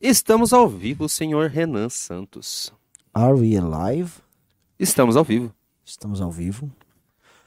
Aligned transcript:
Estamos 0.00 0.52
ao 0.52 0.68
vivo, 0.68 1.08
senhor 1.08 1.48
Renan 1.50 1.88
Santos. 1.88 2.72
Are 3.14 3.34
we 3.34 3.56
alive? 3.56 4.10
Estamos 4.78 5.16
ao 5.16 5.24
vivo. 5.24 5.52
Estamos 5.84 6.20
ao 6.20 6.30
vivo. 6.30 6.70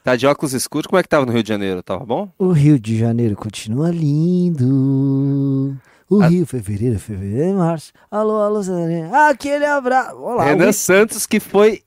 Tá 0.02 0.16
de 0.16 0.26
óculos 0.26 0.52
escuros, 0.54 0.86
como 0.86 0.98
é 0.98 1.02
que 1.02 1.08
tava 1.08 1.26
no 1.26 1.32
Rio 1.32 1.42
de 1.42 1.48
Janeiro? 1.48 1.82
Tava 1.82 2.04
bom? 2.06 2.28
O 2.38 2.50
Rio 2.52 2.80
de 2.80 2.98
Janeiro 2.98 3.36
continua 3.36 3.90
lindo. 3.90 5.76
O 6.08 6.22
A- 6.22 6.26
Rio, 6.28 6.46
fevereiro, 6.46 6.98
fevereiro, 6.98 7.58
março. 7.58 7.92
Alô, 8.10 8.40
alô, 8.40 8.62
Zé- 8.62 9.10
aquele 9.28 9.64
abraço. 9.66 10.16
Olá, 10.16 10.44
Renan 10.44 10.72
Santos 10.72 11.26
que 11.26 11.38
foi... 11.38 11.82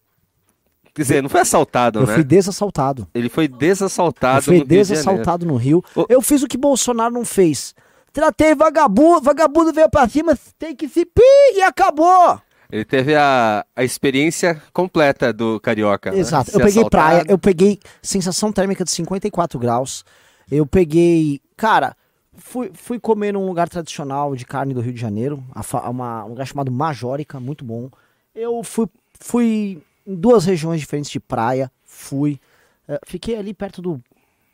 Quer 0.93 1.01
dizer, 1.01 1.23
não 1.23 1.29
foi 1.29 1.41
assaltado, 1.41 1.99
eu 2.01 2.05
né? 2.07 2.13
fui 2.13 2.23
desassaltado. 2.23 3.07
Ele 3.15 3.27
foi 3.27 3.45
Eu 3.45 3.57
desassaltado 3.57 4.43
fui 4.43 4.53
no 4.53 4.59
Rio 4.59 4.67
desassaltado 4.67 5.45
no 5.47 5.55
Rio. 5.55 5.83
Eu 6.07 6.21
fiz 6.21 6.43
o 6.43 6.47
que 6.47 6.55
Bolsonaro 6.55 7.11
não 7.11 7.25
fez. 7.25 7.73
Tratei 8.13 8.53
vagabundo, 8.55 9.21
vagabundo 9.21 9.73
veio 9.73 9.89
pra 9.89 10.07
cima, 10.07 10.37
tem 10.59 10.75
que 10.75 10.87
se 10.87 11.03
pi 11.05 11.21
e 11.55 11.61
acabou. 11.63 12.39
Ele 12.71 12.85
teve 12.85 13.15
a, 13.15 13.65
a 13.75 13.83
experiência 13.83 14.61
completa 14.71 15.33
do 15.33 15.59
Carioca. 15.59 16.11
né? 16.11 16.19
Exato. 16.19 16.51
Ser 16.51 16.57
Eu 16.57 16.65
peguei 16.65 16.81
assaltado. 16.81 16.89
praia, 16.89 17.25
eu 17.27 17.37
peguei 17.37 17.79
sensação 18.01 18.51
térmica 18.51 18.83
de 18.83 18.91
54 18.91 19.59
graus. 19.59 20.05
Eu 20.49 20.65
peguei. 20.65 21.41
Cara, 21.57 21.95
fui, 22.35 22.71
fui 22.73 22.99
comer 22.99 23.33
num 23.33 23.45
lugar 23.47 23.67
tradicional 23.67 24.35
de 24.35 24.45
carne 24.45 24.73
do 24.73 24.81
Rio 24.81 24.93
de 24.93 24.99
Janeiro, 25.01 25.43
uma- 25.89 26.23
um 26.25 26.29
lugar 26.29 26.45
chamado 26.47 26.71
Majórica, 26.71 27.39
muito 27.39 27.63
bom. 27.65 27.89
Eu 28.33 28.63
fui, 28.63 28.87
fui 29.19 29.81
em 30.05 30.15
duas 30.15 30.45
regiões 30.45 30.79
diferentes 30.79 31.11
de 31.11 31.19
praia, 31.19 31.71
fui. 31.83 32.39
eh, 32.87 32.99
fiquei 33.05 33.37
ali 33.37 33.53
perto 33.53 33.81
do 33.81 34.01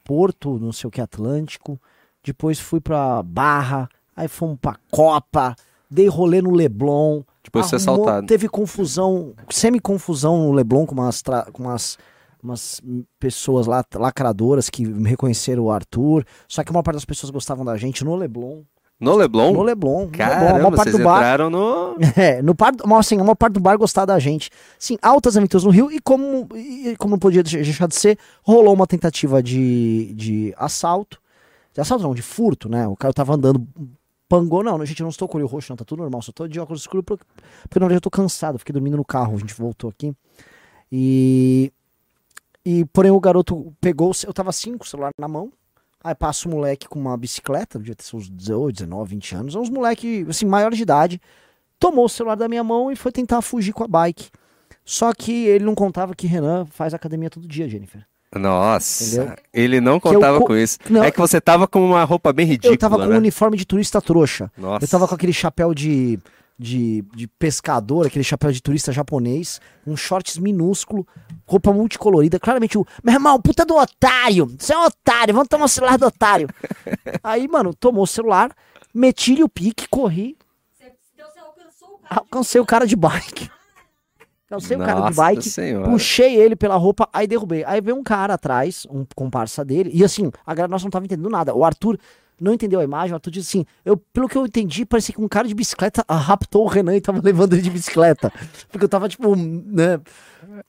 Porto, 0.04 0.58
não 0.60 0.72
sei 0.72 0.88
o 0.88 0.92
que, 0.92 1.00
Atlântico. 1.02 1.80
Depois 2.24 2.60
fui 2.60 2.80
pra 2.82 3.24
Barra, 3.24 3.88
aí 4.16 4.28
fomos 4.28 4.58
pra 4.62 4.76
Copa, 4.92 5.56
dei 5.90 6.08
rolê 6.08 6.42
no 6.42 6.52
Leblon. 6.52 7.22
Depois 7.44 7.66
de 7.66 7.70
ser 7.70 7.76
Arrumou- 7.90 8.06
assaltado. 8.06 8.28
Teve 8.28 8.48
confusão, 8.50 9.34
semi-confusão 9.50 10.38
no 10.46 10.52
Leblon 10.52 10.86
com 10.86 10.94
umas, 10.96 11.22
com 11.54 11.64
umas, 11.64 11.98
umas 12.44 12.82
pessoas 13.20 13.66
lá, 13.66 13.84
lacradoras 13.96 14.70
que 14.70 14.84
reconheceram 15.04 15.64
o 15.64 15.72
Arthur. 15.72 16.26
Só 16.48 16.64
que 16.64 16.70
a 16.70 16.74
maior 16.74 16.84
parte 16.84 16.96
das 16.98 17.06
pessoas 17.06 17.32
gostavam 17.32 17.64
da 17.66 17.76
gente 17.78 18.04
no 18.04 18.16
Leblon. 18.16 18.62
No 19.00 19.16
Leblon? 19.16 19.54
No 19.54 19.64
Leblon. 19.64 20.00
no 20.00 20.04
Leblon. 20.04 20.08
A 20.14 20.18
Caramba, 20.18 20.52
maior 20.54 20.72
parte 20.76 20.92
vocês 20.92 20.98
do 20.98 21.04
bar. 21.06 21.18
entraram 21.20 21.50
no... 21.50 21.96
É, 22.18 22.42
no 22.42 22.54
par, 22.54 22.74
assim, 23.00 23.16
uma 23.18 23.34
parte 23.36 23.54
do 23.54 23.62
bar 23.62 23.78
gostar 23.78 24.04
da 24.06 24.20
gente. 24.20 24.50
Sim, 24.78 24.98
altas 25.02 25.38
aventuras 25.38 25.64
no 25.64 25.70
Rio 25.72 25.90
e 25.90 26.00
como, 26.02 26.50
e 26.54 26.96
como 27.00 27.12
não 27.12 27.18
podia 27.20 27.42
deixar 27.42 27.60
deixar 27.64 27.88
de 27.88 27.96
ser, 27.96 28.20
rolou 28.44 28.74
uma 28.74 28.86
tentativa 28.86 29.42
de, 29.42 30.14
de 30.16 30.54
assalto. 30.58 31.18
De 31.80 31.82
assalto 31.82 32.04
não, 32.04 32.14
de 32.14 32.22
furto, 32.22 32.68
né? 32.68 32.86
O 32.90 32.96
cara 32.98 33.14
tava 33.14 33.36
andando, 33.36 33.66
pangou. 34.28 34.62
Não, 34.62 34.86
gente, 34.86 35.00
eu 35.00 35.06
não 35.06 35.10
estou 35.10 35.30
com 35.30 35.38
o 35.38 35.40
olho 35.40 35.48
roxo, 35.48 35.72
não, 35.72 35.78
tá 35.78 35.86
tudo 35.86 36.02
normal. 36.02 36.22
Só 36.22 36.34
tô 36.34 36.46
de 36.46 36.60
óculos 36.60 36.82
escuros 36.82 37.06
porque, 37.06 37.24
porque 37.64 37.80
na 37.80 37.86
verdade 37.86 38.00
eu 38.00 38.02
tô 38.02 38.12
cansado, 38.12 38.60
fiquei 38.60 38.74
dormindo 38.74 38.98
no 38.98 39.06
carro, 39.06 39.34
a 39.34 39.40
gente 39.40 39.54
voltou 39.54 39.90
aqui. 39.90 40.14
E. 40.92 41.72
E, 42.66 42.84
porém, 42.88 43.10
o 43.10 43.20
garoto 43.20 43.74
pegou, 43.80 44.12
eu 44.28 44.34
tava 44.34 44.50
assim 44.50 44.78
com 44.78 44.84
o 44.84 44.88
celular 44.88 45.12
na 45.18 45.30
mão. 45.30 45.54
Aí 46.04 46.14
passa 46.14 46.50
um 46.50 46.52
moleque 46.52 46.88
com 46.88 47.00
uma 47.00 47.16
bicicleta, 47.16 47.80
devia 47.80 47.96
ter 47.96 48.04
seus 48.04 48.30
18, 48.30 48.76
19, 48.84 49.10
20 49.10 49.36
anos, 49.36 49.56
uns 49.56 49.70
moleque, 49.70 50.26
assim, 50.30 50.46
maior 50.46 50.72
de 50.74 50.82
idade, 50.82 51.22
tomou 51.80 52.06
o 52.06 52.10
celular 52.10 52.36
da 52.36 52.50
minha 52.50 52.64
mão 52.64 52.92
e 52.92 52.96
foi 52.98 53.12
tentar 53.12 53.42
fugir 53.42 53.72
com 53.72 53.86
a 53.86 53.88
bike. 53.88 54.30
Só 54.84 55.14
que 55.14 55.32
ele 55.46 55.64
não 55.64 55.74
contava 55.74 56.14
que 56.14 56.28
Renan 56.28 56.66
faz 56.66 56.94
academia 56.94 57.30
todo 57.30 57.48
dia, 57.48 57.70
Jennifer. 57.70 58.06
Nossa, 58.36 59.04
Entendeu? 59.22 59.36
ele 59.54 59.82
não 59.82 59.94
eu 59.96 60.02
contava 60.02 60.38
co- 60.40 60.46
com 60.48 60.56
isso. 60.56 60.78
Não. 60.90 61.04
É 61.04 61.10
que 61.12 61.18
você 61.20 61.42
tava 61.42 61.68
com 61.68 61.84
uma 61.84 62.04
roupa 62.04 62.32
bem 62.32 62.46
ridícula, 62.46 62.74
eu 62.74 62.78
tava 62.78 62.98
com 62.98 63.06
né? 63.06 63.16
um 63.16 63.18
uniforme 63.18 63.58
de 63.58 63.66
turista 63.66 64.00
trouxa. 64.02 64.52
Nossa. 64.58 64.86
Eu 64.86 64.90
tava 64.90 65.08
com 65.08 65.16
aquele 65.16 65.34
chapéu 65.34 65.74
de, 65.74 66.20
de, 66.58 67.04
de 67.16 67.28
pescador, 67.28 68.06
aquele 68.06 68.24
chapéu 68.24 68.52
de 68.52 68.62
turista 68.62 68.92
japonês, 68.92 69.60
um 69.88 69.98
shorts 69.98 70.38
minúsculo, 70.38 71.08
roupa 71.48 71.74
multicolorida. 71.74 72.40
Claramente 72.40 72.78
o. 72.78 72.86
Meu 73.04 73.16
irmão, 73.16 73.42
puta 73.42 73.66
do 73.66 73.76
otário! 73.76 74.46
Você 74.60 74.74
é 74.74 74.78
um 74.78 74.84
otário, 74.86 75.34
vamos 75.34 75.48
tomar 75.50 75.66
o 75.66 75.70
celular 75.70 75.98
do 75.98 76.06
otário. 76.06 76.48
Aí, 77.24 77.48
mano, 77.48 77.74
tomou 77.74 78.04
o 78.04 78.08
celular, 78.08 78.52
meti-lhe 78.94 79.44
o 79.44 79.50
pique, 79.50 79.88
corri, 79.90 80.38
Então 80.80 81.26
você 81.28 81.40
alcançou 81.40 81.90
o 81.96 81.98
cara. 82.00 82.16
alcancei 82.22 82.62
o 82.62 82.66
cara 82.66 82.86
de 82.86 82.96
bike. 82.96 83.50
Alcancei 84.50 84.78
o 84.78 84.80
cara 84.80 84.94
de 84.94 85.00
Nossa 85.02 85.22
bike, 85.22 85.50
Senhora. 85.50 85.90
puxei 85.90 86.36
ele 86.36 86.56
pela 86.56 86.76
roupa, 86.76 87.08
aí 87.14 87.28
derrubei. 87.28 87.64
Aí 87.66 87.80
veio 87.82 87.96
um 87.96 88.04
cara 88.04 88.34
atrás, 88.34 88.88
um 88.90 89.06
comparsa 89.16 89.64
dele, 89.64 89.92
e 89.94 90.04
assim, 90.04 90.32
a 90.46 90.54
galera 90.54 90.72
nós 90.72 90.84
não 90.84 90.90
tava 90.90 91.06
entendendo 91.06 91.30
nada. 91.30 91.54
O 91.54 91.64
Arthur 91.64 92.00
não 92.42 92.54
entendeu 92.54 92.80
a 92.80 92.84
imagem, 92.84 93.12
o 93.12 93.16
Arthur 93.16 93.32
disse 93.32 93.58
assim, 93.58 93.66
eu, 93.86 93.98
pelo 93.98 94.28
que 94.28 94.38
eu 94.38 94.46
entendi, 94.46 94.86
parecia 94.86 95.14
que 95.14 95.22
um 95.22 95.28
cara 95.28 95.48
de 95.48 95.54
bicicleta 95.54 96.04
raptou 96.10 96.64
o 96.64 96.68
Renan 96.68 96.96
e 96.96 97.02
tava 97.02 97.22
levando 97.24 97.54
ele 97.54 97.62
de 97.62 97.70
bicicleta. 97.70 98.32
Porque 98.72 98.86
eu 98.86 98.90
tava, 98.90 99.08
tipo, 99.08 99.36
né? 99.36 100.00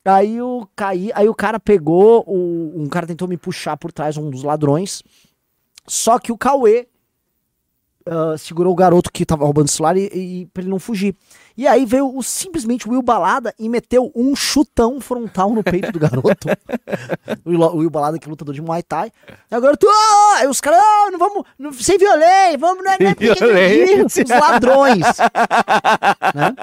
Aí 0.05 0.37
eu 0.37 0.69
caí, 0.77 1.11
aí 1.15 1.29
o 1.29 1.35
cara 1.35 1.59
pegou, 1.59 2.25
o, 2.27 2.73
um 2.83 2.89
cara 2.89 3.07
tentou 3.07 3.29
me 3.29 3.37
puxar 3.37 3.77
por 3.77 3.93
trás, 3.93 4.17
um 4.17 4.29
dos 4.29 4.43
ladrões. 4.43 5.03
Só 5.87 6.19
que 6.19 6.31
o 6.33 6.37
Cauê 6.37 6.87
ah, 8.13 8.37
segurou 8.37 8.73
o 8.73 8.77
garoto 8.77 9.09
que 9.13 9.25
tava 9.25 9.45
roubando 9.45 9.69
o 9.69 9.71
celular 9.71 9.97
e, 9.97 10.09
e 10.43 10.47
pra 10.47 10.65
ele 10.65 10.71
não 10.71 10.81
fugir. 10.81 11.15
E 11.57 11.65
aí 11.65 11.87
veio 11.87 12.13
o, 12.13 12.23
simplesmente 12.25 12.89
o 12.89 12.91
Will 12.91 13.03
Balada 13.03 13.55
e 13.57 13.69
meteu 13.69 14.11
um 14.17 14.35
chutão 14.35 15.01
frontal 15.01 15.51
no 15.51 15.63
peito 15.63 15.93
do 15.93 15.99
garoto. 16.01 16.49
o, 17.47 17.51
Will- 17.51 17.61
o 17.63 17.77
Will 17.77 17.91
Balada 17.91 18.19
que 18.19 18.27
é 18.27 18.29
lutador 18.29 18.53
de 18.53 18.61
Muay 18.61 18.83
Thai. 18.83 19.13
E 19.49 19.55
agora 19.55 19.77
tu, 19.77 19.87
ah! 19.89 20.39
aí 20.39 20.49
os 20.49 20.61
caras, 20.61 20.81
ah, 20.83 21.09
não 21.13 21.21
vamos, 21.21 21.45
não, 21.57 21.73
sem 21.73 21.97
violência, 21.99 22.59
vamos, 22.59 22.83
não 22.83 22.91
é, 22.91 22.97
não 22.99 23.11
é 23.11 23.15
Sem 23.15 23.29
violência. 23.29 24.25
os 24.25 24.31
ladrões. 24.31 25.05
né? 26.35 26.55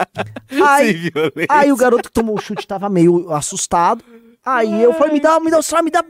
Aí. 0.68 1.12
Aí 1.48 1.72
o 1.72 1.78
garoto 1.78 2.10
que 2.10 2.12
tomou 2.12 2.36
o 2.36 2.42
chute 2.42 2.68
tava 2.68 2.90
meio 2.90 3.32
assustado. 3.32 4.04
Aí 4.46 4.84
eu 4.84 4.94
falei, 4.94 5.14
me 5.14 5.22
dá, 5.22 5.40
me 5.40 5.50
dá 5.50 5.60
o 5.60 5.64
celular, 5.64 5.84
me 5.84 5.92
dá. 5.92 6.04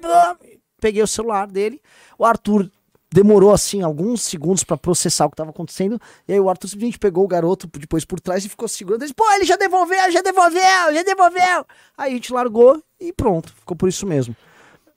Peguei 0.81 1.03
o 1.03 1.07
celular 1.07 1.45
dele. 1.45 1.79
O 2.17 2.25
Arthur 2.25 2.71
demorou 3.11 3.51
assim 3.53 3.81
alguns 3.81 4.21
segundos 4.21 4.63
pra 4.63 4.77
processar 4.77 5.25
o 5.25 5.29
que 5.29 5.35
tava 5.35 5.49
acontecendo. 5.51 5.99
E 6.27 6.33
aí 6.33 6.39
o 6.39 6.49
Arthur 6.49 6.67
simplesmente 6.67 6.99
pegou 6.99 7.23
o 7.23 7.27
garoto 7.27 7.67
depois 7.79 8.03
por 8.05 8.19
trás 8.19 8.43
e 8.45 8.49
ficou 8.49 8.67
segurando. 8.67 9.01
Ele 9.01 9.05
disse, 9.07 9.15
pô, 9.15 9.23
ele 9.33 9.45
já 9.45 9.55
devolveu, 9.55 10.11
já 10.11 10.21
devolveu, 10.21 10.93
já 10.93 11.03
devolveu. 11.03 11.65
Aí 11.97 12.11
a 12.11 12.15
gente 12.15 12.33
largou 12.33 12.81
e 12.99 13.13
pronto, 13.13 13.53
ficou 13.53 13.75
por 13.77 13.87
isso 13.89 14.05
mesmo. 14.05 14.35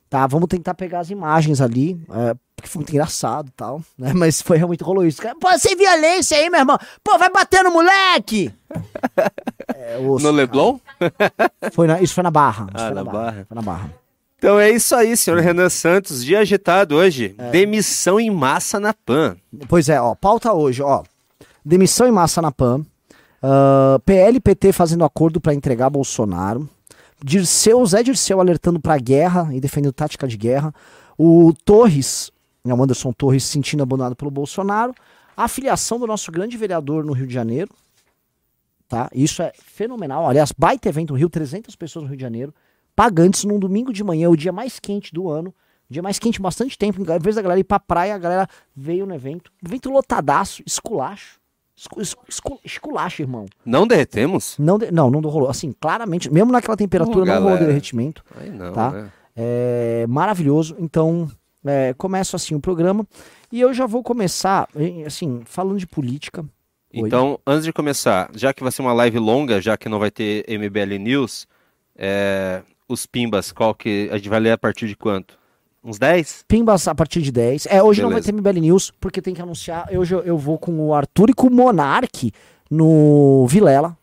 Tá, 0.09 0.26
vamos 0.26 0.48
tentar 0.48 0.75
pegar 0.75 0.98
as 0.98 1.09
imagens 1.10 1.60
ali, 1.60 1.93
é, 2.10 2.34
porque 2.56 2.69
foi 2.69 2.81
muito 2.81 2.91
engraçado 2.91 3.47
e 3.47 3.53
tal, 3.53 3.81
né? 3.97 4.10
Mas 4.16 4.42
foi 4.42 4.56
realmente 4.56 4.82
rolou 4.82 5.06
isso. 5.06 5.22
Pô, 5.41 5.56
sem 5.56 5.77
violência 5.77 6.37
aí, 6.37 6.50
meu 6.50 6.59
irmão. 6.59 6.77
Pô, 7.04 7.16
vai 7.16 7.31
bater 7.31 7.62
no 7.62 7.71
moleque! 7.71 8.53
É, 9.72 9.98
osso, 10.04 10.27
No 10.27 10.32
Leblon? 10.32 10.81
foi 11.72 11.87
na- 11.87 12.00
isso 12.03 12.12
foi 12.12 12.25
na 12.25 12.31
Barra. 12.32 12.66
Ah, 12.75 12.87
foi 12.87 12.94
na 12.97 13.04
Barra. 13.04 13.44
Foi 13.47 13.54
na 13.54 13.62
Barra. 13.62 13.94
Então 14.40 14.58
é 14.58 14.70
isso 14.70 14.96
aí, 14.96 15.14
senhor 15.18 15.38
Renan 15.40 15.68
Santos. 15.68 16.24
Dia 16.24 16.38
agitado 16.38 16.94
hoje. 16.96 17.34
É. 17.36 17.50
Demissão 17.50 18.18
em 18.18 18.30
massa 18.30 18.80
na 18.80 18.94
PAN. 18.94 19.36
Pois 19.68 19.90
é, 19.90 20.00
ó, 20.00 20.14
pauta 20.14 20.50
hoje, 20.54 20.80
ó. 20.80 21.02
Demissão 21.62 22.08
em 22.08 22.10
massa 22.10 22.40
na 22.40 22.50
PAN. 22.50 22.82
ah, 23.42 24.00
PL 24.02 24.38
e 24.38 24.40
PT 24.40 24.72
fazendo 24.72 25.04
acordo 25.04 25.42
para 25.42 25.52
entregar 25.52 25.90
Bolsonaro. 25.90 26.66
Dirceu, 27.22 27.84
Zé 27.84 28.02
Dirceu 28.02 28.40
alertando 28.40 28.80
pra 28.80 28.96
guerra 28.96 29.50
e 29.52 29.60
defendendo 29.60 29.92
tática 29.92 30.26
de 30.26 30.38
guerra. 30.38 30.74
O 31.18 31.52
Torres, 31.62 32.32
né, 32.64 32.72
o 32.72 32.82
Anderson 32.82 33.12
Torres 33.12 33.44
se 33.44 33.50
sentindo 33.50 33.82
abandonado 33.82 34.16
pelo 34.16 34.30
Bolsonaro. 34.30 34.94
A 35.36 35.48
filiação 35.48 35.98
do 35.98 36.06
nosso 36.06 36.32
grande 36.32 36.56
vereador 36.56 37.04
no 37.04 37.12
Rio 37.12 37.26
de 37.26 37.34
Janeiro. 37.34 37.68
Tá? 38.88 39.10
Isso 39.14 39.42
é 39.42 39.52
fenomenal. 39.62 40.26
Aliás, 40.26 40.50
baita 40.56 40.88
evento 40.88 41.12
no 41.12 41.18
Rio, 41.18 41.28
300 41.28 41.76
pessoas 41.76 42.04
no 42.04 42.08
Rio 42.08 42.16
de 42.16 42.22
Janeiro. 42.22 42.54
Pagantes 42.94 43.44
num 43.44 43.58
domingo 43.58 43.92
de 43.92 44.02
manhã, 44.04 44.28
o 44.30 44.36
dia 44.36 44.52
mais 44.52 44.78
quente 44.78 45.12
do 45.12 45.28
ano. 45.28 45.54
Dia 45.88 46.02
mais 46.02 46.18
quente, 46.18 46.40
bastante 46.40 46.78
tempo. 46.78 47.00
Em 47.02 47.18
vez 47.18 47.34
da 47.36 47.42
galera 47.42 47.58
ir 47.60 47.64
pra 47.64 47.80
praia, 47.80 48.14
a 48.14 48.18
galera 48.18 48.46
veio 48.76 49.04
no 49.06 49.15
evento. 49.15 49.50
Evento 49.65 49.91
lotadaço, 49.91 50.62
esculacho. 50.66 51.41
Escu, 51.76 52.00
escu, 52.00 52.24
escu- 52.28 52.60
esculacho, 52.65 53.22
irmão. 53.22 53.47
Não 53.65 53.86
derretemos? 53.86 54.54
Não, 54.59 54.78
de- 54.78 54.92
não, 54.92 55.10
não 55.10 55.20
rolou. 55.20 55.48
Assim, 55.48 55.72
claramente, 55.80 56.30
mesmo 56.32 56.53
naquela 56.53 56.76
temperatura, 56.76 57.22
Ô, 57.22 57.24
não 57.24 57.42
rolou 57.42 57.59
derretimento. 57.59 58.22
Aí 58.36 58.50
não, 58.50 58.72
Tá. 58.72 58.91
né? 58.91 59.12
É 59.34 60.06
maravilhoso. 60.06 60.76
Então, 60.78 61.28
é, 61.65 61.94
começo 61.94 62.36
assim 62.36 62.54
o 62.54 62.60
programa. 62.60 63.06
E 63.50 63.60
eu 63.60 63.72
já 63.72 63.86
vou 63.86 64.03
começar, 64.03 64.68
assim, 65.06 65.41
falando 65.47 65.78
de 65.78 65.86
política. 65.86 66.42
Oi. 66.94 67.00
Então, 67.06 67.41
antes 67.47 67.65
de 67.65 67.72
começar, 67.72 68.30
já 68.34 68.53
que 68.53 68.62
vai 68.62 68.70
ser 68.70 68.82
uma 68.82 68.92
live 68.92 69.18
longa, 69.18 69.60
já 69.60 69.76
que 69.76 69.88
não 69.88 69.98
vai 69.98 70.10
ter 70.10 70.44
MBL 70.48 70.98
News, 70.98 71.47
é, 71.97 72.62
os 72.92 73.07
pimbas, 73.07 73.53
qual 73.53 73.75
que 73.75 74.09
a 74.10 74.16
gente 74.16 74.28
vai 74.28 74.41
ler 74.41 74.53
a 74.53 74.59
partir 74.59 74.89
de 74.89 74.97
quanto? 74.97 75.39
Uns 75.83 75.98
10? 75.98 76.45
Pimbas 76.47 76.87
a 76.87 76.95
partir 76.95 77.22
de 77.22 77.33
10. 77.33 77.66
É, 77.66 77.83
hoje 77.83 78.03
não 78.03 78.10
vai 78.10 78.21
Beleza. 78.21 78.33
ter 78.33 78.51
MBL 78.51 78.60
News, 78.60 78.92
porque 79.01 79.22
tem 79.22 79.33
que 79.33 79.41
anunciar. 79.41 79.89
Hoje 79.92 80.15
eu, 80.15 80.21
eu 80.21 80.37
vou 80.37 80.59
com 80.59 80.78
o 80.78 80.95
Arthur 80.95 81.31
e 81.31 81.33
com 81.33 81.47
o 81.47 81.51
Monark 81.51 82.31
no 82.71 83.47
Vilela. 83.47 83.97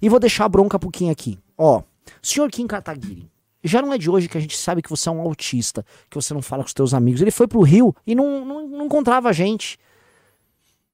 E 0.00 0.08
vou 0.08 0.18
deixar 0.18 0.46
a 0.46 0.48
bronca 0.48 0.78
pro 0.78 0.90
Kim 0.90 1.10
aqui. 1.10 1.38
Ó, 1.56 1.82
senhor 2.22 2.50
Kim 2.50 2.66
Kataguiri, 2.66 3.30
já 3.62 3.82
não 3.82 3.92
é 3.92 3.98
de 3.98 4.08
hoje 4.08 4.28
que 4.28 4.38
a 4.38 4.40
gente 4.40 4.56
sabe 4.56 4.80
que 4.80 4.88
você 4.88 5.08
é 5.08 5.12
um 5.12 5.20
autista, 5.20 5.84
que 6.08 6.14
você 6.14 6.32
não 6.32 6.40
fala 6.40 6.62
com 6.62 6.68
os 6.68 6.74
teus 6.74 6.94
amigos. 6.94 7.20
Ele 7.20 7.30
foi 7.30 7.46
pro 7.46 7.60
Rio 7.60 7.94
e 8.06 8.14
não, 8.14 8.44
não, 8.44 8.68
não 8.68 8.86
encontrava 8.86 9.28
a 9.28 9.32
gente. 9.32 9.78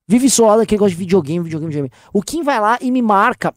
Vive 0.06 0.28
zoado 0.28 0.66
que 0.66 0.76
gosta 0.76 0.90
de 0.90 0.96
videogame, 0.96 1.44
videogame, 1.44 1.72
videogame. 1.72 2.02
O 2.12 2.22
Kim 2.22 2.42
vai 2.42 2.60
lá 2.60 2.78
e 2.80 2.90
me 2.90 3.00
marca 3.00 3.54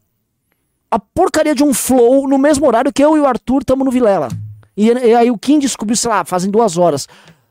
a 0.89 0.99
porcaria 0.99 1.53
de 1.55 1.63
um 1.63 1.73
flow 1.73 2.27
no 2.27 2.37
mesmo 2.37 2.65
horário 2.65 2.91
que 2.93 3.03
eu 3.03 3.17
e 3.17 3.19
o 3.19 3.25
Arthur 3.25 3.61
estamos 3.61 3.85
no 3.85 3.91
Vilela. 3.91 4.29
E, 4.75 4.87
e 4.87 5.15
aí 5.15 5.29
o 5.31 5.37
Kim 5.37 5.59
descobriu, 5.59 5.95
sei 5.97 6.09
lá, 6.09 6.23
fazem 6.25 6.49
duas 6.51 6.77
horas. 6.77 7.07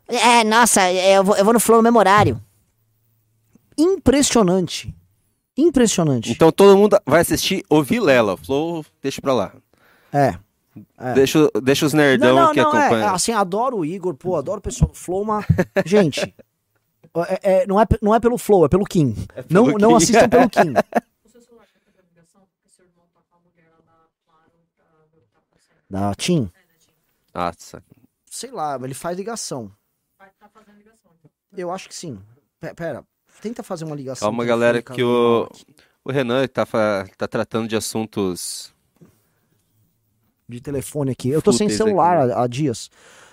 É, 0.09 0.45
nossa, 0.45 0.91
eu 0.93 1.25
vou, 1.25 1.37
eu 1.37 1.45
vou 1.45 1.53
no 1.53 1.61
flow 1.61 1.79
no 1.79 1.83
mesmo 1.83 1.99
horário. 1.99 2.41
Impressionante. 3.77 4.95
Impressionante. 5.57 6.31
Então 6.31 6.53
todo 6.53 6.77
mundo 6.77 6.99
vai 7.07 7.21
assistir 7.21 7.65
o 7.69 7.83
Vilela. 7.83 8.37
Flow, 8.37 8.85
deixa 9.03 9.21
pra 9.21 9.33
lá. 9.35 9.53
É. 10.13 10.35
É. 10.99 11.15
Deixa, 11.15 11.39
deixa 11.63 11.87
os 11.87 11.95
nerdão 11.95 12.35
Não, 12.35 12.45
não, 12.47 12.53
que 12.53 12.61
não, 12.61 12.75
é, 12.77 12.79
acompanham. 12.87 13.15
assim, 13.15 13.33
adoro 13.33 13.79
o 13.79 13.85
Igor, 13.85 14.15
pô, 14.15 14.37
adoro 14.37 14.59
o 14.59 14.63
pessoal 14.63 14.91
do 14.91 14.97
Flow, 14.97 15.25
mas, 15.25 15.47
gente, 15.87 16.21
é- 17.29 17.63
é- 17.63 17.67
não, 17.67 17.81
é, 17.81 17.87
não 18.03 18.15
é 18.15 18.21
pelo 18.21 18.37
Flow, 18.37 18.67
é 18.67 18.69
pelo 18.69 18.85
Kim. 18.85 19.15
não, 19.49 19.65
pelo 19.67 19.79
não 19.79 19.89
Kim. 19.91 19.97
assistam 19.97 20.29
pelo 20.29 20.51
Kim. 20.51 20.75
O 21.25 21.29
seu 21.31 21.41
celular 21.41 21.65
tá 21.65 21.81
fazendo 21.83 22.05
ligação? 22.13 22.43
Porque 22.53 22.69
seu 22.77 22.85
irmão 22.85 23.07
tá 23.15 23.21
com 23.31 23.37
a 23.37 23.41
mulher 23.41 23.71
lá 23.73 23.79
na 23.87 24.05
Claro 24.29 24.53
pra 24.77 24.85
ver 25.11 25.17
o 25.17 25.23
que 25.23 25.33
tá 25.33 25.41
acontecendo. 25.41 25.76
Da 25.89 26.15
Tim, 26.15 26.51
Nossa. 27.35 27.83
sei 28.29 28.51
lá, 28.51 28.79
ele 28.83 28.95
faz 28.95 29.17
ligação. 29.17 29.71
Tá 30.19 30.49
fazendo 30.53 30.79
ligação. 30.79 31.11
Então. 31.19 31.31
Eu 31.57 31.71
acho 31.71 31.89
que 31.89 31.95
sim. 31.95 32.19
Pe- 32.61 32.75
Pera, 32.75 33.05
tenta 33.41 33.63
fazer 33.63 33.85
uma 33.85 33.95
ligação. 33.95 34.27
Calma, 34.29 34.45
galera, 34.45 34.83
que 34.83 35.03
o, 35.03 35.49
o 36.05 36.11
Renan 36.11 36.47
tá, 36.49 36.67
tá 37.17 37.29
tratando 37.29 37.69
de 37.69 37.77
assuntos. 37.77 38.75
De 40.49 40.61
telefone 40.61 41.13
aqui. 41.13 41.29
Eu 41.29 41.43
tô 41.43 41.53
sem 41.53 41.69
celular 41.69 42.23
aqui, 42.23 42.33
há, 42.33 42.43
há 42.43 42.47
dias. 42.47 42.91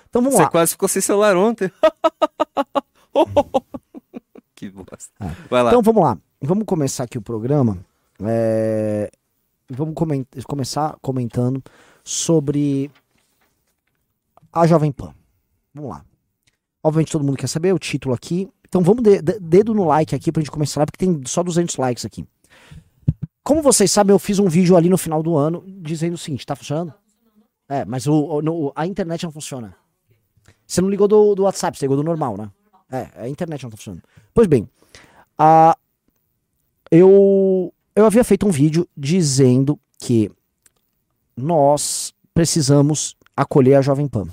Então 0.10 0.22
vamos 0.22 0.36
Você 0.38 0.44
lá. 0.44 0.50
quase 0.50 0.72
ficou 0.74 0.88
sem 0.90 1.02
celular 1.02 1.36
ontem. 1.36 1.72
que 4.56 4.70
bosta. 4.70 5.12
Vai 5.50 5.64
lá. 5.64 5.70
Então 5.72 5.82
vamos 5.82 6.04
lá. 6.04 6.18
Vamos 6.42 6.66
começar 6.66 7.04
aqui 7.06 7.18
o 7.18 7.22
programa. 7.22 7.84
É, 8.24 9.10
Vamos 9.70 9.96
comen- 9.96 10.26
começar 10.48 10.96
comentando 11.02 11.64
sobre 12.04 12.92
a 14.52 14.68
Jovem 14.68 14.92
Pan. 14.92 15.14
Vamos 15.74 15.90
lá. 15.92 16.06
Obviamente 16.84 17.12
todo 17.12 17.24
mundo 17.24 17.38
quer 17.38 17.48
saber 17.48 17.74
o 17.74 17.80
título 17.80 18.14
aqui. 18.14 18.50
Então 18.68 18.82
vamos 18.82 19.04
de- 19.04 19.22
de- 19.22 19.40
dedo 19.40 19.74
no 19.74 19.86
like 19.86 20.14
aqui 20.16 20.32
pra 20.32 20.42
gente 20.42 20.52
começar, 20.52 20.86
porque 20.86 20.98
tem 21.06 21.22
só 21.26 21.42
200 21.44 21.78
likes 21.78 22.06
aqui. 22.06 22.26
Como 23.44 23.62
vocês 23.62 23.92
sabem, 23.92 24.14
eu 24.14 24.20
fiz 24.20 24.40
um 24.40 24.48
vídeo 24.48 24.76
ali 24.76 24.90
no 24.90 24.98
final 24.98 25.22
do 25.24 25.36
ano 25.38 25.64
dizendo 25.82 26.14
o 26.14 26.18
seguinte, 26.18 26.46
tá 26.46 26.56
funcionando? 26.56 26.94
É, 27.70 27.86
mas 27.86 28.06
o, 28.08 28.14
o- 28.42 28.72
a 28.76 28.86
internet 28.86 29.24
não 29.24 29.32
funciona. 29.32 29.76
Você 30.68 30.82
não 30.82 30.90
ligou 30.90 31.08
do, 31.08 31.36
do 31.36 31.44
WhatsApp, 31.44 31.78
você 31.78 31.86
ligou 31.86 31.98
do 31.98 32.04
normal, 32.04 32.38
né? 32.38 32.52
É, 32.92 33.22
a 33.24 33.30
internet 33.30 33.64
não 33.64 33.70
tá 33.70 33.78
funcionando. 33.78 34.04
Pois 34.34 34.48
bem, 34.48 34.68
a, 35.38 35.78
eu, 36.92 37.74
eu 37.96 38.06
havia 38.06 38.24
feito 38.24 38.46
um 38.48 38.52
vídeo 38.52 38.88
dizendo 38.96 39.80
que 40.00 40.32
nós 41.36 42.14
precisamos 42.34 43.16
acolher 43.36 43.76
a 43.76 43.82
Jovem 43.82 44.08
Pan. 44.08 44.28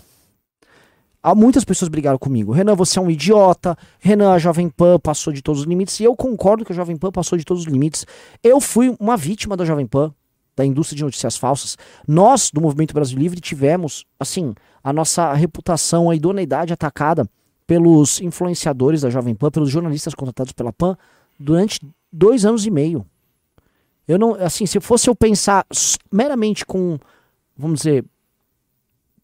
Há 1.23 1.35
muitas 1.35 1.65
pessoas 1.65 1.91
brigaram 1.91 2.19
comigo. 2.19 2.51
Renan, 2.51 2.75
você 2.75 2.99
é 2.99 3.03
um 3.03 3.11
idiota. 3.11 3.77
Renan, 3.99 4.33
a 4.33 4.39
Jovem 4.39 4.71
Pan 4.71 4.99
passou 4.99 5.33
de 5.33 5.43
todos 5.43 5.61
os 5.61 5.67
limites. 5.67 6.01
E 6.01 6.05
eu 6.05 6.17
concordo 6.17 6.65
que 6.65 6.73
a 6.73 6.75
Jovem 6.75 6.97
Pan 6.97 7.13
passou 7.13 7.37
de 7.37 7.45
todos 7.45 7.65
os 7.65 7.71
limites. 7.71 8.07
Eu 8.43 8.59
fui 8.59 8.97
uma 8.99 9.19
vítima 9.19 9.55
da 9.55 9.67
Jovem 9.67 9.87
Pan, 9.87 10.15
da 10.57 10.65
indústria 10.65 10.97
de 10.97 11.05
notícias 11.05 11.37
falsas. 11.37 11.77
Nós, 12.09 12.51
do 12.51 12.61
Movimento 12.61 12.95
Brasil 12.95 13.19
Livre, 13.19 13.39
tivemos, 13.39 14.07
assim, 14.19 14.55
a 14.83 14.95
nossa 14.95 15.35
reputação, 15.35 16.09
a 16.09 16.17
idoneidade 16.17 16.73
atacada 16.73 17.29
pelos 17.67 18.19
influenciadores 18.23 19.03
da 19.03 19.11
Jovem 19.11 19.35
Pan, 19.35 19.51
pelos 19.51 19.69
jornalistas 19.69 20.15
contratados 20.15 20.53
pela 20.53 20.73
Pan, 20.73 20.97
durante 21.39 21.81
dois 22.11 22.47
anos 22.47 22.65
e 22.65 22.71
meio. 22.71 23.05
Eu 24.11 24.19
não, 24.19 24.35
assim, 24.35 24.67
se 24.67 24.81
fosse 24.81 25.09
eu 25.09 25.15
pensar 25.15 25.65
meramente 26.13 26.67
com, 26.67 26.99
vamos 27.57 27.83
dizer, 27.83 28.05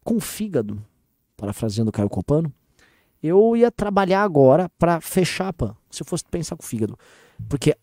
com 0.01 0.17
fígado, 0.17 0.81
parafraseando 1.35 1.89
o 1.89 1.91
Caio 1.91 2.07
Copano, 2.07 2.49
eu 3.21 3.57
ia 3.57 3.69
trabalhar 3.69 4.23
agora 4.23 4.69
pra 4.79 5.01
fechar 5.01 5.49
a 5.49 5.53
PAN, 5.53 5.75
se 5.91 6.03
eu 6.03 6.05
fosse 6.05 6.23
pensar 6.31 6.55
com 6.55 6.63
fígado. 6.63 6.97
Porque 7.49 7.75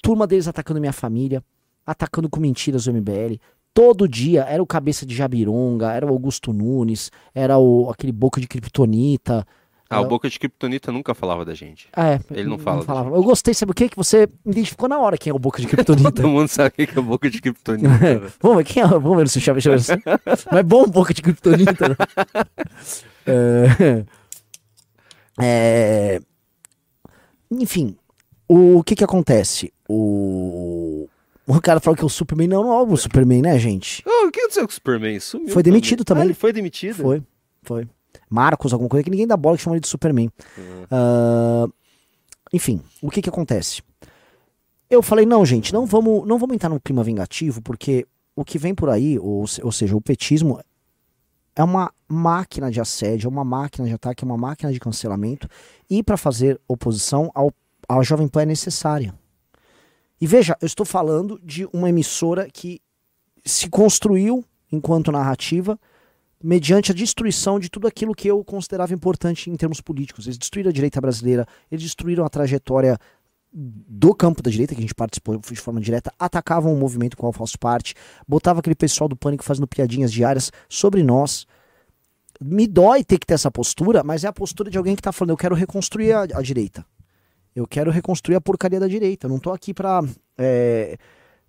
turma 0.00 0.28
deles 0.28 0.46
atacando 0.46 0.78
minha 0.78 0.92
família, 0.92 1.42
atacando 1.84 2.30
com 2.30 2.38
mentiras 2.38 2.86
o 2.86 2.92
MBL, 2.92 3.40
todo 3.74 4.08
dia 4.08 4.44
era 4.44 4.62
o 4.62 4.66
cabeça 4.66 5.04
de 5.04 5.12
Jabironga, 5.12 5.90
era 5.90 6.06
o 6.06 6.10
Augusto 6.10 6.52
Nunes, 6.52 7.10
era 7.34 7.58
o 7.58 7.90
aquele 7.90 8.12
boca 8.12 8.40
de 8.40 8.46
Kryptonita. 8.46 9.44
Ah, 9.90 10.00
o 10.00 10.06
Boca 10.06 10.28
de 10.28 10.38
Kryptonita 10.38 10.90
nunca 10.90 11.14
falava 11.14 11.44
da 11.44 11.54
gente. 11.54 11.88
É, 11.96 12.18
Ele 12.32 12.48
não 12.48 12.58
fala 12.58 12.82
falava. 12.82 13.14
Eu 13.14 13.22
gostei, 13.22 13.52
sabe 13.54 13.72
o 13.72 13.74
quê? 13.74 13.88
Que 13.88 13.96
você 13.96 14.28
identificou 14.44 14.88
na 14.88 14.98
hora 14.98 15.16
quem 15.18 15.30
é 15.30 15.34
o 15.34 15.38
boca 15.38 15.60
de 15.60 15.68
Kryptonita. 15.68 16.10
Todo 16.22 16.28
mundo 16.28 16.48
sabe 16.48 16.70
o 16.70 16.72
que 16.86 16.96
é 16.96 17.00
o 17.00 17.02
Boca 17.02 17.30
de 17.30 17.40
Kryptonita. 17.40 17.88
velho. 17.88 18.32
Vamos 18.40 18.56
ver 18.58 18.64
quem 18.64 18.82
é. 18.82 18.86
Vamos 18.86 19.16
ver 19.16 19.28
se 19.28 19.40
chama. 19.40 19.60
Ver 19.60 19.80
se- 19.80 19.92
Não 20.50 20.58
é 20.58 20.62
bom 20.62 20.88
pouco 20.88 21.12
de 21.14 21.22
criptonita, 21.22 21.88
né? 21.90 21.96
É, 23.26 24.04
é, 25.40 26.20
Enfim, 27.50 27.96
o 28.48 28.82
que 28.82 28.94
que 28.96 29.04
acontece? 29.04 29.72
O. 29.88 31.08
O 31.46 31.60
cara 31.60 31.78
falou 31.78 31.94
que 31.96 32.02
é 32.02 32.06
o 32.06 32.08
Superman. 32.08 32.48
Não, 32.48 32.62
não 32.64 32.72
é 32.72 32.82
o 32.82 32.96
Superman, 32.96 33.42
né, 33.42 33.58
gente? 33.58 34.02
Oh, 34.06 34.28
o 34.28 34.30
que 34.32 34.40
aconteceu 34.40 34.64
com 34.64 34.70
o 34.70 34.74
Superman? 34.74 35.20
Sumiu 35.20 35.48
Foi 35.50 35.62
demitido 35.62 36.02
também. 36.04 36.22
Ah, 36.22 36.26
ele 36.26 36.34
foi 36.34 36.52
demitido? 36.54 36.96
Foi, 37.02 37.22
foi. 37.62 37.86
Marcos, 38.28 38.72
alguma 38.72 38.88
coisa 38.88 39.04
que 39.04 39.10
ninguém 39.10 39.26
dá 39.26 39.36
bola 39.36 39.56
que 39.56 39.62
chama 39.62 39.76
ele 39.76 39.80
de 39.80 39.88
Superman. 39.88 40.30
Ah, 40.90 41.66
enfim, 42.52 42.80
o 43.02 43.10
que 43.10 43.22
que 43.22 43.28
acontece? 43.28 43.82
Eu 44.88 45.02
falei, 45.02 45.26
não, 45.26 45.44
gente, 45.44 45.72
não 45.72 45.86
vamos, 45.86 46.26
não 46.26 46.38
vamos 46.38 46.54
entrar 46.54 46.68
num 46.68 46.78
clima 46.78 47.02
vingativo, 47.02 47.60
porque 47.62 48.06
o 48.36 48.44
que 48.44 48.58
vem 48.58 48.74
por 48.74 48.88
aí, 48.88 49.18
ou, 49.18 49.44
ou 49.62 49.72
seja, 49.72 49.96
o 49.96 50.00
petismo 50.00 50.60
é 51.56 51.62
uma 51.62 51.92
máquina 52.08 52.70
de 52.70 52.80
assédio, 52.80 53.26
é 53.26 53.30
uma 53.30 53.44
máquina 53.44 53.86
de 53.88 53.94
ataque, 53.94 54.24
é 54.24 54.26
uma 54.26 54.36
máquina 54.36 54.72
de 54.72 54.78
cancelamento, 54.78 55.48
e 55.88 56.02
para 56.02 56.16
fazer 56.16 56.60
oposição 56.68 57.30
ao, 57.34 57.52
à 57.88 58.02
Jovem 58.02 58.28
Pan 58.28 58.42
é 58.42 58.46
necessária. 58.46 59.14
E 60.20 60.26
veja, 60.26 60.56
eu 60.60 60.66
estou 60.66 60.86
falando 60.86 61.40
de 61.42 61.66
uma 61.72 61.88
emissora 61.88 62.48
que 62.50 62.80
se 63.44 63.68
construiu 63.68 64.44
enquanto 64.70 65.12
narrativa 65.12 65.78
mediante 66.46 66.92
a 66.92 66.94
destruição 66.94 67.58
de 67.58 67.70
tudo 67.70 67.86
aquilo 67.86 68.14
que 68.14 68.28
eu 68.28 68.44
considerava 68.44 68.92
importante 68.92 69.48
em 69.48 69.56
termos 69.56 69.80
políticos. 69.80 70.26
Eles 70.26 70.36
destruíram 70.36 70.68
a 70.68 70.72
direita 70.74 71.00
brasileira, 71.00 71.46
eles 71.72 71.82
destruíram 71.82 72.22
a 72.22 72.28
trajetória 72.28 72.98
do 73.50 74.14
campo 74.14 74.42
da 74.42 74.50
direita, 74.50 74.74
que 74.74 74.80
a 74.80 74.82
gente 74.82 74.94
participou 74.94 75.38
de 75.38 75.56
forma 75.56 75.80
direta, 75.80 76.12
atacavam 76.18 76.74
o 76.74 76.76
movimento 76.76 77.16
qual 77.16 77.32
eu 77.32 77.38
faço 77.38 77.58
parte, 77.58 77.94
botava 78.28 78.60
aquele 78.60 78.74
pessoal 78.74 79.08
do 79.08 79.16
pânico 79.16 79.42
fazendo 79.42 79.66
piadinhas 79.66 80.12
diárias 80.12 80.52
sobre 80.68 81.02
nós. 81.02 81.46
Me 82.38 82.66
dói 82.66 83.02
ter 83.02 83.18
que 83.18 83.24
ter 83.26 83.34
essa 83.34 83.50
postura, 83.50 84.04
mas 84.04 84.22
é 84.22 84.28
a 84.28 84.32
postura 84.32 84.68
de 84.70 84.76
alguém 84.76 84.94
que 84.94 85.00
tá 85.00 85.12
falando, 85.12 85.30
eu 85.30 85.38
quero 85.38 85.54
reconstruir 85.54 86.12
a, 86.12 86.22
a 86.24 86.42
direita. 86.42 86.84
Eu 87.56 87.66
quero 87.66 87.90
reconstruir 87.90 88.34
a 88.34 88.40
porcaria 88.40 88.80
da 88.80 88.88
direita. 88.88 89.26
Eu 89.26 89.30
não 89.30 89.38
tô 89.38 89.50
aqui 89.50 89.72
pra, 89.72 90.02
é, 90.36 90.98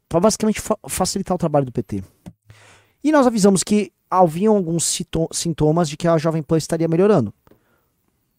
pra 0.07 0.21
basicamente 0.21 0.61
fa- 0.61 0.77
facilitar 0.87 1.35
o 1.35 1.39
trabalho 1.39 1.65
do 1.65 1.71
PT. 1.71 2.01
E 3.03 3.11
nós 3.11 3.27
avisamos 3.27 3.61
que 3.63 3.91
haviam 4.19 4.55
alguns 4.55 4.99
sintomas 5.31 5.89
de 5.89 5.97
que 5.97 6.07
a 6.07 6.17
Jovem 6.17 6.41
Pan 6.43 6.57
estaria 6.57 6.87
melhorando. 6.87 7.33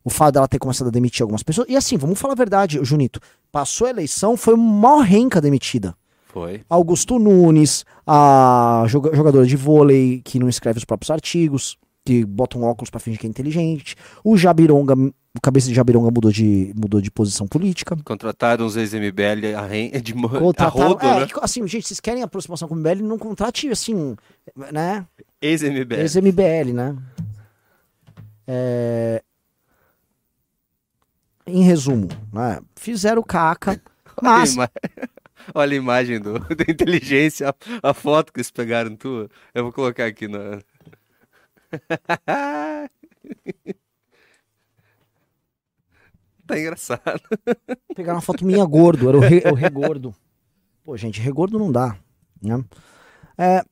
O 0.05 0.11
fato 0.11 0.35
dela 0.35 0.47
ter 0.47 0.59
começado 0.59 0.87
a 0.87 0.91
demitir 0.91 1.23
algumas 1.23 1.43
pessoas. 1.43 1.67
E 1.69 1.77
assim, 1.77 1.97
vamos 1.97 2.19
falar 2.21 2.35
a 2.35 2.37
verdade, 2.37 2.79
Junito. 2.83 3.19
Passou 3.51 3.87
a 3.87 3.91
eleição, 3.91 4.37
foi 4.37 4.55
uma 4.55 5.03
renca 5.03 5.41
demitida. 5.41 5.97
Foi. 6.27 6.63
Augusto 6.69 7.19
Nunes, 7.19 7.85
a 8.07 8.85
joga- 8.87 9.15
jogadora 9.17 9.47
de 9.47 9.57
vôlei 9.57 10.21
que 10.25 10.39
não 10.39 10.49
escreve 10.49 10.79
os 10.79 10.85
próprios 10.85 11.11
artigos, 11.11 11.77
que 12.05 12.25
bota 12.25 12.57
um 12.57 12.63
óculos 12.63 12.89
pra 12.91 13.01
fingir 13.01 13.19
que 13.19 13.27
é 13.27 13.31
inteligente. 13.31 13.97
O 14.23 14.37
Jabironga, 14.37 14.95
o 15.37 15.41
cabeça 15.41 15.69
de 15.69 15.75
Jabironga 15.75 16.11
mudou 16.11 16.33
de, 16.33 16.73
mudou 16.77 17.01
de 17.01 17.11
posição 17.11 17.47
política. 17.47 17.97
Contrataram 18.05 18.65
uns 18.67 18.77
ex-MBL 18.77 19.55
de 20.03 20.15
mo- 20.15 20.27
a 20.29 20.39
Contrataram, 20.39 20.89
rodo, 20.89 21.07
é, 21.07 21.21
né? 21.21 21.27
que, 21.27 21.35
assim, 21.43 21.67
gente, 21.69 21.87
vocês 21.87 22.01
querem 22.01 22.23
aproximação 22.23 22.67
com 22.69 22.75
o 22.75 22.79
MBL, 22.79 23.03
não 23.03 23.19
contrate 23.19 23.69
assim, 23.69 24.17
né? 24.73 25.07
Ex-MBL. 25.41 25.95
Ex-MBL, 26.01 26.73
né? 26.73 26.97
É, 28.49 29.23
Em 31.47 31.63
resumo, 31.63 32.09
né? 32.33 32.61
Fizeram 32.77 33.23
caca, 33.23 33.73
Olha, 34.23 34.31
a 34.31 34.39
mas 34.39 34.55
ima- 34.55 34.71
Olha 35.55 35.73
a 35.75 35.77
imagem 35.77 36.19
do, 36.21 36.39
da 36.41 36.65
inteligência, 36.69 37.51
a, 37.83 37.91
a 37.91 37.95
foto 37.95 38.33
que 38.33 38.41
eles 38.41 38.51
pegaram 38.51 38.97
tua. 38.97 39.29
Eu 39.55 39.65
vou 39.65 39.73
colocar 39.73 40.07
aqui 40.07 40.27
na. 40.27 40.59
Tá 46.47 46.59
engraçado. 46.59 47.21
pegaram 47.95 48.17
uma 48.17 48.23
foto 48.23 48.45
minha 48.45 48.65
gordo, 48.65 49.09
era 49.09 49.17
o, 49.17 49.21
re, 49.21 49.43
o 49.51 49.55
regordo. 49.55 50.15
Pô, 50.85 50.97
gente, 50.97 51.21
regordo 51.21 51.59
não 51.59 51.71
dá, 51.73 51.97
né? 52.43 52.63
É, 53.37 53.63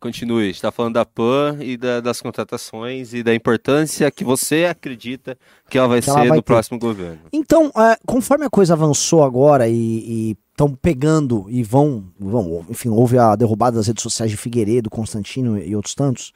continue. 0.00 0.44
A 0.44 0.46
gente 0.48 0.60
tá 0.60 0.70
falando 0.70 0.94
da 0.94 1.04
PAN 1.04 1.58
e 1.62 1.76
da- 1.76 2.00
das 2.00 2.20
contratações 2.20 3.14
e 3.14 3.22
da 3.22 3.34
importância 3.34 4.10
que 4.10 4.22
você 4.22 4.66
acredita 4.66 5.38
que 5.68 5.78
ela 5.78 5.88
vai 5.88 6.02
Que 6.02 6.10
ela 6.10 6.20
ser 6.20 6.28
vai 6.28 6.36
no 6.36 6.42
ter. 6.42 6.46
próximo 6.52 6.78
governo. 6.78 7.20
Então, 7.32 7.72
é, 7.74 7.96
conforme 8.06 8.44
a 8.44 8.50
coisa 8.50 8.74
avançou 8.74 9.24
agora 9.24 9.66
e 9.68 10.36
estão 10.50 10.74
pegando 10.74 11.46
e 11.48 11.62
vão, 11.62 12.04
vão, 12.20 12.64
enfim, 12.68 12.90
houve 12.90 13.16
a 13.18 13.34
derrubada 13.34 13.76
das 13.78 13.86
redes 13.86 14.02
sociais 14.02 14.30
de 14.30 14.36
Figueiredo, 14.36 14.90
Constantino 14.90 15.58
e 15.58 15.74
outros 15.74 15.94
tantos, 15.94 16.32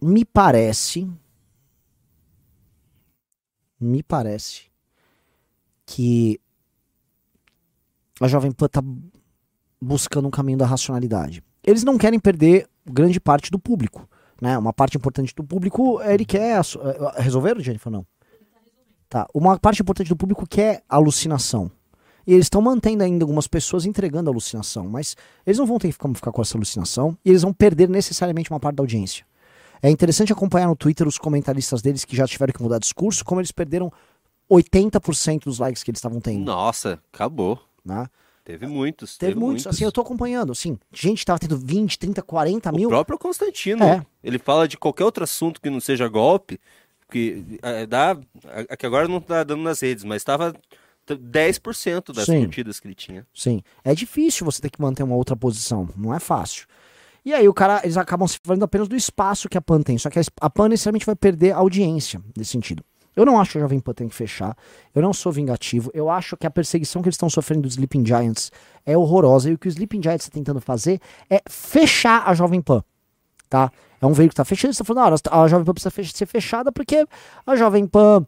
me 0.00 0.24
parece, 0.24 1.10
me 3.84 4.02
parece 4.02 4.64
que 5.86 6.40
a 8.20 8.28
Jovem 8.28 8.52
Pan 8.52 8.68
tá 8.68 8.82
buscando 9.80 10.28
um 10.28 10.30
caminho 10.30 10.58
da 10.58 10.66
racionalidade. 10.66 11.42
Eles 11.62 11.84
não 11.84 11.98
querem 11.98 12.18
perder 12.18 12.68
grande 12.86 13.20
parte 13.20 13.50
do 13.50 13.58
público, 13.58 14.08
né? 14.40 14.56
Uma 14.56 14.72
parte 14.72 14.96
importante 14.96 15.34
do 15.34 15.44
público, 15.44 16.00
ele 16.02 16.24
quer 16.24 16.56
assu- 16.58 16.80
eh, 16.82 17.22
resolveram, 17.22 17.60
Jennifer, 17.60 17.90
não? 17.92 18.06
Tá. 19.08 19.26
Uma 19.34 19.58
parte 19.58 19.82
importante 19.82 20.08
do 20.08 20.16
público 20.16 20.46
quer 20.46 20.82
alucinação. 20.88 21.70
E 22.26 22.32
eles 22.32 22.46
estão 22.46 22.62
mantendo 22.62 23.04
ainda 23.04 23.22
algumas 23.24 23.46
pessoas 23.46 23.84
entregando 23.84 24.30
alucinação, 24.30 24.88
mas 24.88 25.14
eles 25.46 25.58
não 25.58 25.66
vão 25.66 25.78
ter 25.78 25.94
como 25.96 26.14
ficar 26.14 26.32
com 26.32 26.40
essa 26.40 26.56
alucinação 26.56 27.16
e 27.24 27.28
eles 27.28 27.42
vão 27.42 27.52
perder 27.52 27.88
necessariamente 27.88 28.50
uma 28.50 28.58
parte 28.58 28.76
da 28.76 28.82
audiência. 28.82 29.26
É 29.86 29.90
interessante 29.90 30.32
acompanhar 30.32 30.66
no 30.66 30.74
Twitter 30.74 31.06
os 31.06 31.18
comentaristas 31.18 31.82
deles 31.82 32.06
que 32.06 32.16
já 32.16 32.26
tiveram 32.26 32.54
que 32.54 32.62
mudar 32.62 32.78
discurso, 32.78 33.22
como 33.22 33.38
eles 33.40 33.52
perderam 33.52 33.92
80% 34.50 35.44
dos 35.44 35.58
likes 35.58 35.82
que 35.82 35.90
eles 35.90 35.98
estavam 35.98 36.20
tendo. 36.20 36.42
Nossa, 36.44 36.98
acabou. 37.12 37.60
Né? 37.84 38.06
Teve 38.42 38.66
muitos. 38.66 39.18
Teve, 39.18 39.34
muitos. 39.34 39.66
Assim, 39.66 39.84
eu 39.84 39.92
tô 39.92 40.00
acompanhando. 40.00 40.52
Assim, 40.52 40.78
gente 40.90 41.24
tava 41.24 41.38
tendo 41.38 41.58
20, 41.58 41.98
30, 41.98 42.22
40 42.22 42.70
O 42.70 42.74
mil. 42.74 42.88
próprio 42.88 43.18
Constantino. 43.18 43.84
É. 43.84 44.04
Ele 44.22 44.38
fala 44.38 44.66
de 44.66 44.78
qualquer 44.78 45.04
outro 45.04 45.22
assunto 45.24 45.60
que 45.60 45.68
não 45.68 45.80
seja 45.80 46.08
golpe, 46.08 46.58
que 47.10 47.58
é, 47.62 47.84
dá. 47.86 48.12
a- 48.70 48.76
Que 48.76 48.86
agora 48.86 49.06
não 49.06 49.20
tá 49.20 49.44
dando 49.44 49.62
nas 49.62 49.80
redes, 49.80 50.02
mas 50.04 50.22
estava 50.22 50.54
10% 51.06 52.12
das 52.12 52.24
Sim. 52.26 52.40
curtidas 52.44 52.80
que 52.80 52.86
ele 52.86 52.94
tinha. 52.94 53.26
Sim. 53.34 53.62
É 53.82 53.94
difícil 53.94 54.44
você 54.44 54.60
ter 54.62 54.70
que 54.70 54.80
manter 54.80 55.02
uma 55.02 55.14
outra 55.16 55.36
posição. 55.36 55.88
Não 55.96 56.14
é 56.14 56.20
fácil. 56.20 56.66
E 57.24 57.32
aí 57.32 57.48
o 57.48 57.54
cara, 57.54 57.80
eles 57.82 57.96
acabam 57.96 58.28
se 58.28 58.38
falando 58.44 58.64
apenas 58.64 58.86
do 58.86 58.94
espaço 58.94 59.48
que 59.48 59.56
a 59.56 59.60
PAN 59.62 59.80
tem. 59.82 59.96
Só 59.96 60.10
que 60.10 60.20
a 60.40 60.50
PAN 60.50 60.68
necessariamente 60.68 61.06
vai 61.06 61.16
perder 61.16 61.52
audiência 61.52 62.20
nesse 62.36 62.50
sentido. 62.50 62.84
Eu 63.16 63.24
não 63.24 63.40
acho 63.40 63.52
que 63.52 63.58
a 63.58 63.60
Jovem 63.60 63.78
Pan 63.80 63.92
tem 63.94 64.08
que 64.08 64.14
fechar. 64.14 64.56
Eu 64.94 65.00
não 65.00 65.12
sou 65.12 65.30
vingativo. 65.32 65.90
Eu 65.94 66.10
acho 66.10 66.36
que 66.36 66.46
a 66.46 66.50
perseguição 66.50 67.00
que 67.00 67.08
eles 67.08 67.14
estão 67.14 67.30
sofrendo 67.30 67.62
dos 67.62 67.72
Sleeping 67.74 68.04
Giants 68.04 68.50
é 68.84 68.98
horrorosa. 68.98 69.48
E 69.48 69.54
o 69.54 69.58
que 69.58 69.68
o 69.68 69.70
Sleeping 69.70 70.02
Giants 70.02 70.24
está 70.24 70.34
tentando 70.34 70.60
fazer 70.60 71.00
é 71.30 71.40
fechar 71.48 72.28
a 72.28 72.34
Jovem 72.34 72.60
Pan. 72.60 72.82
Tá? 73.48 73.70
É 74.00 74.06
um 74.06 74.12
veículo 74.12 74.30
que 74.30 74.32
está 74.34 74.44
fechando. 74.44 74.70
Eles 74.70 74.80
estão 74.80 74.94
falando, 74.94 75.16
ah, 75.30 75.42
a 75.42 75.48
Jovem 75.48 75.64
Pan 75.64 75.72
precisa 75.72 75.90
fech- 75.92 76.12
ser 76.14 76.26
fechada 76.26 76.72
porque 76.72 77.06
a 77.46 77.56
Jovem 77.56 77.86
Pan 77.86 78.26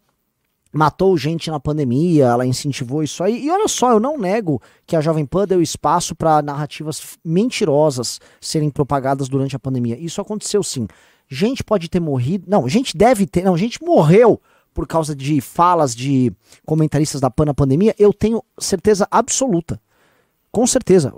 matou 0.76 1.16
gente 1.16 1.50
na 1.50 1.59
pandemia, 1.59 2.26
ela 2.26 2.47
incentivou 2.47 3.02
isso 3.02 3.25
aí. 3.25 3.45
E 3.47 3.50
olha 3.50 3.68
só, 3.68 3.92
eu 3.92 4.00
não 4.00 4.18
nego 4.18 4.61
que 4.87 4.95
a 4.95 5.00
Jovem 5.00 5.25
Pan 5.25 5.47
deu 5.47 5.62
espaço 5.62 6.14
para 6.14 6.42
narrativas 6.42 7.18
mentirosas 7.25 8.21
serem 8.40 8.71
propagadas 8.71 9.28
durante 9.28 9.56
a 9.56 9.59
pandemia. 9.59 9.99
Isso 9.99 10.21
aconteceu 10.21 10.62
sim. 10.62 10.87
Gente 11.28 11.64
pode 11.64 11.88
ter 11.88 12.00
morrido. 12.00 12.45
Não, 12.49 12.68
gente 12.68 12.97
deve 12.97 13.26
ter. 13.26 13.42
Não, 13.42 13.56
gente 13.56 13.83
morreu 13.83 14.40
por 14.73 14.87
causa 14.87 15.16
de 15.16 15.40
falas 15.40 15.95
de 15.95 16.30
comentaristas 16.64 17.21
da 17.21 17.30
PAN 17.30 17.47
na 17.47 17.54
pandemia. 17.54 17.95
Eu 17.99 18.12
tenho 18.12 18.42
certeza 18.59 19.09
absoluta. 19.11 19.80
Com 20.52 20.66
certeza. 20.66 21.12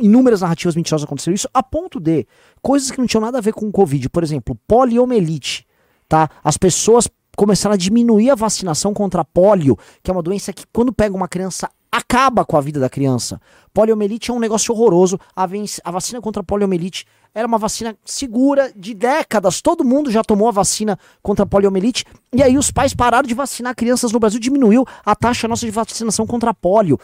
Inúmeras 0.00 0.40
narrativas 0.40 0.74
mentirosas 0.74 1.04
aconteceram 1.04 1.34
isso, 1.34 1.48
a 1.52 1.62
ponto 1.62 2.00
de 2.00 2.26
coisas 2.62 2.90
que 2.90 2.98
não 2.98 3.06
tinham 3.06 3.20
nada 3.20 3.38
a 3.38 3.40
ver 3.40 3.52
com 3.52 3.66
o 3.66 3.72
Covid. 3.72 4.08
Por 4.08 4.22
exemplo, 4.22 4.58
poliomielite. 4.66 5.66
Tá? 6.08 6.28
As 6.42 6.56
pessoas 6.56 7.08
começaram 7.36 7.74
a 7.74 7.76
diminuir 7.76 8.30
a 8.30 8.34
vacinação 8.34 8.92
contra 8.92 9.22
a 9.22 9.24
polio, 9.24 9.76
que 10.02 10.10
é 10.10 10.12
uma 10.12 10.22
doença 10.22 10.52
que, 10.52 10.64
quando 10.72 10.92
pega 10.92 11.16
uma 11.16 11.28
criança, 11.28 11.70
acaba 11.90 12.44
com 12.44 12.56
a 12.56 12.60
vida 12.60 12.78
da 12.78 12.88
criança. 12.88 13.40
Poliomielite 13.72 14.30
é 14.30 14.34
um 14.34 14.38
negócio 14.38 14.72
horroroso. 14.74 15.18
A, 15.34 15.44
a 15.84 15.90
vacina 15.90 16.20
contra 16.20 16.40
a 16.40 16.44
poliomielite 16.44 17.04
era 17.34 17.46
uma 17.46 17.58
vacina 17.58 17.96
segura 18.04 18.72
de 18.74 18.94
décadas. 18.94 19.60
Todo 19.60 19.84
mundo 19.84 20.10
já 20.10 20.22
tomou 20.22 20.48
a 20.48 20.52
vacina 20.52 20.98
contra 21.22 21.44
a 21.44 21.46
poliomielite. 21.46 22.04
E 22.32 22.42
aí 22.42 22.56
os 22.56 22.70
pais 22.70 22.94
pararam 22.94 23.26
de 23.26 23.34
vacinar 23.34 23.74
crianças 23.74 24.12
no 24.12 24.20
Brasil, 24.20 24.40
diminuiu 24.40 24.84
a 25.04 25.14
taxa 25.16 25.48
nossa 25.48 25.66
de 25.66 25.72
vacinação 25.72 26.26
contra 26.26 26.54
polio. 26.54 26.98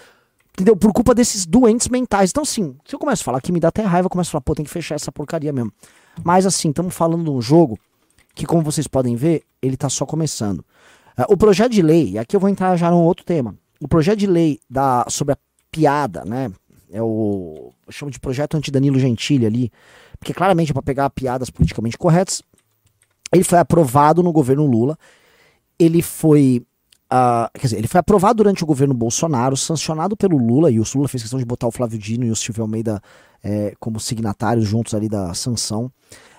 Entendeu? 0.55 0.77
Por 0.77 0.93
culpa 0.93 1.15
desses 1.15 1.45
doentes 1.45 1.89
mentais. 1.89 2.31
Então, 2.31 2.43
assim, 2.43 2.75
se 2.87 2.95
eu 2.95 2.99
começo 2.99 3.23
a 3.23 3.25
falar 3.25 3.41
que 3.43 3.53
me 3.53 3.61
dá 3.61 3.69
até 3.69 3.83
raiva, 3.83 4.07
eu 4.07 4.11
começo 4.11 4.31
a 4.31 4.33
falar, 4.33 4.43
pô, 4.43 4.55
tem 4.55 4.65
que 4.65 4.71
fechar 4.71 4.95
essa 4.95 5.13
porcaria 5.13 5.53
mesmo. 5.53 5.71
Mas, 6.25 6.47
assim, 6.47 6.71
estamos 6.71 6.95
falando 6.95 7.25
de 7.25 7.31
um 7.31 7.43
jogo 7.43 7.79
que, 8.37 8.45
como 8.45 8.63
vocês 8.63 8.87
podem 8.87 9.17
ver, 9.17 9.43
ele 9.63 9.77
tá 9.77 9.89
só 9.89 10.05
começando. 10.05 10.65
Ah, 11.17 11.25
o 11.29 11.37
projeto 11.37 11.73
de 11.73 11.81
lei, 11.81 12.11
e 12.11 12.19
aqui 12.19 12.37
eu 12.37 12.41
vou 12.41 12.51
entrar 12.51 12.77
já 12.77 12.91
num 12.91 13.03
outro 13.03 13.25
tema. 13.25 13.57
O 13.81 13.89
projeto 13.89 14.19
de 14.19 14.27
lei 14.27 14.61
da, 14.69 15.07
sobre 15.09 15.33
a 15.33 15.39
piada, 15.71 16.23
né? 16.25 16.53
É 16.93 17.03
o. 17.03 17.73
Eu 17.87 17.93
chamo 17.93 18.11
de 18.11 18.21
projeto 18.21 18.57
anti-Danilo 18.57 18.99
Gentili 18.99 19.47
ali. 19.47 19.73
Porque 20.19 20.35
claramente 20.35 20.71
é 20.71 20.75
para 20.75 20.83
pegar 20.83 21.11
piadas 21.11 21.49
politicamente 21.51 21.97
corretas. 21.97 22.43
Ele 23.33 23.43
foi 23.43 23.59
aprovado 23.59 24.23
no 24.23 24.33
governo 24.33 24.67
Lula. 24.67 24.99
Ele 25.79 26.03
foi. 26.03 26.63
ah, 27.09 27.51
quer 27.55 27.67
dizer, 27.67 27.79
ele 27.79 27.89
foi 27.89 27.99
aprovado 27.99 28.37
durante 28.37 28.63
o 28.63 28.67
governo 28.67 28.93
Bolsonaro, 28.93 29.57
sancionado 29.57 30.15
pelo 30.15 30.37
Lula, 30.37 30.71
e 30.71 30.79
o 30.79 30.85
Lula 30.95 31.09
fez 31.09 31.23
questão 31.23 31.39
de 31.39 31.45
botar 31.45 31.67
o 31.67 31.73
Flávio 31.73 31.99
Dino 31.99 32.27
e 32.27 32.31
o 32.31 32.37
Silvio 32.37 32.63
Almeida 32.63 33.03
eh, 33.43 33.75
como 33.81 33.99
signatários 33.99 34.67
juntos 34.67 34.95
ali 34.95 35.09
da 35.09 35.33
sanção. 35.33 35.91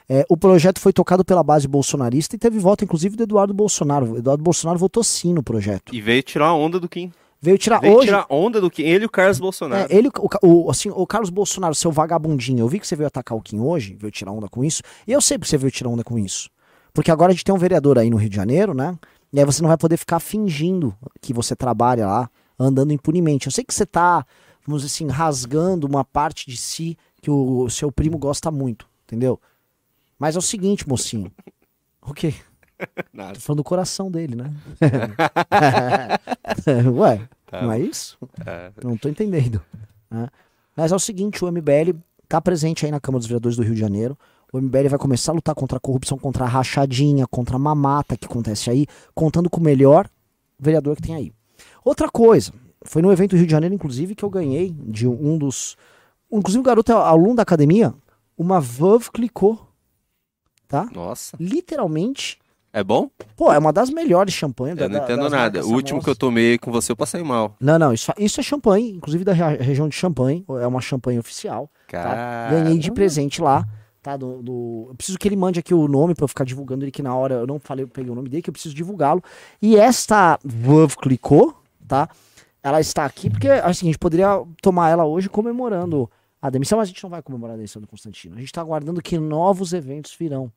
É, 0.10 0.26
o 0.30 0.38
projeto 0.38 0.80
foi 0.80 0.94
tocado 0.94 1.26
pela 1.26 1.44
base 1.44 1.68
bolsonarista 1.68 2.36
e 2.36 2.40
teve 2.40 2.60
voto, 2.60 2.84
inclusive, 2.84 3.16
do 3.18 3.24
Eduardo 3.24 3.54
Bolsonaro. 3.54 4.14
O 4.14 4.18
Eduardo 4.18 4.42
Bolsonaro 4.44 4.80
votou 4.80 5.04
sim 5.04 5.34
no 5.34 5.44
projeto. 5.44 5.94
E 5.94 6.02
veio 6.02 6.24
tirar 6.24 6.48
a 6.48 6.54
onda 6.54 6.80
do 6.80 6.88
Kim. 6.88 7.12
Veio 7.42 7.58
tirar 7.58 7.80
Veio 7.82 7.96
hoje. 7.98 8.08
tirar 8.08 8.26
a 8.28 8.34
onda 8.34 8.60
do 8.62 8.72
Kim. 8.72 8.84
Ele 8.84 9.04
e 9.04 9.06
o 9.06 9.10
Carlos 9.10 9.38
Bolsonaro. 9.40 9.92
É, 9.92 9.96
ele, 9.96 10.10
o, 10.42 10.48
o- 10.66 10.72
assim, 10.72 10.90
o 10.90 11.06
Carlos 11.06 11.30
Bolsonaro, 11.30 11.76
seu 11.76 11.92
vagabundinho, 11.92 12.60
eu 12.62 12.68
vi 12.68 12.80
que 12.80 12.88
você 12.88 12.96
veio 12.96 13.08
atacar 13.08 13.38
o 13.38 13.42
Kim 13.42 13.60
hoje, 13.60 13.96
veio 14.00 14.10
tirar 14.10 14.32
onda 14.32 14.48
com 14.48 14.64
isso, 14.64 14.82
e 15.06 15.12
eu 15.12 15.22
sei 15.22 15.38
porque 15.38 15.50
você 15.50 15.58
veio 15.58 15.72
tirar 15.72 15.90
onda 15.90 16.04
com 16.04 16.18
isso. 16.18 16.50
Porque 16.94 17.12
agora 17.12 17.32
a 17.32 17.34
gente 17.36 17.44
tem 17.44 17.54
um 17.54 17.60
vereador 17.60 18.00
aí 18.00 18.10
no 18.10 18.18
Rio 18.18 18.30
de 18.30 18.36
Janeiro, 18.36 18.74
né? 18.74 18.98
E 19.32 19.40
aí 19.40 19.46
você 19.46 19.62
não 19.62 19.68
vai 19.68 19.78
poder 19.78 19.98
ficar 19.98 20.20
fingindo 20.20 20.96
que 21.22 21.34
você 21.34 21.56
trabalha 21.56 22.08
lá, 22.08 22.30
andando 22.58 22.92
impunemente. 22.94 23.46
Eu 23.46 23.52
sei 23.52 23.64
que 23.64 23.74
você 23.74 23.86
tá, 23.86 24.26
vamos 24.66 24.82
dizer 24.82 24.94
assim, 24.96 25.08
rasgando 25.08 25.86
uma 25.86 26.04
parte 26.04 26.50
de 26.50 26.58
si 26.58 26.98
que 27.22 27.30
o 27.30 27.70
seu 27.70 27.92
primo 27.92 28.18
gosta 28.18 28.50
muito, 28.50 28.88
entendeu? 29.06 29.40
Mas 30.20 30.36
é 30.36 30.40
o 30.40 30.42
seguinte, 30.42 30.88
mocinho. 30.88 31.32
O 32.02 32.14
quê? 32.14 32.34
Nada. 33.14 33.34
Tô 33.34 33.40
falando 33.40 33.58
do 33.58 33.64
coração 33.64 34.12
dele, 34.12 34.36
né? 34.36 34.54
Ué, 36.96 37.28
não 37.52 37.72
é 37.72 37.80
isso? 37.80 38.18
É. 38.46 38.72
Não 38.84 38.98
tô 38.98 39.10
entendendo. 39.10 39.62
né? 40.10 40.28
Mas 40.76 40.92
é 40.92 40.96
o 40.96 41.00
seguinte, 41.00 41.44
o 41.44 41.52
MBL 41.52 41.98
tá 42.28 42.42
presente 42.42 42.86
aí 42.86 42.92
na 42.92 43.00
Câmara 43.00 43.20
dos 43.20 43.28
Vereadores 43.28 43.58
do 43.58 43.64
Rio 43.64 43.74
de 43.74 43.80
Janeiro. 43.80 44.18
O 44.52 44.60
MBL 44.60 44.90
vai 44.90 45.00
começar 45.00 45.32
a 45.32 45.36
lutar 45.36 45.56
contra 45.56 45.78
a 45.78 45.82
corrupção, 45.82 46.18
contra 46.18 46.46
a 46.46 46.48
rachadinha, 46.48 47.28
contra 47.28 47.56
a 47.56 47.60
mamata 47.60 48.16
que 48.16 48.26
acontece 48.26 48.70
aí, 48.70 48.86
contando 49.14 49.50
com 49.50 49.60
o 49.60 49.64
melhor 49.64 50.10
vereador 50.60 50.96
que 50.96 51.02
tem 51.02 51.16
aí. 51.16 51.34
Outra 51.84 52.10
coisa, 52.10 52.54
foi 52.84 53.02
no 53.02 53.12
evento 53.12 53.36
Rio 53.36 53.46
de 53.46 53.52
Janeiro, 53.52 53.76
inclusive, 53.76 54.16
que 54.16 54.24
eu 54.24 54.30
ganhei 54.30 54.72
de 54.72 55.08
um 55.08 55.38
dos. 55.38 55.76
Inclusive, 56.32 56.62
o 56.62 56.64
garoto 56.64 56.92
é 56.92 56.96
aluno 56.96 57.36
da 57.36 57.44
academia, 57.44 57.94
uma 58.38 58.62
Veuve 58.62 59.12
clicou. 59.12 59.67
Tá? 60.68 60.88
Nossa. 60.94 61.38
Literalmente. 61.40 62.38
É 62.74 62.84
bom? 62.84 63.10
Pô, 63.36 63.52
é 63.52 63.58
uma 63.58 63.72
das 63.74 63.90
melhores 63.90 64.34
champanhes. 64.34 64.78
Eu 64.78 64.88
da- 64.90 64.98
não 64.98 65.04
entendo 65.04 65.30
nada. 65.30 65.66
O 65.66 65.72
último 65.74 66.04
que 66.04 66.10
eu 66.10 66.16
tomei 66.16 66.58
com 66.58 66.72
você, 66.72 66.92
eu 66.92 66.96
passei 66.96 67.24
mal. 67.24 67.56
Não, 67.60 67.80
não, 67.80 67.94
isso, 67.94 68.12
isso 68.20 68.40
é 68.40 68.44
champanhe, 68.44 68.92
inclusive 68.92 69.24
da 69.24 69.34
re- 69.34 69.58
região 69.58 69.88
de 69.88 69.96
Champagne, 69.96 70.46
é 70.62 70.68
uma 70.68 70.82
champanhe 70.82 71.18
oficial. 71.18 71.70
tá? 71.90 72.04
Cara. 72.04 72.50
Ganhei 72.52 72.78
de 72.78 72.92
presente 72.92 73.42
lá, 73.42 73.66
tá? 74.04 74.16
Do, 74.18 74.44
do- 74.44 74.86
Eu 74.90 74.96
preciso 74.96 75.18
que 75.18 75.28
ele 75.28 75.38
mande 75.38 75.60
aqui 75.60 75.74
o 75.74 75.88
nome 75.88 76.14
pra 76.14 76.26
eu 76.26 76.28
ficar 76.28 76.44
divulgando 76.44 76.84
ele, 76.84 76.92
que 76.92 77.02
na 77.02 77.16
hora 77.16 77.36
eu 77.36 77.48
não 77.48 77.58
falei, 77.60 77.84
eu 77.86 77.88
peguei 77.88 78.12
o 78.12 78.16
nome 78.16 78.28
dele, 78.30 78.44
que 78.44 78.50
eu 78.50 78.54
preciso 78.54 78.76
divulgá-lo. 78.76 79.24
E 79.62 79.76
esta 79.78 80.38
Veuve 80.44 80.98
clicou, 80.98 81.56
tá? 81.88 82.10
Ela 82.62 82.82
está 82.82 83.06
aqui 83.06 83.30
porque, 83.30 83.48
assim, 83.48 83.86
a 83.86 83.90
gente 83.90 83.98
poderia 83.98 84.44
tomar 84.62 84.90
ela 84.90 85.06
hoje 85.06 85.30
comemorando 85.30 86.10
a 86.42 86.50
demissão, 86.50 86.78
mas 86.78 86.88
a 86.88 86.92
gente 86.92 87.04
não 87.04 87.10
vai 87.10 87.22
comemorar 87.22 87.54
a 87.54 87.58
demissão 87.58 87.82
do 87.82 87.88
Constantino. 87.88 88.36
A 88.36 88.40
gente 88.40 88.52
tá 88.52 88.62
aguardando 88.62 89.02
que 89.02 89.18
novos 89.18 89.74
eventos 89.74 90.16
virão. 90.18 90.52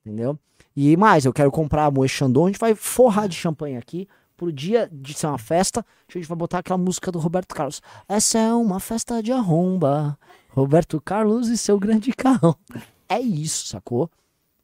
Entendeu? 0.00 0.38
E 0.74 0.96
mais, 0.96 1.24
eu 1.24 1.32
quero 1.32 1.50
comprar 1.50 1.86
a 1.86 1.90
Moe 1.90 2.08
Chandon, 2.08 2.44
a 2.44 2.48
gente 2.48 2.60
vai 2.60 2.74
forrar 2.74 3.28
de 3.28 3.34
champanhe 3.34 3.76
aqui. 3.76 4.08
Pro 4.36 4.52
dia 4.52 4.86
de 4.92 5.14
ser 5.14 5.28
uma 5.28 5.38
festa, 5.38 5.80
a 6.06 6.12
gente 6.12 6.28
vai 6.28 6.36
botar 6.36 6.58
aquela 6.58 6.76
música 6.76 7.10
do 7.10 7.18
Roberto 7.18 7.54
Carlos. 7.54 7.80
Essa 8.06 8.38
é 8.38 8.52
uma 8.52 8.78
festa 8.78 9.22
de 9.22 9.32
arromba. 9.32 10.18
Roberto 10.50 11.00
Carlos 11.00 11.48
e 11.48 11.56
seu 11.56 11.78
grande 11.78 12.12
carrão. 12.12 12.54
É 13.08 13.18
isso, 13.18 13.66
sacou? 13.66 14.10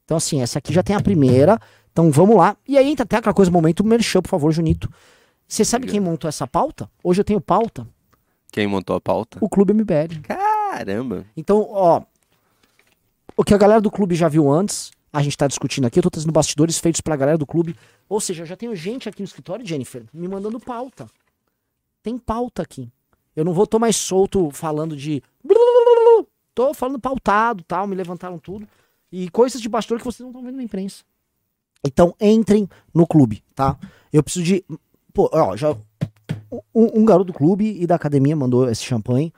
Então, 0.04 0.18
assim, 0.18 0.42
essa 0.42 0.58
aqui 0.58 0.74
já 0.74 0.82
tem 0.82 0.94
a 0.94 1.00
primeira. 1.00 1.58
Então 1.90 2.10
vamos 2.10 2.36
lá. 2.36 2.56
E 2.66 2.76
aí 2.76 2.90
entra 2.90 3.04
até 3.04 3.16
aquela 3.16 3.34
coisa, 3.34 3.50
momento 3.50 3.82
merchan, 3.84 4.20
por 4.20 4.28
favor, 4.28 4.52
Junito. 4.52 4.92
Você 5.48 5.64
sabe 5.64 5.86
quem 5.86 6.00
montou 6.00 6.28
essa 6.28 6.46
pauta? 6.46 6.90
Hoje 7.02 7.20
eu 7.20 7.24
tenho 7.24 7.40
pauta. 7.40 7.86
Quem 8.52 8.66
montou 8.66 8.94
a 8.94 9.00
pauta? 9.00 9.38
O 9.40 9.48
Clube 9.48 9.72
MBL. 9.72 10.20
Caramba. 10.22 11.24
Então, 11.34 11.66
ó. 11.70 12.02
o 13.34 13.42
que 13.42 13.54
a 13.54 13.58
galera 13.58 13.80
do 13.80 13.90
clube 13.90 14.14
já 14.14 14.28
viu 14.28 14.50
antes, 14.50 14.90
a 15.10 15.22
gente 15.22 15.36
tá 15.36 15.46
discutindo 15.46 15.86
aqui, 15.86 15.98
eu 15.98 16.02
tô 16.02 16.10
trazendo 16.10 16.32
bastidores 16.32 16.78
feitos 16.78 17.00
pela 17.00 17.16
galera 17.16 17.38
do 17.38 17.46
clube. 17.46 17.74
Ou 18.08 18.20
seja, 18.20 18.42
eu 18.42 18.46
já 18.46 18.54
tenho 18.54 18.76
gente 18.76 19.08
aqui 19.08 19.22
no 19.22 19.26
escritório, 19.26 19.66
Jennifer, 19.66 20.04
me 20.12 20.28
mandando 20.28 20.60
pauta. 20.60 21.06
Tem 22.02 22.18
pauta 22.18 22.60
aqui. 22.60 22.92
Eu 23.34 23.42
não 23.42 23.54
vou 23.54 23.66
tô 23.66 23.78
mais 23.78 23.96
solto 23.96 24.50
falando 24.50 24.94
de. 24.94 25.22
Tô 26.54 26.74
falando 26.74 27.00
pautado, 27.00 27.64
tal, 27.64 27.86
me 27.86 27.96
levantaram 27.96 28.38
tudo. 28.38 28.68
E 29.10 29.30
coisas 29.30 29.58
de 29.58 29.70
bastidor 29.70 29.98
que 29.98 30.04
vocês 30.04 30.20
não 30.20 30.28
estão 30.28 30.42
vendo 30.42 30.56
na 30.56 30.62
imprensa. 30.62 31.02
Então 31.82 32.14
entrem 32.20 32.68
no 32.92 33.06
clube, 33.06 33.42
tá? 33.54 33.78
Eu 34.12 34.22
preciso 34.22 34.44
de. 34.44 34.62
Pô, 35.14 35.30
ó, 35.32 35.56
já. 35.56 35.74
Um, 36.74 37.00
um 37.00 37.04
garoto 37.04 37.32
do 37.32 37.32
clube 37.32 37.80
e 37.80 37.86
da 37.86 37.94
academia 37.94 38.36
mandou 38.36 38.68
esse 38.68 38.82
champanhe. 38.82 39.32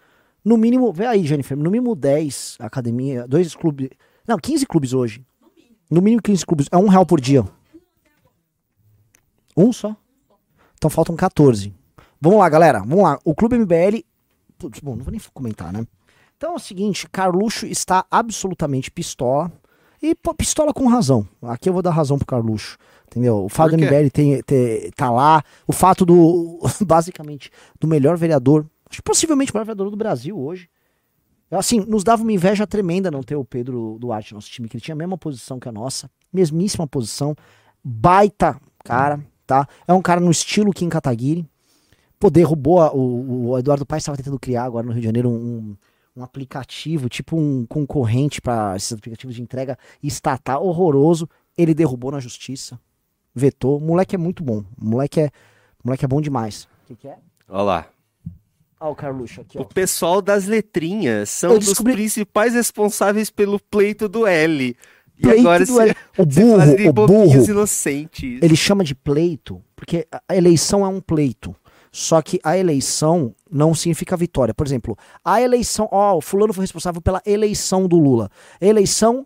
No 0.45 0.57
mínimo, 0.57 0.93
vê 0.93 1.07
aí, 1.07 1.25
Jennifer, 1.25 1.57
no 1.57 1.71
mínimo 1.71 1.95
10 1.95 2.57
academia, 2.61 3.27
dois 3.27 3.55
clubes. 3.55 3.89
Não, 4.27 4.37
15 4.37 4.67
clubes 4.67 4.93
hoje. 4.93 5.25
No 5.91 6.03
mínimo 6.03 6.21
15 6.21 6.45
clubes. 6.45 6.69
É 6.71 6.77
um 6.77 6.89
real 6.89 7.07
por 7.07 7.21
dia. 7.21 7.45
Um 9.57 9.73
só? 9.73 9.97
Então 10.77 10.91
faltam 10.91 11.15
14. 11.15 11.73
Vamos 12.21 12.39
lá, 12.39 12.49
galera. 12.49 12.81
Vamos 12.81 13.05
lá. 13.05 13.19
O 13.25 13.35
Clube 13.35 13.59
MBL. 13.59 14.05
Putz, 14.59 14.81
bom, 14.81 14.97
não 14.97 15.05
vou 15.05 15.13
nem 15.13 15.21
comentar, 15.33 15.73
né? 15.73 15.87
Então 16.37 16.53
é 16.53 16.57
o 16.57 16.59
seguinte: 16.59 17.09
Carluxo 17.09 17.67
está 17.67 18.05
absolutamente 18.11 18.91
pistola. 18.91 19.53
E 20.03 20.15
pistola 20.37 20.75
com 20.75 20.87
razão. 20.87 21.27
Aqui 21.43 21.69
eu 21.69 21.73
vou 21.73 21.81
dar 21.81 21.91
razão 21.91 22.19
pro 22.19 22.27
Carluxo. 22.27 22.77
Entendeu? 23.15 23.45
O 23.45 23.49
fato 23.49 23.77
do? 23.77 23.85
MBL 23.85 24.11
tem, 24.11 24.43
tá 24.97 25.09
lá. 25.11 25.43
O 25.69 25.73
fato 25.73 26.05
do. 26.05 26.61
Basicamente, 26.85 27.49
do 27.79 27.87
melhor 27.87 28.17
vereador. 28.17 28.67
Acho 28.91 28.99
que 28.99 29.03
possivelmente 29.05 29.53
o 29.53 29.55
melhor 29.55 29.67
vereador 29.67 29.91
do 29.91 29.97
Brasil 29.97 30.37
hoje. 30.37 30.69
Assim, 31.51 31.79
nos 31.81 32.03
dava 32.03 32.23
uma 32.23 32.33
inveja 32.33 32.67
tremenda 32.67 33.11
não 33.13 33.23
ter 33.23 33.37
o 33.37 33.45
Pedro 33.45 33.97
Duarte 34.01 34.33
no 34.33 34.39
nosso 34.39 34.51
time, 34.51 34.69
que 34.69 34.77
ele 34.77 34.83
tinha 34.83 34.95
a 34.95 34.99
mesma 34.99 35.17
posição 35.17 35.61
que 35.61 35.69
a 35.69 35.73
nossa, 35.73 36.11
mesmíssima 36.33 36.87
posição, 36.87 37.37
baita 37.85 38.61
cara, 38.83 39.25
tá? 39.47 39.69
É 39.87 39.93
um 39.93 40.03
cara 40.03 40.21
no 40.21 40.31
estilo 40.31 40.73
Kim 40.73 40.89
Kataguiri. 40.89 41.47
Pô, 42.19 42.31
derrubou 42.31 42.81
a- 42.81 42.93
o, 42.93 43.51
o 43.51 43.59
Eduardo 43.59 43.87
Paes 43.87 44.03
estava 44.03 44.17
tentando 44.17 44.39
criar 44.41 44.65
agora 44.65 44.85
no 44.85 44.93
Rio 44.93 45.01
de 45.03 45.07
Janeiro 45.07 45.31
um, 45.31 45.77
um 46.17 46.23
aplicativo, 46.25 47.09
tipo 47.09 47.37
um 47.37 47.65
concorrente 47.67 48.41
para 48.41 48.75
esses 48.75 48.93
aplicativos 48.93 49.37
de 49.37 49.43
entrega 49.43 49.79
estatal 50.03 50.67
horroroso. 50.67 51.29
Ele 51.57 51.75
derrubou 51.75 52.11
na 52.11 52.19
justiça, 52.19 52.81
vetou. 53.35 53.79
O 53.79 53.81
moleque 53.81 54.15
é 54.15 54.19
muito 54.19 54.43
bom. 54.43 54.65
O 54.81 54.85
moleque 54.85 55.21
é, 55.21 55.27
o 55.83 55.89
moleque 55.89 56.05
é 56.05 56.09
bom 56.09 56.21
demais. 56.21 56.65
O 56.85 56.87
que, 56.89 56.95
que 56.97 57.09
é? 57.09 57.17
Olha 57.49 57.63
lá. 57.63 57.87
O 58.81 58.95
Carluxo 58.95 59.41
aqui, 59.41 59.59
ó. 59.59 59.63
O 59.63 59.65
pessoal 59.65 60.21
das 60.21 60.45
letrinhas 60.45 61.31
são 61.31 61.53
Eu 61.53 61.59
dos 61.59 61.69
descobri- 61.69 61.95
principais 61.95 62.53
responsáveis 62.53 63.31
pelo 63.31 63.59
pleito 63.59 64.09
do 64.09 64.27
L. 64.27 64.77
E 65.17 65.23
Pleito 65.23 65.41
agora 65.41 65.65
do 65.65 65.73
se, 65.73 65.81
L. 65.81 65.95
O 66.19 66.27
burro, 66.27 66.89
o 66.89 66.93
burro. 66.93 67.45
inocentes. 67.51 68.39
ele 68.43 68.57
chama 68.57 68.85
de 68.85 68.95
pleito, 68.95 69.63
porque 69.77 70.07
a 70.29 70.37
eleição 70.37 70.85
é 70.85 70.89
um 70.89 71.01
pleito. 71.01 71.55
Só 71.91 72.21
que 72.21 72.41
a 72.43 72.59
eleição 72.59 73.33
não 73.49 73.73
significa 73.73 74.17
vitória. 74.17 74.53
Por 74.53 74.67
exemplo, 74.67 74.99
a 75.25 75.41
eleição, 75.41 75.89
ó, 75.93 76.17
o 76.17 76.21
fulano 76.21 76.53
foi 76.53 76.65
responsável 76.65 77.01
pela 77.01 77.23
eleição 77.25 77.87
do 77.87 77.97
Lula. 77.99 78.29
Eleição 78.61 79.25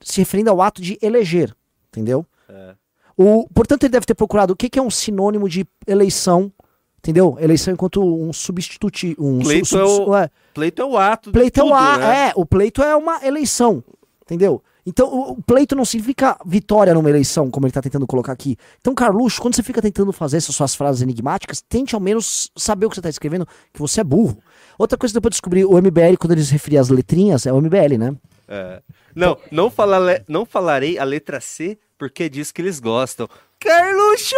se 0.00 0.18
referindo 0.20 0.50
ao 0.50 0.60
ato 0.60 0.82
de 0.82 0.98
eleger, 1.00 1.54
entendeu? 1.88 2.26
É. 2.48 2.74
O, 3.18 3.48
portanto, 3.52 3.82
ele 3.82 3.90
deve 3.92 4.06
ter 4.06 4.14
procurado 4.14 4.52
o 4.52 4.56
que, 4.56 4.70
que 4.70 4.78
é 4.78 4.82
um 4.82 4.90
sinônimo 4.90 5.48
de 5.48 5.66
eleição, 5.86 6.52
entendeu? 7.00 7.36
Eleição 7.40 7.74
enquanto 7.74 8.00
um 8.00 8.32
substituti, 8.32 9.16
um 9.18 9.40
Pleito 9.40 9.66
sub- 9.66 9.80
é 9.80 9.84
o- 9.84 10.16
é, 10.16 10.30
Pleito 10.54 10.82
é 10.82 10.84
o 10.84 10.96
ato 10.96 11.32
Pleito 11.32 11.60
de 11.60 11.66
tudo, 11.68 11.70
é 11.70 11.72
o 11.72 11.74
a, 11.76 11.98
né? 11.98 12.28
é, 12.28 12.32
o 12.36 12.46
pleito 12.46 12.82
é 12.82 12.94
uma 12.94 13.24
eleição, 13.26 13.82
entendeu? 14.22 14.62
Então, 14.86 15.06
o, 15.12 15.32
o 15.32 15.42
pleito 15.42 15.74
não 15.76 15.84
significa 15.84 16.38
vitória 16.46 16.94
numa 16.94 17.10
eleição, 17.10 17.50
como 17.50 17.66
ele 17.66 17.72
tá 17.72 17.82
tentando 17.82 18.06
colocar 18.06 18.32
aqui. 18.32 18.56
Então, 18.80 18.94
Carluxo, 18.94 19.42
quando 19.42 19.54
você 19.54 19.62
fica 19.62 19.82
tentando 19.82 20.12
fazer 20.12 20.38
essas 20.38 20.54
suas 20.54 20.74
frases 20.74 21.02
enigmáticas, 21.02 21.60
tente 21.60 21.94
ao 21.94 22.00
menos 22.00 22.50
saber 22.56 22.86
o 22.86 22.88
que 22.88 22.94
você 22.96 23.02
tá 23.02 23.08
escrevendo, 23.10 23.46
que 23.74 23.78
você 23.80 24.00
é 24.00 24.04
burro. 24.04 24.38
Outra 24.78 24.96
coisa 24.96 25.12
que 25.12 25.18
depois 25.18 25.30
eu 25.30 25.34
descobri, 25.34 25.64
o 25.64 25.76
MBL, 25.76 26.16
quando 26.18 26.32
eles 26.32 26.48
referiam 26.50 26.80
às 26.80 26.88
letrinhas, 26.88 27.44
é 27.46 27.52
o 27.52 27.60
MBL, 27.60 27.98
né? 27.98 28.16
É. 28.48 28.80
Não, 29.14 29.36
não, 29.50 29.68
fala, 29.68 30.22
não 30.26 30.46
falarei 30.46 30.98
a 30.98 31.04
letra 31.04 31.38
C 31.40 31.76
porque 31.98 32.28
disso 32.28 32.54
que 32.54 32.62
eles 32.62 32.78
gostam. 32.80 33.28
Carluxo! 33.60 34.34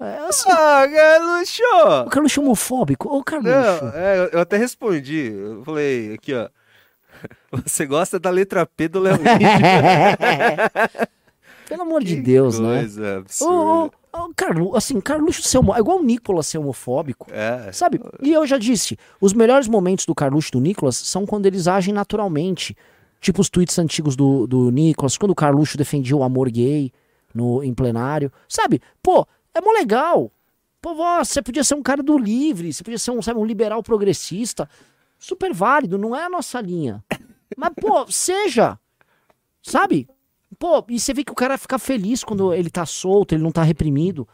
É 0.00 0.18
assim, 0.28 0.50
Ah, 0.50 0.86
Carluxo! 0.90 1.62
o 2.06 2.10
Carluxo 2.10 2.40
é 2.40 2.42
homofóbico. 2.42 3.08
Ô, 3.14 3.22
Carluxo. 3.22 3.84
Não, 3.84 3.92
é, 3.94 4.30
eu- 4.32 4.40
até 4.40 4.56
respondi. 4.56 5.30
Eu 5.32 5.62
falei 5.64 6.14
aqui, 6.14 6.32
ó. 6.34 6.48
Você 7.66 7.84
gosta 7.84 8.18
da 8.18 8.30
letra 8.30 8.64
P 8.64 8.88
do 8.88 8.98
Léo 9.00 9.18
Pelo 11.68 11.82
amor 11.82 12.02
de 12.02 12.16
Deus, 12.16 12.58
né? 12.58 12.78
Coisa 12.80 13.14
Ô, 13.14 13.18
absurda. 13.18 13.54
ô, 13.54 13.90
ô, 14.12 14.32
Carlu, 14.34 14.76
assim, 14.76 15.00
Carluxo 15.00 15.42
ser 15.42 15.58
homo... 15.58 15.74
é 15.74 15.78
igual 15.78 15.98
o 15.98 16.02
Nicolas 16.02 16.46
ser 16.48 16.58
homofóbico. 16.58 17.28
É. 17.30 17.70
Sabe? 17.72 18.00
E 18.20 18.32
eu 18.32 18.44
já 18.46 18.58
disse, 18.58 18.98
os 19.20 19.32
melhores 19.32 19.68
momentos 19.68 20.04
do 20.04 20.14
Carluxo 20.14 20.48
e 20.48 20.52
do 20.52 20.60
Nicolas 20.60 20.96
são 20.96 21.24
quando 21.24 21.46
eles 21.46 21.68
agem 21.68 21.94
naturalmente. 21.94 22.76
Tipo 23.20 23.40
os 23.40 23.50
tweets 23.50 23.78
antigos 23.78 24.16
do, 24.16 24.46
do 24.46 24.70
Nicolas, 24.70 25.18
quando 25.18 25.32
o 25.32 25.34
Carluxo 25.34 25.76
defendia 25.76 26.16
o 26.16 26.22
amor 26.22 26.50
gay 26.50 26.90
no, 27.34 27.62
em 27.62 27.74
plenário. 27.74 28.32
Sabe? 28.48 28.80
Pô, 29.02 29.26
é 29.54 29.60
mó 29.60 29.72
legal. 29.72 30.32
Pô, 30.80 30.94
você 30.94 31.42
podia 31.42 31.62
ser 31.62 31.74
um 31.74 31.82
cara 31.82 32.02
do 32.02 32.16
livre, 32.16 32.72
você 32.72 32.82
podia 32.82 32.98
ser 32.98 33.10
um, 33.10 33.20
sabe, 33.20 33.38
um 33.38 33.44
liberal 33.44 33.82
progressista. 33.82 34.68
Super 35.18 35.52
válido, 35.52 35.98
não 35.98 36.16
é 36.16 36.24
a 36.24 36.30
nossa 36.30 36.60
linha. 36.60 37.04
Mas, 37.56 37.72
pô, 37.78 38.06
seja. 38.10 38.78
Sabe? 39.62 40.08
Pô, 40.58 40.82
e 40.88 40.98
você 40.98 41.12
vê 41.12 41.22
que 41.22 41.32
o 41.32 41.34
cara 41.34 41.58
fica 41.58 41.78
feliz 41.78 42.24
quando 42.24 42.54
ele 42.54 42.70
tá 42.70 42.86
solto, 42.86 43.34
ele 43.34 43.42
não 43.42 43.52
tá 43.52 43.62
reprimido. 43.62 44.26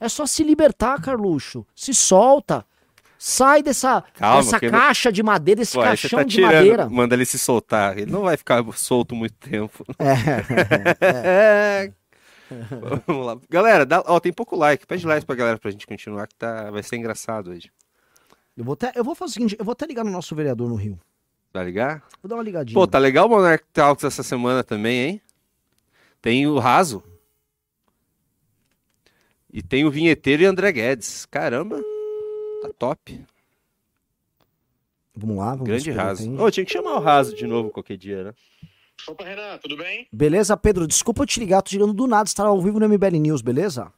É 0.00 0.08
só 0.08 0.26
se 0.26 0.42
libertar, 0.42 1.00
Carluxo. 1.00 1.64
Se 1.74 1.94
solta. 1.94 2.66
Sai 3.26 3.62
dessa, 3.62 4.02
Calma, 4.18 4.42
dessa 4.42 4.58
ele- 4.60 4.70
caixa 4.70 5.10
de 5.10 5.22
madeira, 5.22 5.60
desse 5.62 5.72
Pô, 5.72 5.82
caixão 5.82 6.18
tá 6.18 6.24
de 6.24 6.34
tirando, 6.34 6.52
madeira. 6.54 6.90
manda 6.90 7.14
ele 7.14 7.24
se 7.24 7.38
soltar. 7.38 7.96
Ele 7.96 8.10
não 8.12 8.20
vai 8.20 8.36
ficar 8.36 8.62
solto 8.74 9.14
muito 9.14 9.32
tempo. 9.36 9.82
É. 11.00 11.86
É. 11.86 11.92
Vamos 13.06 13.26
lá. 13.26 13.38
Galera, 13.48 13.86
dá, 13.86 14.02
ó, 14.06 14.20
tem 14.20 14.30
pouco 14.30 14.54
like. 14.54 14.86
Pede 14.86 15.06
like 15.06 15.24
pra 15.24 15.34
galera 15.34 15.58
pra 15.58 15.70
gente 15.70 15.86
continuar, 15.86 16.26
que 16.26 16.34
tá, 16.34 16.70
vai 16.70 16.82
ser 16.82 16.96
engraçado 16.96 17.50
hoje. 17.50 17.70
Eu 18.54 18.62
vou, 18.62 18.74
até, 18.74 18.92
eu 18.94 19.02
vou 19.02 19.14
fazer 19.14 19.30
o 19.30 19.32
seguinte, 19.32 19.56
eu 19.58 19.64
vou 19.64 19.72
até 19.72 19.86
ligar 19.86 20.04
no 20.04 20.10
nosso 20.10 20.34
vereador 20.34 20.68
no 20.68 20.74
Rio. 20.74 21.00
Vai 21.50 21.64
ligar? 21.64 22.02
Vou 22.22 22.28
dar 22.28 22.36
uma 22.36 22.42
ligadinha. 22.42 22.74
Pô, 22.74 22.86
tá 22.86 22.98
legal 22.98 23.24
o 23.26 23.30
Monarch 23.30 23.64
Talks 23.72 24.04
essa 24.04 24.22
semana 24.22 24.62
também, 24.62 24.98
hein? 25.00 25.20
Tem 26.20 26.46
o 26.46 26.58
Raso. 26.58 27.02
E 29.50 29.62
tem 29.62 29.84
o 29.86 29.90
Vinheteiro 29.90 30.42
e 30.42 30.46
André 30.46 30.70
Guedes. 30.72 31.24
Caramba, 31.26 31.80
tá 32.68 32.74
top. 32.78 33.24
Vamos 35.14 35.36
lá, 35.36 35.50
vamos 35.50 35.66
Grande 35.66 35.90
Raso. 35.90 36.36
Ô, 36.36 36.50
tinha 36.50 36.66
que 36.66 36.72
chamar 36.72 36.96
o 36.96 37.00
Raso 37.00 37.36
de 37.36 37.46
novo 37.46 37.70
qualquer 37.70 37.96
dia, 37.96 38.24
né? 38.24 38.34
Opa, 39.08 39.24
Renan, 39.24 39.58
tudo 39.58 39.76
bem? 39.76 40.08
Beleza, 40.12 40.56
Pedro? 40.56 40.86
Desculpa 40.86 41.22
eu 41.22 41.26
te 41.26 41.40
ligar, 41.40 41.62
tô 41.62 41.72
ligando 41.72 41.92
do 41.92 42.06
nada, 42.06 42.28
você 42.28 42.34
tá 42.34 42.44
ao 42.44 42.60
vivo 42.60 42.80
no 42.80 42.88
MBL 42.88 43.16
News, 43.18 43.42
beleza? 43.42 43.92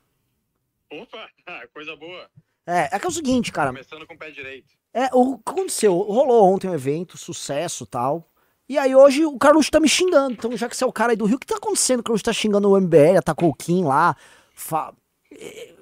Opa, 0.90 1.28
coisa 1.72 1.94
boa. 1.96 2.28
É, 2.66 2.96
é 2.96 2.98
que 2.98 3.06
é 3.06 3.08
o 3.08 3.12
seguinte, 3.12 3.52
cara. 3.52 3.70
Começando 3.70 4.06
com 4.06 4.14
o 4.14 4.18
pé 4.18 4.30
direito. 4.30 4.74
É, 4.92 5.08
o 5.12 5.38
que 5.38 5.50
aconteceu? 5.50 5.96
Rolou 5.96 6.52
ontem 6.52 6.68
um 6.68 6.74
evento, 6.74 7.16
sucesso 7.16 7.84
e 7.84 7.86
tal. 7.86 8.28
E 8.68 8.76
aí 8.76 8.94
hoje 8.96 9.24
o 9.24 9.38
Carluxo 9.38 9.70
tá 9.70 9.78
me 9.78 9.88
xingando. 9.88 10.32
Então, 10.32 10.56
já 10.56 10.68
que 10.68 10.76
você 10.76 10.82
é 10.82 10.86
o 10.86 10.92
cara 10.92 11.12
aí 11.12 11.16
do 11.16 11.24
Rio, 11.24 11.36
o 11.36 11.38
que 11.38 11.46
tá 11.46 11.56
acontecendo? 11.56 12.00
O 12.00 12.02
Carluxo 12.02 12.24
tá 12.24 12.32
xingando 12.32 12.68
o 12.68 12.80
MBL, 12.80 13.18
atacou 13.18 13.48
o 13.48 13.54
Kim 13.54 13.84
lá. 13.84 14.16
Fa... 14.52 14.92
É, 15.30 15.74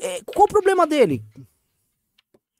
é, 0.00 0.20
qual 0.24 0.44
o 0.44 0.48
problema 0.48 0.86
dele? 0.86 1.24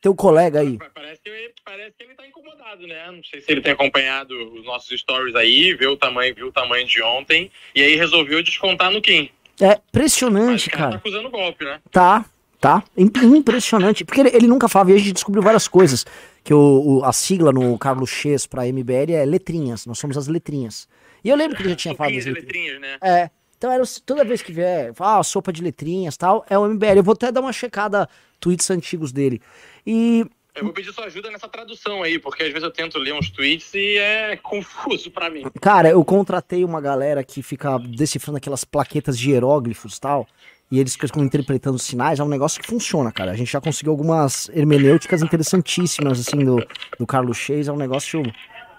Teu 0.00 0.14
colega 0.14 0.60
aí. 0.60 0.78
Pa- 0.78 0.90
Parece 0.94 1.20
que, 1.22 1.52
parece 1.64 1.94
que 1.96 2.04
ele 2.04 2.14
tá 2.14 2.26
incomodado, 2.26 2.86
né? 2.86 3.10
Não 3.10 3.22
sei 3.24 3.40
se 3.40 3.50
ele 3.52 3.60
tem 3.60 3.72
acompanhado 3.72 4.32
os 4.54 4.64
nossos 4.64 4.98
stories 5.00 5.34
aí, 5.34 5.74
viu 5.74 5.92
o 5.92 5.96
tamanho, 5.96 6.34
viu 6.34 6.46
o 6.48 6.52
tamanho 6.52 6.86
de 6.86 7.02
ontem, 7.02 7.50
e 7.74 7.82
aí 7.82 7.96
resolveu 7.96 8.42
descontar 8.42 8.90
no 8.90 9.02
Kim. 9.02 9.28
É 9.60 9.72
impressionante, 9.88 10.70
cara 10.70 10.92
tá 10.92 10.96
acusando 10.96 11.28
golpe, 11.28 11.64
né? 11.64 11.80
Tá, 11.90 12.24
tá. 12.58 12.82
Im- 12.96 13.10
Impressionante. 13.36 14.04
Porque 14.04 14.20
ele, 14.20 14.30
ele 14.34 14.46
nunca 14.46 14.68
falava, 14.68 14.92
e 14.92 14.94
a 14.94 14.98
gente 14.98 15.12
descobriu 15.12 15.42
várias 15.42 15.68
coisas. 15.68 16.06
Que 16.42 16.54
o, 16.54 17.00
o- 17.00 17.04
a 17.04 17.12
sigla 17.12 17.52
no 17.52 17.76
Carlos 17.78 18.08
X 18.10 18.46
pra 18.46 18.66
MBL 18.66 19.12
é 19.12 19.24
letrinhas. 19.26 19.84
Nós 19.84 19.98
somos 19.98 20.16
as 20.16 20.26
letrinhas. 20.28 20.88
E 21.22 21.28
eu 21.28 21.36
lembro 21.36 21.54
que 21.56 21.62
ele 21.62 21.70
já 21.70 21.76
tinha 21.76 21.94
falado 21.94 22.14
letrinhas. 22.14 22.36
letrinhas, 22.38 22.80
né? 22.80 22.96
É. 23.02 23.30
Então 23.58 23.70
era, 23.70 23.82
toda 24.06 24.24
vez 24.24 24.40
que 24.40 24.52
vier, 24.52 24.94
ah, 24.98 25.22
sopa 25.22 25.52
de 25.52 25.62
letrinhas 25.62 26.16
tal, 26.16 26.46
é 26.48 26.58
o 26.58 26.64
MBL. 26.66 26.96
Eu 26.96 27.02
vou 27.02 27.12
até 27.12 27.30
dar 27.30 27.42
uma 27.42 27.52
checada 27.52 28.08
tweets 28.40 28.70
antigos 28.70 29.12
dele. 29.12 29.42
E 29.86 30.24
Eu 30.54 30.64
vou 30.64 30.72
pedir 30.72 30.92
sua 30.92 31.04
ajuda 31.04 31.30
nessa 31.30 31.48
tradução 31.48 32.02
aí, 32.02 32.18
porque 32.18 32.42
às 32.42 32.48
vezes 32.48 32.62
eu 32.62 32.70
tento 32.70 32.98
ler 32.98 33.14
uns 33.14 33.30
tweets 33.30 33.72
e 33.74 33.96
é 33.98 34.36
confuso 34.42 35.10
pra 35.10 35.30
mim. 35.30 35.44
Cara, 35.60 35.90
eu 35.90 36.04
contratei 36.04 36.64
uma 36.64 36.80
galera 36.80 37.22
que 37.24 37.42
fica 37.42 37.78
decifrando 37.78 38.38
aquelas 38.38 38.64
plaquetas 38.64 39.18
de 39.18 39.30
hieróglifos 39.30 39.96
e 39.96 40.00
tal. 40.00 40.26
E 40.72 40.78
eles 40.78 40.94
ficam 40.94 41.24
interpretando 41.24 41.78
sinais. 41.80 42.20
É 42.20 42.22
um 42.22 42.28
negócio 42.28 42.60
que 42.60 42.68
funciona, 42.68 43.10
cara. 43.10 43.32
A 43.32 43.36
gente 43.36 43.50
já 43.50 43.60
conseguiu 43.60 43.90
algumas 43.90 44.48
hermenêuticas 44.50 45.20
interessantíssimas, 45.20 46.20
assim, 46.20 46.44
do, 46.44 46.64
do 46.96 47.04
Carlos 47.04 47.38
Chase. 47.38 47.68
É 47.68 47.72
um 47.72 47.76
negócio 47.76 48.22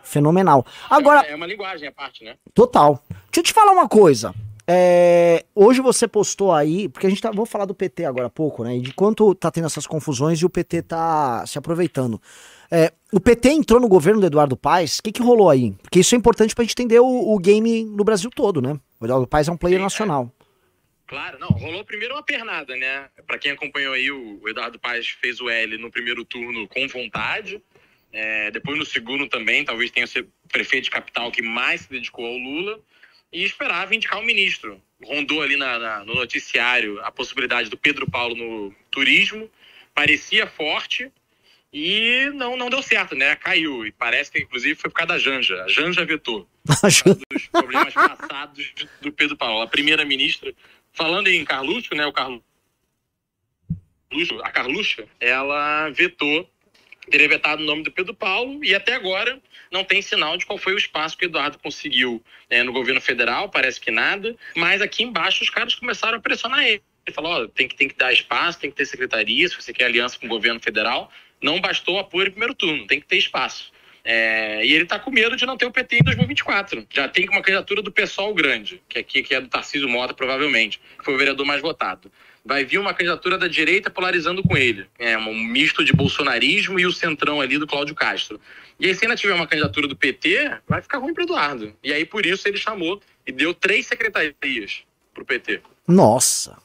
Fenomenal. 0.03 0.65
Agora, 0.89 1.25
É 1.25 1.35
uma 1.35 1.45
linguagem 1.45 1.87
à 1.87 1.91
parte, 1.91 2.23
né? 2.23 2.35
Total. 2.53 3.01
Deixa 3.09 3.39
eu 3.39 3.43
te 3.43 3.53
falar 3.53 3.71
uma 3.71 3.87
coisa. 3.87 4.33
É, 4.67 5.45
hoje 5.55 5.81
você 5.81 6.07
postou 6.07 6.53
aí, 6.53 6.87
porque 6.87 7.07
a 7.07 7.09
gente 7.09 7.21
tá, 7.21 7.31
vou 7.31 7.45
falar 7.45 7.65
do 7.65 7.73
PT 7.73 8.05
agora 8.05 8.27
há 8.27 8.29
pouco, 8.29 8.63
né? 8.63 8.77
E 8.77 8.81
de 8.81 8.93
quanto 8.93 9.33
tá 9.35 9.51
tendo 9.51 9.65
essas 9.65 9.87
confusões 9.87 10.39
e 10.39 10.45
o 10.45 10.49
PT 10.49 10.83
tá 10.83 11.45
se 11.45 11.57
aproveitando. 11.57 12.21
É, 12.69 12.93
o 13.11 13.19
PT 13.19 13.49
entrou 13.49 13.79
no 13.79 13.89
governo 13.89 14.21
do 14.21 14.27
Eduardo 14.27 14.55
Paes, 14.55 14.99
o 14.99 15.03
que, 15.03 15.11
que 15.11 15.21
rolou 15.21 15.49
aí? 15.49 15.73
Porque 15.81 15.99
isso 15.99 16.15
é 16.15 16.17
importante 16.17 16.55
pra 16.55 16.63
gente 16.63 16.73
entender 16.73 16.99
o, 16.99 17.33
o 17.33 17.37
game 17.39 17.83
no 17.83 18.03
Brasil 18.03 18.29
todo, 18.29 18.61
né? 18.61 18.79
O 18.99 19.05
Eduardo 19.05 19.27
Paes 19.27 19.47
é 19.47 19.51
um 19.51 19.57
player 19.57 19.79
Sim, 19.79 19.81
é. 19.81 19.83
nacional. 19.83 20.31
Claro, 21.11 21.37
não. 21.39 21.49
Rolou 21.49 21.83
primeiro 21.83 22.13
uma 22.15 22.23
pernada, 22.23 22.73
né? 22.77 23.09
Pra 23.27 23.37
quem 23.37 23.51
acompanhou 23.51 23.93
aí, 23.93 24.09
o 24.09 24.47
Eduardo 24.47 24.79
Paes 24.79 25.09
fez 25.09 25.41
o 25.41 25.49
L 25.49 25.77
no 25.77 25.91
primeiro 25.91 26.23
turno 26.23 26.65
com 26.69 26.87
vontade. 26.87 27.61
É, 28.13 28.49
depois 28.51 28.79
no 28.79 28.85
segundo 28.85 29.27
também, 29.27 29.65
talvez 29.65 29.91
tenha 29.91 30.07
sido 30.07 30.29
prefeito 30.49 30.85
de 30.85 30.91
capital 30.91 31.29
que 31.29 31.41
mais 31.41 31.81
se 31.81 31.89
dedicou 31.89 32.25
ao 32.25 32.37
Lula. 32.37 32.79
E 33.31 33.43
esperava 33.43 33.95
indicar 33.95 34.19
o 34.19 34.25
ministro. 34.25 34.81
Rondou 35.03 35.41
ali 35.41 35.55
na- 35.55 35.79
na- 35.79 36.05
no 36.05 36.13
noticiário 36.15 36.99
a 37.03 37.11
possibilidade 37.11 37.69
do 37.69 37.77
Pedro 37.77 38.09
Paulo 38.09 38.35
no 38.35 38.75
turismo. 38.91 39.49
Parecia 39.93 40.45
forte 40.47 41.11
e 41.73 42.29
não, 42.35 42.55
não 42.57 42.69
deu 42.69 42.81
certo, 42.81 43.15
né? 43.15 43.35
Caiu. 43.35 43.85
E 43.85 43.91
parece 43.91 44.31
que, 44.31 44.39
inclusive, 44.39 44.75
foi 44.75 44.89
por 44.89 44.97
causa 44.97 45.13
da 45.13 45.19
Janja. 45.19 45.63
A 45.63 45.67
Janja 45.69 46.05
vetou 46.05 46.47
dos 47.31 47.47
problemas 47.47 47.93
passados 47.93 48.73
do 49.01 49.11
Pedro 49.11 49.37
Paulo. 49.37 49.61
A 49.61 49.67
primeira-ministra, 49.67 50.53
falando 50.93 51.27
em 51.27 51.43
Carluxo, 51.45 51.95
né, 51.95 52.05
o 52.05 52.13
Carluxo, 52.13 52.43
a 54.43 54.51
Carluxa, 54.51 55.07
ela 55.19 55.89
vetou, 55.89 56.49
teria 57.11 57.29
vetado 57.29 57.61
o 57.61 57.65
nome 57.65 57.83
do 57.83 57.91
Pedro 57.91 58.13
Paulo 58.13 58.63
e 58.63 58.73
até 58.73 58.95
agora 58.95 59.39
não 59.71 59.83
tem 59.83 60.01
sinal 60.01 60.37
de 60.37 60.45
qual 60.45 60.57
foi 60.57 60.73
o 60.73 60.77
espaço 60.77 61.17
que 61.17 61.25
o 61.25 61.27
Eduardo 61.27 61.59
conseguiu 61.59 62.23
né, 62.49 62.63
no 62.63 62.73
governo 62.73 62.99
federal, 62.99 63.49
parece 63.49 63.79
que 63.79 63.91
nada, 63.91 64.35
mas 64.55 64.81
aqui 64.81 65.03
embaixo 65.03 65.43
os 65.43 65.49
caras 65.49 65.75
começaram 65.75 66.17
a 66.17 66.21
pressionar 66.21 66.65
ele. 66.65 66.81
Ele 67.05 67.15
falou, 67.15 67.31
ó, 67.31 67.47
tem 67.47 67.67
que, 67.67 67.75
tem 67.75 67.87
que 67.87 67.95
dar 67.95 68.13
espaço, 68.13 68.59
tem 68.59 68.69
que 68.69 68.77
ter 68.77 68.85
secretaria, 68.85 69.47
se 69.47 69.55
você 69.55 69.73
quer 69.73 69.85
aliança 69.85 70.17
com 70.17 70.25
o 70.25 70.29
governo 70.29 70.59
federal, 70.59 71.11
não 71.41 71.59
bastou 71.59 71.99
apoio 71.99 72.27
em 72.27 72.31
primeiro 72.31 72.53
turno, 72.53 72.87
tem 72.87 72.99
que 72.99 73.07
ter 73.07 73.17
espaço. 73.17 73.71
É, 74.03 74.65
e 74.65 74.73
ele 74.73 74.85
tá 74.85 74.97
com 74.97 75.11
medo 75.11 75.35
de 75.35 75.45
não 75.45 75.57
ter 75.57 75.65
o 75.65 75.71
PT 75.71 75.97
em 75.97 76.03
2024. 76.03 76.87
Já 76.89 77.07
tem 77.07 77.29
uma 77.29 77.41
candidatura 77.41 77.81
do 77.81 77.91
PSOL 77.91 78.33
grande, 78.33 78.81
que 78.89 78.97
aqui 78.97 79.21
que 79.21 79.35
é 79.35 79.41
do 79.41 79.47
Tarcísio 79.47 79.87
Mota, 79.87 80.13
provavelmente, 80.13 80.79
que 80.97 81.05
foi 81.05 81.13
o 81.13 81.17
vereador 81.17 81.45
mais 81.45 81.61
votado. 81.61 82.11
Vai 82.43 82.65
vir 82.65 82.79
uma 82.79 82.93
candidatura 82.93 83.37
da 83.37 83.47
direita 83.47 83.89
polarizando 83.89 84.41
com 84.41 84.57
ele. 84.57 84.87
É 84.97 85.17
um 85.17 85.33
misto 85.33 85.85
de 85.85 85.93
bolsonarismo 85.93 86.79
e 86.79 86.85
o 86.85 86.91
centrão 86.91 87.39
ali 87.39 87.57
do 87.57 87.67
Cláudio 87.67 87.93
Castro. 87.93 88.41
E 88.79 88.87
aí, 88.87 88.95
se 88.95 89.05
ainda 89.05 89.15
tiver 89.15 89.33
uma 89.33 89.45
candidatura 89.45 89.87
do 89.87 89.95
PT, 89.95 90.57
vai 90.67 90.81
ficar 90.81 90.97
ruim 90.97 91.13
para 91.13 91.23
Eduardo. 91.23 91.71
E 91.83 91.93
aí, 91.93 92.03
por 92.03 92.25
isso, 92.25 92.47
ele 92.47 92.57
chamou 92.57 92.99
e 93.27 93.31
deu 93.31 93.53
três 93.53 93.85
secretarias 93.85 94.81
pro 95.13 95.23
PT. 95.23 95.61
Nossa. 95.87 96.57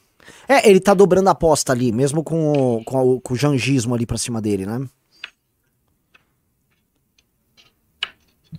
É, 0.49 0.69
ele 0.69 0.81
tá 0.81 0.95
dobrando 0.95 1.29
a 1.29 1.33
aposta 1.33 1.73
ali, 1.73 1.93
mesmo 1.93 2.25
com 2.25 2.53
o, 2.79 2.85
com 2.85 2.97
o, 2.99 3.21
com 3.21 3.35
o 3.35 3.37
jangismo 3.37 3.95
ali 3.95 4.07
pra 4.07 4.17
cima 4.17 4.41
dele, 4.41 4.65
né? 4.65 4.87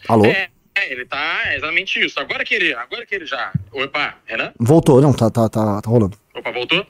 Alô? 0.07 0.25
É, 0.25 0.49
é, 0.75 0.91
ele 0.91 1.05
tá 1.05 1.55
exatamente 1.55 1.99
isso. 1.99 2.19
Agora 2.19 2.45
que 2.45 2.53
ele, 2.53 2.73
agora 2.73 3.05
que 3.05 3.15
ele 3.15 3.25
já. 3.25 3.51
Opa, 3.71 4.15
Renan? 4.25 4.53
Voltou, 4.59 5.01
não, 5.01 5.13
tá, 5.13 5.29
tá, 5.29 5.49
tá, 5.49 5.81
tá 5.81 5.89
rolando. 5.89 6.17
Opa, 6.35 6.51
voltou? 6.51 6.85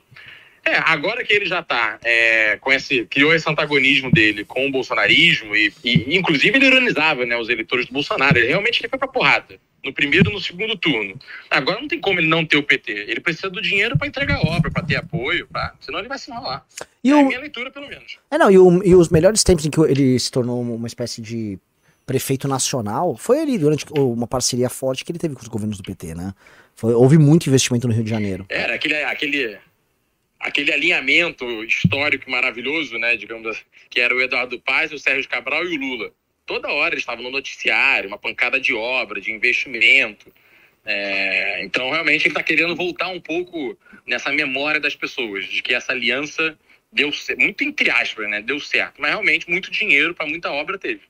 É, 0.67 0.77
agora 0.85 1.23
que 1.23 1.33
ele 1.33 1.45
já 1.45 1.61
tá 1.63 1.97
é, 2.03 2.57
com 2.57 2.71
esse. 2.71 3.05
criou 3.05 3.33
esse 3.33 3.49
antagonismo 3.49 4.11
dele 4.11 4.43
com 4.43 4.67
o 4.67 4.71
bolsonarismo, 4.71 5.55
e, 5.55 5.71
e, 5.83 6.17
inclusive 6.17 6.57
ele 6.57 6.67
ironizava 6.67 7.25
né, 7.25 7.37
os 7.37 7.49
eleitores 7.49 7.85
do 7.87 7.93
Bolsonaro. 7.93 8.37
Ele 8.37 8.47
realmente 8.47 8.79
ele 8.81 8.89
foi 8.89 8.99
pra 8.99 9.07
porrada. 9.07 9.59
No 9.85 9.93
primeiro 9.93 10.29
e 10.29 10.33
no 10.33 10.41
segundo 10.41 10.75
turno. 10.75 11.15
Agora 11.49 11.79
não 11.79 11.87
tem 11.87 11.99
como 12.01 12.19
ele 12.19 12.27
não 12.27 12.43
ter 12.43 12.57
o 12.57 12.63
PT. 12.63 12.91
Ele 13.07 13.21
precisa 13.21 13.49
do 13.49 13.61
dinheiro 13.61 13.97
pra 13.97 14.07
entregar 14.07 14.41
obra, 14.45 14.69
pra 14.69 14.83
ter 14.83 14.95
apoio, 14.97 15.47
pra... 15.47 15.73
senão 15.79 15.99
ele 15.99 16.09
vai 16.09 16.17
se 16.17 16.29
enrolar. 16.29 16.65
E 17.03 17.11
é 17.11 17.15
o, 17.15 17.19
a 17.19 17.23
minha 17.23 17.39
leitura, 17.39 17.71
pelo 17.71 17.87
menos. 17.87 18.17
É, 18.29 18.37
não, 18.37 18.51
e, 18.51 18.57
o- 18.57 18.83
e 18.83 18.93
os 18.95 19.07
melhores 19.09 19.43
tempos 19.43 19.65
em 19.65 19.69
que 19.69 19.79
ele 19.79 20.19
se 20.19 20.29
tornou 20.31 20.61
uma 20.61 20.87
espécie 20.87 21.21
de 21.21 21.57
prefeito 22.05 22.47
nacional 22.47 23.15
foi 23.15 23.39
ali 23.39 23.57
durante 23.57 23.85
uma 23.93 24.27
parceria 24.27 24.69
forte 24.69 25.05
que 25.05 25.11
ele 25.11 25.19
teve 25.19 25.35
com 25.35 25.41
os 25.41 25.47
governos 25.47 25.77
do 25.77 25.83
PT, 25.83 26.15
né? 26.15 26.33
Foi, 26.75 26.93
houve 26.93 27.17
muito 27.17 27.47
investimento 27.47 27.87
no 27.87 27.93
Rio 27.93 28.03
de 28.03 28.09
Janeiro. 28.09 28.45
Era 28.49 28.75
aquele, 28.75 28.95
aquele, 29.03 29.57
aquele 30.47 30.71
alinhamento 30.71 31.45
histórico 31.63 32.29
maravilhoso, 32.31 32.97
né, 32.97 33.15
digamos 33.15 33.47
assim, 33.47 33.63
que 33.89 33.99
era 33.99 34.15
o 34.15 34.21
Eduardo 34.21 34.59
Paz, 34.59 34.91
o 34.91 34.99
Sérgio 34.99 35.29
Cabral 35.29 35.65
e 35.65 35.77
o 35.77 35.79
Lula. 35.79 36.11
Toda 36.45 36.69
hora 36.69 36.93
eles 36.93 37.01
estavam 37.01 37.23
no 37.23 37.29
noticiário, 37.29 38.07
uma 38.07 38.17
pancada 38.17 38.59
de 38.59 38.73
obra, 38.73 39.19
de 39.19 39.31
investimento. 39.31 40.31
É, 40.85 41.63
então, 41.63 41.91
realmente, 41.91 42.21
ele 42.21 42.29
está 42.29 42.41
querendo 42.41 42.75
voltar 42.75 43.09
um 43.09 43.19
pouco 43.19 43.77
nessa 44.05 44.31
memória 44.31 44.79
das 44.79 44.95
pessoas, 44.95 45.45
de 45.45 45.61
que 45.61 45.73
essa 45.73 45.91
aliança 45.91 46.57
deu 46.91 47.11
muito 47.37 47.65
entre 47.65 47.89
aspas, 47.91 48.29
né, 48.29 48.41
deu 48.41 48.59
certo. 48.61 48.95
Mas, 48.99 49.11
realmente, 49.11 49.49
muito 49.49 49.69
dinheiro 49.69 50.15
para 50.15 50.25
muita 50.25 50.49
obra 50.49 50.77
teve. 50.77 51.01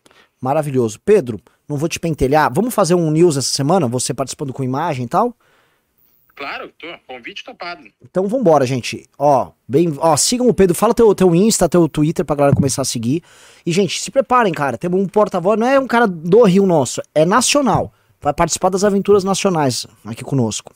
Maravilhoso. 0.41 1.00
Pedro, 1.00 1.39
não 1.69 1.78
vou 1.78 1.88
te 1.88 2.00
pentelhar. 2.00 2.52
Vamos 2.52 2.73
fazer 2.73 2.95
um 2.95 3.12
news 3.12 3.38
essa 3.38 3.50
semana? 3.50 3.88
Você 3.88 4.13
participando 4.13 4.52
com 4.52 4.63
imagem 4.63 5.06
e 5.06 5.08
tal? 5.08 5.36
Claro, 6.38 6.71
tô, 6.78 6.88
convite 7.08 7.43
topado. 7.43 7.82
Então 8.00 8.28
vambora, 8.28 8.63
gente. 8.63 9.10
Ó, 9.17 9.52
bem, 9.67 9.91
ó, 9.97 10.15
sigam 10.15 10.47
o 10.47 10.54
Pedro, 10.54 10.76
fala 10.76 10.93
teu, 10.93 11.13
teu 11.15 11.34
Insta, 11.34 11.67
teu 11.67 11.89
Twitter 11.89 12.23
pra 12.23 12.36
galera 12.36 12.56
começar 12.56 12.84
a 12.84 12.86
seguir. 12.86 13.23
E, 13.65 13.71
gente, 13.71 14.00
se 14.00 14.12
preparem, 14.12 14.54
cara. 14.54 14.78
Temos 14.78 15.02
um 15.02 15.08
porta-voz, 15.08 15.60
não 15.60 15.67
é 15.67 15.80
um 15.80 15.88
cara 15.88 16.06
do 16.06 16.43
Rio 16.43 16.67
nosso, 16.67 17.02
é 17.15 17.26
nacional. 17.26 17.91
Vai 18.21 18.34
participar 18.34 18.69
das 18.69 18.84
aventuras 18.84 19.23
nacionais 19.23 19.88
aqui 20.06 20.23
conosco. 20.23 20.76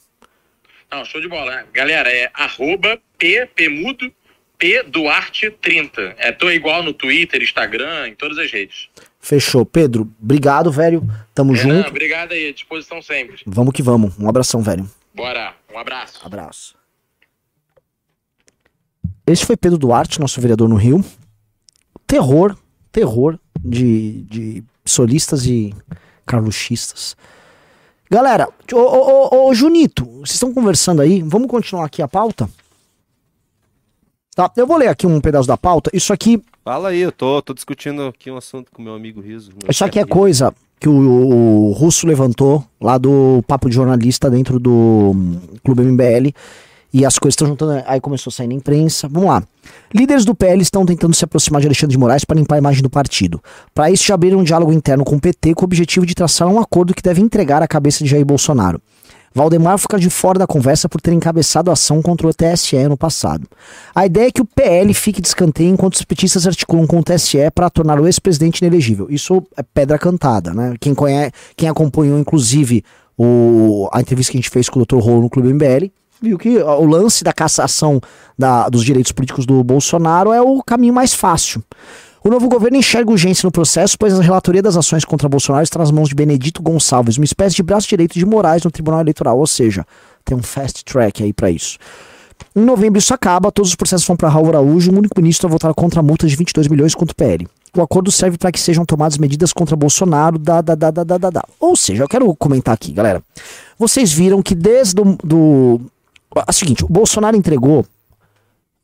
Não, 0.92 1.06
show 1.06 1.22
de 1.22 1.28
bola. 1.28 1.64
Galera, 1.72 2.10
é 2.10 2.32
arroba 2.34 3.00
P, 3.20 3.48
P 3.56 3.70
mudo, 3.70 4.12
P 4.58 4.82
Duarte 4.84 5.52
30. 5.52 6.16
É, 6.18 6.32
tô 6.32 6.50
igual 6.50 6.82
no 6.82 6.92
Twitter, 6.92 7.42
Instagram, 7.42 8.08
em 8.08 8.16
todas 8.16 8.40
as 8.40 8.52
redes. 8.52 8.90
Fechou. 9.20 9.64
Pedro, 9.64 10.12
obrigado, 10.22 10.72
velho. 10.72 11.04
Tamo 11.36 11.54
Renan, 11.54 11.78
junto. 11.78 11.90
obrigado 11.90 12.32
aí, 12.32 12.50
à 12.50 12.52
disposição 12.52 13.00
sempre. 13.00 13.44
Vamos 13.46 13.74
que 13.74 13.84
vamos. 13.84 14.18
Um 14.20 14.28
abração, 14.28 14.62
velho. 14.62 14.90
Bora, 15.14 15.56
um 15.74 15.78
abraço. 15.78 16.20
Abraço. 16.24 16.76
Esse 19.28 19.46
foi 19.46 19.56
Pedro 19.56 19.78
Duarte, 19.78 20.20
nosso 20.20 20.40
vereador 20.42 20.68
no 20.68 20.76
Rio. 20.76 21.04
Terror, 22.08 22.58
terror 22.92 23.40
de, 23.60 24.24
de 24.24 24.64
solistas 24.86 25.46
e 25.46 25.74
carluxistas. 26.26 27.16
Galera, 28.10 28.50
ô, 28.74 28.78
ô, 28.78 29.30
ô, 29.32 29.48
ô, 29.48 29.54
Junito, 29.54 30.06
vocês 30.06 30.32
estão 30.32 30.54
conversando 30.54 31.02
aí? 31.02 31.22
Vamos 31.22 31.48
continuar 31.48 31.86
aqui 31.86 32.02
a 32.02 32.08
pauta? 32.08 32.50
Tá, 34.36 34.52
eu 34.58 34.68
vou 34.68 34.78
ler 34.78 34.88
aqui 34.88 35.08
um 35.08 35.22
pedaço 35.22 35.48
da 35.48 35.58
pauta. 35.58 35.90
Isso 35.94 36.12
aqui, 36.12 36.42
Fala 36.64 36.90
aí, 36.90 37.00
eu 37.00 37.12
tô, 37.12 37.42
tô 37.42 37.54
discutindo 37.54 38.04
aqui 38.04 38.30
um 38.30 38.38
assunto 38.38 38.72
com 38.72 38.82
meu 38.82 38.94
amigo 38.94 39.20
Riso. 39.20 39.52
meu 39.52 39.72
isso 39.72 39.84
aqui 39.84 39.98
é 39.98 40.06
coisa 40.06 40.54
que 40.82 40.90
o, 40.90 40.94
o 40.94 41.72
Russo 41.74 42.08
levantou 42.08 42.66
lá 42.82 42.98
do 42.98 43.44
papo 43.48 43.70
de 43.70 43.76
jornalista 43.76 44.32
dentro 44.32 44.60
do 44.60 45.12
hum, 45.16 45.38
Clube 45.64 45.84
MBL. 45.84 46.34
E 46.92 47.06
as 47.06 47.18
coisas 47.20 47.34
estão 47.34 47.48
juntando. 47.48 47.84
Aí 47.86 48.02
começou 48.02 48.32
a 48.32 48.34
sair 48.34 48.48
na 48.48 48.56
imprensa. 48.56 49.08
Vamos 49.08 49.30
lá. 49.30 49.44
Líderes 49.94 50.26
do 50.26 50.34
PL 50.34 50.60
estão 50.62 50.84
tentando 50.84 51.16
se 51.16 51.24
aproximar 51.24 51.62
de 51.62 51.68
Alexandre 51.68 51.94
de 51.94 52.00
Moraes 52.00 52.26
para 52.26 52.36
limpar 52.36 52.56
a 52.56 52.58
imagem 52.58 52.82
do 52.82 52.90
partido. 52.90 53.42
Para 53.74 53.92
isso, 53.92 54.04
já 54.04 54.16
abriram 54.16 54.40
um 54.40 54.44
diálogo 54.44 54.74
interno 54.74 55.06
com 55.06 55.16
o 55.16 55.22
PT 55.22 55.54
com 55.54 55.62
o 55.62 55.66
objetivo 55.66 56.06
de 56.06 56.16
traçar 56.16 56.48
um 56.48 56.60
acordo 56.60 56.94
que 56.94 57.02
deve 57.02 57.22
entregar 57.22 57.62
a 57.62 57.68
cabeça 57.68 58.04
de 58.04 58.10
Jair 58.10 58.26
Bolsonaro. 58.26 58.82
Valdemar 59.34 59.78
fica 59.78 59.98
de 59.98 60.10
fora 60.10 60.38
da 60.40 60.46
conversa 60.48 60.90
por 60.90 61.00
ter 61.00 61.14
encabeçado 61.14 61.70
a 61.70 61.74
ação 61.74 62.02
contra 62.02 62.28
o 62.28 62.34
TSE 62.34 62.88
no 62.88 62.98
passado. 62.98 63.48
A 63.96 64.06
ideia 64.06 64.28
é 64.28 64.32
que 64.32 64.42
o 64.42 64.46
PL 64.46 64.94
fique 64.94 65.22
de 65.22 65.28
escanteio 65.28 65.70
enquanto 65.70 65.96
os 65.96 66.04
petistas 66.04 66.46
articulam 66.46 66.86
com 66.86 67.00
o 67.00 67.04
TSE 67.04 67.50
para 67.56 67.70
tornar 67.70 68.00
o 68.00 68.06
ex-presidente 68.08 68.60
inelegível. 68.64 69.08
Isso 69.10 69.42
é 69.56 69.64
pedra 69.64 69.98
cantada, 69.98 70.54
né? 70.54 70.74
Quem, 70.80 70.94
conhece, 70.94 71.32
quem 71.56 71.70
acompanhou, 71.70 72.20
inclusive, 72.20 72.84
o, 73.18 73.88
a 73.94 74.02
entrevista 74.02 74.32
que 74.32 74.38
a 74.38 74.42
gente 74.42 74.50
fez 74.50 74.68
com 74.68 74.80
o 74.82 74.86
Dr. 74.86 74.98
Rolo 74.98 75.22
no 75.22 75.30
Clube 75.30 75.54
MBL, 75.54 75.92
viu 76.22 76.38
que 76.38 76.58
o 76.60 76.86
lance 76.86 77.24
da 77.24 77.34
cassação 77.34 78.00
da- 78.38 78.70
dos 78.70 78.84
direitos 78.84 79.12
políticos 79.12 79.46
do 79.46 79.64
Bolsonaro 79.64 80.32
é 80.34 80.42
o 80.42 80.62
caminho 80.62 80.94
mais 80.94 81.14
fácil. 81.14 81.64
O 82.24 82.30
novo 82.30 82.48
governo 82.48 82.78
enxerga 82.78 83.10
urgência 83.10 83.48
no 83.48 83.52
processo, 83.52 83.98
pois 83.98 84.14
a 84.14 84.22
relatoria 84.22 84.62
das 84.62 84.78
ações 84.78 85.04
contra 85.04 85.28
Bolsonaro 85.28 85.64
está 85.64 85.80
nas 85.80 85.90
mãos 85.90 86.08
de 86.08 86.14
Benedito 86.14 86.62
Gonçalves, 86.62 87.18
uma 87.18 87.26
espécie 87.26 87.56
de 87.56 87.64
braço 87.64 87.88
direito 87.88 88.14
de 88.14 88.24
Moraes 88.24 88.64
no 88.64 88.70
Tribunal 88.70 89.02
Eleitoral, 89.02 89.40
ou 89.40 89.48
seja, 89.48 89.84
tem 90.24 90.38
um 90.38 90.44
fast 90.44 90.86
track 90.86 91.24
aí 91.24 91.34
para 91.34 91.50
isso. 91.50 91.80
Em 92.56 92.62
novembro 92.62 93.00
isso 93.00 93.12
acaba, 93.12 93.52
todos 93.52 93.72
os 93.72 93.76
processos 93.76 94.06
vão 94.06 94.16
para 94.16 94.30
Raul 94.30 94.50
Araújo, 94.50 94.92
o 94.92 94.98
único 95.00 95.20
ministro 95.20 95.48
a 95.48 95.50
votar 95.50 95.74
contra 95.74 96.00
a 96.00 96.04
multa 96.04 96.28
de 96.28 96.36
22 96.36 96.68
milhões 96.68 96.94
contra 96.94 97.12
o 97.12 97.16
PL. 97.16 97.48
O 97.76 97.82
acordo 97.82 98.12
serve 98.12 98.38
para 98.38 98.52
que 98.52 98.60
sejam 98.60 98.86
tomadas 98.86 99.18
medidas 99.18 99.52
contra 99.52 99.76
Bolsonaro, 99.76 100.38
da, 100.38 100.62
da, 100.62 100.76
da, 100.76 100.92
da, 100.92 101.04
da, 101.04 101.30
da. 101.32 101.44
Ou 101.60 101.76
seja, 101.76 102.04
eu 102.04 102.08
quero 102.08 102.36
comentar 102.36 102.76
aqui, 102.76 102.92
galera. 102.92 103.24
Vocês 103.80 104.14
viram 104.14 104.44
que 104.44 104.54
desde 104.54 105.02
o 105.02 105.18
do... 105.24 105.82
A 106.48 106.54
seguinte, 106.54 106.86
o 106.86 106.88
Bolsonaro 106.88 107.36
entregou 107.36 107.84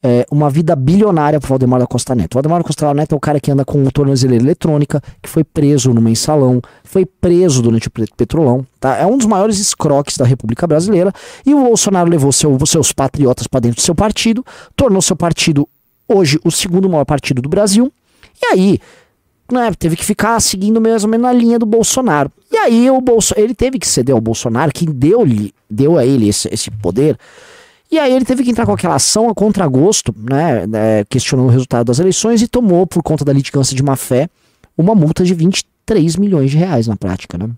é, 0.04 0.26
uma 0.32 0.50
vida 0.50 0.76
bilionária 0.76 1.40
pro 1.40 1.50
Valdemar 1.50 1.80
da 1.80 1.88
Costa 1.88 2.14
Neto. 2.14 2.34
O 2.34 2.36
Valdemar 2.36 2.60
da 2.60 2.64
Costa 2.64 2.94
Neto 2.94 3.14
é 3.14 3.16
o 3.16 3.20
cara 3.20 3.40
que 3.40 3.52
anda 3.52 3.66
com 3.66 3.84
tornozeleira 3.86 4.44
eletrônica, 4.44 5.02
que 5.22 5.30
foi 5.30 5.44
preso 5.44 5.94
no 5.94 6.02
mensalão, 6.02 6.62
foi 6.84 7.06
preso 7.06 7.62
durante 7.62 7.88
o 7.88 7.92
Petrolão, 7.92 8.66
tá? 8.80 8.96
É 8.98 9.06
um 9.06 9.18
dos 9.18 9.26
maiores 9.26 9.60
escroques 9.60 10.18
da 10.18 10.26
República 10.26 10.68
Brasileira. 10.68 11.12
E 11.46 11.54
o 11.54 11.64
Bolsonaro 11.64 12.10
levou 12.10 12.32
seu- 12.32 12.58
seus 12.66 12.92
patriotas 12.92 13.48
para 13.48 13.62
dentro 13.62 13.78
do 13.78 13.82
seu 13.82 13.96
partido, 13.96 14.46
tornou 14.76 15.02
seu 15.02 15.16
partido 15.16 15.68
hoje 16.08 16.40
o 16.44 16.52
segundo 16.52 16.88
maior 16.90 17.06
partido 17.06 17.42
do 17.42 17.50
Brasil. 17.50 17.92
E 18.42 18.46
aí, 18.54 18.80
né, 19.52 19.72
teve 19.78 19.96
que 19.96 20.06
ficar 20.06 20.40
seguindo 20.40 20.80
mais 20.80 21.04
ou 21.04 21.10
menos 21.10 21.26
na 21.26 21.34
linha 21.34 21.58
do 21.58 21.66
Bolsonaro. 21.66 22.32
E 22.52 22.56
aí 22.56 22.90
o 22.90 23.02
Bolso, 23.02 23.34
ele 23.36 23.56
teve 23.56 23.80
que 23.80 23.88
ceder 23.88 24.14
ao 24.14 24.22
Bolsonaro, 24.22 24.72
que 24.72 24.86
deu-lhe, 24.86 25.54
deu 25.70 25.98
a 25.98 26.06
ele 26.06 26.30
esse, 26.30 26.48
esse 26.54 26.70
poder. 26.70 27.18
E 27.90 27.98
aí 27.98 28.14
ele 28.14 28.26
teve 28.26 28.44
que 28.44 28.52
entrar 28.52 28.66
com 28.66 28.74
aquela 28.74 28.96
ação 28.96 29.30
a 29.30 29.34
contragosto, 29.34 30.14
né, 30.18 30.68
né, 30.68 31.06
questionando 31.06 31.48
o 31.48 31.52
resultado 31.52 31.86
das 31.86 32.00
eleições 32.00 32.42
e 32.42 32.48
tomou, 32.48 32.86
por 32.86 33.02
conta 33.02 33.24
da 33.24 33.32
litigância 33.32 33.76
de 33.76 33.82
má 33.82 33.96
fé, 33.96 34.30
uma 34.78 34.94
multa 34.94 35.24
de 35.24 35.34
23 35.34 36.18
milhões 36.18 36.52
de 36.52 36.58
reais 36.58 36.88
na 36.88 36.96
prática, 36.96 37.38
né? 37.38 37.50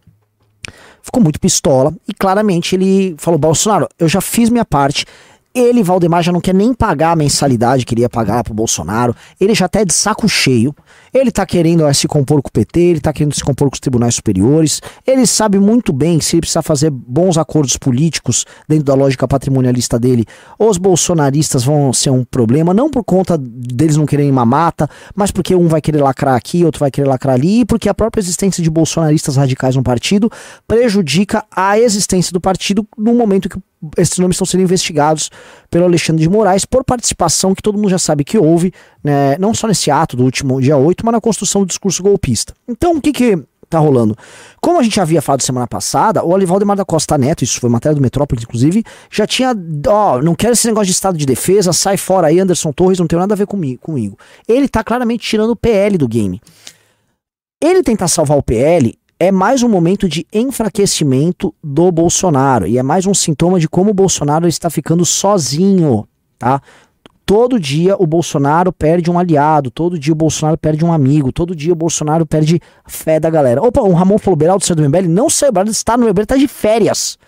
Ficou 1.02 1.24
muito 1.24 1.40
pistola 1.40 1.94
e 2.08 2.14
claramente 2.14 2.76
ele 2.76 3.16
falou: 3.18 3.40
Bolsonaro, 3.40 3.88
eu 3.98 4.08
já 4.08 4.22
fiz 4.22 4.50
minha 4.50 4.66
parte. 4.66 5.06
Ele, 5.54 5.82
Valdemar, 5.82 6.22
já 6.22 6.32
não 6.32 6.40
quer 6.40 6.54
nem 6.54 6.74
pagar 6.74 7.12
a 7.12 7.16
mensalidade 7.16 7.84
que 7.84 7.96
ele 7.96 8.02
ia 8.02 8.10
pagar 8.10 8.44
pro 8.44 8.54
Bolsonaro. 8.54 9.16
Ele 9.42 9.56
já 9.56 9.68
tá 9.68 9.84
de 9.84 9.94
saco 9.94 10.30
cheio. 10.30 10.76
Ele 11.12 11.32
tá 11.32 11.44
querendo 11.44 11.92
se 11.92 12.08
compor 12.08 12.42
com 12.42 12.50
o 12.50 12.52
PT, 12.52 12.80
ele 12.80 13.00
tá 13.00 13.12
querendo 13.12 13.34
se 13.34 13.44
compor 13.44 13.68
com 13.68 13.74
os 13.74 13.80
tribunais 13.80 14.14
superiores. 14.14 14.80
Ele 15.08 15.26
sabe 15.26 15.60
muito 15.60 15.92
bem 15.92 16.20
que 16.20 16.26
se 16.26 16.36
ele 16.36 16.42
precisar 16.42 16.62
fazer 16.62 16.92
bons 16.92 17.36
acordos 17.38 17.78
políticos 17.78 18.46
dentro 18.68 18.86
da 18.86 18.94
lógica 18.94 19.28
patrimonialista 19.28 19.98
dele, 19.98 20.26
os 20.60 20.78
bolsonaristas 20.78 21.64
vão 21.64 21.92
ser 21.92 22.12
um 22.12 22.24
problema, 22.24 22.74
não 22.74 22.90
por 22.90 23.04
conta 23.04 23.36
deles 23.38 23.98
não 23.98 24.06
quererem 24.06 24.32
mamata, 24.32 24.88
mas 25.16 25.32
porque 25.32 25.56
um 25.56 25.68
vai 25.68 25.82
querer 25.82 26.02
lacrar 26.02 26.36
aqui, 26.36 26.64
outro 26.64 26.80
vai 26.80 26.92
querer 26.92 27.08
lacrar 27.08 27.34
ali, 27.34 27.62
e 27.62 27.66
porque 27.66 27.90
a 27.90 27.94
própria 27.94 28.22
existência 28.22 28.62
de 28.62 28.70
bolsonaristas 28.70 29.36
radicais 29.36 29.76
no 29.76 29.84
partido 29.84 30.32
prejudica 30.68 31.44
a 31.52 31.80
existência 31.80 32.32
do 32.32 32.40
partido 32.40 32.88
no 32.98 33.16
momento 33.16 33.50
que 33.50 33.58
esses 33.98 34.18
nomes 34.18 34.36
estão 34.36 34.46
sendo 34.46 34.62
investigados 34.62 35.30
pelo 35.70 35.86
Alexandre 35.86 36.22
de 36.22 36.30
Moraes 36.30 36.66
por 36.66 36.84
participação 36.84 37.56
que 37.56 37.62
todo 37.62 37.78
mundo 37.78 37.90
já 37.90 38.00
sabe 38.00 38.24
que 38.24 38.38
houve, 38.38 38.74
né, 39.04 39.38
não 39.38 39.54
só 39.54 39.68
nesse 39.68 39.90
ato 39.90 40.18
do 40.18 40.24
último 40.24 40.62
dia 40.62 40.78
8, 40.78 41.06
mas 41.06 41.14
na 41.14 41.22
construção 41.22 41.62
do 41.62 41.68
discurso 41.68 42.04
golpista. 42.04 42.54
Então, 42.68 42.98
o 42.98 43.02
que 43.02 43.14
que 43.14 43.44
tá 43.70 43.80
rolando? 43.80 44.18
Como 44.60 44.80
a 44.80 44.84
gente 44.84 45.00
havia 45.00 45.22
falado 45.22 45.42
semana 45.42 45.68
passada, 45.68 46.24
o 46.24 46.30
Olivaldemar 46.32 46.76
da 46.76 46.84
Costa 46.84 47.18
Neto, 47.18 47.44
isso 47.44 47.60
foi 47.60 47.70
matéria 47.70 47.96
do 47.96 48.02
Metrópolis, 48.02 48.44
inclusive, 48.44 48.84
já 49.12 49.28
tinha, 49.28 49.54
ó, 49.88 50.22
não 50.22 50.36
quero 50.36 50.54
esse 50.54 50.68
negócio 50.68 50.88
de 50.88 50.92
estado 50.92 51.18
de 51.18 51.26
defesa, 51.26 51.72
sai 51.72 51.96
fora 51.96 52.28
aí, 52.28 52.40
Anderson 52.40 52.74
Torres, 52.74 53.00
não 53.00 53.08
tem 53.08 53.18
nada 53.18 53.34
a 53.34 53.38
ver 53.38 53.46
comigo. 53.46 53.80
comigo. 53.82 54.18
Ele 54.48 54.68
tá 54.68 54.84
claramente 54.84 55.26
tirando 55.26 55.52
o 55.52 55.56
PL 55.56 55.98
do 55.98 56.08
game. 56.08 56.42
Ele 57.62 57.84
tentar 57.84 58.08
salvar 58.08 58.38
o 58.38 58.44
PL 58.44 58.98
é 59.20 59.32
mais 59.32 59.62
um 59.64 59.70
momento 59.70 60.08
de 60.08 60.26
enfraquecimento 60.32 61.54
do 61.62 61.92
Bolsonaro 61.92 62.66
e 62.66 62.78
é 62.78 62.84
mais 62.84 63.06
um 63.06 63.14
sintoma 63.14 63.60
de 63.60 63.68
como 63.68 63.92
o 63.92 63.94
Bolsonaro 63.94 64.48
está 64.48 64.70
ficando 64.70 65.06
sozinho, 65.06 66.08
tá? 66.38 66.62
Todo 67.26 67.60
dia 67.60 67.96
o 68.00 68.08
Bolsonaro 68.08 68.72
perde 68.72 69.12
um 69.12 69.20
aliado, 69.20 69.70
todo 69.70 70.00
dia 70.00 70.14
o 70.14 70.16
Bolsonaro 70.16 70.58
perde 70.58 70.84
um 70.84 70.92
amigo, 70.92 71.32
todo 71.32 71.54
dia 71.54 71.74
o 71.74 71.76
Bolsonaro 71.76 72.26
perde 72.26 72.60
a 72.84 72.90
fé 72.90 73.20
da 73.20 73.30
galera. 73.30 73.62
Opa, 73.62 73.82
o 73.82 73.94
Ramon 73.94 74.18
falou, 74.18 74.38
Beraldo 74.38 74.66
saiu 74.66 74.78
do 74.78 74.90
MBL? 74.90 75.08
Não 75.08 75.30
sei, 75.30 75.50
o 75.50 75.52
Beraldo 75.52 75.70
está 75.70 75.96
no 75.96 76.08
MBL, 76.08 76.24
está 76.24 76.38
de 76.38 76.48
férias. 76.48 77.20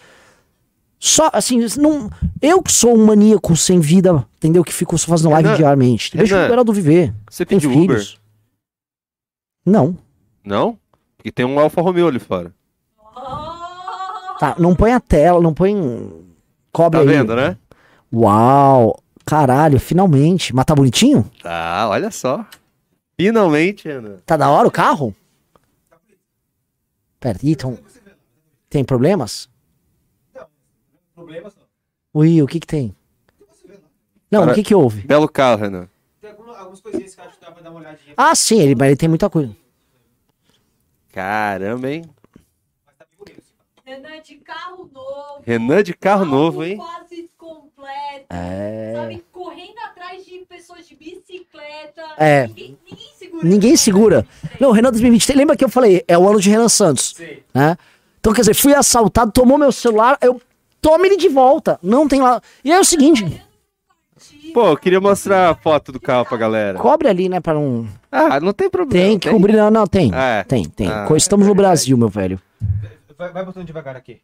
Só, 0.97 1.29
assim, 1.33 1.59
não, 1.77 2.09
eu 2.41 2.63
que 2.63 2.71
sou 2.71 2.95
um 2.95 3.05
maníaco 3.05 3.55
sem 3.55 3.79
vida, 3.79 4.25
entendeu? 4.37 4.63
Que 4.63 4.73
fico 4.73 4.97
fazendo 4.97 5.31
live 5.31 5.49
Renan, 5.49 5.57
diariamente. 5.57 6.17
Deixa 6.17 6.35
Renan, 6.35 6.45
o 6.45 6.49
Beraldo 6.49 6.73
viver. 6.73 7.13
Você 7.29 7.45
Tem 7.45 7.59
pediu 7.59 7.71
Uber? 7.71 7.81
filhos. 7.97 8.19
Não. 9.65 9.97
Não? 10.43 10.77
Porque 11.21 11.31
tem 11.31 11.45
um 11.45 11.59
Alfa 11.59 11.81
Romeo 11.81 12.07
ali 12.07 12.17
fora. 12.17 12.51
Tá, 14.39 14.55
não 14.57 14.75
põe 14.75 14.91
a 14.91 14.99
tela, 14.99 15.39
não 15.39 15.53
põe. 15.53 15.75
Cobre 16.71 16.97
Tá 16.99 17.03
aí. 17.03 17.15
vendo, 17.17 17.35
né? 17.35 17.55
Uau! 18.11 18.99
Caralho, 19.23 19.79
finalmente. 19.79 20.53
Mas 20.55 20.65
tá 20.65 20.73
bonitinho? 20.73 21.29
Tá, 21.43 21.87
olha 21.87 22.09
só. 22.09 22.43
Finalmente, 23.19 23.87
Ana. 23.87 24.17
Tá 24.25 24.35
da 24.35 24.49
hora 24.49 24.67
o 24.67 24.71
carro? 24.71 25.15
Pera, 27.19 27.37
então. 27.43 27.77
Tem 28.67 28.83
problemas? 28.83 29.47
Problemas 31.13 31.53
não. 31.55 31.63
Ui, 32.21 32.41
o 32.41 32.47
que 32.47 32.59
que 32.59 32.65
tem? 32.67 32.95
Não, 34.31 34.39
Cara- 34.39 34.51
o 34.53 34.55
que 34.55 34.63
que 34.63 34.73
houve? 34.73 35.01
Belo 35.05 35.29
carro, 35.29 35.61
Renan. 35.61 35.87
Tem 36.19 36.31
alguma- 36.31 36.57
algumas 36.57 36.81
coisinhas 36.81 37.13
que 37.13 37.21
eu 37.21 37.25
acho 37.25 37.37
que 37.37 37.45
dá 37.45 37.51
pra 37.51 37.61
dar 37.61 37.69
uma 37.69 37.79
olhadinha. 37.81 38.13
Ah, 38.17 38.33
sim, 38.33 38.59
ele, 38.59 38.73
mas 38.75 38.87
ele 38.87 38.95
tem 38.95 39.07
muita 39.09 39.29
coisa. 39.29 39.55
Caramba, 41.11 41.89
hein? 41.89 42.03
Renan 43.85 44.21
de 44.21 44.35
carro 44.35 44.89
novo. 44.93 45.43
Renan 45.45 45.83
de 45.83 45.93
carro 45.93 46.25
novo, 46.25 46.63
hein? 46.63 46.77
Quase 46.77 47.29
completo. 47.37 48.25
É. 48.29 48.93
Sabe, 48.95 49.25
correndo 49.31 49.77
atrás 49.85 50.25
de 50.25 50.39
pessoas 50.47 50.87
de 50.87 50.95
bicicleta. 50.95 52.01
É. 52.17 52.47
Ninguém, 52.47 52.77
ninguém 52.89 53.09
segura. 53.17 53.43
Ninguém 53.47 53.75
segura. 53.75 54.27
Não, 54.59 54.69
o 54.69 54.71
Renan 54.71 54.91
2023, 54.91 55.37
lembra 55.37 55.57
que 55.57 55.65
eu 55.65 55.69
falei? 55.69 56.03
É 56.07 56.17
o 56.17 56.27
ano 56.29 56.39
de 56.39 56.49
Renan 56.49 56.69
Santos. 56.69 57.13
Sei. 57.17 57.43
né? 57.53 57.77
Então, 58.19 58.31
quer 58.33 58.41
dizer, 58.41 58.53
fui 58.53 58.73
assaltado, 58.73 59.31
tomou 59.31 59.57
meu 59.57 59.71
celular, 59.71 60.17
eu 60.21 60.39
tome 60.79 61.07
ele 61.07 61.17
de 61.17 61.27
volta. 61.27 61.77
Não 61.83 62.07
tem 62.07 62.21
lá. 62.21 62.41
E 62.63 62.71
aí 62.71 62.77
é 62.77 62.79
o 62.79 62.85
seguinte, 62.85 63.43
Pô, 64.53 64.67
eu 64.69 64.77
queria 64.77 64.99
mostrar 64.99 65.49
a 65.49 65.55
foto 65.55 65.91
do 65.91 65.99
carro 65.99 66.25
pra 66.25 66.37
galera. 66.37 66.77
cobre 66.77 67.07
ali, 67.07 67.29
né, 67.29 67.39
para 67.39 67.53
não. 67.53 67.87
Ah, 68.11 68.39
não 68.39 68.51
tem 68.53 68.69
problema. 68.69 69.05
Tem 69.07 69.19
que 69.19 69.29
cobrir, 69.29 69.53
não, 69.55 69.71
não, 69.71 69.87
tem. 69.87 70.11
É. 70.13 70.43
Tem, 70.43 70.65
tem. 70.65 70.87
Ah, 70.89 71.07
Estamos 71.15 71.47
no 71.47 71.55
Brasil, 71.55 71.97
meu 71.97 72.09
velho. 72.09 72.39
Vai, 73.17 73.31
vai 73.31 73.45
botando 73.45 73.65
devagar 73.65 73.95
aqui. 73.95 74.19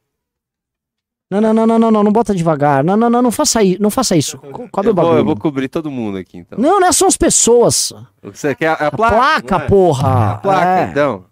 Não, 1.30 1.42
não, 1.42 1.54
não, 1.54 1.68
não, 1.68 1.78
não, 1.80 1.92
não, 1.92 2.04
não 2.04 2.12
bota 2.12 2.34
devagar. 2.34 2.84
Não, 2.84 2.96
não, 2.96 3.10
não, 3.10 3.22
não 3.22 3.32
faça 3.32 3.62
isso, 3.62 3.82
não 3.82 3.90
faça 3.90 4.16
isso. 4.16 4.38
Co- 4.38 4.68
Cobre 4.70 4.90
Eu 4.90 4.94
o 4.94 4.96
vou, 4.96 5.04
bagulho. 5.04 5.18
eu 5.20 5.26
vou 5.26 5.36
cobrir 5.36 5.68
todo 5.68 5.92
mundo 5.92 6.18
aqui, 6.18 6.38
então. 6.38 6.58
Não, 6.58 6.80
não 6.80 6.92
são 6.94 7.08
as 7.08 7.18
pessoas. 7.18 7.92
Você 8.24 8.56
quer 8.56 8.68
a, 8.68 8.74
a 8.74 8.88
A 8.88 8.92
placa? 8.92 9.16
placa, 9.16 9.58
não 9.58 9.66
é? 9.66 9.68
porra. 9.68 10.32
A 10.32 10.38
placa, 10.38 10.80
É. 10.80 10.84
então. 10.90 11.26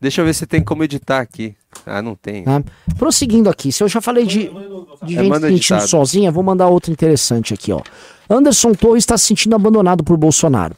Deixa 0.00 0.20
eu 0.20 0.24
ver 0.26 0.34
se 0.34 0.44
tem 0.46 0.62
como 0.62 0.82
editar 0.84 1.20
aqui. 1.20 1.56
Ah, 1.84 2.00
não 2.00 2.14
tem. 2.14 2.44
Né? 2.44 2.64
Prosseguindo 2.98 3.48
aqui, 3.48 3.70
se 3.72 3.82
eu 3.82 3.88
já 3.88 4.00
falei 4.00 4.24
de, 4.24 4.50
de 5.02 5.18
É, 5.18 5.22
gente 5.22 5.40
sentindo 5.40 5.80
sozinha, 5.88 6.30
vou 6.30 6.42
mandar 6.42 6.68
outra 6.68 6.90
interessante 6.92 7.52
aqui, 7.52 7.72
ó. 7.72 7.80
Anderson 8.28 8.72
Torres 8.72 9.02
está 9.02 9.16
se 9.16 9.26
sentindo 9.26 9.54
abandonado 9.54 10.02
por 10.02 10.16
Bolsonaro. 10.16 10.74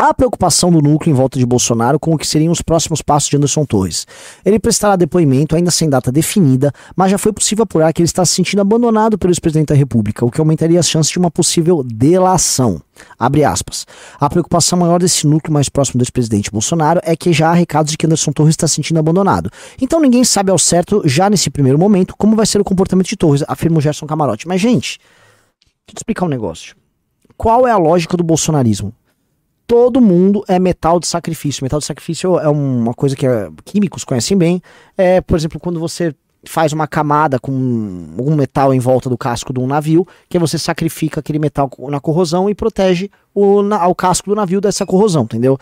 Há 0.00 0.14
preocupação 0.14 0.70
do 0.70 0.80
núcleo 0.80 1.10
em 1.10 1.12
volta 1.12 1.40
de 1.40 1.44
Bolsonaro 1.44 1.98
com 1.98 2.14
o 2.14 2.16
que 2.16 2.24
seriam 2.24 2.52
os 2.52 2.62
próximos 2.62 3.02
passos 3.02 3.28
de 3.30 3.36
Anderson 3.36 3.64
Torres. 3.64 4.06
Ele 4.44 4.60
prestará 4.60 4.94
depoimento, 4.94 5.56
ainda 5.56 5.72
sem 5.72 5.90
data 5.90 6.12
definida, 6.12 6.72
mas 6.94 7.10
já 7.10 7.18
foi 7.18 7.32
possível 7.32 7.64
apurar 7.64 7.92
que 7.92 8.00
ele 8.00 8.06
está 8.06 8.24
se 8.24 8.34
sentindo 8.34 8.60
abandonado 8.60 9.18
pelo 9.18 9.32
ex-presidente 9.32 9.70
da 9.70 9.74
República, 9.74 10.24
o 10.24 10.30
que 10.30 10.40
aumentaria 10.40 10.78
as 10.78 10.88
chances 10.88 11.10
de 11.10 11.18
uma 11.18 11.32
possível 11.32 11.82
delação. 11.82 12.80
Abre 13.18 13.42
aspas. 13.42 13.88
A 14.20 14.30
preocupação 14.30 14.78
maior 14.78 15.00
desse 15.00 15.26
núcleo 15.26 15.52
mais 15.52 15.68
próximo 15.68 15.98
do 15.98 16.02
ex-presidente 16.02 16.52
Bolsonaro 16.52 17.00
é 17.02 17.16
que 17.16 17.32
já 17.32 17.48
há 17.50 17.54
recados 17.54 17.90
de 17.90 17.98
que 17.98 18.06
Anderson 18.06 18.30
Torres 18.30 18.52
está 18.52 18.68
se 18.68 18.76
sentindo 18.76 19.00
abandonado. 19.00 19.50
Então 19.82 19.98
ninguém 19.98 20.22
sabe 20.22 20.52
ao 20.52 20.58
certo, 20.60 21.02
já 21.06 21.28
nesse 21.28 21.50
primeiro 21.50 21.76
momento, 21.76 22.14
como 22.16 22.36
vai 22.36 22.46
ser 22.46 22.60
o 22.60 22.64
comportamento 22.64 23.08
de 23.08 23.16
Torres, 23.16 23.42
afirma 23.48 23.78
o 23.78 23.80
Gerson 23.80 24.06
Camarote. 24.06 24.46
Mas, 24.46 24.60
gente, 24.60 25.00
deixa 25.00 25.88
eu 25.88 25.94
te 25.94 25.96
explicar 25.96 26.24
um 26.24 26.28
negócio. 26.28 26.76
Qual 27.36 27.66
é 27.66 27.72
a 27.72 27.76
lógica 27.76 28.16
do 28.16 28.22
bolsonarismo? 28.22 28.94
Todo 29.68 30.00
mundo 30.00 30.42
é 30.48 30.58
metal 30.58 30.98
de 30.98 31.06
sacrifício. 31.06 31.62
Metal 31.62 31.78
de 31.78 31.84
sacrifício 31.84 32.38
é 32.40 32.48
uma 32.48 32.94
coisa 32.94 33.14
que 33.14 33.26
é, 33.26 33.50
químicos 33.66 34.02
conhecem 34.02 34.36
bem. 34.36 34.62
É, 34.96 35.20
por 35.20 35.36
exemplo, 35.36 35.60
quando 35.60 35.78
você 35.78 36.14
faz 36.46 36.72
uma 36.72 36.86
camada 36.86 37.38
com 37.38 37.52
algum 38.16 38.34
metal 38.34 38.72
em 38.72 38.78
volta 38.78 39.10
do 39.10 39.18
casco 39.18 39.52
de 39.52 39.60
um 39.60 39.66
navio, 39.66 40.06
que 40.28 40.38
você 40.38 40.56
sacrifica 40.56 41.20
aquele 41.20 41.38
metal 41.38 41.70
na 41.88 42.00
corrosão 42.00 42.48
e 42.48 42.54
protege 42.54 43.10
o, 43.34 43.60
na- 43.60 43.86
o 43.86 43.94
casco 43.94 44.30
do 44.30 44.34
navio 44.36 44.60
dessa 44.60 44.86
corrosão, 44.86 45.24
entendeu? 45.24 45.58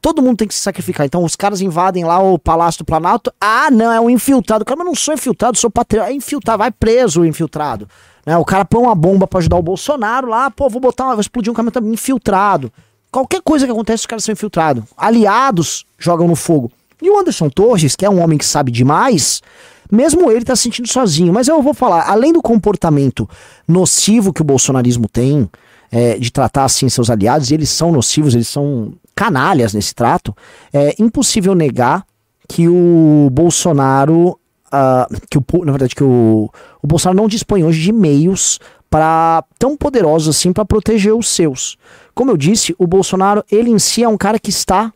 Todo 0.00 0.22
mundo 0.22 0.36
tem 0.36 0.46
que 0.46 0.54
se 0.54 0.60
sacrificar. 0.60 1.04
Então 1.04 1.24
os 1.24 1.34
caras 1.34 1.60
invadem 1.60 2.04
lá 2.04 2.22
o 2.22 2.38
Palácio 2.38 2.78
do 2.78 2.84
Planalto. 2.84 3.32
Ah, 3.40 3.68
não, 3.72 3.90
é 3.90 4.00
um 4.00 4.08
infiltrado. 4.08 4.64
Cara, 4.64 4.76
mas 4.78 4.86
não 4.86 4.94
sou 4.94 5.14
infiltrado, 5.14 5.58
sou 5.58 5.70
patriota. 5.70 6.10
É 6.10 6.14
infiltrado, 6.14 6.58
vai 6.58 6.70
preso 6.70 7.22
o 7.22 7.26
infiltrado. 7.26 7.88
Né? 8.24 8.36
O 8.36 8.44
cara 8.44 8.64
põe 8.64 8.82
uma 8.82 8.94
bomba 8.94 9.26
pra 9.26 9.40
ajudar 9.40 9.56
o 9.56 9.62
Bolsonaro 9.62 10.28
lá, 10.28 10.48
pô, 10.48 10.68
vou 10.68 10.80
botar, 10.80 11.06
vou 11.06 11.20
explodir 11.20 11.50
um 11.50 11.56
caminhão 11.56 11.92
infiltrado. 11.92 12.70
Qualquer 13.10 13.40
coisa 13.42 13.66
que 13.66 13.72
acontece, 13.72 14.02
os 14.02 14.06
caras 14.06 14.24
são 14.24 14.32
infiltrados. 14.32 14.84
Aliados 14.96 15.84
jogam 15.98 16.28
no 16.28 16.36
fogo. 16.36 16.70
E 17.00 17.08
o 17.10 17.18
Anderson 17.18 17.48
Torres, 17.48 17.96
que 17.96 18.04
é 18.04 18.10
um 18.10 18.20
homem 18.20 18.36
que 18.36 18.44
sabe 18.44 18.70
demais, 18.70 19.40
mesmo 19.90 20.30
ele 20.30 20.44
tá 20.44 20.54
se 20.54 20.64
sentindo 20.64 20.88
sozinho. 20.88 21.32
Mas 21.32 21.48
eu 21.48 21.62
vou 21.62 21.72
falar, 21.72 22.08
além 22.08 22.32
do 22.32 22.42
comportamento 22.42 23.28
nocivo 23.66 24.32
que 24.32 24.42
o 24.42 24.44
bolsonarismo 24.44 25.08
tem, 25.08 25.48
é, 25.90 26.18
de 26.18 26.30
tratar 26.30 26.64
assim 26.64 26.88
seus 26.88 27.08
aliados, 27.08 27.50
e 27.50 27.54
eles 27.54 27.70
são 27.70 27.90
nocivos, 27.90 28.34
eles 28.34 28.48
são 28.48 28.92
canalhas 29.14 29.72
nesse 29.72 29.94
trato, 29.94 30.36
é 30.72 30.94
impossível 30.98 31.54
negar 31.54 32.04
que 32.48 32.68
o 32.68 33.28
Bolsonaro. 33.32 34.38
ah, 34.70 35.06
que 35.30 35.38
o, 35.38 35.44
na 35.64 35.72
verdade, 35.72 35.94
que 35.94 36.04
o, 36.04 36.50
o 36.82 36.86
Bolsonaro 36.86 37.16
não 37.16 37.28
dispõe 37.28 37.64
hoje 37.64 37.80
de 37.80 37.92
meios 37.92 38.58
para 38.90 39.44
tão 39.58 39.76
poderosos 39.76 40.36
assim 40.36 40.52
para 40.52 40.64
proteger 40.64 41.14
os 41.14 41.28
seus. 41.28 41.76
Como 42.14 42.30
eu 42.30 42.36
disse, 42.36 42.74
o 42.78 42.86
Bolsonaro, 42.86 43.44
ele 43.50 43.70
em 43.70 43.78
si 43.78 44.02
é 44.02 44.08
um 44.08 44.16
cara 44.16 44.38
que 44.38 44.50
está 44.50 44.92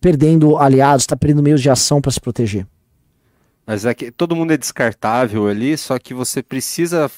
perdendo 0.00 0.56
aliados, 0.56 1.02
está 1.02 1.16
perdendo 1.16 1.42
meios 1.42 1.60
de 1.60 1.70
ação 1.70 2.00
para 2.00 2.10
se 2.10 2.20
proteger. 2.20 2.66
Mas 3.66 3.84
é 3.84 3.92
que 3.92 4.10
todo 4.10 4.34
mundo 4.34 4.52
é 4.52 4.56
descartável 4.56 5.46
ali, 5.46 5.76
só 5.76 5.98
que 5.98 6.14
você 6.14 6.42
precisa 6.42 7.10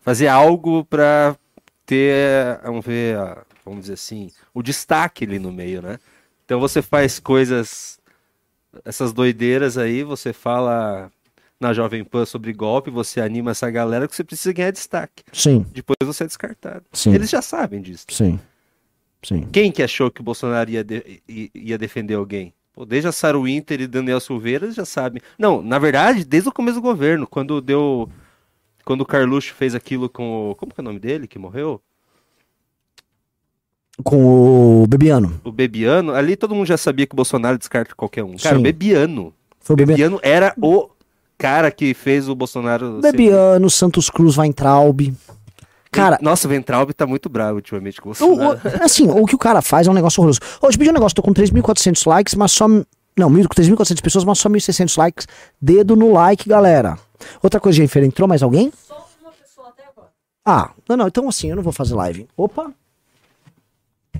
fazer 0.00 0.28
algo 0.28 0.84
pra 0.84 1.36
ter, 1.84 2.60
vamos 2.62 2.84
ver, 2.84 3.16
vamos 3.64 3.80
dizer 3.80 3.94
assim, 3.94 4.30
o 4.54 4.62
destaque 4.62 5.24
ali 5.24 5.38
no 5.38 5.50
meio, 5.50 5.82
né? 5.82 5.98
Então 6.44 6.60
você 6.60 6.80
faz 6.80 7.18
coisas, 7.18 7.98
essas 8.84 9.12
doideiras 9.12 9.76
aí, 9.76 10.04
você 10.04 10.32
fala 10.32 11.10
na 11.60 11.74
Jovem 11.74 12.02
Pan 12.02 12.24
sobre 12.24 12.52
golpe, 12.54 12.90
você 12.90 13.20
anima 13.20 13.50
essa 13.50 13.70
galera 13.70 14.08
que 14.08 14.16
você 14.16 14.24
precisa 14.24 14.52
ganhar 14.52 14.70
destaque. 14.70 15.22
Sim, 15.32 15.66
Depois 15.72 15.96
você 16.02 16.24
é 16.24 16.26
descartado. 16.26 16.84
sim, 16.92 17.12
Eles 17.14 17.28
já 17.28 17.42
sabem 17.42 17.82
disso. 17.82 18.06
sim, 18.10 18.40
sim. 19.22 19.46
Quem 19.52 19.70
que 19.70 19.82
achou 19.82 20.10
que 20.10 20.20
o 20.22 20.24
Bolsonaro 20.24 20.70
ia, 20.70 20.82
de- 20.82 21.20
ia 21.54 21.76
defender 21.76 22.14
alguém? 22.14 22.54
Pô, 22.72 22.86
desde 22.86 23.08
a 23.08 23.12
Sara 23.12 23.38
Winter 23.38 23.80
e 23.82 23.86
Daniel 23.86 24.20
Silveira, 24.20 24.64
eles 24.64 24.74
já 24.76 24.84
sabem. 24.86 25.20
Não, 25.38 25.60
na 25.60 25.78
verdade, 25.78 26.24
desde 26.24 26.48
o 26.48 26.52
começo 26.52 26.76
do 26.76 26.82
governo, 26.82 27.26
quando 27.26 27.60
deu. 27.60 28.08
Quando 28.84 29.02
o 29.02 29.06
Carluxo 29.06 29.52
fez 29.52 29.74
aquilo 29.74 30.08
com 30.08 30.50
o. 30.52 30.54
Como 30.54 30.72
que 30.72 30.80
é 30.80 30.82
o 30.82 30.84
nome 30.84 30.98
dele 30.98 31.26
que 31.26 31.38
morreu? 31.38 31.82
Com 34.02 34.82
o 34.82 34.86
Bebiano. 34.86 35.40
O 35.44 35.52
Bebiano. 35.52 36.14
Ali 36.14 36.36
todo 36.36 36.54
mundo 36.54 36.66
já 36.66 36.76
sabia 36.78 37.06
que 37.06 37.12
o 37.12 37.16
Bolsonaro 37.16 37.58
descarta 37.58 37.94
qualquer 37.94 38.24
um. 38.24 38.36
Cara, 38.36 38.54
Sim. 38.54 38.60
o 38.60 38.62
Bebiano. 38.62 39.34
Foi 39.60 39.74
o 39.74 39.74
O 39.74 39.76
Bebiano. 39.76 40.16
Bebiano 40.16 40.20
era 40.22 40.54
o 40.62 40.88
cara 41.40 41.70
que 41.70 41.94
fez 41.94 42.28
o 42.28 42.34
Bolsonaro. 42.34 43.00
ser- 43.00 43.12
Bebiano, 43.12 43.68
Santos 43.70 44.08
Cruz, 44.10 44.36
Weintraub. 44.36 45.12
Cara, 45.90 46.18
Nossa, 46.22 46.46
o 46.46 46.50
Ventralbe 46.50 46.94
tá 46.94 47.04
muito 47.06 47.28
bravo 47.28 47.56
ultimamente 47.56 48.00
com 48.00 48.10
o 48.10 48.12
o, 48.12 48.14
Bolsonaro. 48.14 48.60
o- 48.80 48.84
assim, 48.84 49.08
o 49.10 49.26
que 49.26 49.34
o 49.34 49.38
cara 49.38 49.60
faz 49.60 49.88
é 49.88 49.90
um 49.90 49.94
negócio 49.94 50.20
horroroso. 50.20 50.38
Te 50.70 50.78
pedi 50.78 50.88
um 50.90 50.92
negócio, 50.92 51.16
tô 51.16 51.22
com 51.22 51.32
3.400 51.32 52.06
likes, 52.06 52.34
mas 52.34 52.52
só. 52.52 52.68
Não, 52.68 53.28
1.000 53.28 53.48
com 53.48 53.54
3.400 53.54 54.00
pessoas, 54.00 54.24
mas 54.24 54.38
só 54.38 54.48
1.600 54.48 54.96
likes. 54.96 55.26
Dedo 55.60 55.96
no 55.96 56.12
like, 56.12 56.48
galera. 56.48 56.96
Outra 57.42 57.58
coisa, 57.58 57.76
Jennifer, 57.76 58.04
entrou 58.04 58.28
mais 58.28 58.42
alguém? 58.42 58.72
Só 58.86 59.04
uma 59.20 59.32
pessoa 59.32 59.68
até 59.68 59.82
agora. 59.84 60.08
Ah, 60.46 60.70
não, 60.88 60.96
não, 60.96 61.08
então 61.08 61.28
assim, 61.28 61.50
eu 61.50 61.56
não 61.56 61.62
vou 61.62 61.72
fazer 61.72 61.94
live. 61.96 62.28
Opa! 62.36 62.70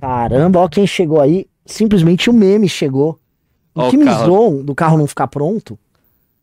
Caramba, 0.00 0.60
ó 0.60 0.68
quem 0.68 0.86
chegou 0.86 1.20
aí. 1.20 1.46
Simplesmente 1.64 2.28
o 2.28 2.32
meme 2.32 2.68
chegou. 2.68 3.18
O 3.74 3.82
o 3.82 3.90
que 3.90 3.96
me 3.96 4.04
do 4.64 4.74
carro 4.74 4.98
não 4.98 5.06
ficar 5.06 5.28
pronto. 5.28 5.78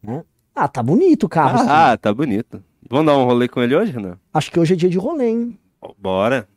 né? 0.02 0.24
Ah, 0.60 0.68
tá 0.68 0.82
bonito 0.82 1.26
o 1.26 1.30
carro. 1.30 1.60
assim. 1.60 1.68
Ah, 1.70 1.96
tá 2.02 2.12
bonito. 2.12 2.64
Vamos 2.90 3.06
dar 3.06 3.16
um 3.16 3.26
rolê 3.26 3.48
com 3.48 3.62
ele 3.62 3.76
hoje, 3.76 3.92
Renan? 3.92 4.18
Acho 4.34 4.52
que 4.52 4.60
hoje 4.60 4.74
é 4.74 4.76
dia 4.76 4.90
de 4.90 4.98
rolê, 4.98 5.28
hein? 5.30 5.60
Bora. 6.00 6.48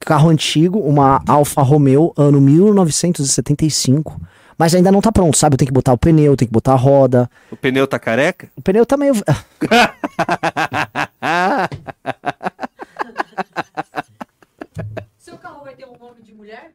Carro 0.00 0.30
antigo, 0.30 0.78
uma 0.78 1.20
Alfa 1.28 1.60
Romeo, 1.60 2.14
ano 2.16 2.40
1975. 2.40 4.18
Mas 4.58 4.74
ainda 4.74 4.90
não 4.90 5.02
tá 5.02 5.12
pronto, 5.12 5.36
sabe? 5.36 5.52
Eu 5.54 5.58
tenho 5.58 5.66
que 5.68 5.74
botar 5.74 5.92
o 5.92 5.98
pneu, 5.98 6.32
eu 6.32 6.36
tenho 6.36 6.48
que 6.48 6.52
botar 6.54 6.72
a 6.72 6.76
roda. 6.76 7.28
O 7.50 7.56
pneu 7.56 7.86
tá 7.86 7.98
careca? 7.98 8.48
O 8.56 8.62
pneu 8.62 8.86
tá 8.86 8.96
meio. 8.96 9.12
Seu 15.18 15.36
carro 15.38 15.62
vai 15.64 15.74
ter 15.74 15.84
um 15.84 15.98
nome 15.98 16.22
de 16.22 16.32
mulher? 16.32 16.70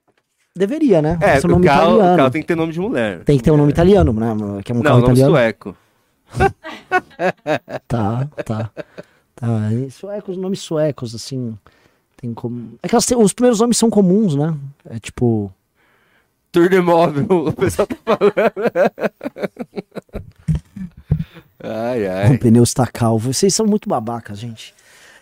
Deveria, 0.55 1.01
né? 1.01 1.17
É, 1.21 1.39
o 1.43 1.47
nome 1.47 1.65
carro, 1.65 1.95
o 1.95 2.15
carro 2.17 2.29
tem 2.29 2.41
que 2.41 2.47
ter 2.47 2.55
nome 2.55 2.73
de 2.73 2.79
mulher. 2.79 3.23
Tem 3.23 3.37
que 3.37 3.43
ter 3.43 3.51
um 3.51 3.57
nome 3.57 3.71
italiano, 3.71 4.13
né? 4.13 4.27
Que 4.63 4.71
é 4.71 4.75
um 4.75 4.79
Não, 4.79 4.83
carro 4.83 4.99
nome 4.99 5.13
italiano. 5.13 5.31
sueco. 5.31 5.75
Tá, 7.87 8.27
tá. 8.45 8.71
tá. 9.35 9.73
E 9.73 9.89
suecos, 9.91 10.37
nomes 10.37 10.59
suecos, 10.61 11.13
assim. 11.15 11.57
Tem 12.17 12.33
como. 12.33 12.77
É 12.81 12.87
que 12.87 12.95
elas 12.95 13.05
têm- 13.05 13.17
os 13.17 13.33
primeiros 13.33 13.59
nomes 13.59 13.77
são 13.77 13.89
comuns, 13.89 14.35
né? 14.35 14.55
É 14.89 14.99
tipo. 14.99 15.51
Tour 16.51 16.69
de 16.69 16.81
móvel, 16.81 17.25
o 17.47 17.53
pessoal 17.53 17.87
tá 17.87 17.95
falando. 18.03 18.33
ai, 21.63 22.07
O 22.07 22.11
ai. 22.31 22.37
pneu 22.37 22.63
está 22.63 22.85
calvo. 22.87 23.33
Vocês 23.33 23.53
são 23.53 23.65
muito 23.65 23.87
babacas, 23.87 24.39
gente. 24.39 24.73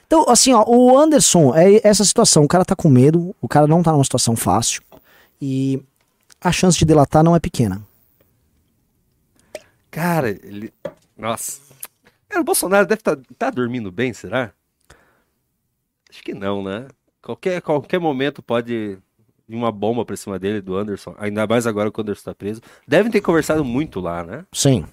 Então, 0.08 0.26
assim, 0.28 0.52
ó, 0.54 0.64
o 0.68 0.98
Anderson 0.98 1.54
é 1.56 1.86
essa 1.88 2.04
situação. 2.04 2.44
O 2.44 2.48
cara 2.48 2.66
tá 2.66 2.76
com 2.76 2.90
medo, 2.90 3.36
o 3.42 3.48
cara 3.48 3.68
não 3.68 3.84
tá 3.84 3.92
numa 3.92 4.04
situação 4.04 4.36
fácil. 4.36 4.82
E 5.42 5.82
a 6.42 6.52
chance 6.52 6.78
de 6.78 6.86
delatar 6.86 7.24
não 7.24 7.36
é 7.36 7.40
pequena. 7.40 7.82
Cara, 9.92 10.30
ele. 10.30 10.74
Nossa. 11.20 11.62
Cara, 12.30 12.42
o 12.42 12.46
Bolsonaro 12.46 12.88
deve 12.88 13.02
estar 13.02 13.18
tá, 13.18 13.24
tá 13.38 13.50
dormindo 13.50 13.92
bem, 13.92 14.14
será? 14.14 14.54
Acho 16.10 16.24
que 16.24 16.34
não, 16.34 16.64
né? 16.64 16.88
Qualquer, 17.22 17.62
qualquer 17.62 18.00
momento 18.00 18.42
pode 18.42 18.98
vir 19.48 19.56
uma 19.56 19.72
bomba 19.72 20.06
pra 20.06 20.16
cima 20.16 20.40
dele, 20.40 20.62
do 20.62 20.78
Anderson. 20.78 21.14
Ainda 21.20 21.46
mais 21.46 21.68
agora 21.68 21.92
que 21.92 22.00
o 22.00 22.02
Anderson 22.02 22.24
tá 22.24 22.34
preso. 22.34 22.62
Devem 22.88 23.12
ter 23.12 23.20
conversado 23.20 23.66
muito 23.66 24.00
lá, 24.00 24.24
né? 24.24 24.46
Sim. 24.54 24.86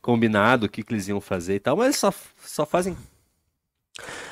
Combinado 0.00 0.66
o 0.66 0.68
que, 0.68 0.82
que 0.82 0.94
eles 0.94 1.08
iam 1.08 1.20
fazer 1.20 1.56
e 1.56 1.60
tal, 1.60 1.76
mas 1.76 1.96
só, 1.96 2.12
só 2.42 2.64
fazem 2.64 2.96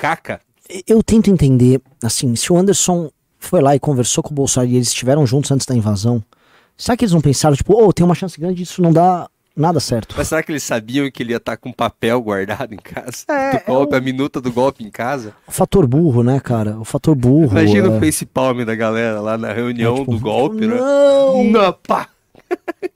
caca. 0.00 0.40
Eu 0.87 1.02
tento 1.02 1.30
entender, 1.30 1.83
assim, 2.02 2.35
se 2.37 2.52
o 2.52 2.57
Anderson 2.57 3.11
foi 3.38 3.61
lá 3.61 3.76
e 3.76 3.80
conversou 3.80 4.24
com 4.24 4.30
o 4.30 4.35
Bolsonaro 4.35 4.70
e 4.70 4.76
eles 4.76 4.88
estiveram 4.88 5.26
juntos 5.26 5.50
antes 5.50 5.66
da 5.66 5.74
invasão, 5.74 6.24
será 6.76 6.96
que 6.96 7.04
eles 7.04 7.12
não 7.12 7.20
pensaram, 7.20 7.54
tipo, 7.54 7.74
ô, 7.74 7.92
tem 7.92 8.07
uma 8.07 8.14
chance 8.14 8.40
grande 8.40 8.57
disso 8.57 8.80
não 8.80 8.92
dar 8.92 9.28
nada 9.56 9.80
certo? 9.80 10.14
Mas 10.16 10.28
será 10.28 10.42
que 10.42 10.50
eles 10.50 10.62
sabiam 10.62 11.10
que 11.10 11.22
ele 11.22 11.32
ia 11.32 11.36
estar 11.36 11.56
com 11.56 11.72
papel 11.72 12.20
guardado 12.20 12.74
em 12.74 12.78
casa? 12.78 13.24
É, 13.28 13.58
do 13.58 13.64
golpe, 13.66 13.96
a 13.96 14.00
minuta 14.00 14.40
do 14.40 14.52
golpe 14.52 14.84
em 14.84 14.90
casa? 14.90 15.34
O 15.46 15.52
fator 15.52 15.86
burro, 15.86 16.22
né, 16.22 16.40
cara? 16.40 16.78
O 16.78 16.84
fator 16.84 17.14
burro. 17.14 17.52
Imagina 17.58 17.88
é... 17.88 17.90
o 17.90 18.00
face 18.00 18.26
palm 18.26 18.64
da 18.64 18.74
galera 18.74 19.20
lá 19.20 19.38
na 19.38 19.52
reunião 19.52 19.94
É, 19.94 19.98
tipo, 20.00 20.10
do 20.12 20.20
golpe, 20.20 20.66
né? 20.66 20.76
Não! 20.76 21.44
Não, 21.44 21.72
pá! 21.86 22.08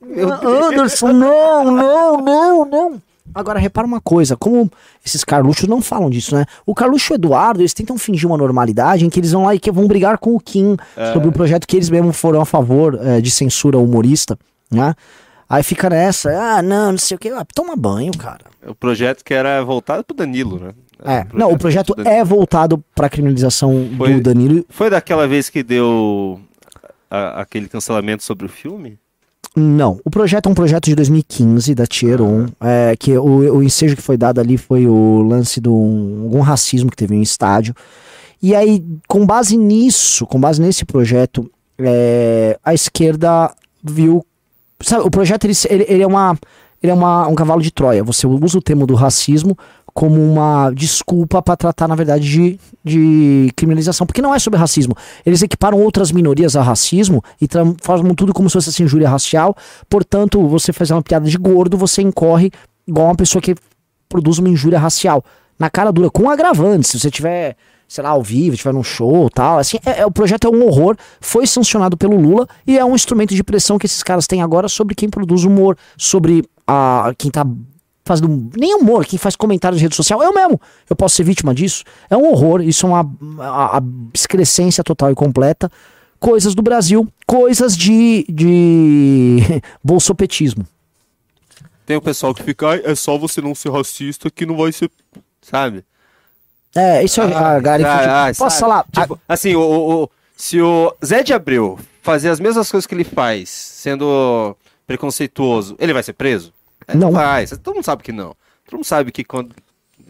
Anderson, 0.03 1.13
não, 1.13 1.65
não, 1.65 2.21
não, 2.21 2.65
não. 2.65 3.03
Agora, 3.35 3.59
repara 3.59 3.87
uma 3.87 4.01
coisa, 4.01 4.37
como 4.37 4.71
esses 5.05 5.23
Carluxos 5.23 5.69
não 5.69 5.81
falam 5.81 6.09
disso, 6.09 6.35
né? 6.35 6.47
O 6.67 6.75
Carluxo 6.75 7.13
e 7.13 7.15
o 7.15 7.17
Eduardo, 7.17 7.61
eles 7.61 7.75
tentam 7.75 7.99
fingir 7.99 8.27
uma 8.27 8.37
normalidade 8.37 9.05
em 9.05 9.11
que 9.11 9.21
eles 9.21 9.33
vão 9.33 9.45
lá 9.45 9.55
e 9.55 9.61
que 9.61 9.71
vão 9.71 9.87
brigar 9.87 10.19
com 10.19 10.35
o 10.35 10.41
Kim 10.41 10.77
sobre 11.13 11.29
o 11.29 11.33
projeto 11.33 11.67
que 11.67 11.77
eles 11.77 11.91
mesmos 11.91 12.17
foram 12.17 12.41
a 12.41 12.45
favor 12.45 12.99
eh, 13.01 13.21
de 13.21 13.31
censura 13.31 13.79
humorista, 13.79 14.39
né? 14.71 14.95
Aí 15.49 15.63
fica 15.63 15.89
nessa, 15.89 16.31
ah, 16.31 16.63
não, 16.63 16.93
não 16.93 16.99
sei 16.99 17.17
o 17.17 17.19
que, 17.19 17.29
ah, 17.31 17.45
toma 17.55 17.75
banho, 17.75 18.13
cara. 18.17 18.45
O 18.67 18.75
projeto 18.75 19.25
que 19.25 19.33
era 19.33 19.63
voltado 19.65 20.05
pro 20.05 20.15
Danilo, 20.17 20.59
né? 20.61 20.73
É, 21.05 21.25
não, 21.33 21.53
o 21.53 21.59
projeto 21.59 21.95
é 22.05 22.23
voltado 22.25 22.83
pra 22.95 23.09
criminalização 23.09 23.89
Foi- 23.97 24.15
do 24.15 24.21
Danilo. 24.21 24.65
Foi 24.69 24.91
daquela 24.91 25.27
vez 25.29 25.49
que 25.49 25.63
deu 25.63 26.41
a- 27.11 27.41
aquele 27.43 27.69
cancelamento 27.69 28.23
sobre 28.25 28.45
o 28.47 28.49
filme? 28.49 28.99
Não, 29.57 29.99
o 30.05 30.11
projeto 30.11 30.47
é 30.49 30.53
um 30.53 30.55
projeto 30.55 30.85
de 30.87 30.95
2015 30.95 31.75
da 31.75 31.87
Tier 31.87 32.21
1, 32.21 32.47
é, 32.61 32.95
que 32.99 33.17
o, 33.17 33.57
o 33.57 33.63
ensejo 33.63 33.97
que 33.97 34.03
foi 34.03 34.17
dado 34.17 34.41
ali 34.41 34.59
foi 34.59 34.87
o 34.87 35.23
lance 35.23 35.61
de 35.61 35.69
um, 35.69 36.23
algum 36.25 36.41
racismo 36.41 36.91
que 36.91 36.97
teve 36.97 37.15
em 37.15 37.23
estádio. 37.23 37.75
E 38.43 38.55
aí, 38.55 38.85
com 39.09 39.25
base 39.25 39.57
nisso, 39.57 40.27
com 40.27 40.39
base 40.39 40.61
nesse 40.61 40.85
projeto, 40.85 41.51
é, 41.79 42.59
a 42.63 42.75
esquerda 42.75 43.53
viu. 43.83 44.25
Sabe, 44.83 45.03
o 45.05 45.11
projeto 45.11 45.45
ele, 45.45 45.55
ele, 45.89 46.03
é, 46.03 46.07
uma, 46.07 46.39
ele 46.83 46.93
é 46.93 46.95
uma, 46.95 47.27
um 47.27 47.35
cavalo 47.35 47.61
de 47.61 47.71
Troia. 47.71 48.05
Você 48.05 48.27
usa 48.27 48.59
o 48.59 48.63
termo 48.63 48.87
do 48.87 48.95
racismo 48.95 49.57
como 49.93 50.23
uma 50.23 50.71
desculpa 50.71 51.43
para 51.43 51.57
tratar, 51.57 51.89
na 51.89 51.97
verdade, 51.97 52.29
de, 52.29 52.61
de 52.85 53.53
criminalização. 53.57 54.07
Porque 54.07 54.23
não 54.23 54.33
é 54.33 54.39
sobre 54.39 54.57
racismo. 54.57 54.95
Eles 55.27 55.43
equiparam 55.43 55.83
outras 55.83 56.13
minorias 56.13 56.55
a 56.55 56.63
racismo 56.63 57.25
e 57.41 57.49
tra- 57.49 57.65
fazem 57.83 58.15
tudo 58.15 58.33
como 58.33 58.49
se 58.49 58.53
fosse 58.53 58.69
assim, 58.69 58.85
injúria 58.85 59.09
racial. 59.09 59.57
Portanto, 59.91 60.47
você 60.47 60.73
faz 60.73 60.93
uma 60.93 61.03
piada 61.03 61.29
de 61.29 61.37
gordo, 61.37 61.77
você 61.77 62.01
incorre 62.01 62.53
igual 62.87 63.07
uma 63.07 63.17
pessoa 63.17 63.43
que 63.43 63.57
produz 64.09 64.39
uma 64.39 64.49
injúria 64.49 64.79
racial. 64.79 65.25
Na 65.59 65.69
cara 65.69 65.91
dura, 65.91 66.09
com 66.09 66.31
agravantes. 66.31 66.91
Se 66.91 67.01
você 67.01 67.11
tiver, 67.11 67.57
sei 67.89 68.05
lá, 68.05 68.11
ao 68.11 68.23
vivo, 68.23 68.55
tiver 68.55 68.73
num 68.75 68.85
show 68.85 69.31
tal, 69.31 69.59
assim, 69.59 69.79
é, 69.85 70.01
é- 70.01 70.07
o 70.07 70.11
projeto 70.11 70.47
é 70.47 70.51
um 70.51 70.63
horror, 70.67 70.95
foi 71.21 71.47
sancionado 71.47 71.97
pelo 71.97 72.21
Lula 72.21 72.47
e 72.67 72.79
é 72.79 72.85
um 72.85 72.95
instrumento 72.95 73.35
de 73.35 73.43
pressão 73.43 73.79
que 73.79 73.87
esses 73.87 74.03
caras 74.03 74.27
têm 74.27 74.43
agora 74.43 74.69
sobre 74.69 74.95
quem 74.95 75.09
produz 75.09 75.43
humor, 75.45 75.77
sobre 75.97 76.45
a, 76.67 77.15
quem 77.17 77.31
tá 77.31 77.47
fazendo 78.05 78.51
nem 78.57 78.75
humor, 78.75 79.05
quem 79.07 79.19
faz 79.19 79.35
comentários 79.37 79.79
de 79.81 79.85
rede 79.85 79.97
social. 79.97 80.23
Eu 80.23 80.33
mesmo, 80.35 80.61
eu 80.89 80.95
posso 80.97 81.17
ser 81.17 81.25
vítima 81.25 81.55
disso. 81.55 81.83
É 82.09 82.17
um 82.17 82.31
horror, 82.31 82.63
isso 82.63 82.87
é 82.87 82.89
uma 82.91 83.07
excrescência 84.15 84.85
total 84.85 85.11
e 85.11 85.15
completa. 85.15 85.71
Coisas 86.21 86.55
do 86.55 86.63
Brasil, 86.63 87.07
coisas 87.27 87.77
de, 87.77 88.25
de 88.29 89.39
bolsopetismo. 89.85 90.67
Tem 91.87 91.97
o 91.97 92.03
pessoal 92.03 92.35
que 92.35 92.43
fica, 92.43 92.69
"Ai, 92.71 92.83
é 92.85 92.95
só 92.95 93.17
você 93.17 93.41
não 93.41 93.55
ser 93.55 93.71
racista 93.73 94.31
que 94.31 94.45
não 94.45 94.57
vai 94.57 94.73
ser. 94.73 94.91
Sabe? 95.41 95.85
É, 96.77 97.03
isso 97.03 97.21
é 97.21 97.25
a 97.35 97.59
galera 97.61 97.83
que 97.83 98.09
Ah, 98.09 98.27
ah, 98.27 98.35
Posso 98.35 98.59
sabe? 98.59 98.61
falar? 98.61 98.85
Tipo, 98.93 99.19
assim, 99.29 99.55
o, 99.55 99.61
o- 100.05 100.11
se 100.37 100.61
o 100.61 100.95
Zé 101.05 101.23
de 101.23 101.33
Abreu 101.33 101.79
fazer 102.03 102.29
as 102.29 102.39
mesmas 102.39 102.71
coisas 102.71 102.87
que 102.87 102.95
ele 102.95 103.05
faz, 103.05 103.49
sendo 103.49 104.57
preconceituoso, 104.87 105.77
ele 105.79 105.93
vai 105.93 106.03
ser 106.03 106.13
preso? 106.15 106.53
É, 106.87 106.95
Não. 106.97 107.11
vai. 107.13 107.47
Todo 107.47 107.75
mundo 107.77 107.85
sabe 107.85 108.03
que 108.03 108.13
não. 108.13 108.35
Todo 108.65 108.75
mundo 108.77 108.85
sabe 108.85 109.13
que 109.13 109.23
quando. 109.25 109.51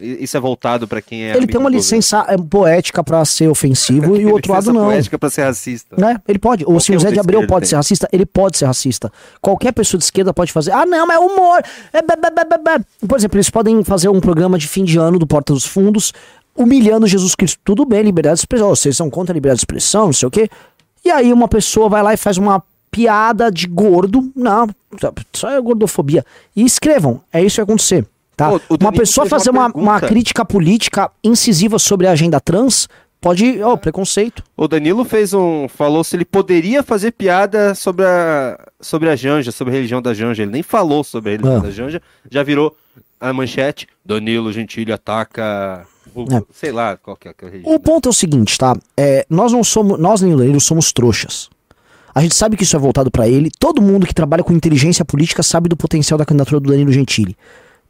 Isso 0.01 0.37
é 0.37 0.39
voltado 0.39 0.87
pra 0.87 1.01
quem 1.01 1.23
é. 1.25 1.35
Ele 1.35 1.45
tem 1.45 1.59
uma 1.59 1.69
licença 1.69 2.23
é, 2.29 2.37
poética 2.37 3.03
pra 3.03 3.25
ser 3.25 3.49
ofensivo 3.49 4.15
e 4.15 4.25
o 4.25 4.31
outro 4.31 4.53
lado 4.53 4.71
não. 4.71 4.85
poética 4.85 5.19
pra 5.19 5.29
ser 5.29 5.41
racista. 5.43 5.97
Né? 5.97 6.15
Ele 6.25 6.39
pode. 6.39 6.63
Ou 6.65 6.79
se 6.79 6.95
o 6.95 6.99
Zé 6.99 7.11
de 7.11 7.19
Abreu 7.19 7.45
pode 7.45 7.63
tem. 7.63 7.71
ser 7.71 7.75
racista, 7.75 8.07
ele 8.13 8.25
pode 8.25 8.57
ser 8.57 8.65
racista. 8.65 9.11
Qualquer 9.41 9.73
pessoa 9.73 9.97
de 9.99 10.05
esquerda 10.05 10.33
pode 10.33 10.53
fazer. 10.53 10.71
Ah, 10.71 10.85
não, 10.85 11.05
mas 11.05 11.17
é 11.17 11.19
humor. 11.19 11.61
É 11.91 12.01
bé, 12.01 12.15
bé, 12.15 12.57
bé. 12.57 12.85
Por 13.05 13.17
exemplo, 13.17 13.35
eles 13.35 13.49
podem 13.49 13.83
fazer 13.83 14.07
um 14.07 14.21
programa 14.21 14.57
de 14.57 14.69
fim 14.69 14.85
de 14.85 14.97
ano 14.97 15.19
do 15.19 15.27
Porta 15.27 15.51
dos 15.51 15.65
Fundos, 15.65 16.13
humilhando 16.59 17.07
Jesus 17.07 17.33
Cristo. 17.33 17.59
Tudo 17.63 17.85
bem, 17.85 18.03
liberdade 18.03 18.35
de 18.35 18.41
expressão. 18.41 18.69
Vocês 18.69 18.95
são 18.97 19.09
contra 19.09 19.33
a 19.33 19.35
liberdade 19.35 19.59
de 19.59 19.61
expressão, 19.61 20.07
não 20.07 20.13
sei 20.13 20.27
o 20.27 20.31
quê. 20.31 20.49
E 21.05 21.09
aí 21.09 21.31
uma 21.31 21.47
pessoa 21.47 21.87
vai 21.89 22.03
lá 22.03 22.13
e 22.13 22.17
faz 22.17 22.37
uma 22.37 22.61
piada 22.91 23.49
de 23.51 23.65
gordo. 23.67 24.31
Não, 24.35 24.67
só 25.33 25.49
é 25.51 25.61
gordofobia. 25.61 26.25
E 26.55 26.63
escrevam. 26.65 27.21
É 27.31 27.41
isso 27.41 27.55
que 27.55 27.61
vai 27.61 27.63
acontecer. 27.63 28.05
Tá? 28.35 28.51
O 28.53 28.61
uma 28.81 28.91
pessoa 28.91 29.23
uma 29.25 29.29
fazer 29.29 29.49
uma, 29.49 29.67
uma 29.67 29.93
pergunta. 29.93 30.07
crítica 30.07 30.45
política 30.45 31.11
incisiva 31.23 31.77
sobre 31.79 32.07
a 32.07 32.11
agenda 32.11 32.39
trans 32.39 32.87
pode. 33.21 33.61
Ó, 33.61 33.75
preconceito. 33.77 34.41
O 34.55 34.67
Danilo 34.67 35.03
fez 35.03 35.33
um. 35.33 35.67
falou 35.67 36.03
se 36.03 36.15
ele 36.15 36.23
poderia 36.25 36.81
fazer 36.81 37.11
piada 37.11 37.75
sobre 37.75 38.05
a. 38.05 38.57
sobre 38.79 39.09
a 39.09 39.15
Janja, 39.15 39.51
sobre 39.51 39.73
a 39.73 39.75
religião 39.75 40.01
da 40.01 40.13
Janja. 40.13 40.43
Ele 40.43 40.51
nem 40.51 40.63
falou 40.63 41.03
sobre 41.03 41.29
a 41.29 41.31
religião 41.33 41.57
Ah. 41.57 41.61
da 41.63 41.71
Janja. 41.71 42.01
Já 42.31 42.41
virou 42.43 42.75
a 43.19 43.33
manchete. 43.33 43.87
Danilo 44.05 44.51
Gentili 44.53 44.91
ataca. 44.93 45.85
O- 46.15 46.23
É. 46.33 46.41
Sei 46.53 46.71
lá 46.71 46.97
qual 46.97 47.15
que 47.15 47.27
é 47.27 47.31
aquela 47.31 47.51
religião. 47.51 47.75
O 47.75 47.79
ponto 47.79 48.07
é 48.07 48.11
o 48.11 48.13
seguinte, 48.13 48.57
tá? 48.57 48.75
É, 48.97 49.25
nós 49.29 49.51
não 49.51 49.63
somos, 49.63 49.99
nós 49.99 50.21
Danilo 50.21 50.59
somos 50.61 50.91
trouxas. 50.91 51.49
A 52.13 52.21
gente 52.21 52.35
sabe 52.35 52.57
que 52.57 52.63
isso 52.63 52.75
é 52.75 52.79
voltado 52.79 53.11
pra 53.11 53.27
ele. 53.27 53.49
Todo 53.59 53.81
mundo 53.81 54.05
que 54.07 54.13
trabalha 54.13 54.43
com 54.43 54.51
inteligência 54.53 55.05
política 55.05 55.43
sabe 55.43 55.69
do 55.69 55.77
potencial 55.77 56.17
da 56.17 56.25
candidatura 56.25 56.59
do 56.59 56.69
Danilo 56.69 56.91
Gentili, 56.91 57.37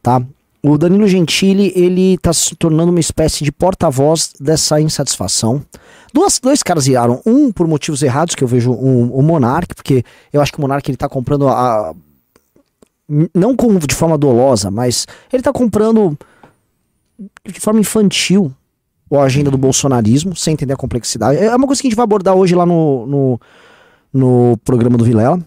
tá? 0.02 0.22
O 0.62 0.76
Danilo 0.76 1.08
Gentili, 1.08 1.72
ele 1.74 2.18
tá 2.18 2.34
se 2.34 2.54
tornando 2.54 2.90
uma 2.90 3.00
espécie 3.00 3.42
de 3.42 3.50
porta-voz 3.50 4.34
dessa 4.38 4.78
insatisfação. 4.78 5.62
Duas, 6.12 6.38
dois 6.38 6.62
caras 6.62 6.86
iraram. 6.86 7.22
Um 7.24 7.50
por 7.50 7.66
motivos 7.66 8.02
errados, 8.02 8.34
que 8.34 8.44
eu 8.44 8.48
vejo 8.48 8.70
o, 8.70 9.18
o 9.18 9.22
Monark, 9.22 9.74
porque 9.74 10.04
eu 10.30 10.40
acho 10.42 10.52
que 10.52 10.58
o 10.58 10.60
Monark 10.60 10.88
ele 10.90 10.98
tá 10.98 11.08
comprando 11.08 11.48
a. 11.48 11.94
Não 13.34 13.56
com, 13.56 13.76
de 13.78 13.94
forma 13.94 14.16
dolosa, 14.16 14.70
mas 14.70 15.06
ele 15.32 15.42
tá 15.42 15.52
comprando 15.52 16.16
de 17.46 17.60
forma 17.60 17.80
infantil 17.80 18.52
a 19.18 19.24
agenda 19.24 19.50
do 19.50 19.58
bolsonarismo, 19.58 20.36
sem 20.36 20.52
entender 20.52 20.72
a 20.72 20.76
complexidade. 20.76 21.38
É 21.38 21.54
uma 21.54 21.66
coisa 21.66 21.82
que 21.82 21.88
a 21.88 21.90
gente 21.90 21.96
vai 21.96 22.04
abordar 22.04 22.34
hoje 22.34 22.54
lá 22.54 22.64
no, 22.64 23.06
no, 23.06 23.40
no 24.12 24.56
programa 24.64 24.96
do 24.96 25.04
Vilela. 25.04 25.40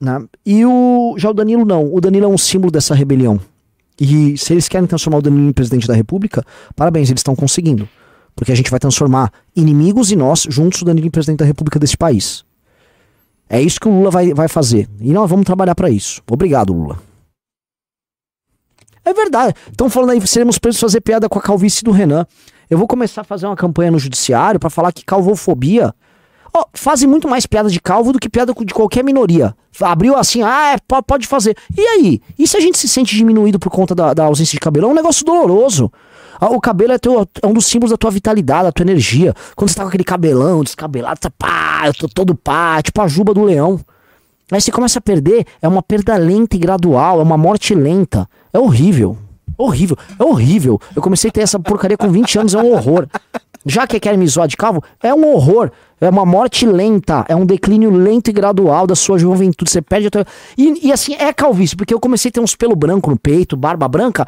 Né? 0.00 0.24
E 0.46 0.64
o, 0.64 1.16
já 1.18 1.30
o 1.30 1.34
Danilo 1.34 1.64
não. 1.64 1.92
O 1.92 2.00
Danilo 2.00 2.26
é 2.26 2.28
um 2.28 2.38
símbolo 2.38 2.70
dessa 2.70 2.94
rebelião. 2.94 3.40
E 4.00 4.36
se 4.36 4.52
eles 4.52 4.68
querem 4.68 4.86
transformar 4.86 5.18
o 5.18 5.22
Danilo 5.22 5.48
em 5.48 5.52
presidente 5.52 5.86
da 5.88 5.94
República, 5.94 6.44
parabéns, 6.76 7.10
eles 7.10 7.20
estão 7.20 7.34
conseguindo. 7.34 7.88
Porque 8.36 8.52
a 8.52 8.54
gente 8.54 8.70
vai 8.70 8.80
transformar 8.80 9.32
inimigos 9.54 10.10
e 10.10 10.16
nós 10.16 10.46
juntos 10.48 10.82
o 10.82 10.84
Danilo 10.84 11.06
em 11.06 11.10
presidente 11.10 11.38
da 11.38 11.44
República 11.44 11.78
desse 11.78 11.96
país. 11.96 12.44
É 13.48 13.60
isso 13.60 13.80
que 13.80 13.88
o 13.88 13.90
Lula 13.90 14.10
vai, 14.10 14.32
vai 14.32 14.48
fazer. 14.48 14.88
E 15.00 15.12
nós 15.12 15.28
vamos 15.28 15.44
trabalhar 15.44 15.74
para 15.74 15.90
isso. 15.90 16.22
Obrigado, 16.30 16.72
Lula. 16.72 16.98
É 19.04 19.12
verdade. 19.12 19.54
Estão 19.70 19.90
falando 19.90 20.10
aí, 20.10 20.26
seremos 20.26 20.58
presos 20.58 20.80
fazer 20.80 21.00
piada 21.00 21.28
com 21.28 21.38
a 21.38 21.42
calvície 21.42 21.84
do 21.84 21.90
Renan. 21.90 22.26
Eu 22.70 22.78
vou 22.78 22.86
começar 22.86 23.20
a 23.20 23.24
fazer 23.24 23.46
uma 23.46 23.56
campanha 23.56 23.90
no 23.90 23.98
judiciário 23.98 24.58
para 24.58 24.70
falar 24.70 24.92
que 24.92 25.04
calvofobia. 25.04 25.94
Ó, 26.56 26.64
fazem 26.72 27.08
muito 27.08 27.28
mais 27.28 27.46
piada 27.46 27.68
de 27.68 27.80
calvo 27.80 28.12
do 28.12 28.18
que 28.18 28.28
piada 28.28 28.54
de 28.54 28.72
qualquer 28.72 29.02
minoria. 29.04 29.54
Abriu 29.80 30.16
assim, 30.16 30.42
ah, 30.42 30.74
é, 30.74 30.78
po- 30.86 31.02
pode 31.02 31.26
fazer. 31.26 31.56
E 31.76 31.80
aí? 31.80 32.20
E 32.38 32.46
se 32.46 32.56
a 32.56 32.60
gente 32.60 32.78
se 32.78 32.88
sente 32.88 33.14
diminuído 33.16 33.58
por 33.58 33.70
conta 33.70 33.94
da, 33.94 34.14
da 34.14 34.24
ausência 34.24 34.52
de 34.52 34.60
cabelo? 34.60 34.86
É 34.86 34.90
um 34.90 34.94
negócio 34.94 35.24
doloroso. 35.24 35.92
Ah, 36.40 36.48
O 36.50 36.60
cabelo 36.60 36.92
é, 36.92 36.98
teu- 36.98 37.28
é 37.42 37.46
um 37.46 37.52
dos 37.52 37.66
símbolos 37.66 37.90
da 37.90 37.96
tua 37.96 38.10
vitalidade, 38.10 38.64
da 38.64 38.72
tua 38.72 38.84
energia. 38.84 39.34
Quando 39.56 39.68
você 39.70 39.74
tá 39.76 39.82
com 39.82 39.88
aquele 39.88 40.04
cabelão 40.04 40.62
descabelado, 40.62 41.18
tá, 41.20 41.30
pá, 41.30 41.82
eu 41.86 41.92
tô 41.94 42.08
todo 42.08 42.34
pá, 42.36 42.80
tipo 42.80 43.02
a 43.02 43.08
juba 43.08 43.34
do 43.34 43.42
leão. 43.42 43.80
Aí 44.50 44.60
você 44.60 44.70
começa 44.70 44.98
a 44.98 45.02
perder, 45.02 45.46
é 45.60 45.66
uma 45.66 45.82
perda 45.82 46.16
lenta 46.16 46.56
e 46.56 46.58
gradual, 46.58 47.20
é 47.20 47.22
uma 47.22 47.36
morte 47.36 47.74
lenta. 47.74 48.28
É 48.52 48.58
horrível. 48.58 49.16
Horrível, 49.56 49.96
é 50.18 50.24
horrível. 50.24 50.80
Eu 50.94 51.02
comecei 51.02 51.30
a 51.30 51.32
ter 51.32 51.40
essa 51.40 51.58
porcaria 51.58 51.96
com 51.96 52.10
20 52.10 52.38
anos, 52.38 52.54
é 52.54 52.58
um 52.58 52.72
horror. 52.72 53.06
Já 53.64 53.86
que 53.86 53.98
querem 53.98 54.18
me 54.18 54.26
zoar 54.26 54.46
de 54.46 54.56
calvo, 54.56 54.82
é 55.02 55.14
um 55.14 55.32
horror. 55.32 55.70
É 56.00 56.08
uma 56.08 56.26
morte 56.26 56.66
lenta, 56.66 57.24
é 57.28 57.34
um 57.34 57.46
declínio 57.46 57.90
lento 57.90 58.28
e 58.28 58.32
gradual 58.32 58.86
da 58.86 58.94
sua 58.94 59.18
juventude. 59.18 59.70
Você 59.70 59.80
perde 59.80 60.08
a 60.08 60.10
tua... 60.10 60.26
e, 60.58 60.88
e 60.88 60.92
assim, 60.92 61.14
é 61.14 61.32
calvície, 61.32 61.76
porque 61.76 61.94
eu 61.94 62.00
comecei 62.00 62.28
a 62.28 62.32
ter 62.32 62.40
uns 62.40 62.54
pelo 62.54 62.76
branco 62.76 63.08
no 63.10 63.18
peito, 63.18 63.56
barba 63.56 63.88
branca, 63.88 64.26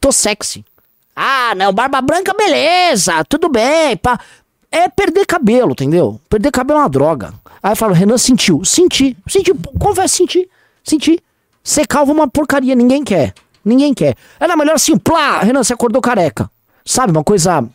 tô 0.00 0.10
sexy. 0.10 0.64
Ah, 1.14 1.54
não, 1.56 1.72
barba 1.72 2.00
branca, 2.00 2.34
beleza, 2.34 3.24
tudo 3.28 3.48
bem, 3.48 3.96
pá. 3.96 4.18
É 4.72 4.88
perder 4.88 5.24
cabelo, 5.24 5.70
entendeu? 5.70 6.20
Perder 6.28 6.50
cabelo 6.50 6.80
é 6.80 6.82
uma 6.82 6.88
droga. 6.88 7.32
Aí 7.64 7.72
eu 7.72 7.76
falo, 7.76 7.94
Renan 7.94 8.18
sentiu. 8.18 8.62
Senti, 8.62 9.16
senti, 9.26 9.50
confesso, 9.80 10.16
senti, 10.16 10.46
senti. 10.84 11.18
Ser 11.62 11.86
calvo 11.86 12.12
é 12.12 12.14
uma 12.14 12.28
porcaria, 12.28 12.74
ninguém 12.74 13.02
quer. 13.02 13.32
Ninguém 13.64 13.94
quer. 13.94 14.14
Era 14.38 14.54
melhor 14.54 14.74
assim, 14.74 14.98
plá, 14.98 15.40
Renan, 15.40 15.64
você 15.64 15.72
acordou 15.72 16.02
careca. 16.02 16.50
Sabe, 16.84 17.10
uma 17.10 17.24
coisa. 17.24 17.66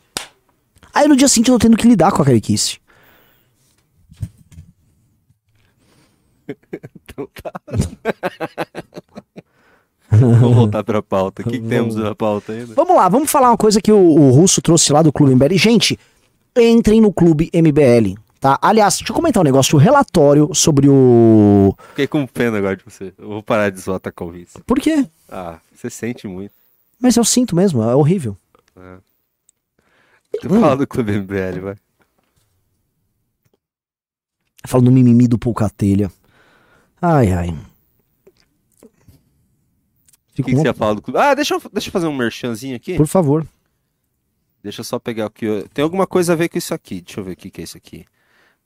Aí 0.93 1.07
no 1.07 1.15
dia 1.15 1.27
seguinte 1.27 1.49
eu 1.49 1.57
tô 1.57 1.65
tendo 1.65 1.75
que 1.75 1.87
lidar 1.87 2.11
com 2.11 2.21
a 2.21 2.25
carequice. 2.25 2.77
Vamos 10.11 10.55
voltar 10.55 10.83
pra 10.83 11.01
pauta. 11.01 11.41
O 11.41 11.45
que, 11.45 11.59
que 11.59 11.67
temos 11.67 11.95
na 11.95 12.13
pauta 12.13 12.51
ainda? 12.53 12.75
Vamos 12.75 12.95
lá, 12.95 13.09
vamos 13.09 13.31
falar 13.31 13.49
uma 13.49 13.57
coisa 13.57 13.81
que 13.81 13.91
o, 13.91 13.97
o 13.97 14.29
Russo 14.29 14.61
trouxe 14.61 14.93
lá 14.93 15.01
do 15.01 15.11
Clube 15.11 15.33
MBL. 15.33 15.55
Gente, 15.57 15.97
entrem 16.55 17.01
no 17.01 17.11
Clube 17.11 17.49
MBL, 17.53 18.19
tá? 18.39 18.57
Aliás, 18.61 18.97
deixa 18.97 19.11
eu 19.11 19.15
comentar 19.15 19.41
um 19.41 19.43
negócio, 19.43 19.75
o 19.75 19.79
relatório 19.79 20.53
sobre 20.53 20.87
o... 20.89 21.75
Fiquei 21.89 22.07
com 22.07 22.25
pena 22.25 22.57
agora 22.57 22.75
de 22.75 22.83
você. 22.83 23.13
Eu 23.17 23.27
vou 23.27 23.43
parar 23.43 23.69
de 23.69 23.79
zoar 23.79 23.99
a 24.03 24.11
calvície. 24.11 24.61
Por 24.63 24.79
quê? 24.79 25.07
Ah, 25.29 25.59
você 25.75 25.89
sente 25.89 26.27
muito. 26.27 26.53
Mas 26.99 27.15
eu 27.15 27.23
sinto 27.23 27.55
mesmo, 27.55 27.83
é 27.83 27.95
horrível. 27.95 28.37
Tu 30.41 30.49
fala 30.49 30.77
do 30.77 30.87
Clube 30.87 31.11
MBL, 31.11 31.59
vai. 31.61 31.75
Fala 34.65 34.83
do 34.83 34.91
mimimi 34.91 35.27
do 35.27 35.37
Pulcatelha. 35.37 36.11
Ai, 37.01 37.31
ai. 37.31 37.49
O 37.49 37.57
Fico 40.33 40.49
que, 40.49 40.55
que 40.55 40.61
você 40.61 40.67
ia 40.67 40.73
falar 40.73 40.93
do 40.93 41.01
Clube? 41.01 41.19
Ah, 41.19 41.33
deixa 41.33 41.55
eu, 41.55 41.61
deixa 41.71 41.89
eu 41.89 41.91
fazer 41.91 42.07
um 42.07 42.15
merchanzinho 42.15 42.75
aqui. 42.75 42.95
Por 42.95 43.07
favor. 43.07 43.45
Deixa 44.61 44.81
eu 44.81 44.85
só 44.85 44.99
pegar 44.99 45.27
o 45.27 45.29
que 45.29 45.45
eu... 45.45 45.67
Tem 45.69 45.83
alguma 45.83 46.05
coisa 46.05 46.33
a 46.33 46.35
ver 46.35 46.49
com 46.49 46.57
isso 46.57 46.73
aqui. 46.73 47.01
Deixa 47.01 47.19
eu 47.19 47.23
ver 47.23 47.31
o 47.31 47.35
que, 47.35 47.49
que 47.49 47.61
é 47.61 47.63
isso 47.63 47.77
aqui. 47.77 48.05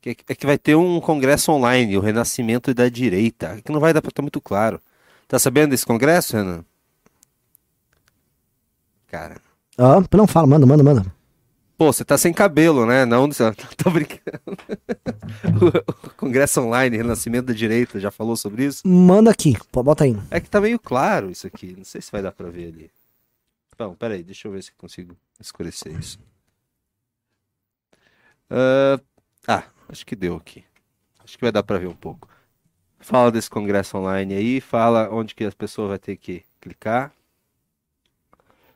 Que- 0.04 0.18
É 0.28 0.36
que 0.36 0.46
vai 0.46 0.58
ter 0.58 0.76
um 0.76 1.00
congresso 1.00 1.50
online, 1.54 1.98
o 1.98 2.02
Renascimento 2.02 2.74
da 2.74 2.90
Direita. 2.90 3.62
Que 3.64 3.72
não 3.72 3.80
vai 3.80 3.94
dar 3.94 4.02
pra 4.02 4.10
estar 4.10 4.22
muito 4.22 4.42
claro. 4.42 4.82
Tá 5.30 5.40
sabendo 5.40 5.70
desse 5.70 5.86
congresso, 5.86 6.36
Renan? 6.36 6.66
Cara. 9.08 9.40
Ah, 9.78 10.04
não, 10.14 10.28
fala, 10.28 10.46
manda, 10.46 10.66
manda, 10.66 10.84
manda. 10.84 11.06
Pô, 11.78 11.92
você 11.92 12.04
tá 12.04 12.18
sem 12.18 12.34
cabelo, 12.34 12.86
né? 12.86 13.06
Não, 13.06 13.28
tô 13.78 13.90
brincando. 13.90 14.44
o, 16.06 16.10
Congresso 16.18 16.62
Online, 16.62 16.98
Renascimento 16.98 17.48
da 17.48 17.54
Direita, 17.54 17.98
já 18.00 18.12
falou 18.12 18.36
sobre 18.36 18.66
isso? 18.66 18.86
Manda 18.86 19.32
aqui, 19.32 19.56
bota 19.72 20.04
aí. 20.04 20.16
É 20.30 20.40
que 20.42 20.50
tá 20.50 20.60
meio 20.60 20.78
claro 20.78 21.32
isso 21.32 21.48
aqui. 21.48 21.74
Não 21.78 21.86
sei 21.86 22.02
se 22.02 22.12
vai 22.12 22.22
dar 22.22 22.32
pra 22.34 22.50
ver 22.50 22.68
ali. 22.74 22.92
Não, 23.80 23.96
peraí, 23.96 24.22
deixa 24.22 24.48
eu 24.48 24.52
ver 24.52 24.62
se 24.64 24.72
consigo 24.74 25.16
escurecer 25.40 25.98
isso. 25.98 26.20
Ah, 28.50 29.00
ah, 29.48 29.64
acho 29.90 30.06
que 30.06 30.16
deu 30.16 30.36
aqui. 30.36 30.64
Acho 31.24 31.38
que 31.38 31.44
vai 31.44 31.52
dar 31.52 31.64
pra 31.64 31.78
ver 31.78 31.88
um 31.88 31.96
pouco. 31.96 32.28
Fala 33.00 33.32
desse 33.32 33.50
congresso 33.50 33.98
online 33.98 34.34
aí, 34.34 34.62
fala 34.62 35.10
onde 35.12 35.36
que 35.36 35.44
as 35.44 35.54
pessoas 35.54 35.90
vão 35.90 35.98
ter 35.98 36.16
que 36.16 36.44
clicar. 36.62 37.12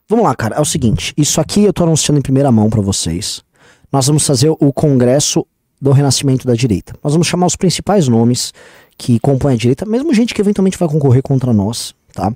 Vamos 0.08 0.26
lá, 0.26 0.36
cara. 0.36 0.56
É 0.56 0.62
o 0.62 0.66
seguinte, 0.66 1.14
isso 1.18 1.40
aqui 1.42 1.64
eu 1.64 1.74
tô 1.74 1.84
anunciando 1.84 2.20
em 2.20 2.22
primeira 2.22 2.52
mão 2.52 2.70
pra 2.70 2.82
vocês. 2.82 3.44
Nós 3.92 4.08
vamos 4.08 4.26
fazer 4.26 4.50
o 4.50 4.74
congresso 4.74 5.46
do 5.80 5.92
renascimento 5.92 6.48
da 6.48 6.56
direita. 6.56 6.94
Nós 7.04 7.14
vamos 7.14 7.28
chamar 7.28 7.46
os 7.46 7.56
principais 7.56 8.08
nomes 8.08 8.54
que 8.98 9.20
compõem 9.20 9.54
a 9.54 9.58
direita, 9.58 9.86
mesmo 9.86 10.14
gente 10.14 10.34
que 10.34 10.42
eventualmente 10.42 10.78
vai 10.78 10.90
concorrer 10.90 11.22
contra 11.22 11.54
nós, 11.54 11.94
tá? 12.14 12.34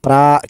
Pra 0.00 0.40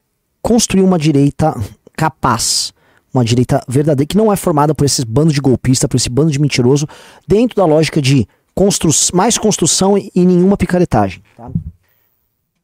construir 0.41 0.83
uma 0.83 0.99
direita 0.99 1.55
capaz, 1.97 2.73
uma 3.19 3.25
direita 3.25 3.63
verdadeira 3.69 4.07
que 4.07 4.17
não 4.17 4.33
é 4.33 4.37
formada 4.37 4.75
por 4.75 4.85
esses 4.85 5.05
bandos 5.05 5.35
de 5.35 5.41
golpista, 5.41 5.87
por 5.89 5.97
esse 5.97 6.09
bando 6.09 6.31
de 6.31 6.41
mentiroso, 6.41 6.87
dentro 7.27 7.57
da 7.57 7.65
lógica 7.67 8.01
de 8.01 8.27
constru 8.55 8.91
mais 9.15 9.37
construção 9.39 9.97
e 9.99 10.11
nenhuma 10.25 10.57
picaretagem, 10.57 11.23
tá? 11.37 11.51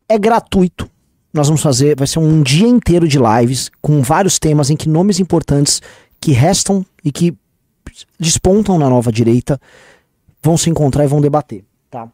É 0.09 0.19
gratuito. 0.19 0.91
Nós 1.33 1.49
vamos 1.49 1.63
fazer, 1.63 1.97
vai 1.97 2.07
ser 2.07 2.19
um 2.21 2.43
dia 2.43 2.67
inteiro 2.69 3.09
de 3.09 3.19
lives 3.19 3.71
com 3.83 4.01
vários 4.03 4.39
temas 4.39 4.71
em 4.71 4.77
que 4.77 4.89
nomes 4.89 5.19
importantes 5.19 5.81
que 6.21 6.31
restam 6.33 6.85
e 7.05 7.11
que 7.11 7.35
despontam 8.19 8.79
na 8.79 8.89
nova 8.89 9.11
direita 9.13 9.61
vão 10.43 10.57
se 10.57 10.69
encontrar 10.71 11.05
e 11.05 11.09
vão 11.09 11.21
debater, 11.21 11.65
tá? 11.91 12.09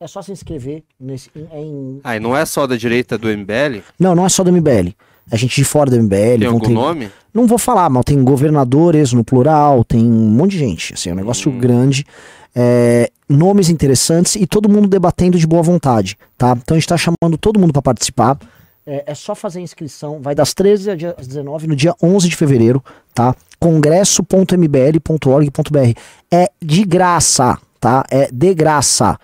É 0.00 0.06
só 0.06 0.22
se 0.22 0.32
inscrever 0.32 0.82
nesse 0.98 1.30
em, 1.34 1.46
em- 1.52 2.00
Ah, 2.04 2.16
e 2.16 2.20
não 2.20 2.36
é 2.36 2.44
só 2.44 2.66
da 2.66 2.76
direita 2.76 3.16
do 3.18 3.28
MBL? 3.28 3.82
Não, 3.98 4.14
não 4.14 4.26
é 4.26 4.28
só 4.28 4.42
do 4.44 4.50
MBL. 4.52 4.94
É 5.30 5.36
gente 5.36 5.56
de 5.56 5.64
fora 5.64 5.90
do 5.90 5.96
MBL. 5.96 6.38
Tem 6.40 6.46
algum 6.46 6.60
ter- 6.60 6.72
nome? 6.72 7.10
Não 7.34 7.46
vou 7.48 7.58
falar, 7.58 7.90
mas 7.90 8.04
tem 8.04 8.22
governadores 8.22 9.12
no 9.12 9.24
plural, 9.24 9.82
tem 9.84 10.04
um 10.04 10.28
monte 10.30 10.52
de 10.52 10.58
gente. 10.58 10.94
Assim, 10.94 11.10
é 11.10 11.12
um 11.12 11.16
negócio 11.16 11.50
grande. 11.50 12.06
é, 12.56 13.10
nomes 13.28 13.68
interessantes 13.68 14.36
e 14.36 14.46
todo 14.46 14.68
mundo 14.68 14.86
debatendo 14.86 15.36
de 15.36 15.44
boa 15.46 15.60
vontade, 15.62 16.16
tá? 16.38 16.56
Então 16.56 16.76
a 16.76 16.78
gente 16.78 16.86
tá 16.88 16.96
chamando 16.96 17.36
todo 17.36 17.58
mundo 17.58 17.72
para 17.72 17.82
participar. 17.82 18.38
É, 18.86 19.02
é 19.08 19.14
só 19.14 19.34
fazer 19.34 19.58
a 19.58 19.62
inscrição, 19.62 20.20
vai 20.22 20.36
das 20.36 20.54
13 20.54 20.90
às 20.92 20.98
dia- 20.98 21.14
às 21.18 21.26
19 21.26 21.66
no 21.66 21.74
dia 21.74 21.92
11 22.00 22.28
de 22.28 22.36
fevereiro, 22.36 22.80
tá? 23.12 23.34
congresso.mbl.org.br. 23.58 25.98
É 26.30 26.48
de 26.62 26.84
graça, 26.84 27.58
tá? 27.80 28.04
É 28.10 28.28
de 28.32 28.54
graça. 28.54 29.18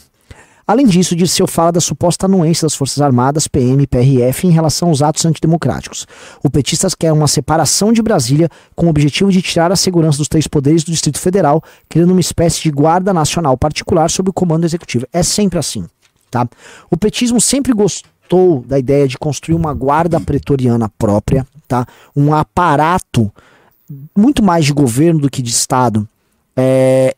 Além 0.67 0.87
disso, 0.87 1.15
Dirceu 1.15 1.47
fala 1.47 1.71
da 1.71 1.81
suposta 1.81 2.25
anuência 2.25 2.65
das 2.65 2.75
Forças 2.75 2.99
Armadas, 3.03 3.47
PM 3.47 3.83
e 3.83 3.87
PRF 3.87 4.47
em 4.47 4.53
relação 4.53 4.89
aos 4.89 5.03
atos 5.03 5.27
antidemocráticos. 5.27 6.07
O 6.43 6.49
petista 6.49 6.89
quer 6.99 7.13
uma 7.13 7.29
separação 7.29 7.93
de 7.93 8.01
Brasília 8.01 8.49
com 8.75 8.87
o 8.87 8.89
objetivo 8.89 9.31
de 9.31 9.43
tirar 9.43 9.71
a 9.71 9.77
segurança 9.77 10.17
dos 10.17 10.29
três 10.29 10.47
poderes 10.47 10.83
do 10.83 10.93
Distrito 10.93 11.19
Federal, 11.19 11.63
criando 11.91 12.13
uma 12.13 12.21
espécie 12.21 12.63
de 12.63 12.71
guarda 12.71 13.13
nacional 13.13 13.55
particular 13.59 14.09
sob 14.09 14.31
o 14.31 14.33
comando 14.33 14.65
executivo. 14.65 15.07
É 15.13 15.23
sempre 15.23 15.59
assim, 15.59 15.85
tá? 16.31 16.49
O 16.91 16.97
petismo 16.97 17.39
sempre 17.39 17.75
gostou 17.75 18.65
da 18.67 18.79
ideia 18.79 19.07
de 19.07 19.19
construir 19.19 19.57
uma 19.57 19.75
guarda 19.75 20.19
pretoriana 20.19 20.89
própria, 20.97 21.47
tá? 21.71 21.87
Um 22.17 22.35
aparato 22.35 23.33
muito 24.17 24.43
mais 24.43 24.65
de 24.65 24.73
governo 24.73 25.21
do 25.21 25.31
que 25.31 25.41
de 25.41 25.51
Estado, 25.51 26.07
é, 26.57 27.15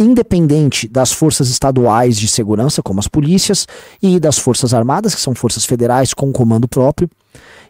independente 0.00 0.88
das 0.88 1.12
forças 1.12 1.48
estaduais 1.48 2.18
de 2.18 2.26
segurança, 2.26 2.82
como 2.82 2.98
as 2.98 3.06
polícias, 3.06 3.68
e 4.02 4.18
das 4.18 4.36
forças 4.36 4.74
armadas, 4.74 5.14
que 5.14 5.20
são 5.20 5.34
forças 5.34 5.64
federais 5.64 6.12
com 6.12 6.32
comando 6.32 6.66
próprio, 6.66 7.08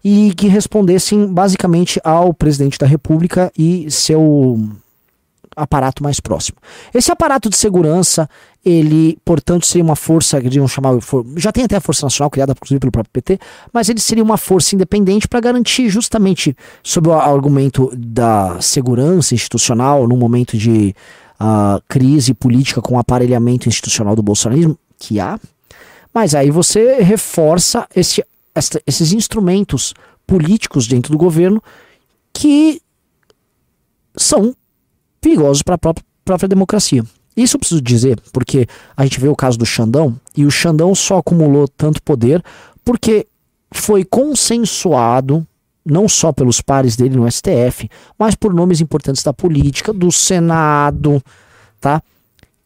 e 0.03 0.33
que 0.35 0.49
respondessem 0.49 1.27
basicamente 1.27 2.01
ao 2.03 2.33
presidente 2.33 2.79
da 2.79 2.87
República 2.87 3.53
e 3.57 3.91
seu 3.91 4.59
aparato 5.59 6.03
mais 6.03 6.21
próximo. 6.21 6.59
Esse 6.95 7.11
aparato 7.11 7.51
de 7.51 7.57
segurança, 7.57 8.29
ele, 8.65 9.19
portanto, 9.25 9.67
seria 9.67 9.85
uma 9.85 9.97
força, 9.97 10.41
que 10.41 10.47
eles 10.47 10.57
iam 10.57 10.69
chamar, 10.69 10.95
já 11.37 11.53
tem 11.53 11.65
até 11.65 11.77
a 11.77 11.81
Força 11.81 12.07
Nacional, 12.07 12.31
criada 12.31 12.53
inclusive 12.53 12.79
pelo 12.79 12.93
próprio 12.93 13.13
PT, 13.13 13.39
mas 13.73 13.89
ele 13.89 14.01
seria 14.01 14.23
uma 14.23 14.37
força 14.37 14.75
independente 14.75 15.27
para 15.27 15.41
garantir 15.41 15.89
justamente, 15.89 16.57
sob 16.83 17.09
o 17.09 17.13
argumento 17.13 17.91
da 17.97 18.61
segurança 18.61 19.35
institucional, 19.35 20.07
num 20.07 20.17
momento 20.17 20.57
de 20.57 20.95
ah, 21.39 21.81
crise 21.89 22.33
política 22.35 22.81
com 22.81 22.95
o 22.95 22.99
aparelhamento 22.99 23.69
institucional 23.69 24.15
do 24.15 24.23
bolsonarismo, 24.23 24.79
que 24.99 25.21
há, 25.21 25.39
mas 26.13 26.35
aí 26.35 26.51
você 26.51 27.01
reforça 27.03 27.87
esse, 27.95 28.25
esses 28.87 29.13
instrumentos 29.13 29.95
políticos 30.27 30.87
dentro 30.87 31.13
do 31.13 31.19
governo 31.19 31.63
que 32.33 32.81
são 34.17 34.55
perigosos 35.21 35.63
para 35.63 35.75
a 35.75 35.79
própria, 35.79 36.05
própria 36.25 36.49
democracia. 36.49 37.05
Isso 37.37 37.57
eu 37.57 37.61
preciso 37.61 37.81
dizer, 37.81 38.21
porque 38.33 38.67
a 38.97 39.05
gente 39.05 39.21
vê 39.21 39.29
o 39.29 39.37
caso 39.37 39.57
do 39.57 39.65
Xandão, 39.65 40.19
e 40.37 40.45
o 40.45 40.51
Xandão 40.51 40.95
só 40.95 41.19
acumulou 41.19 41.69
tanto 41.69 42.03
poder 42.03 42.43
porque 42.85 43.29
foi 43.71 44.05
consensuado, 44.05 45.47
não 45.85 46.09
só 46.09 46.33
pelos 46.33 46.61
pares 46.61 46.97
dele 46.97 47.17
no 47.17 47.31
STF, 47.31 47.89
mas 48.19 48.35
por 48.35 48.53
nomes 48.53 48.81
importantes 48.81 49.23
da 49.23 49.33
política, 49.33 49.93
do 49.93 50.11
Senado, 50.11 51.23
tá? 51.81 52.03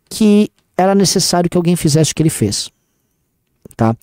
Que 0.08 0.50
era 0.76 0.94
necessário 0.94 1.50
que 1.50 1.56
alguém 1.56 1.76
fizesse 1.76 2.12
o 2.12 2.14
que 2.14 2.22
ele 2.22 2.30
fez. 2.30 2.70
Tá? 3.76 3.94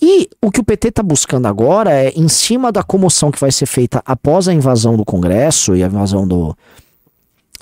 E 0.00 0.28
o 0.42 0.50
que 0.50 0.60
o 0.60 0.64
PT 0.64 0.88
está 0.88 1.02
buscando 1.02 1.46
agora 1.46 1.92
é, 1.92 2.10
em 2.10 2.28
cima 2.28 2.72
da 2.72 2.82
comoção 2.82 3.30
que 3.30 3.40
vai 3.40 3.52
ser 3.52 3.66
feita 3.66 4.02
após 4.04 4.48
a 4.48 4.52
invasão 4.52 4.96
do 4.96 5.04
Congresso 5.04 5.74
e 5.76 5.82
a 5.82 5.86
invasão 5.86 6.26
do, 6.26 6.56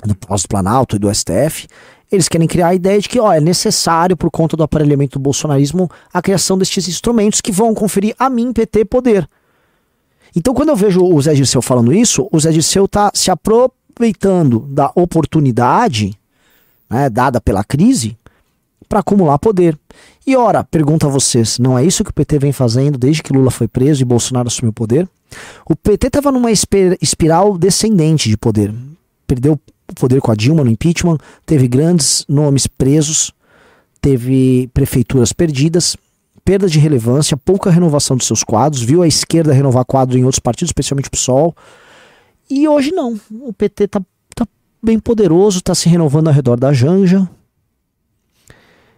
do 0.07 0.15
Palácio 0.15 0.47
do 0.47 0.49
Planalto 0.49 0.95
e 0.95 0.99
do 0.99 1.13
STF, 1.13 1.67
eles 2.11 2.29
querem 2.29 2.47
criar 2.47 2.67
a 2.67 2.75
ideia 2.75 2.99
de 2.99 3.09
que 3.09 3.19
ó, 3.19 3.33
é 3.33 3.39
necessário, 3.39 4.15
por 4.15 4.29
conta 4.29 4.55
do 4.55 4.63
aparelhamento 4.63 5.17
do 5.17 5.21
bolsonarismo, 5.21 5.89
a 6.13 6.21
criação 6.21 6.57
destes 6.57 6.87
instrumentos 6.87 7.41
que 7.41 7.51
vão 7.51 7.73
conferir 7.73 8.15
a 8.19 8.29
mim, 8.29 8.53
PT, 8.53 8.85
poder. 8.85 9.27
Então, 10.35 10.53
quando 10.53 10.69
eu 10.69 10.75
vejo 10.75 11.03
o 11.03 11.21
Zé 11.21 11.33
Dirceu 11.33 11.61
falando 11.61 11.93
isso, 11.93 12.27
o 12.31 12.39
Zé 12.39 12.51
Dirceu 12.51 12.85
está 12.85 13.11
se 13.13 13.31
aproveitando 13.31 14.59
da 14.61 14.91
oportunidade 14.95 16.17
né, 16.89 17.09
dada 17.09 17.41
pela 17.41 17.63
crise 17.63 18.17
para 18.87 18.99
acumular 18.99 19.39
poder. 19.39 19.77
E 20.25 20.35
ora, 20.35 20.63
pergunto 20.63 21.07
a 21.07 21.09
vocês, 21.09 21.57
não 21.57 21.77
é 21.77 21.83
isso 21.83 22.03
que 22.03 22.11
o 22.11 22.13
PT 22.13 22.39
vem 22.39 22.51
fazendo 22.51 22.97
desde 22.97 23.23
que 23.23 23.33
Lula 23.33 23.49
foi 23.49 23.67
preso 23.67 24.01
e 24.01 24.05
Bolsonaro 24.05 24.47
assumiu 24.47 24.69
o 24.69 24.73
poder? 24.73 25.09
O 25.67 25.75
PT 25.75 26.07
estava 26.07 26.31
numa 26.31 26.51
espiral 26.51 27.57
descendente 27.57 28.29
de 28.29 28.37
poder. 28.37 28.73
Perdeu 29.25 29.59
poder 29.93 30.21
com 30.21 30.31
a 30.31 30.35
Dilma 30.35 30.63
no 30.63 30.69
impeachment, 30.69 31.17
teve 31.45 31.67
grandes 31.67 32.25
nomes 32.27 32.67
presos, 32.67 33.31
teve 34.01 34.69
prefeituras 34.73 35.31
perdidas, 35.31 35.95
perda 36.43 36.67
de 36.67 36.79
relevância, 36.79 37.37
pouca 37.37 37.69
renovação 37.69 38.17
dos 38.17 38.27
seus 38.27 38.43
quadros, 38.43 38.81
viu 38.81 39.01
a 39.01 39.07
esquerda 39.07 39.53
renovar 39.53 39.85
quadro 39.85 40.17
em 40.17 40.23
outros 40.23 40.39
partidos, 40.39 40.69
especialmente 40.69 41.07
o 41.07 41.11
PSOL. 41.11 41.55
E 42.49 42.67
hoje 42.67 42.91
não. 42.91 43.19
O 43.31 43.53
PT 43.53 43.87
tá, 43.87 44.01
tá 44.35 44.47
bem 44.81 44.99
poderoso, 44.99 45.61
tá 45.61 45.73
se 45.73 45.87
renovando 45.87 46.27
ao 46.27 46.33
redor 46.33 46.59
da 46.59 46.73
Janja. 46.73 47.27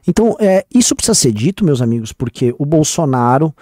Então, 0.08 0.36
é, 0.40 0.66
isso 0.74 0.96
precisa 0.96 1.16
ser 1.16 1.32
dito, 1.32 1.66
meus 1.66 1.82
amigos, 1.82 2.12
porque 2.12 2.54
o 2.60 2.66
Bolsonaro, 2.66 3.54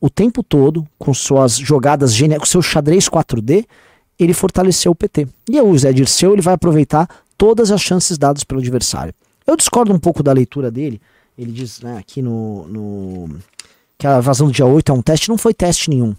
o 0.00 0.08
tempo 0.08 0.42
todo, 0.42 0.86
com 0.98 1.12
suas 1.12 1.58
jogadas 1.58 2.14
geniais, 2.14 2.40
com 2.40 2.46
seu 2.46 2.62
xadrez 2.62 3.08
4D, 3.08 3.66
ele 4.24 4.34
fortaleceu 4.34 4.92
o 4.92 4.94
PT. 4.94 5.26
E 5.48 5.60
o 5.60 5.78
Zé 5.78 5.92
Dirceu 5.92 6.32
ele 6.32 6.42
vai 6.42 6.54
aproveitar 6.54 7.08
todas 7.38 7.70
as 7.70 7.80
chances 7.80 8.18
dadas 8.18 8.44
pelo 8.44 8.60
adversário. 8.60 9.14
Eu 9.46 9.56
discordo 9.56 9.92
um 9.92 9.98
pouco 9.98 10.22
da 10.22 10.32
leitura 10.32 10.70
dele. 10.70 11.00
Ele 11.36 11.50
diz 11.52 11.80
né, 11.80 11.96
aqui 11.98 12.20
no, 12.20 12.66
no- 12.68 13.38
que 13.98 14.06
a 14.06 14.18
invasão 14.18 14.46
do 14.46 14.52
dia 14.52 14.66
8 14.66 14.92
é 14.92 14.94
um 14.94 15.02
teste. 15.02 15.28
Não 15.28 15.38
foi 15.38 15.54
teste 15.54 15.88
nenhum. 15.90 16.14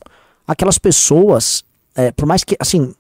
Aquelas 0.48 0.78
pessoas, 0.78 1.64
é, 1.96 2.12
por 2.12 2.26
mais 2.26 2.44
que, 2.44 2.56
assim, 2.60 2.94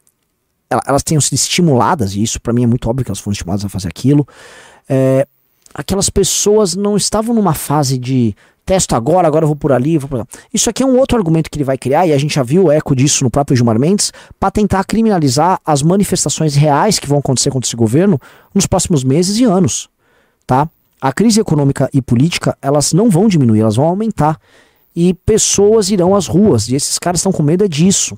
ela- 0.69 0.83
elas 0.85 1.03
tenham 1.03 1.19
sido 1.19 1.33
estimuladas, 1.33 2.15
e 2.15 2.21
isso 2.23 2.39
para 2.39 2.53
mim 2.53 2.63
é 2.63 2.67
muito 2.67 2.87
óbvio 2.89 3.03
que 3.03 3.09
elas 3.11 3.19
foram 3.19 3.33
estimuladas 3.33 3.65
a 3.65 3.69
fazer 3.69 3.87
aquilo, 3.87 4.27
é, 4.87 5.27
aquelas 5.73 6.09
pessoas 6.09 6.75
não 6.75 6.95
estavam 6.95 7.33
numa 7.35 7.53
fase 7.53 7.97
de 7.97 8.35
testo 8.65 8.95
agora, 8.95 9.27
agora 9.27 9.43
eu 9.43 9.47
vou 9.47 9.55
por 9.55 9.71
ali, 9.71 9.97
vou 9.97 10.09
por. 10.09 10.27
Isso 10.53 10.69
aqui 10.69 10.83
é 10.83 10.85
um 10.85 10.97
outro 10.97 11.17
argumento 11.17 11.49
que 11.49 11.57
ele 11.57 11.63
vai 11.63 11.77
criar, 11.77 12.07
e 12.07 12.13
a 12.13 12.17
gente 12.17 12.35
já 12.35 12.43
viu 12.43 12.65
o 12.65 12.71
eco 12.71 12.95
disso 12.95 13.23
no 13.23 13.29
próprio 13.29 13.55
Gilmar 13.55 13.79
Mendes, 13.79 14.11
para 14.39 14.51
tentar 14.51 14.83
criminalizar 14.83 15.59
as 15.65 15.81
manifestações 15.81 16.55
reais 16.55 16.99
que 16.99 17.07
vão 17.07 17.19
acontecer 17.19 17.49
contra 17.49 17.67
esse 17.67 17.75
governo 17.75 18.19
nos 18.53 18.65
próximos 18.65 19.03
meses 19.03 19.37
e 19.37 19.43
anos, 19.43 19.89
tá? 20.45 20.69
A 21.01 21.11
crise 21.11 21.39
econômica 21.39 21.89
e 21.93 22.01
política, 22.01 22.55
elas 22.61 22.93
não 22.93 23.09
vão 23.09 23.27
diminuir, 23.27 23.61
elas 23.61 23.75
vão 23.75 23.85
aumentar. 23.85 24.39
E 24.95 25.13
pessoas 25.13 25.89
irão 25.89 26.13
às 26.13 26.27
ruas, 26.27 26.69
e 26.69 26.75
esses 26.75 26.99
caras 26.99 27.19
estão 27.19 27.31
com 27.31 27.41
medo 27.41 27.63
é 27.63 27.67
disso. 27.67 28.17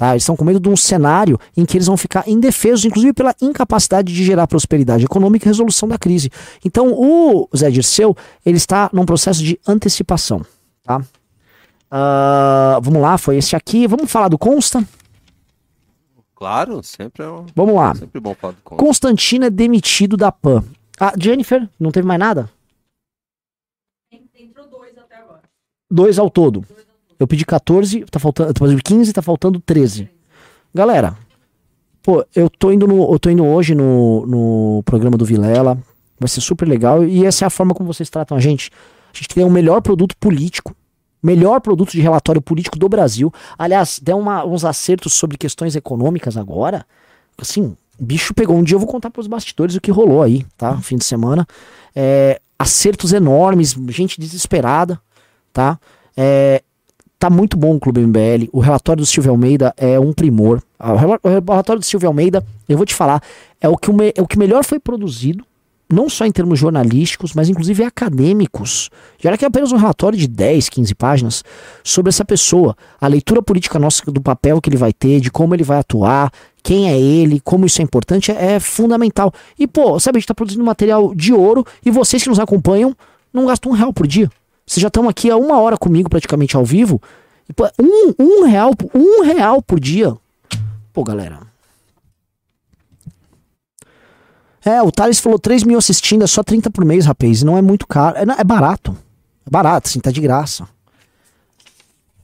Tá? 0.00 0.12
Eles 0.12 0.22
estão 0.22 0.34
com 0.34 0.46
medo 0.46 0.58
de 0.58 0.66
um 0.66 0.76
cenário 0.78 1.38
em 1.54 1.66
que 1.66 1.76
eles 1.76 1.86
vão 1.86 1.94
ficar 1.94 2.26
indefesos, 2.26 2.86
inclusive 2.86 3.12
pela 3.12 3.34
incapacidade 3.38 4.10
de 4.14 4.24
gerar 4.24 4.46
prosperidade 4.46 5.04
econômica 5.04 5.44
e 5.44 5.48
resolução 5.48 5.86
da 5.86 5.98
crise. 5.98 6.30
Então, 6.64 6.94
o 6.94 7.46
Zé 7.54 7.70
Dirceu, 7.70 8.16
ele 8.46 8.56
está 8.56 8.88
num 8.94 9.04
processo 9.04 9.44
de 9.44 9.60
antecipação. 9.68 10.40
Tá? 10.82 11.02
Ah, 11.90 12.78
vamos 12.82 13.02
lá, 13.02 13.18
foi 13.18 13.36
esse 13.36 13.54
aqui. 13.54 13.86
Vamos 13.86 14.10
falar 14.10 14.28
do 14.28 14.38
Consta? 14.38 14.82
Claro, 16.34 16.82
sempre 16.82 17.22
é 17.22 17.28
um, 17.28 17.44
Vamos 17.54 17.74
lá. 17.74 17.94
sempre 17.94 18.20
bom 18.20 18.34
falar 18.34 18.54
do 18.54 18.62
conto. 18.62 18.82
Constantino 18.82 19.44
é 19.44 19.50
demitido 19.50 20.16
da 20.16 20.32
PAN. 20.32 20.64
Ah, 20.98 21.12
Jennifer, 21.20 21.68
não 21.78 21.90
teve 21.90 22.08
mais 22.08 22.18
nada? 22.18 22.48
Entrou 24.34 24.66
dois 24.66 24.96
até 24.96 25.16
agora. 25.16 25.42
Dois 25.90 26.18
ao 26.18 26.30
todo. 26.30 26.64
Eu 27.20 27.28
pedi 27.28 27.44
14, 27.44 28.00
tá 28.10 28.18
faltando, 28.18 28.54
tô 28.54 28.60
fazendo 28.64 28.82
15, 28.82 29.12
tá 29.12 29.20
faltando 29.20 29.60
13. 29.60 30.08
Galera, 30.74 31.14
pô, 32.02 32.24
eu 32.34 32.48
tô 32.48 32.72
indo 32.72 32.86
no, 32.86 33.12
eu 33.12 33.18
tô 33.18 33.28
indo 33.28 33.44
hoje 33.44 33.74
no, 33.74 34.24
no 34.26 34.82
programa 34.84 35.18
do 35.18 35.24
Vilela. 35.26 35.76
Vai 36.18 36.28
ser 36.28 36.40
super 36.40 36.66
legal 36.66 37.04
e 37.04 37.24
essa 37.26 37.44
é 37.44 37.46
a 37.46 37.50
forma 37.50 37.74
como 37.74 37.92
vocês 37.92 38.08
tratam 38.08 38.36
a 38.36 38.40
gente. 38.40 38.70
A 39.12 39.16
gente 39.16 39.28
tem 39.28 39.44
o 39.44 39.50
melhor 39.50 39.82
produto 39.82 40.16
político, 40.18 40.74
melhor 41.22 41.60
produto 41.60 41.90
de 41.92 42.00
relatório 42.00 42.40
político 42.40 42.78
do 42.78 42.88
Brasil. 42.88 43.32
Aliás, 43.58 44.00
deu 44.02 44.18
uma- 44.18 44.44
uns 44.44 44.64
acertos 44.64 45.12
sobre 45.12 45.36
questões 45.36 45.76
econômicas 45.76 46.36
agora. 46.38 46.86
Assim, 47.38 47.76
bicho 47.98 48.32
pegou. 48.34 48.56
Um 48.56 48.62
dia 48.62 48.76
eu 48.76 48.78
vou 48.80 48.88
contar 48.88 49.10
pros 49.10 49.26
bastidores 49.26 49.74
o 49.76 49.80
que 49.80 49.90
rolou 49.90 50.22
aí, 50.22 50.46
tá? 50.56 50.78
Fim 50.78 50.96
de 50.96 51.04
semana. 51.04 51.46
É, 51.94 52.40
acertos 52.58 53.12
enormes, 53.12 53.74
gente 53.88 54.20
desesperada, 54.20 55.00
tá? 55.52 55.78
É, 56.16 56.62
tá 57.20 57.30
muito 57.30 57.56
bom 57.56 57.76
o 57.76 57.78
Clube 57.80 58.00
MBL. 58.00 58.48
O 58.52 58.58
relatório 58.60 59.02
do 59.02 59.06
Silvio 59.06 59.30
Almeida 59.30 59.72
é 59.76 60.00
um 60.00 60.12
primor. 60.12 60.60
Ah, 60.78 60.94
O 60.94 60.96
rela- 60.96 61.20
o 61.22 61.28
relatório 61.28 61.78
do 61.80 61.84
Silvio 61.86 62.08
Almeida, 62.08 62.44
eu 62.68 62.76
vou 62.76 62.86
te 62.86 62.94
falar, 62.94 63.22
é 63.60 63.68
o 63.68 63.76
que, 63.76 63.90
o 63.90 63.94
me- 63.94 64.12
é 64.16 64.22
o 64.22 64.26
que 64.26 64.38
melhor 64.38 64.64
foi 64.64 64.78
produzido, 64.80 65.44
não 65.92 66.08
só 66.08 66.24
em 66.24 66.32
termos 66.32 66.58
jornalísticos, 66.58 67.34
mas 67.34 67.48
inclusive 67.48 67.84
acadêmicos. 67.84 68.90
Já 69.18 69.28
era 69.30 69.36
que 69.36 69.44
é 69.44 69.48
apenas 69.48 69.70
um 69.72 69.76
relatório 69.76 70.18
de 70.18 70.26
10, 70.26 70.68
15 70.68 70.94
páginas 70.94 71.44
sobre 71.84 72.08
essa 72.08 72.24
pessoa, 72.24 72.74
a 73.00 73.06
leitura 73.06 73.42
política 73.42 73.78
nossa 73.78 74.02
do 74.10 74.20
papel 74.20 74.60
que 74.60 74.70
ele 74.70 74.76
vai 74.76 74.92
ter, 74.92 75.20
de 75.20 75.30
como 75.30 75.54
ele 75.54 75.64
vai 75.64 75.78
atuar, 75.78 76.32
quem 76.62 76.88
é 76.90 76.98
ele, 76.98 77.40
como 77.40 77.66
isso 77.66 77.80
é 77.82 77.84
importante, 77.84 78.30
é, 78.32 78.52
é 78.54 78.60
fundamental. 78.60 79.32
E, 79.58 79.66
pô, 79.66 79.98
sabe, 80.00 80.16
a 80.16 80.20
gente 80.20 80.28
tá 80.28 80.34
produzindo 80.34 80.64
material 80.64 81.14
de 81.14 81.32
ouro 81.32 81.66
e 81.84 81.90
vocês 81.90 82.22
que 82.22 82.28
nos 82.30 82.38
acompanham 82.38 82.96
não 83.32 83.46
gastam 83.46 83.72
um 83.72 83.74
real 83.74 83.92
por 83.92 84.06
dia. 84.06 84.30
Vocês 84.70 84.82
já 84.82 84.86
estão 84.86 85.08
aqui 85.08 85.28
há 85.28 85.36
uma 85.36 85.58
hora 85.58 85.76
comigo, 85.76 86.08
praticamente 86.08 86.56
ao 86.56 86.64
vivo. 86.64 87.02
Um, 87.76 88.14
um 88.16 88.44
real, 88.44 88.70
um 88.94 89.24
real 89.24 89.60
por 89.60 89.80
dia. 89.80 90.16
Pô, 90.92 91.02
galera. 91.02 91.40
É, 94.64 94.80
o 94.80 94.92
Thales 94.92 95.18
falou 95.18 95.40
3 95.40 95.64
mil 95.64 95.76
assistindo, 95.76 96.22
é 96.22 96.26
só 96.28 96.44
30 96.44 96.70
por 96.70 96.84
mês, 96.84 97.04
rapaz. 97.04 97.42
Não 97.42 97.58
é 97.58 97.62
muito 97.62 97.84
caro. 97.84 98.16
É, 98.16 98.22
é 98.22 98.44
barato. 98.44 98.96
É 99.44 99.50
barato, 99.50 99.88
assim, 99.88 99.98
tá 99.98 100.12
de 100.12 100.20
graça. 100.20 100.68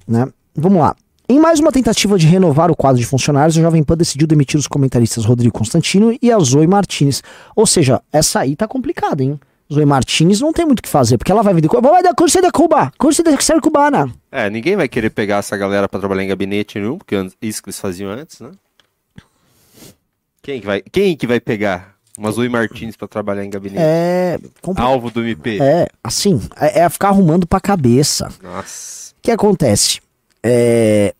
Né? 0.06 0.28
Vamos 0.54 0.78
lá. 0.78 0.94
Em 1.28 1.40
mais 1.40 1.58
uma 1.58 1.72
tentativa 1.72 2.16
de 2.16 2.28
renovar 2.28 2.70
o 2.70 2.76
quadro 2.76 3.00
de 3.00 3.06
funcionários, 3.06 3.58
a 3.58 3.60
Jovem 3.60 3.82
Pan 3.82 3.96
decidiu 3.96 4.28
demitir 4.28 4.56
os 4.56 4.68
comentaristas 4.68 5.24
Rodrigo 5.24 5.58
Constantino 5.58 6.16
e 6.22 6.30
a 6.30 6.38
Zoe 6.38 6.68
Martinez. 6.68 7.24
Ou 7.56 7.66
seja, 7.66 8.00
essa 8.12 8.38
aí 8.38 8.54
tá 8.54 8.68
complicada, 8.68 9.24
hein? 9.24 9.40
Zoe 9.72 9.84
Martinez 9.84 10.40
não 10.40 10.52
tem 10.52 10.64
muito 10.64 10.78
o 10.78 10.82
que 10.82 10.88
fazer, 10.88 11.18
porque 11.18 11.32
ela 11.32 11.42
vai 11.42 11.52
vender. 11.52 11.68
Vai 11.68 12.02
dar 12.02 12.14
curso 12.14 12.40
de 12.40 12.50
Cuba, 12.50 12.92
curso 12.98 13.22
de 13.22 13.42
ser 13.42 13.60
cubana. 13.60 14.12
É, 14.30 14.48
ninguém 14.48 14.76
vai 14.76 14.88
querer 14.88 15.10
pegar 15.10 15.38
essa 15.38 15.56
galera 15.56 15.88
pra 15.88 15.98
trabalhar 15.98 16.22
em 16.22 16.28
gabinete 16.28 16.78
nenhum, 16.78 16.98
porque 16.98 17.16
isso 17.42 17.62
que 17.62 17.68
eles 17.68 17.80
faziam 17.80 18.10
antes, 18.10 18.40
né? 18.40 18.50
Quem 20.42 20.60
que 20.60 20.66
vai, 20.66 20.80
quem 20.80 21.16
que 21.16 21.26
vai 21.26 21.40
pegar 21.40 21.96
uma 22.16 22.30
Zoe 22.30 22.48
Martins 22.48 22.96
pra 22.96 23.08
trabalhar 23.08 23.44
em 23.44 23.50
gabinete? 23.50 23.82
É. 23.82 24.38
Alvo 24.76 25.10
do 25.10 25.20
MP. 25.20 25.58
É, 25.60 25.88
assim, 26.02 26.40
é, 26.56 26.80
é 26.80 26.88
ficar 26.88 27.08
arrumando 27.08 27.46
pra 27.46 27.60
cabeça. 27.60 28.32
Nossa. 28.40 29.12
O 29.18 29.22
que 29.22 29.30
acontece? 29.32 30.00
É, 30.42 31.12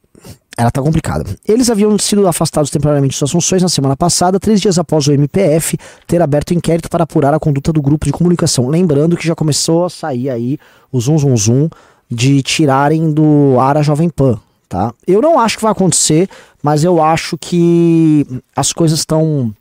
Ela 0.56 0.70
tá 0.70 0.80
complicada. 0.80 1.24
Eles 1.46 1.68
haviam 1.68 1.98
sido 1.98 2.26
afastados 2.26 2.70
temporariamente 2.70 3.12
de 3.12 3.18
suas 3.18 3.30
funções 3.30 3.62
na 3.62 3.68
semana 3.68 3.94
passada, 3.94 4.40
três 4.40 4.60
dias 4.60 4.78
após 4.78 5.06
o 5.06 5.12
MPF 5.12 5.76
ter 6.06 6.22
aberto 6.22 6.54
inquérito 6.54 6.88
para 6.88 7.04
apurar 7.04 7.34
a 7.34 7.38
conduta 7.38 7.72
do 7.72 7.82
grupo 7.82 8.06
de 8.06 8.12
comunicação. 8.12 8.68
Lembrando 8.68 9.16
que 9.16 9.26
já 9.26 9.34
começou 9.34 9.84
a 9.84 9.90
sair 9.90 10.30
aí 10.30 10.58
o 10.90 10.98
zum 10.98 11.18
zum 11.18 11.36
zum 11.36 11.68
de 12.10 12.42
tirarem 12.42 13.12
do 13.12 13.56
ar 13.60 13.76
a 13.76 13.82
Jovem 13.82 14.08
Pan, 14.08 14.40
tá? 14.68 14.94
Eu 15.06 15.20
não 15.20 15.38
acho 15.38 15.56
que 15.56 15.62
vai 15.62 15.72
acontecer, 15.72 16.28
mas 16.62 16.84
eu 16.84 17.02
acho 17.02 17.36
que 17.36 18.26
as 18.54 18.72
coisas 18.72 19.00
estão 19.00 19.52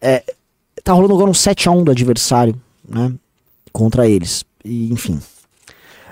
é, 0.00 0.22
tá 0.82 0.92
rolando 0.92 1.14
agora 1.14 1.30
um 1.30 1.34
7 1.34 1.68
a 1.68 1.72
1 1.72 1.84
do 1.84 1.90
adversário, 1.90 2.54
né, 2.88 3.12
contra 3.72 4.08
eles. 4.08 4.44
E, 4.64 4.92
enfim. 4.92 5.20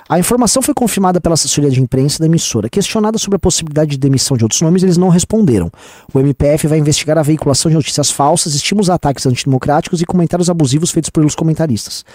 A 0.09 0.19
informação 0.19 0.63
foi 0.63 0.73
confirmada 0.73 1.21
pela 1.21 1.35
assessoria 1.35 1.69
de 1.69 1.83
imprensa 1.83 2.19
da 2.19 2.25
emissora. 2.25 2.71
Questionada 2.71 3.19
sobre 3.19 3.37
a 3.37 3.39
possibilidade 3.39 3.91
de 3.91 3.99
demissão 3.99 4.39
de 4.39 4.45
outros 4.45 4.63
nomes, 4.63 4.83
eles 4.83 4.97
não 4.97 5.11
responderam. 5.11 5.71
O 6.15 6.19
MPF 6.19 6.67
vai 6.67 6.79
investigar 6.79 7.19
a 7.19 7.23
veiculação 7.23 7.69
de 7.69 7.77
notícias 7.77 8.11
falsas, 8.11 8.55
estímulos 8.55 8.89
a 8.89 8.95
ataques 8.95 9.27
antidemocráticos 9.27 10.01
e 10.01 10.07
comentários 10.07 10.49
abusivos 10.49 10.91
feitos 10.91 11.11
pelos 11.11 11.35
comentaristas. 11.35 12.07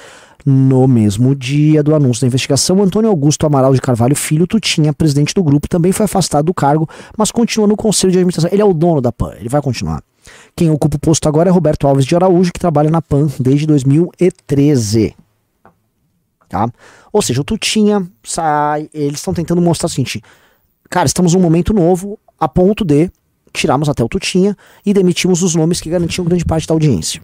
No 0.43 0.87
mesmo 0.87 1.35
dia 1.35 1.83
do 1.83 1.93
anúncio 1.93 2.21
da 2.21 2.27
investigação, 2.27 2.81
Antônio 2.81 3.11
Augusto 3.11 3.45
Amaral 3.45 3.75
de 3.75 3.79
Carvalho 3.79 4.15
Filho, 4.15 4.47
Tutinha, 4.47 4.91
presidente 4.91 5.31
do 5.35 5.43
grupo, 5.43 5.69
também 5.69 5.91
foi 5.91 6.05
afastado 6.05 6.45
do 6.45 6.53
cargo, 6.53 6.89
mas 7.15 7.29
continua 7.29 7.67
no 7.67 7.77
conselho 7.77 8.11
de 8.11 8.17
administração. 8.17 8.49
Ele 8.51 8.61
é 8.63 8.65
o 8.65 8.73
dono 8.73 9.01
da 9.01 9.11
PAN, 9.11 9.33
ele 9.39 9.49
vai 9.49 9.61
continuar. 9.61 10.01
Quem 10.55 10.71
ocupa 10.71 10.97
o 10.97 10.99
posto 10.99 11.29
agora 11.29 11.47
é 11.47 11.51
Roberto 11.51 11.87
Alves 11.87 12.05
de 12.05 12.15
Araújo, 12.15 12.51
que 12.51 12.59
trabalha 12.59 12.89
na 12.89 13.03
PAN 13.03 13.27
desde 13.39 13.67
2013 13.67 15.15
tá? 16.53 16.69
Ou 17.11 17.19
seja, 17.19 17.41
o 17.41 17.43
Tutinha 17.43 18.07
sai, 18.23 18.87
eles 18.93 19.15
estão 19.17 19.33
tentando 19.33 19.59
mostrar 19.59 19.87
o 19.87 19.89
seguinte, 19.89 20.21
cara, 20.87 21.07
estamos 21.07 21.33
num 21.33 21.39
momento 21.39 21.73
novo, 21.73 22.19
a 22.39 22.47
ponto 22.47 22.85
de 22.85 23.09
tirarmos 23.51 23.89
até 23.89 24.03
o 24.03 24.07
Tutinha 24.07 24.55
e 24.85 24.93
demitimos 24.93 25.41
os 25.41 25.55
nomes 25.55 25.81
que 25.81 25.89
garantiam 25.89 26.23
grande 26.23 26.45
parte 26.45 26.67
da 26.67 26.75
audiência. 26.75 27.21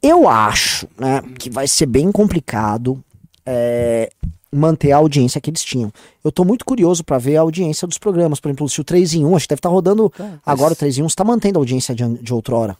Eu 0.00 0.28
acho, 0.28 0.86
né, 0.96 1.22
que 1.38 1.50
vai 1.50 1.66
ser 1.66 1.86
bem 1.86 2.12
complicado 2.12 3.02
é, 3.44 4.10
manter 4.52 4.92
a 4.92 4.98
audiência 4.98 5.40
que 5.40 5.50
eles 5.50 5.64
tinham. 5.64 5.92
Eu 6.22 6.30
tô 6.30 6.44
muito 6.44 6.64
curioso 6.64 7.02
para 7.02 7.18
ver 7.18 7.36
a 7.36 7.40
audiência 7.40 7.88
dos 7.88 7.98
programas, 7.98 8.38
por 8.38 8.48
exemplo, 8.48 8.68
se 8.68 8.80
o 8.80 8.84
3 8.84 9.14
em 9.14 9.24
1, 9.24 9.36
acho 9.36 9.46
que 9.46 9.48
deve 9.48 9.58
estar 9.58 9.70
rodando 9.70 10.12
agora 10.46 10.72
o 10.72 10.76
3 10.76 10.98
em 10.98 11.02
1, 11.02 11.06
está 11.06 11.24
mantendo 11.24 11.58
a 11.58 11.62
audiência 11.62 11.94
de, 11.94 12.06
de 12.18 12.32
outrora. 12.32 12.76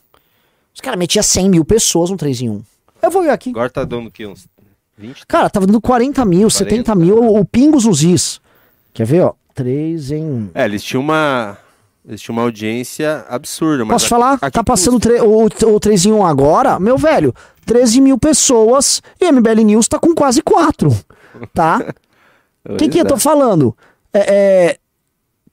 Os 0.73 0.79
caras 0.79 0.97
metiam 0.97 1.23
100 1.23 1.49
mil 1.49 1.65
pessoas 1.65 2.09
no 2.09 2.15
3 2.15 2.41
em 2.41 2.49
1. 2.49 2.63
Eu 3.01 3.11
vou 3.11 3.23
ver 3.23 3.31
aqui. 3.31 3.49
Agora 3.49 3.69
tá 3.69 3.83
dando 3.83 4.07
o 4.07 4.11
quê? 4.11 4.25
Uns 4.25 4.47
20? 4.97 5.25
Cara, 5.27 5.49
tava 5.49 5.65
dando 5.67 5.81
40 5.81 6.23
mil, 6.25 6.49
70 6.49 6.95
mil, 6.95 7.17
o, 7.21 7.43
Pingos 7.45 7.85
nos 7.85 8.01
Is. 8.03 8.39
Quer 8.93 9.05
ver, 9.05 9.21
ó? 9.23 9.33
3 9.53 10.11
em. 10.11 10.49
É, 10.53 10.65
eles 10.65 10.83
tinham 10.83 11.01
uma. 11.01 11.57
Eles 12.07 12.21
tinham 12.21 12.35
uma 12.37 12.43
audiência 12.43 13.25
absurda. 13.29 13.83
Mas 13.83 13.95
Posso 13.95 14.07
falar? 14.07 14.37
Tá 14.51 14.63
passando 14.63 14.99
tre- 14.99 15.21
o, 15.21 15.45
o 15.45 15.79
3 15.79 16.05
em 16.05 16.11
1 16.11 16.25
agora, 16.25 16.79
meu 16.79 16.97
velho, 16.97 17.33
13 17.65 17.99
mil 17.99 18.17
pessoas 18.19 19.01
e 19.19 19.31
MBL 19.31 19.61
News 19.63 19.87
tá 19.87 19.97
com 19.97 20.13
quase 20.13 20.41
4. 20.41 20.89
Tá? 21.53 21.81
O 22.69 22.75
que, 22.77 22.89
que 22.89 22.99
eu 22.99 23.05
tô 23.05 23.17
falando? 23.17 23.75
É, 24.13 24.19
é, 24.69 24.77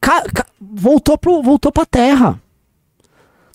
ca- 0.00 0.24
ca- 0.32 0.46
voltou, 0.60 1.16
pro, 1.16 1.42
voltou 1.42 1.72
pra 1.72 1.86
terra. 1.86 2.38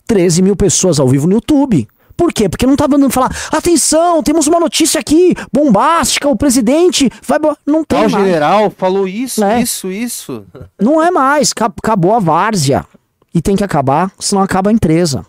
13 0.06 0.42
mil 0.42 0.56
pessoas 0.56 0.98
ao 0.98 1.06
vivo 1.08 1.26
no 1.26 1.34
YouTube. 1.34 1.86
Por 2.18 2.32
quê? 2.32 2.48
Porque 2.48 2.66
não 2.66 2.74
tava 2.76 2.96
andando 2.96 3.12
falar, 3.12 3.30
atenção, 3.52 4.22
temos 4.24 4.46
uma 4.48 4.58
notícia 4.58 5.00
aqui, 5.00 5.34
bombástica, 5.52 6.28
o 6.28 6.36
presidente 6.36 7.08
vai... 7.26 7.38
bo-" 7.38 7.56
Não 7.64 7.84
tem 7.84 8.00
mais. 8.00 8.10
general 8.12 8.70
falou 8.76 9.06
isso, 9.06 9.42
É. 9.44 9.62
isso, 9.62 9.90
isso. 9.90 10.44
Não 10.78 11.00
é 11.00 11.10
mais, 11.12 11.52
ca- 11.52 11.66
acabou 11.74 12.12
a 12.14 12.18
várzea. 12.18 12.84
E 13.32 13.40
tem 13.40 13.54
que 13.54 13.62
acabar, 13.62 14.10
senão 14.18 14.42
acaba 14.42 14.68
a 14.68 14.72
empresa. 14.72 15.24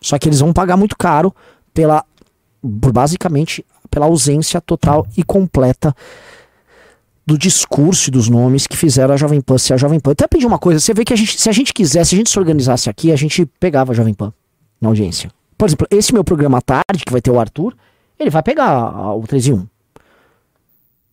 Só 0.00 0.18
que 0.18 0.28
eles 0.28 0.40
vão 0.40 0.50
pagar 0.52 0.76
muito 0.78 0.96
caro 0.96 1.34
pela, 1.74 2.02
basicamente, 2.62 3.64
pela 3.90 4.06
ausência 4.06 4.60
total 4.60 5.06
e 5.16 5.22
completa 5.22 5.94
do 7.26 7.36
discurso 7.38 8.08
e 8.08 8.12
dos 8.12 8.28
nomes 8.28 8.66
que 8.66 8.76
fizeram 8.76 9.14
a 9.14 9.16
Jovem 9.16 9.40
Pan 9.40 9.58
ser 9.58 9.74
a 9.74 9.76
Jovem 9.76 9.98
Pan. 10.00 10.10
Eu 10.10 10.12
até 10.12 10.26
pedi 10.26 10.46
uma 10.46 10.58
coisa, 10.58 10.80
você 10.80 10.92
vê 10.94 11.04
que 11.04 11.12
a 11.12 11.16
gente, 11.16 11.38
se 11.40 11.48
a 11.48 11.52
gente 11.52 11.72
quisesse, 11.72 12.10
se 12.10 12.14
a 12.14 12.18
gente 12.18 12.30
se 12.30 12.38
organizasse 12.38 12.88
aqui, 12.88 13.12
a 13.12 13.16
gente 13.16 13.46
pegava 13.60 13.92
a 13.92 13.94
Jovem 13.94 14.14
Pan 14.14 14.32
na 14.80 14.88
audiência. 14.88 15.30
Por 15.56 15.66
exemplo, 15.66 15.86
esse 15.90 16.12
meu 16.12 16.24
programa 16.24 16.58
à 16.58 16.60
tarde, 16.60 17.04
que 17.04 17.12
vai 17.12 17.20
ter 17.20 17.30
o 17.30 17.38
Arthur, 17.38 17.74
ele 18.18 18.30
vai 18.30 18.42
pegar 18.42 19.14
o 19.14 19.22
3 19.26 19.48
em 19.48 19.52
1. 19.54 19.66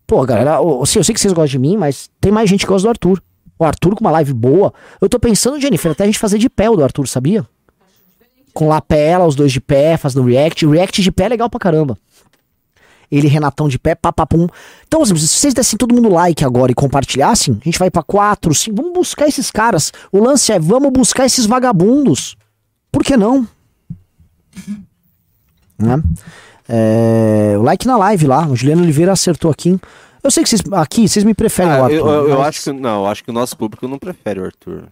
Pô, 0.07 0.25
galera, 0.25 0.61
ô, 0.61 0.83
assim, 0.83 0.99
eu 0.99 1.03
sei 1.03 1.13
que 1.13 1.21
vocês 1.21 1.33
gostam 1.33 1.51
de 1.51 1.59
mim, 1.59 1.77
mas 1.77 2.09
tem 2.19 2.31
mais 2.31 2.49
gente 2.49 2.65
que 2.65 2.71
gosta 2.71 2.85
do 2.85 2.89
Arthur. 2.89 3.23
O 3.57 3.63
Arthur 3.63 3.95
com 3.95 4.01
uma 4.01 4.11
live 4.11 4.33
boa. 4.33 4.73
Eu 4.99 5.07
tô 5.07 5.19
pensando, 5.19 5.59
Jennifer, 5.59 5.91
até 5.91 6.03
a 6.03 6.05
gente 6.07 6.19
fazer 6.19 6.37
de 6.37 6.49
pé 6.49 6.69
o 6.69 6.75
do 6.75 6.83
Arthur, 6.83 7.07
sabia? 7.07 7.47
Com 8.53 8.67
lapela, 8.67 9.25
os 9.25 9.35
dois 9.35 9.51
de 9.51 9.61
pé, 9.61 9.95
fazendo 9.97 10.25
react. 10.25 10.65
React 10.65 11.01
de 11.01 11.11
pé 11.11 11.25
é 11.25 11.29
legal 11.29 11.49
pra 11.49 11.59
caramba. 11.59 11.97
Ele, 13.11 13.27
Renatão 13.27 13.67
de 13.67 13.77
pé, 13.77 13.93
papapum. 13.93 14.47
Então, 14.87 15.05
se 15.05 15.13
vocês 15.13 15.53
dessem 15.53 15.77
todo 15.77 15.93
mundo 15.93 16.09
like 16.09 16.43
agora 16.43 16.71
e 16.71 16.75
compartilhassem, 16.75 17.57
a 17.61 17.63
gente 17.63 17.77
vai 17.77 17.91
pra 17.91 18.01
4, 18.01 18.53
5. 18.53 18.75
Vamos 18.75 18.93
buscar 18.93 19.27
esses 19.27 19.51
caras. 19.51 19.91
O 20.11 20.19
lance 20.19 20.51
é, 20.51 20.59
vamos 20.59 20.91
buscar 20.91 21.25
esses 21.25 21.45
vagabundos. 21.45 22.35
Por 22.91 23.03
que 23.03 23.15
não? 23.15 23.47
Né? 25.77 26.01
É, 26.69 27.55
o 27.57 27.61
like 27.63 27.85
na 27.87 27.97
live 27.97 28.27
lá. 28.27 28.47
O 28.47 28.55
Juliano 28.55 28.83
Oliveira 28.83 29.11
acertou 29.11 29.49
aqui. 29.51 29.79
Eu 30.23 30.29
sei 30.29 30.43
que 30.43 30.49
vocês 30.49 30.61
aqui, 30.73 31.07
vocês 31.07 31.25
me 31.25 31.33
preferem 31.33 31.71
o 31.71 31.75
Ah, 31.75 31.83
Arthur. 31.85 31.95
eu, 31.97 32.07
eu- 32.07 32.29
eu 32.29 32.37
mas- 32.37 32.47
acho 32.49 32.63
que 32.63 32.71
não, 32.73 33.05
acho 33.07 33.23
que 33.23 33.29
o 33.31 33.33
nosso 33.33 33.57
público 33.57 33.87
não 33.87 33.97
prefere 33.97 34.39
o 34.39 34.45
Arthur. 34.45 34.83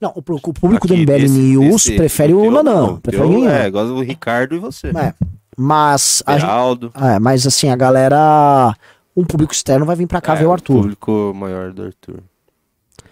Não, 0.00 0.10
o, 0.14 0.18
o 0.20 0.22
público 0.54 0.86
do 0.86 0.94
Aqui, 0.94 1.02
MBL 1.02 1.20
desse- 1.22 1.34
News 1.38 1.84
desse- 1.84 1.96
prefere 1.96 2.32
o 2.32 2.62
não. 2.62 2.98
Prefere 3.00 3.24
eu, 3.24 3.40
o. 3.40 3.48
É, 3.48 3.68
gosto 3.68 3.94
do 3.94 4.00
Ricardo 4.02 4.54
e 4.54 4.58
você. 4.58 4.88
É. 4.88 5.12
Mas 5.56 6.22
a 6.24 6.38
Geraldo. 6.38 6.92
é, 6.94 7.18
mas 7.18 7.44
assim, 7.46 7.68
a 7.68 7.74
galera. 7.76 8.74
Um 9.16 9.24
público 9.24 9.52
externo 9.52 9.84
vai 9.84 9.96
vir 9.96 10.06
pra 10.06 10.20
cá 10.20 10.34
é, 10.34 10.36
ver 10.36 10.46
o 10.46 10.52
Arthur. 10.52 10.74
público 10.82 11.32
maior 11.34 11.72
do 11.72 11.82
Arthur. 11.82 12.20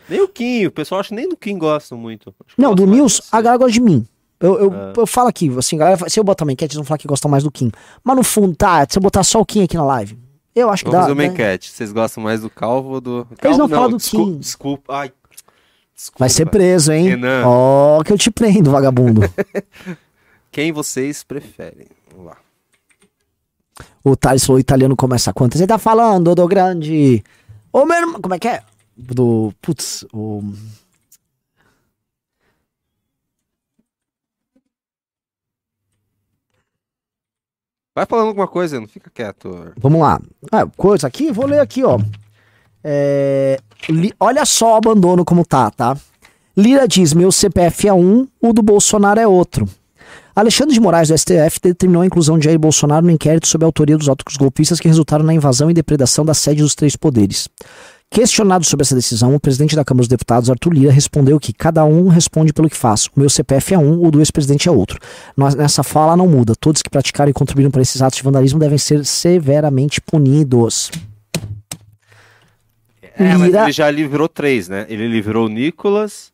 Nem 0.08 0.20
o 0.22 0.28
Kim, 0.28 0.66
o 0.66 0.70
pessoal 0.70 1.00
acha 1.00 1.12
nem 1.12 1.28
do 1.28 1.36
Kim 1.36 1.58
gosta 1.58 1.96
muito. 1.96 2.32
Não, 2.56 2.70
gosta 2.70 2.86
do 2.86 2.92
News, 2.92 3.20
a 3.32 3.40
galera 3.40 3.58
gosta 3.58 3.72
de 3.72 3.80
mim. 3.80 4.06
Eu, 4.38 4.58
eu, 4.58 4.72
É. 4.74 4.92
eu 4.96 5.06
falo 5.06 5.28
aqui, 5.28 5.48
assim, 5.58 5.76
galera, 5.78 6.08
se 6.08 6.20
eu 6.20 6.24
botar 6.24 6.44
uma 6.44 6.52
enquete, 6.52 6.72
eles 6.72 6.76
vão 6.76 6.84
falar 6.84 6.98
que 6.98 7.08
gostam 7.08 7.30
mais 7.30 7.42
do 7.44 7.50
Kim. 7.50 7.70
Mas 8.04 8.16
no 8.16 8.22
fundo, 8.22 8.54
tá, 8.54 8.86
se 8.88 8.98
eu 8.98 9.02
botar 9.02 9.22
só 9.24 9.40
o 9.40 9.46
Kim 9.46 9.62
aqui 9.62 9.76
na 9.76 9.84
live, 9.84 10.18
eu 10.54 10.68
acho 10.70 10.84
que 10.84 10.90
Vamos 10.90 11.06
dá. 11.06 11.08
fazer 11.08 11.12
uma 11.18 11.22
né? 11.22 11.28
enquete. 11.34 11.70
Vocês 11.70 11.92
gostam 11.92 12.22
mais 12.22 12.40
do 12.42 12.50
Calvo 12.50 12.90
ou 12.94 13.00
do. 13.00 13.26
Eles 13.30 13.38
Calvo, 13.40 13.58
não 13.58 13.68
falam 13.68 13.90
do 13.90 13.96
desculpa, 13.96 14.30
Kim. 14.32 14.38
Desculpa. 14.38 14.94
Ai. 14.94 15.12
Desculpa. 15.94 16.18
Vai 16.18 16.28
ser 16.28 16.46
preso, 16.50 16.92
hein? 16.92 17.08
Renan. 17.08 17.42
Ó, 17.46 18.02
que 18.02 18.12
eu 18.12 18.18
te 18.18 18.30
prendo, 18.30 18.70
vagabundo. 18.70 19.22
Quem 20.52 20.70
vocês 20.72 21.22
preferem? 21.22 21.86
Vamos 22.10 22.26
lá. 22.26 22.36
o 24.04 24.14
Thales 24.16 24.44
falou, 24.44 24.56
o 24.56 24.60
italiano 24.60 24.94
começa 24.96 25.32
quanto? 25.32 25.56
Você 25.56 25.66
tá 25.66 25.78
falando, 25.78 26.34
do 26.34 26.46
grande. 26.46 27.22
Ô, 27.72 27.84
meu 27.84 27.96
irmão, 27.96 28.20
como 28.20 28.34
é 28.34 28.38
que 28.38 28.48
é? 28.48 28.62
Do. 28.96 29.52
Putz, 29.62 30.04
o. 30.12 30.42
Vai 37.96 38.04
falando 38.04 38.28
alguma 38.28 38.46
coisa, 38.46 38.78
não 38.78 38.86
fica 38.86 39.10
quieto. 39.12 39.72
Vamos 39.80 40.00
lá. 40.02 40.20
Ah, 40.52 40.66
coisa 40.76 41.06
aqui, 41.06 41.32
vou 41.32 41.46
ler 41.46 41.60
aqui, 41.60 41.82
ó. 41.82 41.98
É, 42.84 43.58
li- 43.88 44.12
olha 44.20 44.44
só 44.44 44.74
o 44.74 44.76
abandono 44.76 45.24
como 45.24 45.46
tá, 45.46 45.70
tá? 45.70 45.96
Lira 46.54 46.86
diz: 46.86 47.14
meu 47.14 47.32
CPF 47.32 47.88
é 47.88 47.94
um, 47.94 48.28
o 48.40 48.52
do 48.52 48.60
Bolsonaro 48.62 49.18
é 49.18 49.26
outro. 49.26 49.66
Alexandre 50.34 50.74
de 50.74 50.80
Moraes, 50.80 51.08
do 51.08 51.16
STF, 51.16 51.58
determinou 51.62 52.02
a 52.02 52.06
inclusão 52.06 52.38
de 52.38 52.44
Jair 52.44 52.58
Bolsonaro 52.58 53.06
no 53.06 53.10
inquérito 53.10 53.48
sobre 53.48 53.64
a 53.64 53.68
autoria 53.68 53.96
dos 53.96 54.10
atos 54.10 54.36
golpistas 54.36 54.78
que 54.78 54.86
resultaram 54.86 55.24
na 55.24 55.32
invasão 55.32 55.70
e 55.70 55.74
depredação 55.74 56.26
da 56.26 56.34
sede 56.34 56.60
dos 56.62 56.74
três 56.74 56.94
poderes. 56.94 57.48
Questionado 58.10 58.64
sobre 58.64 58.84
essa 58.84 58.94
decisão, 58.94 59.34
o 59.34 59.40
presidente 59.40 59.74
da 59.74 59.84
Câmara 59.84 60.02
dos 60.02 60.08
Deputados, 60.08 60.48
Arthur 60.48 60.72
Lira, 60.72 60.92
respondeu 60.92 61.38
que 61.40 61.52
cada 61.52 61.84
um 61.84 62.06
responde 62.08 62.52
pelo 62.52 62.70
que 62.70 62.76
faz. 62.76 63.06
O 63.08 63.10
meu 63.16 63.28
CPF 63.28 63.74
é 63.74 63.78
um, 63.78 64.04
o 64.06 64.10
do 64.10 64.20
ex-presidente 64.20 64.68
é 64.68 64.72
outro. 64.72 64.98
Nós- 65.36 65.54
nessa 65.56 65.82
fala 65.82 66.16
não 66.16 66.26
muda. 66.28 66.54
Todos 66.54 66.82
que 66.82 66.88
praticaram 66.88 67.30
e 67.30 67.34
contribuíram 67.34 67.70
para 67.70 67.82
esses 67.82 68.00
atos 68.00 68.16
de 68.16 68.22
vandalismo 68.22 68.58
devem 68.60 68.78
ser 68.78 69.04
severamente 69.04 70.00
punidos. 70.00 70.90
É, 73.18 73.34
mas 73.34 73.42
Lira- 73.42 73.62
ele 73.64 73.72
já 73.72 73.90
livrou 73.90 74.28
três, 74.28 74.68
né? 74.68 74.86
Ele 74.88 75.08
livrou 75.08 75.46
o 75.46 75.48
Nicolas. 75.48 76.32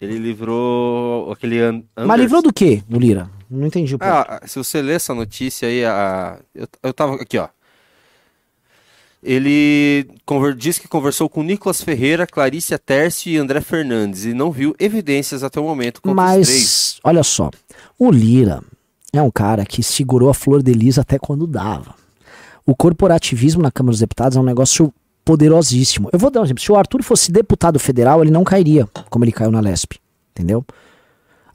Ele 0.00 0.18
livrou 0.18 1.32
aquele 1.32 1.60
An 1.60 1.82
Mas 2.06 2.20
livrou 2.20 2.42
do 2.42 2.52
quê, 2.52 2.82
o 2.90 2.98
Lira? 2.98 3.28
Não 3.50 3.66
entendi 3.66 3.94
o 3.94 3.98
ponto. 3.98 4.08
Ah, 4.10 4.40
se 4.46 4.56
você 4.58 4.80
ler 4.82 4.94
essa 4.96 5.14
notícia 5.14 5.68
aí, 5.68 5.84
a... 5.84 6.38
eu, 6.54 6.66
eu 6.82 6.92
tava 6.92 7.14
aqui, 7.16 7.38
ó. 7.38 7.48
Ele 9.24 10.06
disse 10.58 10.80
que 10.80 10.86
conversou 10.86 11.30
com 11.30 11.42
Nicolas 11.42 11.80
Ferreira, 11.80 12.26
Clarícia 12.26 12.78
Tércio 12.78 13.32
e 13.32 13.38
André 13.38 13.62
Fernandes 13.62 14.26
e 14.26 14.34
não 14.34 14.52
viu 14.52 14.76
evidências 14.78 15.42
até 15.42 15.58
o 15.58 15.64
momento 15.64 16.02
contra. 16.02 16.14
Mas, 16.14 16.98
olha 17.02 17.22
só, 17.22 17.50
o 17.98 18.10
Lira 18.10 18.62
é 19.12 19.22
um 19.22 19.30
cara 19.30 19.64
que 19.64 19.82
segurou 19.82 20.28
a 20.28 20.34
flor 20.34 20.62
de 20.62 20.74
lis 20.74 20.98
até 20.98 21.18
quando 21.18 21.46
dava. 21.46 21.94
O 22.66 22.76
corporativismo 22.76 23.62
na 23.62 23.70
Câmara 23.70 23.92
dos 23.92 24.00
Deputados 24.00 24.36
é 24.36 24.40
um 24.40 24.44
negócio 24.44 24.92
poderosíssimo. 25.24 26.10
Eu 26.12 26.18
vou 26.18 26.30
dar 26.30 26.42
um 26.42 26.44
exemplo. 26.44 26.62
Se 26.62 26.70
o 26.70 26.76
Arthur 26.76 27.02
fosse 27.02 27.32
deputado 27.32 27.78
federal, 27.78 28.22
ele 28.22 28.30
não 28.30 28.44
cairia, 28.44 28.86
como 29.08 29.24
ele 29.24 29.32
caiu 29.32 29.50
na 29.50 29.60
Lesp. 29.60 29.94
Entendeu? 30.32 30.64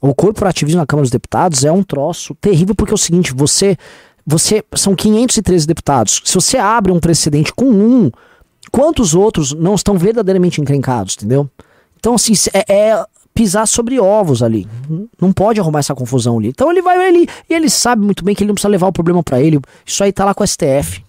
O 0.00 0.14
corporativismo 0.14 0.80
na 0.80 0.86
Câmara 0.86 1.04
dos 1.04 1.10
Deputados 1.10 1.64
é 1.64 1.70
um 1.70 1.82
troço 1.82 2.34
terrível, 2.40 2.74
porque 2.74 2.92
é 2.92 2.94
o 2.94 2.98
seguinte, 2.98 3.34
você. 3.34 3.76
Você. 4.26 4.64
São 4.74 4.94
513 4.94 5.66
deputados. 5.66 6.22
Se 6.24 6.34
você 6.34 6.58
abre 6.58 6.92
um 6.92 7.00
precedente 7.00 7.52
com 7.52 7.66
um, 7.66 8.10
quantos 8.70 9.14
outros 9.14 9.52
não 9.52 9.74
estão 9.74 9.96
verdadeiramente 9.98 10.60
encrencados, 10.60 11.16
entendeu? 11.16 11.48
Então, 11.98 12.14
assim, 12.14 12.32
é, 12.54 12.72
é 12.72 13.04
pisar 13.34 13.66
sobre 13.66 13.98
ovos 13.98 14.42
ali. 14.42 14.66
Não 15.20 15.32
pode 15.32 15.60
arrumar 15.60 15.80
essa 15.80 15.94
confusão 15.94 16.38
ali. 16.38 16.48
Então 16.48 16.70
ele 16.70 16.82
vai 16.82 17.08
ali. 17.08 17.28
E 17.48 17.54
ele 17.54 17.70
sabe 17.70 18.04
muito 18.04 18.24
bem 18.24 18.34
que 18.34 18.42
ele 18.42 18.48
não 18.48 18.54
precisa 18.54 18.68
levar 18.68 18.88
o 18.88 18.92
problema 18.92 19.22
pra 19.22 19.40
ele. 19.40 19.60
Isso 19.84 20.02
aí 20.02 20.12
tá 20.12 20.24
lá 20.24 20.34
com 20.34 20.44
o 20.44 20.46
STF. 20.46 21.04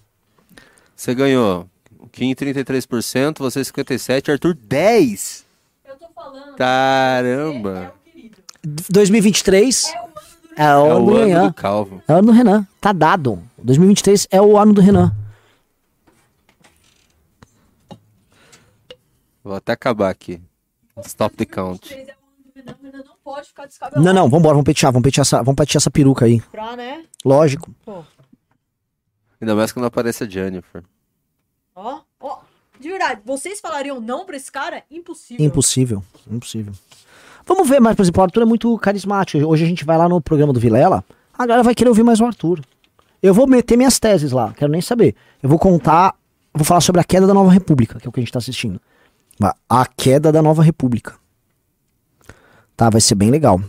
Você 0.96 1.14
ganhou. 1.16 1.68
O 2.00 2.08
Kim 2.08 2.34
33%, 2.34 3.40
você 3.40 3.62
57%, 3.62 4.32
Arthur 4.32 4.56
10%. 4.56 5.44
Eu 5.88 5.96
tô 5.96 6.06
falando. 6.14 6.56
Caramba. 6.56 7.94
É 8.06 8.10
o 8.10 8.14
querido. 8.14 8.38
2023 8.90 9.94
é 9.94 10.01
É 10.64 10.76
o 10.76 10.80
o 10.80 10.92
ano 10.92 11.06
do 11.06 11.16
ano 11.16 11.26
Renan. 11.28 11.48
do 11.48 11.54
Calvo. 11.54 12.04
É 12.08 12.14
o 12.14 12.18
ano 12.18 12.28
do 12.28 12.32
Renan. 12.34 12.68
Tá 12.80 12.94
dado. 12.94 13.42
2023 13.58 14.28
é 14.30 14.42
o 14.42 14.58
ano 14.58 14.74
do 14.74 14.82
Renan. 14.82 15.16
Vou 19.44 19.56
até 19.56 19.72
acabar 19.72 20.10
aqui. 20.10 20.40
Stop 21.04 21.36
the 21.36 21.46
count. 21.46 21.88
Vocês 21.88 22.08
é 22.08 22.12
o 22.12 22.16
ano 22.28 22.44
do 22.46 22.52
Renan, 22.56 22.76
o 22.80 22.86
Renan 22.86 23.04
não 23.06 23.16
pode 23.24 23.48
ficar 23.48 23.66
descabelado. 23.66 24.06
Não, 24.06 24.14
não, 24.14 24.30
vambora, 24.30 24.54
vamos 24.54 24.66
petear, 24.66 24.92
vamos 24.92 25.04
petear 25.04 25.24
essa, 25.24 25.38
vamos 25.38 25.56
petear 25.56 25.78
essa 25.78 25.90
peruca 25.90 26.26
aí. 26.26 26.40
Pra, 26.52 26.76
né? 26.76 27.06
Lógico. 27.26 27.72
Pô. 27.84 28.04
Ainda 29.42 29.56
mais 29.56 29.72
quando 29.72 29.86
aparece 29.86 30.24
a 30.24 30.30
Jennifer. 30.30 30.84
Ó, 31.76 32.02
ó. 32.20 32.40
De 32.80 32.90
verdade, 32.90 33.22
vocês 33.26 33.60
falariam 33.60 34.00
não 34.00 34.26
pra 34.26 34.36
esse 34.36 34.52
cara? 34.52 34.84
Impossível. 34.92 35.44
Impossível, 35.44 36.04
impossível. 36.30 36.74
Vamos 37.46 37.68
ver, 37.68 37.80
mas, 37.80 37.96
por 37.96 38.04
exemplo, 38.04 38.22
o 38.22 38.24
Arthur 38.24 38.42
é 38.44 38.46
muito 38.46 38.78
carismático. 38.78 39.46
Hoje 39.46 39.64
a 39.64 39.68
gente 39.68 39.84
vai 39.86 39.98
lá 39.98 40.08
no 40.08 40.22
programa 40.22 40.54
do 40.54 40.60
Vilela, 40.60 41.04
a 41.38 41.46
galera 41.46 41.64
vai 41.64 41.74
querer 41.76 41.90
ouvir 41.90 42.04
mais 42.04 42.20
o 42.20 42.26
Arthur. 42.26 42.62
Eu 43.22 43.34
vou 43.34 43.48
meter 43.48 43.78
minhas 43.78 44.00
teses 44.00 44.32
lá, 44.32 44.54
quero 44.54 44.72
nem 44.72 44.82
saber. 44.82 45.16
Eu 45.42 45.50
vou 45.50 45.60
contar, 45.60 46.16
vou 46.54 46.66
falar 46.66 46.82
sobre 46.82 47.02
a 47.02 47.04
queda 47.04 47.28
da 47.28 47.34
Nova 47.34 47.52
República, 47.52 48.00
que 48.00 48.08
é 48.08 48.10
o 48.10 48.12
que 48.12 48.20
a 48.20 48.24
gente 48.24 48.32
tá 48.32 48.40
assistindo. 48.40 48.80
A- 49.70 49.86
queda 49.86 50.32
da 50.32 50.42
Nova 50.42 50.62
República. 50.64 51.16
Tá, 52.76 52.90
vai 52.90 53.02
ser 53.02 53.16
bem 53.16 53.30
legal. 53.32 53.60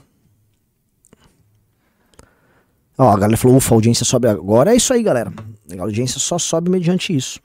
Ó, 2.98 3.08
a 3.10 3.18
galera 3.18 3.36
falou, 3.36 3.56
ufa, 3.56 3.74
a 3.74 3.76
audiência 3.76 4.04
sobe 4.04 4.28
agora. 4.28 4.72
É 4.72 4.76
isso 4.76 4.92
aí, 4.92 5.02
galera. 5.02 5.32
A 5.78 5.82
audiência 5.82 6.20
só 6.20 6.38
sobe 6.38 6.70
mediante 6.70 7.14
isso. 7.14 7.40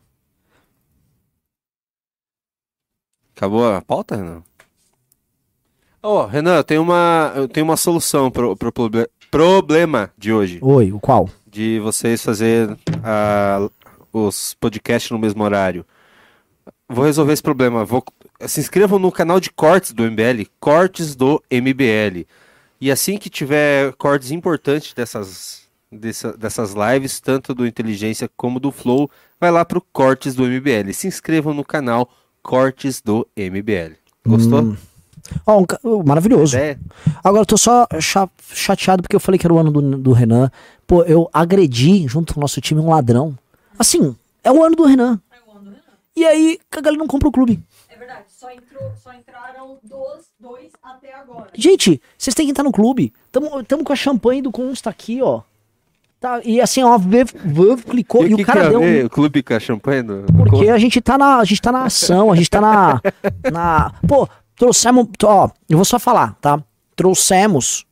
Acabou 3.36 3.74
a 3.74 3.82
pauta, 3.82 4.16
Renan? 4.16 4.44
Ó, 6.02 6.26
Renan, 6.26 6.58
eu 6.58 6.64
tenho 6.64 6.82
uma, 6.82 7.34
eu 7.36 7.48
tenho 7.48 7.66
uma 7.66 7.78
solução 7.78 8.30
pro, 8.32 8.56
pro 8.56 8.72
proble- 8.72 9.10
problema 9.32 10.12
de 10.18 10.32
hoje. 10.32 10.60
Oi, 10.62 10.92
o 10.92 11.00
qual? 11.00 11.30
De 11.46 11.80
vocês 11.80 12.22
fazer 12.24 12.78
os 14.14 14.54
podcasts 14.60 15.12
no 15.12 15.20
mesmo 15.20 15.44
horário. 15.44 15.86
Vou 16.90 17.06
resolver 17.06 17.34
esse 17.34 17.44
problema. 17.44 17.84
Vou, 17.84 18.04
se 18.42 18.60
inscrevam 18.60 19.00
no 19.00 19.12
canal 19.12 19.40
de 19.40 19.50
cortes 19.52 19.92
do 19.92 20.04
MBL, 20.04 20.46
Cortes 20.60 21.16
do 21.16 21.42
MBL. 21.52 22.26
E 22.80 22.92
assim 22.92 23.18
que 23.18 23.30
tiver 23.30 23.92
cortes 23.94 24.32
importantes 24.32 24.94
dessas, 24.94 25.64
dessa- 25.92 26.38
dessas 26.38 26.74
lives, 26.74 27.20
tanto 27.20 27.54
do 27.54 27.66
Inteligência 27.66 28.30
como 28.38 28.60
do 28.60 28.72
Flow, 28.72 29.10
vai 29.42 29.52
lá 29.52 29.66
pro 29.66 29.82
Cortes 29.92 30.36
do 30.36 30.46
MBL. 30.46 30.94
Se 30.94 31.08
inscrevam 31.08 31.54
no 31.54 31.66
canal 31.66 32.10
Cortes 32.42 33.02
do 33.02 33.28
MBL. 33.36 33.96
Gostou? 34.26 34.62
Hum. 34.62 34.78
Ó, 35.46 35.60
um 35.62 35.66
oh, 35.84 36.04
maravilhoso. 36.04 36.58
É. 36.58 36.78
Agora 37.24 37.42
eu 37.42 37.46
tô 37.46 37.58
só 37.58 37.88
cha- 38.00 38.30
chateado 38.54 39.02
porque 39.02 39.16
eu 39.16 39.20
falei 39.20 39.38
que 39.40 39.46
era 39.48 39.54
o 39.54 39.58
ano 39.58 39.72
do, 39.72 39.82
do 39.98 40.12
Renan. 40.12 40.52
Pô, 40.86 41.04
eu 41.04 41.30
agredi 41.34 42.08
junto 42.08 42.34
com 42.34 42.40
o 42.40 42.42
nosso 42.42 42.62
time 42.62 42.80
um 42.80 42.90
ladrão. 42.90 43.38
Assim, 43.78 44.16
é 44.44 44.52
o 44.52 44.64
ano 44.64 44.76
do 44.76 44.86
Renan. 44.86 45.20
É 45.32 45.36
o 45.48 45.56
ano 45.56 45.66
do 45.66 45.70
Renan. 45.72 45.82
E 46.16 46.26
aí, 46.26 46.60
a 46.72 46.82
galera 46.82 46.98
não 47.00 47.08
compra 47.08 47.28
o 47.28 47.32
clube. 47.32 47.64
É 47.90 47.98
verdade, 47.98 48.24
só, 48.28 48.50
entrou, 48.52 48.92
só 49.04 49.14
entraram 49.14 49.78
dois, 49.84 50.26
dois 50.40 50.72
até 50.82 51.14
agora. 51.14 51.50
Gente, 51.54 52.02
vocês 52.18 52.34
têm 52.34 52.46
que 52.46 52.52
entrar 52.52 52.64
no 52.64 52.72
clube. 52.72 53.14
Tamo, 53.32 53.64
tamo 53.64 53.84
com 53.84 53.94
a 53.94 53.96
champanhe 53.96 54.42
do 54.42 54.52
Consta 54.52 54.90
aqui, 54.90 55.22
ó. 55.22 55.42
Tá, 56.20 56.42
e 56.44 56.60
assim, 56.60 56.82
ó, 56.82 56.98
vê- 56.98 57.26
clicou 57.88 58.26
e, 58.26 58.34
o 58.34 58.38
o 58.40 58.44
cara 58.44 58.64
ia 58.64 58.70
deu. 58.72 58.80
um 58.80 58.82
ver 58.82 59.06
o 59.06 59.10
clube 59.10 59.44
com 59.44 59.54
a 59.54 59.60
champanhe? 59.60 60.02
Do... 60.02 60.26
Porque 60.36 60.68
a 60.68 60.78
gente 60.80 61.00
tá 61.00 61.16
na, 61.16 61.38
a 61.38 61.44
gente 61.44 61.62
tá 61.62 61.72
na 61.72 61.84
ação, 61.84 62.32
a 62.32 62.36
gente 62.36 62.50
tá 62.50 62.60
na, 62.60 63.00
na, 63.52 63.94
pô, 64.08 64.28
trouxemos, 64.58 65.08
ó, 65.24 65.50
eu 65.70 65.78
vou 65.78 65.86
só 65.86 65.98
falar, 65.98 66.36
tá? 66.42 66.62
Trouxemos 66.96 67.86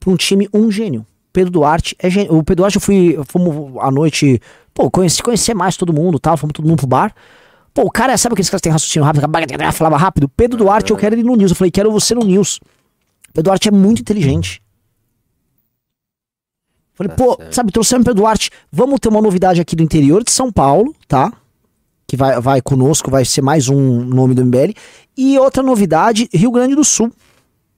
pra 0.00 0.10
um 0.10 0.16
time 0.16 0.48
um 0.52 0.70
gênio. 0.70 1.06
Pedro 1.32 1.50
Duarte 1.52 1.94
é 1.98 2.10
gênio. 2.10 2.36
O 2.36 2.42
Pedro 2.42 2.62
Duarte 2.62 2.76
eu 2.76 2.80
fui, 2.80 3.18
fomos 3.28 3.76
à 3.80 3.90
noite, 3.90 4.40
pô, 4.72 4.90
conheci, 4.90 5.22
conhecer 5.22 5.54
mais 5.54 5.76
todo 5.76 5.92
mundo, 5.92 6.18
tal, 6.18 6.36
fomos 6.36 6.52
todo 6.52 6.66
mundo 6.66 6.78
pro 6.78 6.86
bar. 6.86 7.14
Pô, 7.72 7.82
o 7.82 7.90
cara, 7.90 8.16
sabe 8.16 8.34
aqueles 8.34 8.48
caras 8.48 8.60
que 8.60 8.64
têm 8.64 8.72
raciocínio 8.72 9.04
rápido, 9.04 9.26
falava 9.72 9.96
rápido? 9.96 10.28
Pedro 10.28 10.56
Duarte, 10.58 10.92
eu 10.92 10.96
quero 10.96 11.14
ele 11.16 11.24
no 11.24 11.34
News. 11.34 11.50
Eu 11.50 11.56
falei, 11.56 11.70
quero 11.72 11.90
você 11.90 12.14
no 12.14 12.22
News. 12.22 12.60
Pedro 13.32 13.50
Duarte 13.50 13.68
é 13.68 13.72
muito 13.72 14.00
inteligente. 14.00 14.62
Falei, 16.94 17.10
Tá 17.10 17.16
pô, 17.16 17.34
certo. 17.36 17.52
sabe, 17.52 17.72
trouxemos 17.72 18.04
Pedro 18.04 18.22
Duarte. 18.22 18.50
Vamos 18.70 19.00
ter 19.00 19.08
uma 19.08 19.20
novidade 19.20 19.60
aqui 19.60 19.74
do 19.74 19.82
interior 19.82 20.22
de 20.22 20.30
São 20.30 20.52
Paulo, 20.52 20.94
tá? 21.08 21.32
Que 22.06 22.16
vai, 22.16 22.40
vai 22.40 22.60
conosco, 22.60 23.10
vai 23.10 23.24
ser 23.24 23.42
mais 23.42 23.68
um 23.68 24.04
nome 24.04 24.34
do 24.34 24.44
MBL. 24.44 24.72
E 25.16 25.38
outra 25.38 25.62
novidade, 25.62 26.28
Rio 26.32 26.50
Grande 26.50 26.74
do 26.74 26.84
Sul, 26.84 27.10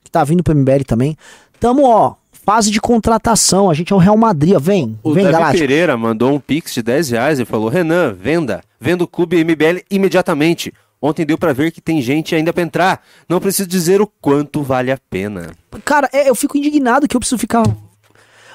que 0.02 0.10
tá 0.10 0.24
vindo 0.24 0.42
pro 0.42 0.54
MBL 0.54 0.82
também. 0.86 1.16
Tamo, 1.60 1.84
ó, 1.86 2.14
fase 2.44 2.70
de 2.70 2.80
contratação. 2.80 3.70
A 3.70 3.74
gente 3.74 3.92
é 3.92 3.96
o 3.96 3.98
Real 3.98 4.16
Madrid, 4.16 4.54
ó. 4.54 4.58
Vem, 4.58 4.98
O 5.02 5.12
vem, 5.12 5.24
Davi 5.24 5.32
Galáctico. 5.32 5.60
Pereira 5.60 5.96
mandou 5.96 6.32
um 6.32 6.40
pix 6.40 6.74
de 6.74 6.82
10 6.82 7.10
reais 7.10 7.38
e 7.38 7.44
falou: 7.44 7.68
Renan, 7.68 8.12
venda. 8.14 8.62
Venda 8.80 9.04
o 9.04 9.08
clube 9.08 9.42
MBL 9.42 9.82
imediatamente. 9.90 10.72
Ontem 11.00 11.24
deu 11.26 11.38
pra 11.38 11.52
ver 11.52 11.70
que 11.70 11.80
tem 11.80 12.00
gente 12.00 12.34
ainda 12.34 12.52
pra 12.52 12.62
entrar. 12.62 13.02
Não 13.28 13.38
preciso 13.38 13.68
dizer 13.68 14.00
o 14.00 14.06
quanto 14.20 14.62
vale 14.62 14.90
a 14.90 14.98
pena. 15.10 15.52
Cara, 15.84 16.08
é, 16.12 16.28
eu 16.28 16.34
fico 16.34 16.56
indignado 16.56 17.06
que 17.06 17.14
eu 17.16 17.20
preciso 17.20 17.38
ficar. 17.38 17.62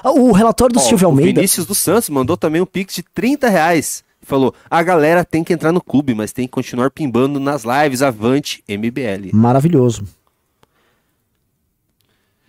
O 0.04 0.32
relatório 0.32 0.74
do 0.74 0.80
Ó, 0.80 0.82
Silvio 0.82 1.06
o 1.06 1.10
Almeida. 1.12 1.40
Vinícius 1.40 1.64
dos 1.64 1.78
Santos 1.78 2.10
mandou 2.10 2.36
também 2.36 2.60
um 2.60 2.66
pix 2.66 2.94
de 2.96 3.02
30 3.14 3.48
reais. 3.48 4.02
Falou: 4.32 4.54
a 4.70 4.82
galera 4.82 5.26
tem 5.26 5.44
que 5.44 5.52
entrar 5.52 5.72
no 5.72 5.80
clube, 5.82 6.14
mas 6.14 6.32
tem 6.32 6.46
que 6.46 6.52
continuar 6.52 6.90
pimbando 6.90 7.38
nas 7.38 7.64
lives. 7.64 8.00
Avante 8.00 8.64
MBL. 8.66 9.28
Maravilhoso. 9.34 10.04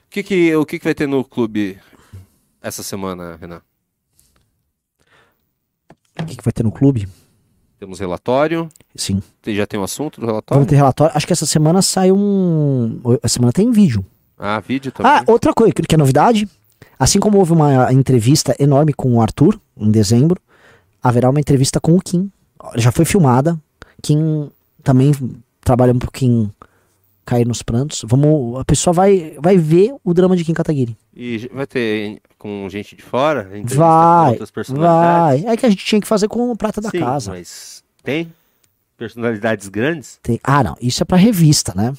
O 0.05 0.09
que, 0.09 0.23
que, 0.23 0.55
o 0.55 0.65
que, 0.65 0.79
que 0.79 0.86
vai 0.86 0.93
ter 0.93 1.09
no 1.09 1.25
clube 1.25 1.77
essa 2.61 2.81
semana, 2.84 3.36
Renan? 3.36 3.61
O 6.21 6.25
que, 6.25 6.38
que 6.38 6.43
vai 6.43 6.53
ter 6.53 6.63
no 6.63 6.71
clube? 6.71 7.05
Temos 7.77 7.99
relatório. 7.99 8.69
Sim. 8.95 9.21
Já 9.45 9.67
tem 9.67 9.77
o 9.77 9.84
assunto 9.84 10.21
do 10.21 10.27
Vamos 10.27 10.36
relatório? 10.36 10.65
ter 10.65 10.75
relatório. 10.77 11.17
Acho 11.17 11.27
que 11.27 11.34
essa 11.34 11.45
semana 11.45 11.81
sai 11.81 12.13
um. 12.13 13.01
Essa 13.21 13.34
semana 13.34 13.51
tem 13.51 13.69
vídeo. 13.71 14.05
Ah, 14.39 14.61
vídeo 14.61 14.89
também. 14.89 15.11
Ah, 15.11 15.21
outra 15.27 15.53
coisa 15.53 15.73
que 15.73 15.95
é 15.95 15.97
novidade. 15.97 16.47
Assim 16.97 17.19
como 17.19 17.39
houve 17.39 17.51
uma 17.51 17.91
entrevista 17.91 18.55
enorme 18.57 18.93
com 18.93 19.15
o 19.15 19.21
Arthur 19.21 19.59
em 19.75 19.91
dezembro, 19.91 20.39
haverá 21.04 21.30
uma 21.30 21.39
entrevista 21.39 21.80
com 21.80 21.95
o 21.95 22.01
Kim. 22.01 22.32
Já 22.76 22.91
foi 22.91 23.04
filmada. 23.06 23.60
Kim 24.01 24.49
também 24.82 25.12
trabalha 25.62 25.93
um 25.93 25.99
pouquinho 25.99 26.51
cair 27.26 27.45
nos 27.45 27.62
prantos. 27.62 28.04
Vamos, 28.08 28.60
a 28.60 28.66
pessoa 28.66 28.93
vai, 28.93 29.38
vai 29.39 29.58
ver 29.58 29.93
o 30.04 30.14
drama 30.14 30.36
de 30.36 30.43
Kim 30.43 30.54
Kataguiri. 30.54 30.97
E 31.16 31.49
vai 31.54 31.68
ter 31.68 32.20
com 32.38 32.68
gente 32.70 32.95
de 32.95 33.01
fora? 33.01 33.49
Vai, 33.66 34.38
vai. 34.76 35.45
É 35.45 35.58
que 35.58 35.66
a 35.66 35.70
gente 35.70 35.86
tinha 35.86 36.01
que 36.01 36.08
fazer 36.08 36.28
com 36.28 36.51
o 36.51 36.58
prata 36.58 36.82
da 36.82 36.89
Sim, 36.89 36.99
casa. 36.99 37.32
mas 37.32 37.84
tem 38.04 38.32
personalidades 38.97 39.68
grandes? 39.70 40.20
Tem- 40.24 40.39
Ah, 40.43 40.64
não. 40.64 40.76
Isso 40.82 41.04
é 41.04 41.06
pra 41.06 41.18
revista, 41.18 41.74
né? 41.76 41.93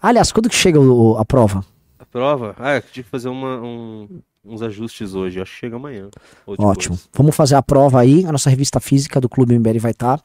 Aliás, 0.00 0.30
quando 0.32 0.48
que 0.48 0.54
chega 0.56 0.78
o- 0.80 1.16
a 1.18 1.24
prova? 1.24 1.64
A 1.98 2.04
prova? 2.04 2.54
Ah, 2.58 2.76
eu 2.76 2.82
tive 2.82 3.04
que 3.04 3.10
fazer 3.10 3.28
uma- 3.28 3.60
um- 3.62 4.08
uns 4.44 4.62
ajustes 4.62 5.14
hoje. 5.14 5.40
Acho 5.40 5.52
que 5.52 5.58
chega 5.60 5.76
amanhã. 5.76 6.08
Ótimo. 6.46 6.98
Vamos 7.12 7.34
fazer 7.34 7.54
a 7.54 7.62
prova 7.62 8.00
aí. 8.00 8.24
A 8.26 8.32
nossa 8.32 8.50
revista 8.50 8.80
física 8.80 9.20
do 9.20 9.28
Clube 9.28 9.58
MBL 9.58 9.78
vai 9.78 9.90
estar. 9.92 10.20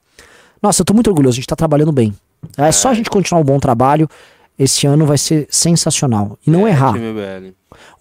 Nossa, 0.62 0.82
eu 0.82 0.86
tô 0.86 0.94
muito 0.94 1.08
orgulhoso. 1.08 1.36
A 1.36 1.40
gente 1.40 1.48
tá 1.48 1.56
trabalhando 1.56 1.92
bem. 1.92 2.14
É 2.58 2.72
só 2.72 2.90
a 2.90 2.94
gente 2.94 3.10
continuar 3.10 3.42
um 3.42 3.46
bom 3.46 3.60
trabalho. 3.60 4.08
Esse 4.58 4.86
ano 4.86 5.06
vai 5.06 5.18
ser 5.18 5.48
sensacional. 5.50 6.38
E 6.46 6.52
não 6.52 6.68
É, 6.68 6.72
errar. 6.72 6.94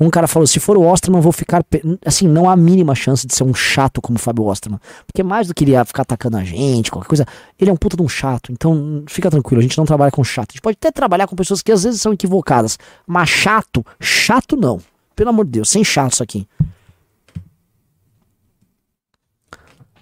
Um 0.01 0.11
cara 0.11 0.27
falou: 0.27 0.45
se 0.45 0.59
for 0.59 0.77
o 0.77 0.83
Osterman, 0.83 1.19
eu 1.19 1.23
vou 1.23 1.31
ficar. 1.31 1.63
pe- 1.63 1.83
Assim, 2.05 2.27
não 2.27 2.49
há 2.51 2.55
a 2.55 2.57
mínima 2.57 2.97
chance 2.97 3.25
de 3.27 3.33
ser 3.35 3.45
um 3.45 3.55
chato 3.55 4.01
como 4.03 4.17
o 4.17 4.21
Fábio 4.21 4.45
Osterman. 4.45 4.81
Porque 5.07 5.23
mais 5.23 5.47
do 5.47 5.55
que 5.55 5.63
ele 5.63 5.73
ia 5.73 5.85
ficar 5.85 6.03
atacando 6.03 6.37
a 6.37 6.43
gente, 6.43 6.91
qualquer 6.91 7.07
coisa, 7.09 7.27
ele 7.61 7.71
é 7.71 7.73
um 7.73 7.77
puta 7.77 7.97
de 7.97 8.03
um 8.03 8.09
chato. 8.09 8.51
Então, 8.51 9.05
fica 9.07 9.31
tranquilo, 9.31 9.61
a 9.61 9.63
gente 9.63 9.79
não 9.79 9.85
trabalha 9.85 10.11
com 10.11 10.25
chato. 10.25 10.51
A 10.51 10.55
gente 10.55 10.63
pode 10.63 10.77
até 10.81 10.91
trabalhar 10.91 11.29
com 11.29 11.37
pessoas 11.37 11.63
que 11.63 11.71
às 11.71 11.85
vezes 11.85 12.01
são 12.01 12.13
equivocadas. 12.13 12.77
Mas 13.07 13.29
chato, 13.29 13.87
chato 14.01 14.57
não. 14.57 14.81
Pelo 15.19 15.31
amor 15.31 15.47
de 15.47 15.51
Deus, 15.51 15.69
sem 15.69 15.83
chato 15.83 16.13
isso 16.13 16.23
aqui. 16.23 16.47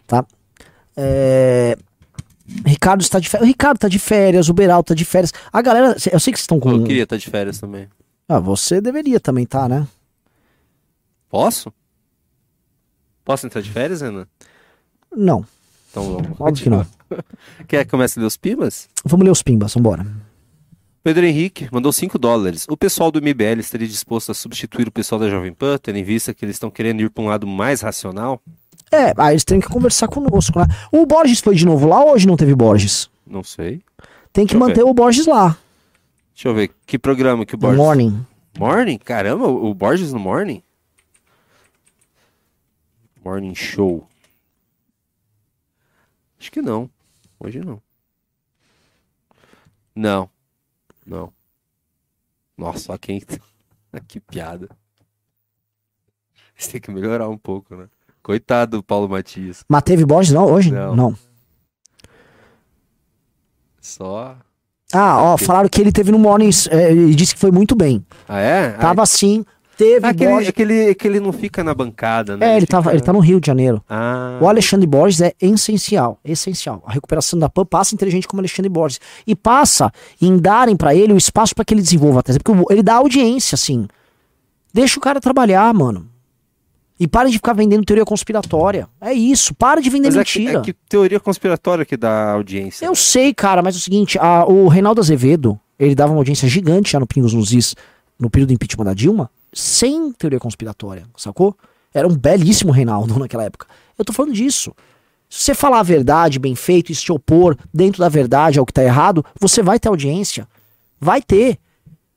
Tá? 0.07 0.27
É, 0.95 1.75
Ricardo 2.67 3.01
está 3.01 3.19
de 3.19 3.27
férias. 3.27 3.47
O 3.47 3.49
Ricardo 3.51 3.79
tá 3.79 3.89
de 3.89 3.99
férias, 3.99 4.51
o 4.51 4.53
Beral 4.53 4.85
tá 4.85 4.93
de 4.93 5.07
férias. 5.07 5.33
A 5.51 5.63
galera, 5.63 5.97
eu 6.13 6.21
sei 6.21 6.35
que 6.35 6.39
vocês 6.39 6.41
estão 6.41 6.61
com. 6.61 6.71
Eu 6.71 6.85
queria 6.85 7.05
estar 7.05 7.17
de 7.17 7.31
férias 7.31 7.59
também. 7.59 7.89
Ah, 8.29 8.39
você 8.39 8.79
deveria 8.79 9.19
também 9.19 9.47
tá, 9.47 9.67
né? 9.67 9.89
Posso? 11.31 11.73
Posso 13.25 13.47
entrar 13.47 13.63
de 13.63 13.71
férias, 13.71 14.03
Renan? 14.03 14.27
Não. 15.17 15.47
Então 15.91 16.13
vamos. 16.13 16.39
Óbvio 16.39 16.63
que 16.63 16.69
não. 16.69 16.87
Quer 17.67 17.87
que 17.87 17.91
comece 17.91 18.19
a 18.19 18.21
ler 18.21 18.27
os 18.27 18.37
pimas? 18.37 18.87
Vamos 19.03 19.25
ler 19.25 19.31
os 19.31 19.43
pimbas, 19.43 19.73
vambora. 19.73 20.07
Pedro 21.07 21.25
Henrique 21.25 21.69
mandou 21.71 21.93
5 21.93 22.19
dólares. 22.19 22.67
O 22.69 22.77
pessoal 22.77 23.13
do 23.13 23.23
MBL 23.23 23.61
estaria 23.61 23.87
disposto 23.87 24.33
a 24.33 24.35
substituir 24.35 24.89
o 24.89 24.91
pessoal 24.91 25.21
da 25.21 25.31
Jovem 25.31 25.53
Pan, 25.53 25.79
tendo 25.79 25.99
em 25.99 26.03
vista 26.03 26.35
que 26.35 26.45
eles 26.45 26.57
estão 26.57 26.69
querendo 26.69 27.01
ir 27.01 27.11
para 27.11 27.23
um 27.23 27.29
lado 27.29 27.47
mais 27.47 27.81
racional? 27.81 28.43
É, 28.91 29.13
aí 29.17 29.35
eles 29.35 29.45
têm 29.45 29.61
que 29.61 29.69
conversar 29.69 30.09
conosco, 30.09 30.59
né? 30.59 30.67
O 30.91 31.07
Borges 31.07 31.39
foi 31.39 31.55
de 31.55 31.65
novo 31.65 31.87
lá 31.87 32.03
ou 32.03 32.11
hoje 32.11 32.27
não 32.27 32.37
teve 32.37 32.57
Borges? 32.57 33.09
Não 33.25 33.45
sei. 33.45 33.85
Tem 34.33 34.45
que 34.45 34.55
Deixa 34.55 34.59
manter 34.59 34.83
o 34.83 34.93
Borges 34.93 35.27
lá. 35.27 35.57
Deixa 36.35 36.49
eu 36.49 36.55
ver. 36.55 36.73
Que 36.85 36.99
programa 36.99 37.47
que 37.47 37.55
o 37.55 37.59
Borges... 37.59 37.79
morning. 37.79 38.27
Morning? 38.59 38.99
Caramba, 38.99 39.47
o 39.47 39.73
Borges 39.73 40.13
no 40.13 40.19
Morning? 40.19 40.61
Morning 43.25 43.55
Show. 43.55 44.09
Acho 46.41 46.51
que 46.51 46.61
não. 46.61 46.91
Hoje 47.39 47.61
não. 47.61 47.81
Não. 49.95 50.36
Não. 51.07 51.33
Nossa, 52.57 52.93
ó 52.93 52.99
quem. 52.99 53.23
que 54.09 54.21
piada. 54.21 54.69
Você 56.57 56.73
tem 56.73 56.81
que 56.81 56.91
melhorar 56.91 57.29
um 57.29 57.39
pouco, 57.39 57.77
né? 57.77 57.89
Coitado 58.23 58.79
do 58.79 58.83
Paulo 58.83 59.09
Matias. 59.09 59.65
Mas 59.69 59.83
teve 59.83 60.05
Borges 60.05 60.33
não 60.33 60.47
hoje? 60.47 60.73
Não. 60.73 61.17
Só. 63.81 64.37
Ah, 64.93 65.21
ó, 65.21 65.37
falaram 65.37 65.69
que 65.69 65.81
ele 65.81 65.93
teve 65.93 66.11
no 66.11 66.19
morning 66.19 66.51
é, 66.71 66.93
e 66.93 67.15
disse 67.15 67.35
que 67.35 67.41
foi 67.41 67.51
muito 67.51 67.77
bem. 67.77 68.05
Ah, 68.29 68.41
é? 68.41 68.71
Tava 68.73 69.03
assim, 69.03 69.45
teve 69.77 70.07
Ah, 70.07 70.13
Borges. 70.13 70.49
aquele, 70.49 70.89
aquele 70.91 71.21
não 71.21 71.33
fica 71.33 71.63
na 71.65 71.75
bancada, 71.75 72.37
né? 72.37 72.55
É, 72.55 72.57
ele, 72.57 72.67
tava, 72.67 72.85
fica- 72.85 72.95
ele 72.97 73.03
tá 73.05 73.13
no 73.13 73.19
Rio 73.19 73.41
de 73.41 73.47
Janeiro. 73.47 73.83
Ah. 73.89 74.39
O 74.41 74.49
Alexandre 74.49 74.87
Borges 74.87 75.21
é 75.21 75.33
essencial, 75.41 76.19
essencial. 76.25 76.83
A 76.87 76.93
recuperação 76.93 77.39
da 77.39 77.49
PAN 77.49 77.65
passa 77.67 77.95
em 77.95 77.99
ter 77.99 78.11
gente 78.11 78.27
como 78.27 78.41
Alexandre 78.41 78.69
Borges. 78.69 79.01
E 79.27 79.35
passa 79.35 79.93
em 80.21 80.37
darem 80.39 80.77
pra 80.77 80.95
ele 80.95 81.13
o 81.13 81.17
espaço 81.17 81.55
pra 81.55 81.65
que 81.65 81.75
ele 81.75 81.83
desenvolva 81.83 82.21
a 82.21 82.23
tese. 82.23 82.39
Porque 82.39 82.73
ele 82.73 82.83
dá 82.83 82.95
audiência, 82.95 83.55
assim. 83.55 83.87
Deixa 84.73 84.99
o 84.99 85.01
cara 85.03 85.21
trabalhar, 85.21 85.73
mano. 85.73 86.09
E 86.99 87.07
para 87.07 87.29
de 87.29 87.35
ficar 87.37 87.53
vendendo 87.53 87.85
teoria 87.85 88.07
conspiratória. 88.07 88.89
É 89.01 89.13
isso, 89.13 89.55
para 89.55 89.83
de 89.83 89.91
vender 89.91 90.09
Mas 90.09 90.17
é 90.17 90.25
que, 90.25 90.39
mentira. 90.39 90.59
é 90.59 90.63
que 90.63 90.73
teoria 90.73 91.21
conspiratória 91.21 91.85
que 91.85 91.95
dá 91.97 92.33
audiência. 92.33 92.87
Eu 92.87 92.91
né? 92.93 92.95
sei, 92.97 93.35
cara, 93.35 93.63
mas 93.63 93.75
é 93.75 93.79
o 93.79 93.81
seguinte, 93.83 94.19
a- 94.19 94.47
o 94.47 94.67
Reinaldo 94.69 95.01
Azevedo, 95.03 95.61
ele 95.79 95.95
dava 95.95 96.13
uma 96.13 96.19
audiência 96.21 96.49
gigante 96.49 96.93
já 96.93 96.99
no 96.99 97.07
Pingos 97.07 97.35
nos 97.35 97.53
Is, 97.53 97.75
no 98.19 98.31
período 98.31 98.49
do 98.49 98.55
impeachment 98.55 98.87
da 98.87 98.95
Dilma, 98.95 99.31
sem 99.57 100.13
teoria 100.13 100.39
conspiratória, 100.39 101.07
sacou? 101.17 101.57
Era 101.95 102.07
um 102.07 102.15
belíssimo 102.15 102.71
Reinaldo 102.73 103.17
naquela 103.19 103.45
época. 103.45 103.67
Eu 103.99 104.05
tô 104.05 104.13
falando 104.13 104.35
disso. 104.35 104.73
Se 105.31 105.41
você 105.41 105.55
falar 105.55 105.81
a 105.81 105.83
verdade 105.83 106.39
bem 106.39 106.55
feito 106.55 106.93
e 106.93 106.95
se 106.95 107.11
opor 107.11 107.57
dentro 107.73 108.01
da 108.01 108.09
verdade 108.09 108.59
ao 108.59 108.67
que 108.67 108.73
tá 108.73 108.85
errado, 108.85 109.25
você 109.41 109.63
vai 109.63 109.81
ter 109.81 109.89
audiência. 109.89 110.47
Vai 111.01 111.23
ter. 111.23 111.59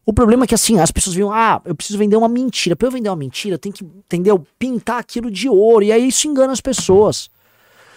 O 0.05 0.11
problema 0.11 0.43
é 0.43 0.47
que 0.47 0.53
assim, 0.53 0.79
as 0.79 0.91
pessoas 0.91 1.15
viam, 1.15 1.31
ah, 1.31 1.61
eu 1.63 1.73
preciso 1.73 1.97
vender 1.97 2.17
uma 2.17 2.27
mentira. 2.27 2.75
Pra 2.75 2.87
eu 2.87 2.91
vender 2.91 3.09
uma 3.09 3.15
mentira, 3.15 3.57
tem 3.57 3.71
que, 3.71 3.85
entendeu? 3.85 4.45
Pintar 4.59 4.99
aquilo 4.99 5.31
de 5.31 5.47
ouro. 5.47 5.85
E 5.85 5.93
aí 5.93 6.09
isso 6.09 6.27
engana 6.27 6.51
as 6.51 6.61
pessoas. 6.61 7.29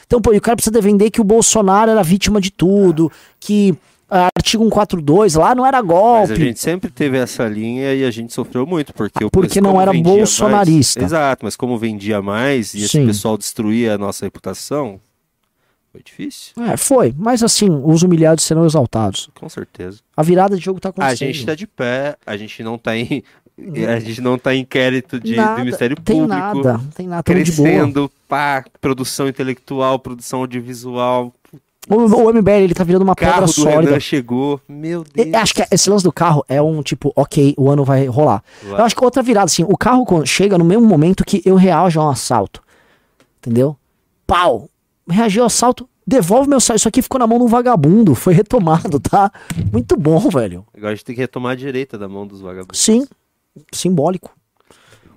Então, 0.06 0.20
pô, 0.20 0.30
o 0.30 0.40
cara 0.40 0.56
precisa 0.56 0.80
vender 0.80 1.10
que 1.10 1.20
o 1.20 1.24
Bolsonaro 1.24 1.90
era 1.90 2.02
vítima 2.02 2.40
de 2.40 2.50
tudo, 2.50 3.10
que 3.40 3.76
artigo 4.36 4.64
142 4.64 5.34
lá 5.34 5.54
não 5.54 5.64
era 5.66 5.78
Mas 5.78 5.86
golpe. 5.86 6.32
a 6.32 6.36
gente 6.36 6.60
sempre 6.60 6.90
teve 6.90 7.16
essa 7.18 7.46
linha 7.48 7.94
e 7.94 8.04
a 8.04 8.10
gente 8.10 8.32
sofreu 8.32 8.66
muito, 8.66 8.92
porque 8.92 9.24
o 9.24 9.30
Porque 9.30 9.60
não 9.60 9.80
era 9.80 9.92
bolsonarista. 9.92 11.00
mais- 11.00 11.12
exato, 11.12 11.44
mas 11.44 11.56
como 11.56 11.78
vendia 11.78 12.20
mais 12.20 12.74
e 12.74 12.78
esse 12.78 12.88
Sim. 12.88 13.06
pessoal 13.06 13.38
destruía 13.38 13.94
a 13.94 13.98
nossa 13.98 14.24
reputação, 14.26 15.00
foi 15.90 16.02
difícil, 16.02 16.52
É, 16.64 16.76
foi. 16.76 17.14
Mas 17.16 17.42
assim, 17.42 17.68
os 17.84 18.02
humilhados 18.02 18.44
serão 18.44 18.64
exaltados. 18.64 19.28
com 19.34 19.48
certeza. 19.48 20.00
A 20.16 20.22
virada 20.22 20.56
de 20.56 20.62
jogo 20.64 20.80
tá 20.80 20.88
A 20.88 20.90
acontecendo. 20.90 21.32
gente 21.32 21.46
tá 21.46 21.54
de 21.54 21.66
pé, 21.66 22.16
a 22.26 22.36
gente 22.36 22.62
não 22.62 22.78
tá 22.78 22.96
em 22.96 23.22
A 23.86 24.00
gente 24.00 24.20
não 24.22 24.38
tá 24.38 24.54
em 24.54 24.60
inquérito 24.60 25.20
de, 25.20 25.36
nada, 25.36 25.56
do 25.56 25.60
Ministério 25.60 25.94
tem 25.96 26.16
Público. 26.20 26.28
nada, 26.34 26.80
tem 26.96 27.06
nada, 27.06 27.22
de 27.22 27.52
boa. 27.52 27.68
Crescendo, 27.68 28.10
pá, 28.26 28.64
produção 28.80 29.28
intelectual, 29.28 29.98
produção 29.98 30.40
audiovisual, 30.40 31.32
O, 31.88 31.96
o 31.96 32.32
MBL, 32.32 32.50
ele 32.50 32.74
tá 32.74 32.84
virando 32.84 33.02
uma 33.02 33.14
carro 33.14 33.32
pedra 33.40 33.46
sólida. 33.48 33.80
Renan 33.80 34.00
chegou. 34.00 34.60
Meu 34.68 35.02
Deus. 35.02 35.28
Eu 35.28 35.38
acho 35.38 35.54
que 35.54 35.64
esse 35.70 35.90
lance 35.90 36.04
do 36.04 36.12
carro 36.12 36.44
é 36.48 36.62
um 36.62 36.82
tipo, 36.82 37.12
ok, 37.16 37.54
o 37.58 37.70
ano 37.70 37.84
vai 37.84 38.06
rolar. 38.06 38.42
Eu 38.64 38.84
acho 38.84 38.94
que 38.94 39.04
outra 39.04 39.22
virada, 39.22 39.46
assim, 39.46 39.64
o 39.64 39.76
carro 39.76 40.06
chega 40.24 40.56
no 40.56 40.64
mesmo 40.64 40.86
momento 40.86 41.24
que 41.24 41.42
eu 41.44 41.56
reajo 41.56 42.00
a 42.00 42.06
um 42.06 42.10
assalto. 42.10 42.62
Entendeu? 43.38 43.76
Pau! 44.26 44.68
Reagiu 45.08 45.42
ao 45.42 45.48
assalto, 45.48 45.88
devolve 46.06 46.48
meu 46.48 46.60
salto. 46.60 46.78
Isso 46.78 46.88
aqui 46.88 47.02
ficou 47.02 47.18
na 47.18 47.26
mão 47.26 47.38
de 47.38 47.44
um 47.44 47.48
vagabundo, 47.48 48.14
foi 48.14 48.32
retomado, 48.32 49.00
tá? 49.00 49.32
Muito 49.72 49.96
bom, 49.96 50.20
velho. 50.30 50.64
Agora 50.72 50.92
a 50.92 50.94
gente 50.94 51.04
tem 51.04 51.16
que 51.16 51.20
retomar 51.20 51.52
a 51.52 51.56
direita 51.56 51.98
da 51.98 52.08
mão 52.08 52.24
dos 52.26 52.40
vagabundos. 52.40 52.80
Sim, 52.80 53.04
simbólico. 53.72 54.30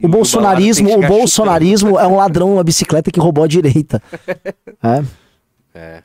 O 0.01 0.07
bolsonarismo, 0.07 0.97
o 0.97 1.07
bolsonarismo 1.07 1.99
é 1.99 2.07
um 2.07 2.17
ladrão 2.17 2.49
numa 2.49 2.63
bicicleta 2.63 3.11
que 3.11 3.19
roubou 3.19 3.43
a 3.43 3.47
direita. 3.47 4.01
É. 4.83 5.03
É. 5.73 6.03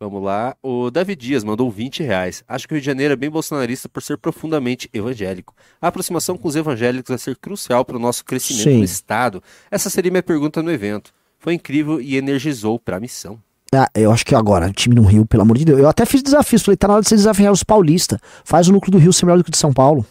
Vamos 0.00 0.22
lá. 0.22 0.54
O 0.62 0.92
David 0.92 1.20
Dias 1.20 1.42
mandou 1.42 1.68
20 1.68 2.04
reais. 2.04 2.44
Acho 2.46 2.68
que 2.68 2.74
o 2.74 2.76
Rio 2.76 2.80
de 2.80 2.86
Janeiro 2.86 3.14
é 3.14 3.16
bem 3.16 3.28
bolsonarista 3.28 3.88
por 3.88 4.00
ser 4.00 4.16
profundamente 4.16 4.88
evangélico. 4.92 5.52
A 5.82 5.88
aproximação 5.88 6.38
com 6.38 6.46
os 6.46 6.54
evangélicos 6.54 7.08
vai 7.08 7.18
ser 7.18 7.36
crucial 7.36 7.84
para 7.84 7.96
o 7.96 8.00
nosso 8.00 8.24
crescimento 8.24 8.62
Sim. 8.62 8.78
no 8.78 8.84
Estado. 8.84 9.42
Essa 9.70 9.90
seria 9.90 10.10
minha 10.10 10.22
pergunta 10.22 10.62
no 10.62 10.70
evento. 10.70 11.12
Foi 11.40 11.54
incrível 11.54 12.00
e 12.00 12.16
energizou 12.16 12.78
para 12.78 12.98
a 12.98 13.00
missão. 13.00 13.40
Ah, 13.74 13.88
eu 13.94 14.12
acho 14.12 14.24
que 14.24 14.34
agora, 14.34 14.68
o 14.68 14.72
time 14.72 14.94
no 14.94 15.02
Rio, 15.02 15.26
pelo 15.26 15.42
amor 15.42 15.58
de 15.58 15.64
Deus. 15.64 15.80
Eu 15.80 15.88
até 15.88 16.06
fiz 16.06 16.22
desafios, 16.22 16.62
falei, 16.62 16.76
tá 16.76 16.86
na 16.86 16.94
hora 16.94 17.02
de 17.02 17.08
você 17.08 17.16
desafiar 17.16 17.52
os 17.52 17.64
paulistas. 17.64 18.20
Faz 18.44 18.68
o 18.68 18.72
núcleo 18.72 18.92
do 18.92 18.98
Rio 18.98 19.12
ser 19.12 19.26
melhor 19.26 19.38
do 19.38 19.44
que 19.44 19.50
o 19.50 19.52
de 19.52 19.58
São 19.58 19.72
Paulo. 19.72 20.06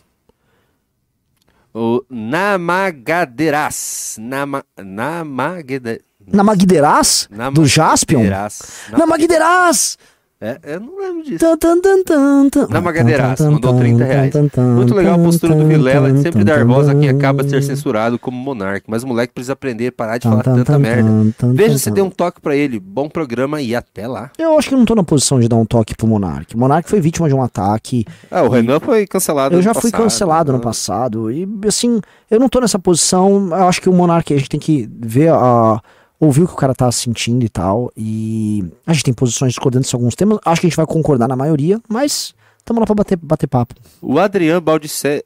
O 1.73 2.03
Namagadeiras. 2.09 4.17
Nama, 4.19 4.65
Namagede, 4.77 6.01
Na 6.31 6.43
Magderas? 6.43 7.29
Do 7.53 7.65
Jaspion? 7.65 8.23
Namagedeiras. 8.23 8.61
Na 8.91 9.05
Magderas! 9.05 9.97
É, 10.39 10.59
eu 10.65 10.79
não 10.79 10.99
lembro 10.99 11.23
disso. 11.23 11.39
Tan, 11.57 11.81
tan, 11.81 12.03
tan. 12.03 12.67
Na 12.69 12.79
Magadeiraça, 12.79 13.43
Tan, 13.43 13.51
mandou 13.51 13.73
tan, 13.73 13.79
30 13.79 13.97
tan, 13.97 14.05
reais. 14.05 14.35
Muito 14.75 14.93
legal 14.93 15.15
a 15.15 15.23
postura 15.23 15.55
do 15.55 15.65
Vilela 15.65 16.11
de 16.11 16.21
sempre 16.21 16.43
dar 16.43 16.63
voz 16.63 16.87
a 16.87 16.93
quem 16.93 17.09
acaba 17.09 17.43
de 17.43 17.49
ser 17.49 17.63
censurado 17.63 18.19
como 18.19 18.37
monarca. 18.37 18.83
Mas 18.87 19.01
o 19.01 19.07
moleque 19.07 19.33
precisa 19.33 19.53
aprender 19.53 19.87
a 19.87 19.91
parar 19.91 20.19
de 20.19 20.27
falar 20.29 20.43
tan, 20.43 20.57
tanta 20.57 20.73
tan, 20.73 20.77
merda. 20.77 21.09
Veja 21.55 21.79
se 21.79 21.89
dê 21.89 22.03
um 22.03 22.11
toque 22.11 22.39
pra 22.39 22.55
ele. 22.55 22.79
Bom 22.79 23.09
programa 23.09 23.59
e 23.63 23.75
até 23.75 24.07
lá. 24.07 24.29
Eu 24.37 24.55
acho 24.59 24.69
que 24.69 24.75
não 24.75 24.85
tô 24.85 24.93
na 24.93 25.03
posição 25.03 25.39
de 25.39 25.47
dar 25.47 25.55
um 25.55 25.65
toque 25.65 25.95
pro 25.95 26.05
Monark. 26.05 26.55
O 26.55 26.59
Monark 26.59 26.87
foi 26.87 27.01
vítima 27.01 27.27
de 27.27 27.33
um 27.33 27.41
ataque. 27.41 28.05
Ah, 28.29 28.43
o 28.43 28.49
Renan 28.49 28.79
foi 28.79 29.07
cancelado 29.07 29.55
Eu 29.55 29.61
já 29.63 29.73
fui 29.73 29.89
passado, 29.89 30.03
cancelado 30.03 30.51
no 30.51 30.59
né? 30.59 30.63
passado. 30.63 31.31
E 31.31 31.47
assim, 31.65 31.99
eu 32.29 32.39
não 32.39 32.47
tô 32.47 32.59
nessa 32.59 32.77
posição. 32.77 33.47
Eu 33.47 33.67
acho 33.67 33.81
que 33.81 33.89
o 33.89 33.93
Monark, 33.93 34.31
a 34.31 34.37
gente 34.37 34.49
tem 34.49 34.59
que 34.59 34.87
ver 34.99 35.29
a. 35.31 35.81
Ouvir 36.19 36.43
o 36.43 36.47
que 36.47 36.53
o 36.53 36.57
cara 36.57 36.73
tá 36.73 36.91
sentindo 36.91 37.45
e 37.45 37.49
tal. 37.49 37.91
E 37.95 38.65
a 38.85 38.93
gente 38.93 39.03
tem 39.05 39.13
posições 39.13 39.51
discordantes 39.53 39.93
em 39.93 39.95
alguns 39.95 40.15
temas. 40.15 40.39
Acho 40.43 40.61
que 40.61 40.67
a 40.67 40.69
gente 40.69 40.77
vai 40.77 40.85
concordar 40.87 41.27
na 41.27 41.35
maioria, 41.35 41.79
mas 41.87 42.33
tamo 42.65 42.79
lá 42.79 42.85
pra 42.85 42.95
bater, 42.95 43.15
bater 43.17 43.47
papo. 43.47 43.75
O 44.01 44.17
Adriano 44.19 44.61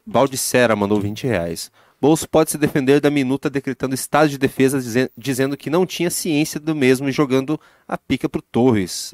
Baldissera 0.06 0.76
mandou 0.76 1.00
20 1.00 1.26
reais. 1.28 1.72
Bolso 2.02 2.28
pode 2.28 2.50
se 2.52 2.58
defender 2.58 3.00
da 3.00 3.12
minuta 3.12 3.50
decretando 3.50 3.94
estado 3.94 4.28
de 4.30 4.38
defesa, 4.38 4.82
dizen- 4.82 5.10
dizendo 5.18 5.56
que 5.56 5.70
não 5.70 5.86
tinha 5.86 6.10
ciência 6.10 6.60
do 6.60 6.76
mesmo 6.76 7.08
e 7.08 7.12
jogando 7.12 7.60
a 7.88 7.96
pica 7.98 8.28
pro 8.28 8.42
Torres. 8.42 9.14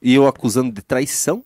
E 0.00 0.14
eu 0.14 0.26
acusando 0.26 0.70
de 0.72 0.82
traição, 0.82 1.44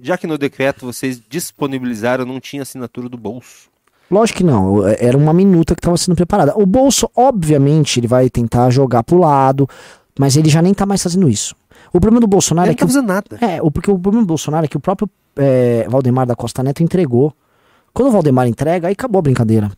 já 0.00 0.16
que 0.16 0.26
no 0.26 0.38
decreto 0.38 0.86
vocês 0.86 1.20
disponibilizaram 1.28 2.24
não 2.24 2.40
tinha 2.40 2.62
assinatura 2.62 3.08
do 3.08 3.18
bolso. 3.18 3.68
Lógico 4.14 4.38
que 4.38 4.44
não, 4.44 4.86
era 4.86 5.16
uma 5.16 5.32
minuta 5.32 5.74
que 5.74 5.80
estava 5.80 5.96
sendo 5.96 6.14
preparada. 6.14 6.54
O 6.56 6.64
bolso, 6.64 7.10
obviamente, 7.16 7.98
ele 8.00 8.06
vai 8.06 8.30
tentar 8.30 8.70
jogar 8.70 9.02
pro 9.02 9.18
lado, 9.18 9.68
mas 10.18 10.36
ele 10.36 10.48
já 10.48 10.62
nem 10.62 10.72
tá 10.72 10.86
mais 10.86 11.02
fazendo 11.02 11.28
isso. 11.28 11.54
O 11.92 12.00
problema 12.00 12.20
do 12.20 12.26
Bolsonaro 12.26 12.66
Ele 12.68 12.70
é 12.70 12.72
não 12.72 12.76
que. 12.76 12.80
tá 12.80 12.86
o- 12.86 12.88
fazendo 12.88 13.08
nada. 13.08 13.38
É, 13.40 13.60
o, 13.62 13.70
porque 13.70 13.90
o 13.90 13.98
problema 13.98 14.24
do 14.24 14.28
Bolsonaro 14.28 14.64
é 14.64 14.68
que 14.68 14.76
o 14.76 14.80
próprio 14.80 15.10
é, 15.36 15.86
Valdemar 15.88 16.26
da 16.26 16.36
Costa 16.36 16.62
Neto 16.62 16.82
entregou. 16.82 17.32
Quando 17.92 18.08
o 18.08 18.12
Valdemar 18.12 18.46
entrega, 18.46 18.86
aí 18.88 18.92
acabou 18.92 19.18
a 19.18 19.22
brincadeira. 19.22 19.70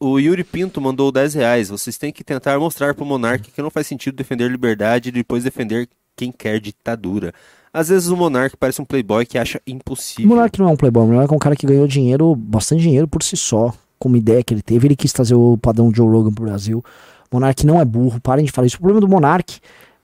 O 0.00 0.18
Yuri 0.18 0.42
Pinto 0.44 0.80
mandou 0.80 1.10
10 1.12 1.34
reais. 1.34 1.68
Vocês 1.68 1.98
têm 1.98 2.12
que 2.12 2.24
tentar 2.24 2.58
mostrar 2.58 2.94
pro 2.94 3.04
monarca 3.04 3.48
que 3.54 3.60
não 3.62 3.70
faz 3.70 3.86
sentido 3.86 4.14
defender 4.16 4.50
liberdade 4.50 5.08
e 5.08 5.12
depois 5.12 5.44
defender 5.44 5.88
quem 6.16 6.32
quer 6.32 6.58
ditadura. 6.60 7.32
Às 7.72 7.88
vezes 7.90 8.08
o 8.08 8.16
monarca 8.16 8.56
parece 8.58 8.80
um 8.80 8.84
playboy 8.84 9.26
que 9.26 9.36
acha 9.36 9.60
O 9.66 9.70
impossível. 9.70 10.28
Monark 10.28 10.58
não 10.58 10.68
é 10.68 10.72
um 10.72 10.76
playboy, 10.76 11.04
o 11.04 11.06
Monark 11.08 11.30
é 11.32 11.36
um 11.36 11.38
cara 11.38 11.54
que 11.54 11.66
ganhou 11.66 11.86
dinheiro, 11.86 12.34
bastante 12.34 12.80
dinheiro 12.80 13.06
por 13.06 13.22
si 13.22 13.36
só, 13.36 13.72
com 13.98 14.08
uma 14.08 14.16
ideia 14.16 14.42
que 14.42 14.54
ele 14.54 14.62
teve. 14.62 14.86
Ele 14.86 14.96
quis 14.96 15.12
trazer 15.12 15.34
o 15.34 15.58
padrão 15.58 15.92
Joe 15.94 16.08
Rogan 16.08 16.32
pro 16.32 16.44
Brasil. 16.44 16.82
O 17.30 17.36
Monark 17.36 17.66
não 17.66 17.78
é 17.78 17.84
burro, 17.84 18.18
parem 18.20 18.46
de 18.46 18.50
falar 18.50 18.66
isso. 18.66 18.76
O 18.76 18.80
problema 18.80 19.00
do 19.00 19.08
Monark 19.08 19.60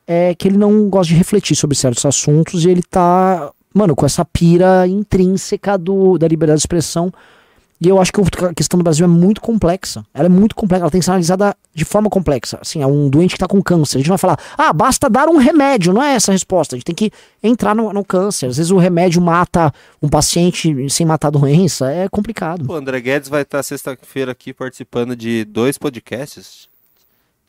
é 0.06 0.34
que 0.34 0.48
ele 0.48 0.58
não 0.58 0.90
gosta 0.90 1.12
de 1.12 1.18
refletir 1.18 1.56
sobre 1.56 1.76
certos 1.76 2.04
assuntos 2.04 2.64
e 2.64 2.70
ele 2.70 2.82
tá, 2.82 3.50
mano, 3.72 3.96
com 3.96 4.04
essa 4.04 4.24
pira 4.24 4.86
intrínseca 4.86 5.78
do, 5.78 6.18
da 6.18 6.28
liberdade 6.28 6.58
de 6.58 6.62
expressão. 6.62 7.10
E 7.84 7.88
eu 7.88 8.00
acho 8.00 8.12
que 8.12 8.20
a 8.20 8.54
questão 8.54 8.78
do 8.78 8.84
Brasil 8.84 9.04
é 9.04 9.08
muito 9.08 9.40
complexa. 9.40 10.04
Ela 10.14 10.26
é 10.26 10.28
muito 10.28 10.54
complexa, 10.54 10.84
ela 10.84 10.90
tem 10.90 11.00
que 11.00 11.04
ser 11.04 11.10
analisada 11.10 11.56
de 11.74 11.84
forma 11.84 12.08
complexa. 12.08 12.58
Assim, 12.60 12.80
é 12.80 12.86
um 12.86 13.08
doente 13.08 13.32
que 13.34 13.40
tá 13.40 13.48
com 13.48 13.60
câncer. 13.60 13.96
A 13.96 14.00
gente 14.00 14.08
não 14.08 14.16
vai 14.16 14.18
falar, 14.18 14.38
ah, 14.56 14.72
basta 14.72 15.10
dar 15.10 15.28
um 15.28 15.36
remédio. 15.36 15.92
Não 15.92 16.00
é 16.00 16.14
essa 16.14 16.30
a 16.30 16.34
resposta. 16.34 16.76
A 16.76 16.78
gente 16.78 16.84
tem 16.84 16.94
que 16.94 17.10
entrar 17.42 17.74
no, 17.74 17.92
no 17.92 18.04
câncer. 18.04 18.46
Às 18.46 18.58
vezes 18.58 18.70
o 18.70 18.78
remédio 18.78 19.20
mata 19.20 19.74
um 20.00 20.08
paciente 20.08 20.88
sem 20.88 21.04
matar 21.04 21.28
a 21.28 21.32
doença. 21.32 21.90
É 21.90 22.08
complicado. 22.08 22.70
O 22.70 22.74
André 22.74 23.00
Guedes 23.00 23.28
vai 23.28 23.42
estar 23.42 23.60
sexta-feira 23.64 24.30
aqui 24.30 24.54
participando 24.54 25.16
de 25.16 25.44
dois 25.44 25.76
podcasts. 25.76 26.71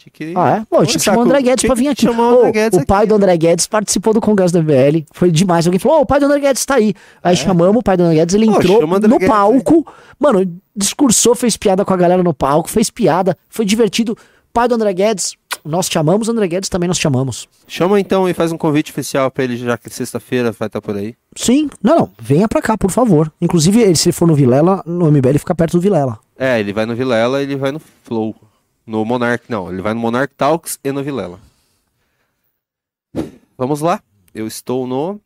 Tinha 0.04 0.34
que... 0.34 0.34
Ah, 0.38 0.58
é? 0.58 0.66
Pô, 0.70 0.86
tinha 0.86 0.86
que 0.86 0.92
saco, 0.94 1.04
chamar 1.04 1.20
o 1.20 1.22
André 1.24 1.42
Guedes 1.42 1.66
pra 1.66 1.76
vir 1.76 1.88
aqui. 1.88 2.02
chamar 2.02 2.34
o 2.34 2.38
André 2.40 2.50
Ô, 2.50 2.52
Guedes 2.52 2.80
o 2.80 2.86
pai 2.86 3.08
do 3.08 3.16
André 3.16 3.38
Guedes 3.38 3.68
participou 3.68 4.14
do 4.14 4.20
congresso 4.20 4.54
do 4.54 4.62
MBL. 4.62 5.06
Foi 5.14 5.32
demais. 5.32 5.66
Alguém 5.66 5.80
falou: 5.80 6.00
Ô, 6.00 6.02
o 6.02 6.06
pai 6.06 6.20
do 6.20 6.26
André 6.26 6.40
Guedes 6.40 6.66
tá 6.66 6.76
aí. 6.76 6.94
Aí 7.24 7.36
chamamos 7.38 7.78
o 7.78 7.84
pai 7.84 7.96
do 7.96 8.04
André 8.04 8.16
Guedes, 8.18 8.36
ele 8.36 8.48
Pô, 8.48 8.58
entrou 8.58 8.88
no 8.88 9.00
Guedes 9.00 9.28
palco. 9.28 9.94
Mano, 10.20 10.60
discursou, 10.76 11.36
fez 11.36 11.56
piada 11.56 11.86
com 11.86 11.94
a 11.94 11.98
galera 11.98 12.22
no 12.22 12.34
palco, 12.34 12.70
fez 12.70 12.90
piada, 12.90 13.38
foi 13.50 13.66
divertido. 13.66 14.18
Pai 14.52 14.68
do 14.68 14.76
André 14.76 14.94
Guedes, 14.94 15.36
nós 15.66 15.90
te 15.90 15.98
amamos, 15.98 16.30
André 16.30 16.48
Guedes 16.48 16.70
também 16.70 16.88
nós 16.88 16.98
te 16.98 17.08
amamos. 17.08 17.48
Chama 17.68 18.00
então 18.00 18.30
e 18.30 18.34
faz 18.34 18.52
um 18.52 18.58
convite 18.58 18.92
oficial 18.92 19.32
pra 19.32 19.46
ele, 19.46 19.58
já 19.58 19.78
que 19.78 19.90
sexta-feira 19.90 20.52
vai 20.52 20.68
estar 20.68 20.82
por 20.82 20.96
aí. 20.96 21.16
Sim, 21.36 21.70
não, 21.82 21.98
não, 21.98 22.10
venha 22.22 22.48
pra 22.48 22.62
cá, 22.62 22.78
por 22.78 22.92
favor. 22.92 23.32
Inclusive, 23.42 23.96
se 23.96 24.10
ele 24.10 24.14
for 24.14 24.28
no 24.28 24.36
Vilela, 24.36 24.84
no 24.86 25.10
MBL 25.12 25.40
fica 25.40 25.56
perto 25.56 25.78
do 25.78 25.82
Vilela. 25.82 26.20
É, 26.38 26.60
ele 26.60 26.74
vai 26.74 26.86
no 26.86 26.96
Vilela 26.96 27.40
e 27.40 27.44
ele 27.44 27.56
vai 27.56 27.72
no 27.72 27.80
Flow. 27.80 28.36
No 28.86 29.06
Monarch, 29.06 29.46
não. 29.50 29.72
Ele 29.72 29.82
vai 29.82 29.94
no 29.94 30.00
Monarch 30.00 30.34
Talks 30.36 30.80
e 30.84 30.92
no 30.92 31.04
Vilela. 31.04 31.40
Vamos 33.58 33.82
lá. 33.82 34.02
Eu 34.34 34.48
estou 34.48 34.86
no. 34.88 35.20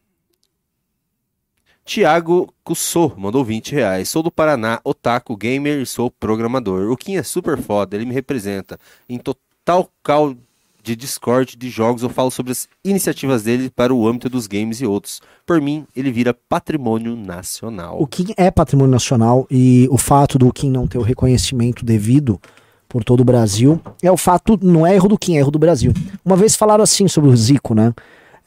Tiago 1.83 2.53
Cussô 2.63 3.13
mandou 3.17 3.43
20 3.45 3.71
reais. 3.71 4.09
Sou 4.09 4.21
do 4.21 4.29
Paraná, 4.29 4.79
otaku, 4.83 5.37
gamer 5.37 5.81
e 5.81 5.85
sou 5.85 6.11
programador. 6.11 6.91
O 6.91 6.97
Kim 6.97 7.15
é 7.15 7.23
super 7.23 7.57
foda, 7.57 7.95
ele 7.95 8.05
me 8.05 8.13
representa. 8.13 8.77
Em 9.07 9.17
total 9.17 9.89
call 10.03 10.35
de 10.83 10.95
Discord 10.95 11.55
de 11.55 11.69
jogos, 11.69 12.03
eu 12.03 12.09
falo 12.09 12.29
sobre 12.29 12.51
as 12.51 12.67
iniciativas 12.83 13.43
dele 13.43 13.69
para 13.69 13.93
o 13.93 14.07
âmbito 14.07 14.29
dos 14.29 14.47
games 14.47 14.81
e 14.81 14.85
outros. 14.85 15.21
Por 15.45 15.61
mim, 15.61 15.87
ele 15.95 16.11
vira 16.11 16.33
patrimônio 16.33 17.15
nacional. 17.15 18.01
O 18.01 18.05
Kim 18.05 18.33
é 18.35 18.51
patrimônio 18.51 18.91
nacional 18.91 19.47
e 19.49 19.87
o 19.89 19.97
fato 19.97 20.37
do 20.37 20.51
Kim 20.51 20.69
não 20.69 20.87
ter 20.87 20.97
o 20.97 21.01
reconhecimento 21.01 21.85
devido 21.85 22.39
por 22.87 23.03
todo 23.03 23.21
o 23.21 23.25
Brasil 23.25 23.81
é 24.01 24.11
o 24.11 24.17
fato, 24.17 24.57
não 24.61 24.85
é 24.85 24.95
erro 24.95 25.09
do 25.09 25.17
Kim, 25.17 25.35
é 25.35 25.39
erro 25.39 25.51
do 25.51 25.59
Brasil. 25.59 25.93
Uma 26.25 26.35
vez 26.35 26.55
falaram 26.55 26.83
assim 26.83 27.07
sobre 27.07 27.29
o 27.29 27.35
Zico, 27.35 27.73
né? 27.75 27.93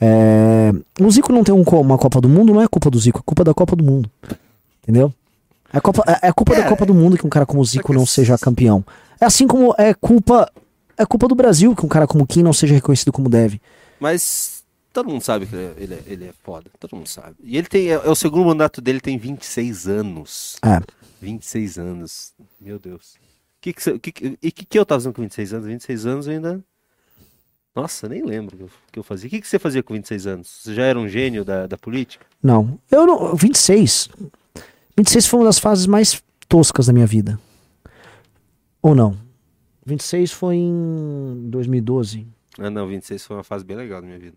É, 0.01 0.73
o 1.01 1.11
Zico 1.11 1.33
não 1.33 1.45
tem 1.45 1.55
um 1.55 1.63
uma 1.63 1.99
Copa 1.99 2.21
do 2.21 2.29
Mundo, 2.29 2.55
não 2.55 2.63
é 2.63 2.67
culpa 2.67 2.91
do 2.91 2.99
Zico, 2.99 3.19
é 3.19 3.23
culpa 3.23 3.45
da 3.45 3.53
Copa 3.53 3.77
do 3.77 3.85
Mundo. 3.85 4.11
Entendeu? 4.83 5.13
É, 5.73 5.81
Copa, 5.81 6.03
é, 6.07 6.29
é 6.29 6.33
culpa 6.33 6.55
da 6.55 6.67
Copa 6.67 6.87
do 6.87 6.95
Mundo 6.95 7.17
que 7.19 7.27
um 7.27 7.31
cara 7.31 7.47
como 7.47 7.61
o 7.61 7.65
Zico 7.65 7.93
não 7.93 8.07
seja 8.07 8.39
campeão. 8.39 8.85
É 9.21 9.27
assim 9.27 9.47
como 9.47 9.75
é 9.77 9.93
culpa 9.93 10.51
é 10.97 11.07
culpa 11.07 11.29
do 11.29 11.35
Brasil 11.35 11.75
que 11.77 11.85
um 11.85 11.89
cara 11.89 12.07
como 12.07 12.25
o 12.25 12.27
Kim 12.27 12.43
não 12.43 12.53
seja 12.53 12.75
reconhecido 12.75 13.13
como 13.13 13.29
deve. 13.29 13.61
Mas 13.99 14.65
todo 14.93 15.09
mundo 15.09 15.23
sabe 15.23 15.47
que 15.47 15.55
ele 15.55 15.65
é, 15.65 15.75
ele 15.77 15.95
é, 15.95 16.03
ele 16.07 16.25
é 16.27 16.33
foda. 16.43 16.71
Todo 16.79 16.97
mundo 16.97 17.09
sabe. 17.09 17.37
E 17.43 17.57
ele 17.57 17.67
tem. 17.67 17.89
É, 17.89 17.93
é 17.93 18.11
o 18.11 18.15
segundo 18.15 18.47
mandato 18.47 18.81
dele, 18.81 19.01
tem 19.01 19.19
26 19.19 19.87
anos. 19.87 20.57
É. 20.63 20.81
26 21.21 21.79
anos. 21.79 22.33
Meu 22.61 22.79
Deus. 22.79 23.15
Que 23.61 23.73
que, 23.73 23.99
que, 23.99 24.13
que, 24.13 24.27
o 24.27 24.53
que, 24.53 24.79
eu 24.79 24.87
tava 24.87 25.01
fazendo 25.01 25.15
com 25.15 25.23
26 25.23 25.53
anos? 25.53 25.67
26 25.67 26.07
anos 26.07 26.27
eu 26.27 26.33
ainda. 26.33 26.65
Nossa, 27.75 28.09
nem 28.09 28.25
lembro 28.25 28.57
o 28.57 28.71
que 28.91 28.99
eu, 28.99 29.03
fazia. 29.03 29.29
O 29.29 29.31
que, 29.31 29.41
que 29.41 29.47
você 29.47 29.59
fazia 29.59 29.83
com 29.83 29.95
26 29.95 30.27
anos? 30.27 30.49
Você 30.49 30.75
já 30.75 30.83
era 30.83 30.99
um 30.99 31.07
gênio 31.07 31.45
da, 31.45 31.67
da 31.67 31.77
política? 31.77 32.25
Não. 32.43 32.79
Eu 32.91 33.07
não. 33.07 33.35
26. 33.37 34.09
26 34.97 35.27
foi 35.27 35.41
uma 35.41 35.47
das 35.47 35.59
fases 35.59 35.87
mais 35.87 36.23
toscas 36.49 36.87
da 36.87 36.93
minha 36.93 37.07
vida. 37.07 37.39
Ou 38.83 38.95
não? 38.95 39.17
26 39.87 40.33
foi 40.33 40.57
em 40.57 41.49
2012. 41.49 42.27
Ah, 42.59 42.71
não, 42.71 42.89
26 42.89 43.25
foi 43.25 43.37
uma 43.37 43.45
fase 43.45 43.65
bem 43.65 43.77
legal 43.77 44.01
da 44.01 44.07
minha 44.07 44.19
vida. 44.19 44.37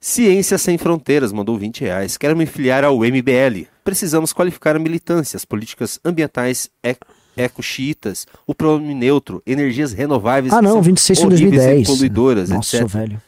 Ciência 0.00 0.58
Sem 0.58 0.76
Fronteiras 0.76 1.32
mandou 1.32 1.56
20 1.58 1.80
reais. 1.80 2.16
Quero 2.16 2.36
me 2.36 2.46
filiar 2.46 2.84
ao 2.84 2.98
MBL. 2.98 3.66
Precisamos 3.82 4.32
qualificar 4.32 4.76
a 4.76 4.78
militância, 4.78 5.36
as 5.36 5.44
políticas 5.44 5.98
ambientais 6.04 6.70
e- 6.82 6.96
eco-xiitas, 7.36 8.26
o 8.46 8.54
pronome 8.54 8.94
neutro, 8.94 9.42
energias 9.46 9.92
renováveis 9.92 10.52
Ah, 10.52 10.62
não, 10.62 10.72
são 10.72 10.82
26 10.82 11.18
em 11.18 11.24
horríveis 11.26 11.50
2010. 11.52 11.88
e 11.88 11.92
poluidoras, 11.92 12.50
Nossa, 12.50 12.76
etc. 12.78 12.88
velho. 12.88 13.22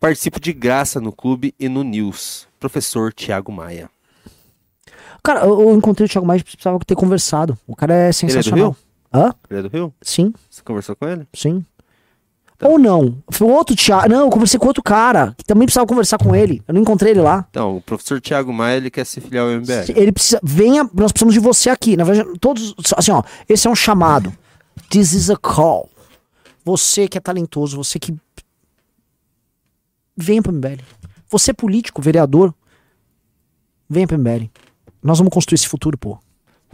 Participo 0.00 0.38
de 0.40 0.52
graça 0.52 1.00
no 1.00 1.12
clube 1.12 1.54
e 1.58 1.68
no 1.68 1.82
news. 1.82 2.46
Professor 2.60 3.12
Tiago 3.12 3.50
Maia. 3.52 3.88
Cara, 5.22 5.40
eu, 5.46 5.60
eu 5.60 5.74
encontrei 5.74 6.06
o 6.06 6.08
Thiago 6.08 6.26
Maia 6.26 6.38
e 6.38 6.44
precisava 6.44 6.78
ter 6.84 6.94
conversado. 6.94 7.56
O 7.66 7.74
cara 7.74 7.94
é 7.94 8.12
sensacional. 8.12 8.70
Rio? 8.70 8.76
Hã? 9.12 9.32
Ele 9.48 9.60
é 9.60 9.62
do 9.62 9.68
Rio? 9.68 9.94
Sim, 10.02 10.34
Você 10.50 10.60
conversou 10.62 10.94
com 10.96 11.06
ele? 11.08 11.26
sim. 11.34 11.64
Tá. 12.58 12.68
Ou 12.68 12.78
não. 12.78 13.22
Foi 13.30 13.48
outro 13.48 13.74
Thiago. 13.74 14.08
Não, 14.08 14.20
eu 14.20 14.30
conversei 14.30 14.58
com 14.58 14.66
outro 14.66 14.82
cara 14.82 15.34
que 15.36 15.44
também 15.44 15.66
precisava 15.66 15.86
conversar 15.86 16.18
com 16.18 16.34
ele. 16.34 16.62
Eu 16.66 16.74
não 16.74 16.82
encontrei 16.82 17.12
ele 17.12 17.20
lá. 17.20 17.46
Então, 17.50 17.76
o 17.76 17.80
professor 17.80 18.20
Tiago 18.20 18.52
Maia, 18.52 18.76
ele 18.76 18.90
quer 18.90 19.04
se 19.04 19.20
filiar 19.20 19.44
ao 19.44 19.50
MBL. 19.50 19.92
Ele 19.94 20.12
precisa. 20.12 20.40
Venha, 20.42 20.88
nós 20.94 21.10
precisamos 21.10 21.34
de 21.34 21.40
você 21.40 21.68
aqui. 21.70 21.96
Na 21.96 22.04
verdade, 22.04 22.38
todos. 22.38 22.74
Assim, 22.96 23.10
ó. 23.10 23.22
Esse 23.48 23.66
é 23.66 23.70
um 23.70 23.74
chamado. 23.74 24.32
This 24.88 25.12
is 25.12 25.30
a 25.30 25.36
call. 25.36 25.88
Você 26.64 27.08
que 27.08 27.18
é 27.18 27.20
talentoso, 27.20 27.76
você 27.76 27.98
que. 27.98 28.14
Venha 30.16 30.40
pro 30.40 30.52
MBL. 30.52 30.80
Você 31.28 31.50
é 31.50 31.54
político, 31.54 32.00
vereador. 32.00 32.54
Venha 33.90 34.06
pro 34.06 34.18
MBL. 34.18 34.48
Nós 35.02 35.18
vamos 35.18 35.34
construir 35.34 35.56
esse 35.56 35.68
futuro, 35.68 35.98
pô. 35.98 36.18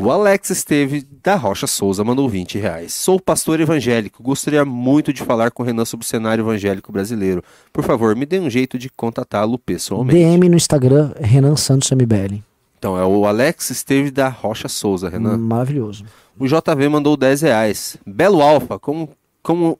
O 0.01 0.11
Alex 0.11 0.49
Esteve 0.49 1.07
da 1.23 1.35
Rocha 1.35 1.67
Souza 1.67 2.03
mandou 2.03 2.27
20 2.27 2.59
reais. 2.59 2.95
Sou 2.95 3.21
pastor 3.21 3.61
evangélico. 3.61 4.23
Gostaria 4.23 4.65
muito 4.65 5.13
de 5.13 5.23
falar 5.23 5.51
com 5.51 5.63
o 5.63 5.67
Renan 5.67 5.85
sobre 5.85 6.07
o 6.07 6.09
cenário 6.09 6.41
evangélico 6.41 6.91
brasileiro. 6.91 7.45
Por 7.71 7.85
favor, 7.85 8.17
me 8.17 8.25
dê 8.25 8.41
um 8.41 8.49
jeito 8.49 8.79
de 8.79 8.89
contatá-lo 8.89 9.59
pessoalmente. 9.59 10.19
DM 10.19 10.49
no 10.49 10.57
Instagram, 10.57 11.13
Renan 11.21 11.55
Santos 11.55 11.91
MBL. 11.91 12.43
Então, 12.79 12.99
é 12.99 13.05
o 13.05 13.27
Alex 13.27 13.69
Esteve 13.69 14.11
da 14.11 14.31
Rocha 14.31 14.69
Souza, 14.69 15.11
Renan. 15.11 15.37
Maravilhoso. 15.37 16.07
O 16.39 16.47
JV 16.47 16.89
mandou 16.89 17.15
10 17.15 17.43
reais. 17.43 17.99
Belo 18.07 18.41
Alfa, 18.41 18.79
como, 18.79 19.11
como, 19.43 19.79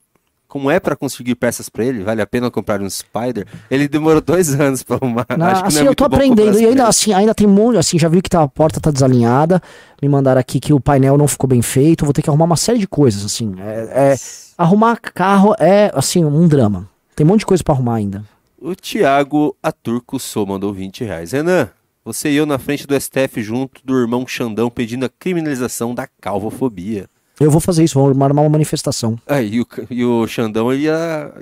como 0.51 0.71
é 0.71 0.79
pra 0.81 0.95
conseguir 0.97 1.37
peças 1.37 1.69
pra 1.69 1.85
ele? 1.85 2.03
Vale 2.03 2.21
a 2.21 2.27
pena 2.27 2.51
comprar 2.51 2.83
um 2.83 2.91
Spider? 2.91 3.47
Ele 3.71 3.87
demorou 3.89 4.21
dois 4.21 4.53
anos 4.61 4.83
pra 4.83 4.97
arrumar. 4.97 5.25
Na- 5.39 5.53
Acho 5.53 5.63
que 5.63 5.69
assim, 5.69 5.77
não 5.77 5.83
é 5.83 5.85
eu 5.85 5.87
muito 5.91 5.99
tô 5.99 6.05
aprendendo. 6.05 6.59
E 6.61 6.67
ainda 6.67 6.87
assim, 6.89 7.13
ainda 7.15 7.35
tem 7.35 7.47
um 7.47 7.51
monte, 7.51 7.79
assim, 7.79 7.99
já 7.99 8.09
vi 8.09 8.21
que 8.21 8.29
tá, 8.29 8.43
a 8.43 8.49
porta 8.49 8.81
tá 8.81 8.91
desalinhada. 8.91 9.63
Me 10.03 10.09
mandaram 10.09 10.41
aqui 10.41 10.59
que 10.61 10.73
o 10.75 10.81
painel 10.81 11.17
não 11.17 11.29
ficou 11.29 11.49
bem 11.49 11.63
feito. 11.63 12.05
Vou 12.05 12.13
ter 12.13 12.21
que 12.23 12.29
arrumar 12.29 12.45
uma 12.47 12.57
série 12.57 12.79
de 12.79 12.87
coisas, 12.89 13.25
assim. 13.25 13.55
É, 13.59 14.13
é- 14.13 14.17
arrumar 14.59 14.97
carro 14.97 15.55
é, 15.59 15.91
assim, 15.95 16.25
um 16.25 16.47
drama. 16.49 16.87
Tem 17.15 17.25
um 17.25 17.29
monte 17.29 17.41
de 17.41 17.47
coisa 17.47 17.63
pra 17.63 17.73
arrumar 17.75 17.95
ainda. 17.95 18.25
O 18.61 18.75
Thiago 18.75 19.57
Aturco 19.63 20.19
Sou 20.19 20.45
mandou 20.47 20.73
20 20.73 21.05
reais. 21.05 21.33
Renan, 21.33 21.71
você 22.05 22.31
e 22.31 22.37
eu 22.37 22.45
na 22.45 22.59
frente 22.59 22.87
do 22.87 22.99
STF 23.01 23.43
junto 23.43 23.81
do 23.85 23.97
irmão 23.99 24.27
Xandão 24.27 24.69
pedindo 24.69 25.07
a 25.07 25.09
criminalização 25.09 25.95
da 25.95 26.07
calvofobia. 26.21 27.07
Eu 27.41 27.51
vou 27.51 27.61
fazer 27.61 27.83
isso, 27.83 27.99
vou 27.99 28.07
armar 28.09 28.31
uma 28.31 28.49
manifestação. 28.49 29.19
Aí 29.27 29.55
e 29.55 29.61
o, 29.63 29.67
e 29.91 30.05
o 30.05 30.27
Xandão 30.27 30.71
ele 30.73 30.83
ia. 30.83 31.33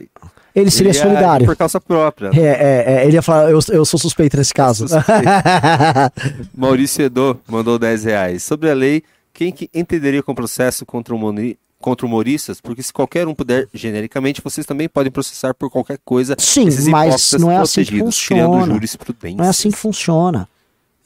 Ele 0.55 0.71
seria 0.71 0.91
ele 0.91 0.99
ia 0.99 1.03
solidário. 1.05 1.47
Por 1.47 1.57
causa 1.57 1.81
própria. 1.81 2.31
É, 2.33 2.41
é, 2.41 2.85
é, 3.03 3.05
ele 3.07 3.15
ia 3.17 3.23
falar, 3.23 3.51
eu, 3.51 3.59
eu 3.71 3.85
sou 3.85 3.99
suspeito 3.99 4.37
nesse 4.37 4.55
caso. 4.55 4.87
sou 4.89 4.99
Maurício 6.57 7.05
Edô 7.05 7.37
mandou 7.47 7.79
10 7.79 8.05
reais. 8.05 8.43
Sobre 8.43 8.71
a 8.71 8.75
lei, 8.75 9.03
quem 9.33 9.53
que 9.53 9.69
entenderia 9.75 10.23
com 10.23 10.35
processo 10.35 10.85
contra, 10.87 11.15
humori- 11.15 11.59
contra 11.81 12.07
humoristas? 12.07 12.61
Porque 12.61 12.83
se 12.83 12.93
qualquer 12.93 13.27
um 13.29 13.35
puder, 13.35 13.69
genericamente, 13.73 14.41
vocês 14.43 14.67
também 14.67 14.89
podem 14.89 15.13
processar 15.13 15.55
por 15.55 15.71
qualquer 15.71 15.99
coisa. 16.05 16.35
Sim, 16.39 16.65
mas 16.65 16.87
hipócritas 16.87 17.41
não 17.41 17.51
é 17.51 17.57
assim 17.57 17.85
que 17.85 17.91
protegidos, 17.91 18.27
criando 18.27 18.53
funciona. 18.53 18.73
jurisprudência. 18.75 19.37
Não 19.39 19.45
é 19.45 19.49
assim 19.49 19.71
que 19.71 19.77
funciona. 19.79 20.49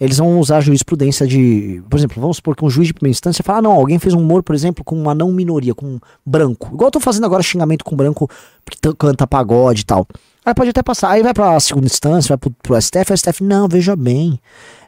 Eles 0.02 0.18
vão 0.18 0.40
usar 0.40 0.56
a 0.56 0.60
jurisprudência 0.60 1.24
de. 1.28 1.80
Por 1.88 1.96
exemplo, 1.96 2.20
vamos 2.20 2.38
supor 2.38 2.56
que 2.56 2.64
um 2.64 2.68
juiz 2.68 2.88
de 2.88 2.92
primeira 2.92 3.12
instância 3.12 3.44
fala: 3.44 3.58
ah, 3.58 3.62
não, 3.62 3.70
alguém 3.70 4.00
fez 4.00 4.12
um 4.12 4.18
humor, 4.18 4.42
por 4.42 4.52
exemplo, 4.52 4.82
com 4.82 5.00
uma 5.00 5.14
não 5.14 5.30
minoria, 5.30 5.76
com 5.76 5.86
um 5.86 6.00
branco. 6.26 6.70
Igual 6.74 6.88
eu 6.88 6.90
tô 6.90 6.98
fazendo 6.98 7.24
agora 7.24 7.40
xingamento 7.40 7.84
com 7.84 7.94
branco 7.94 8.28
que 8.68 8.94
canta 8.94 9.28
pagode 9.28 9.82
e 9.82 9.84
tal. 9.84 10.04
Aí 10.44 10.52
pode 10.54 10.70
até 10.70 10.82
passar. 10.82 11.10
Aí 11.10 11.22
vai 11.22 11.32
pra 11.32 11.60
segunda 11.60 11.86
instância, 11.86 12.30
vai 12.30 12.36
pro, 12.36 12.50
pro 12.50 12.82
STF, 12.82 13.12
o 13.12 13.16
STF, 13.16 13.44
não, 13.44 13.68
veja 13.68 13.94
bem. 13.94 14.40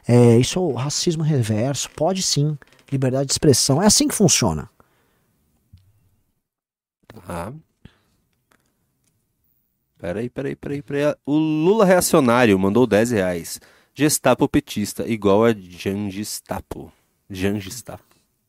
É, 0.05 0.37
isso 0.37 0.59
é 0.59 0.61
o 0.61 0.73
racismo 0.73 1.23
reverso. 1.23 1.89
Pode 1.95 2.21
sim. 2.21 2.57
Liberdade 2.91 3.27
de 3.27 3.31
expressão. 3.31 3.81
É 3.81 3.85
assim 3.85 4.09
que 4.09 4.15
funciona. 4.15 4.69
Ah. 7.25 7.53
Peraí, 9.97 10.29
peraí, 10.29 10.57
peraí, 10.57 10.81
peraí. 10.81 11.15
O 11.25 11.37
Lula 11.37 11.85
reacionário 11.85 12.59
mandou 12.59 12.85
10 12.85 13.11
reais. 13.11 13.61
Gestapo 13.95 14.47
petista, 14.49 15.07
igual 15.07 15.45
a 15.45 15.53
Jangestapo. 15.53 16.91
Jangestapo. 17.29 18.03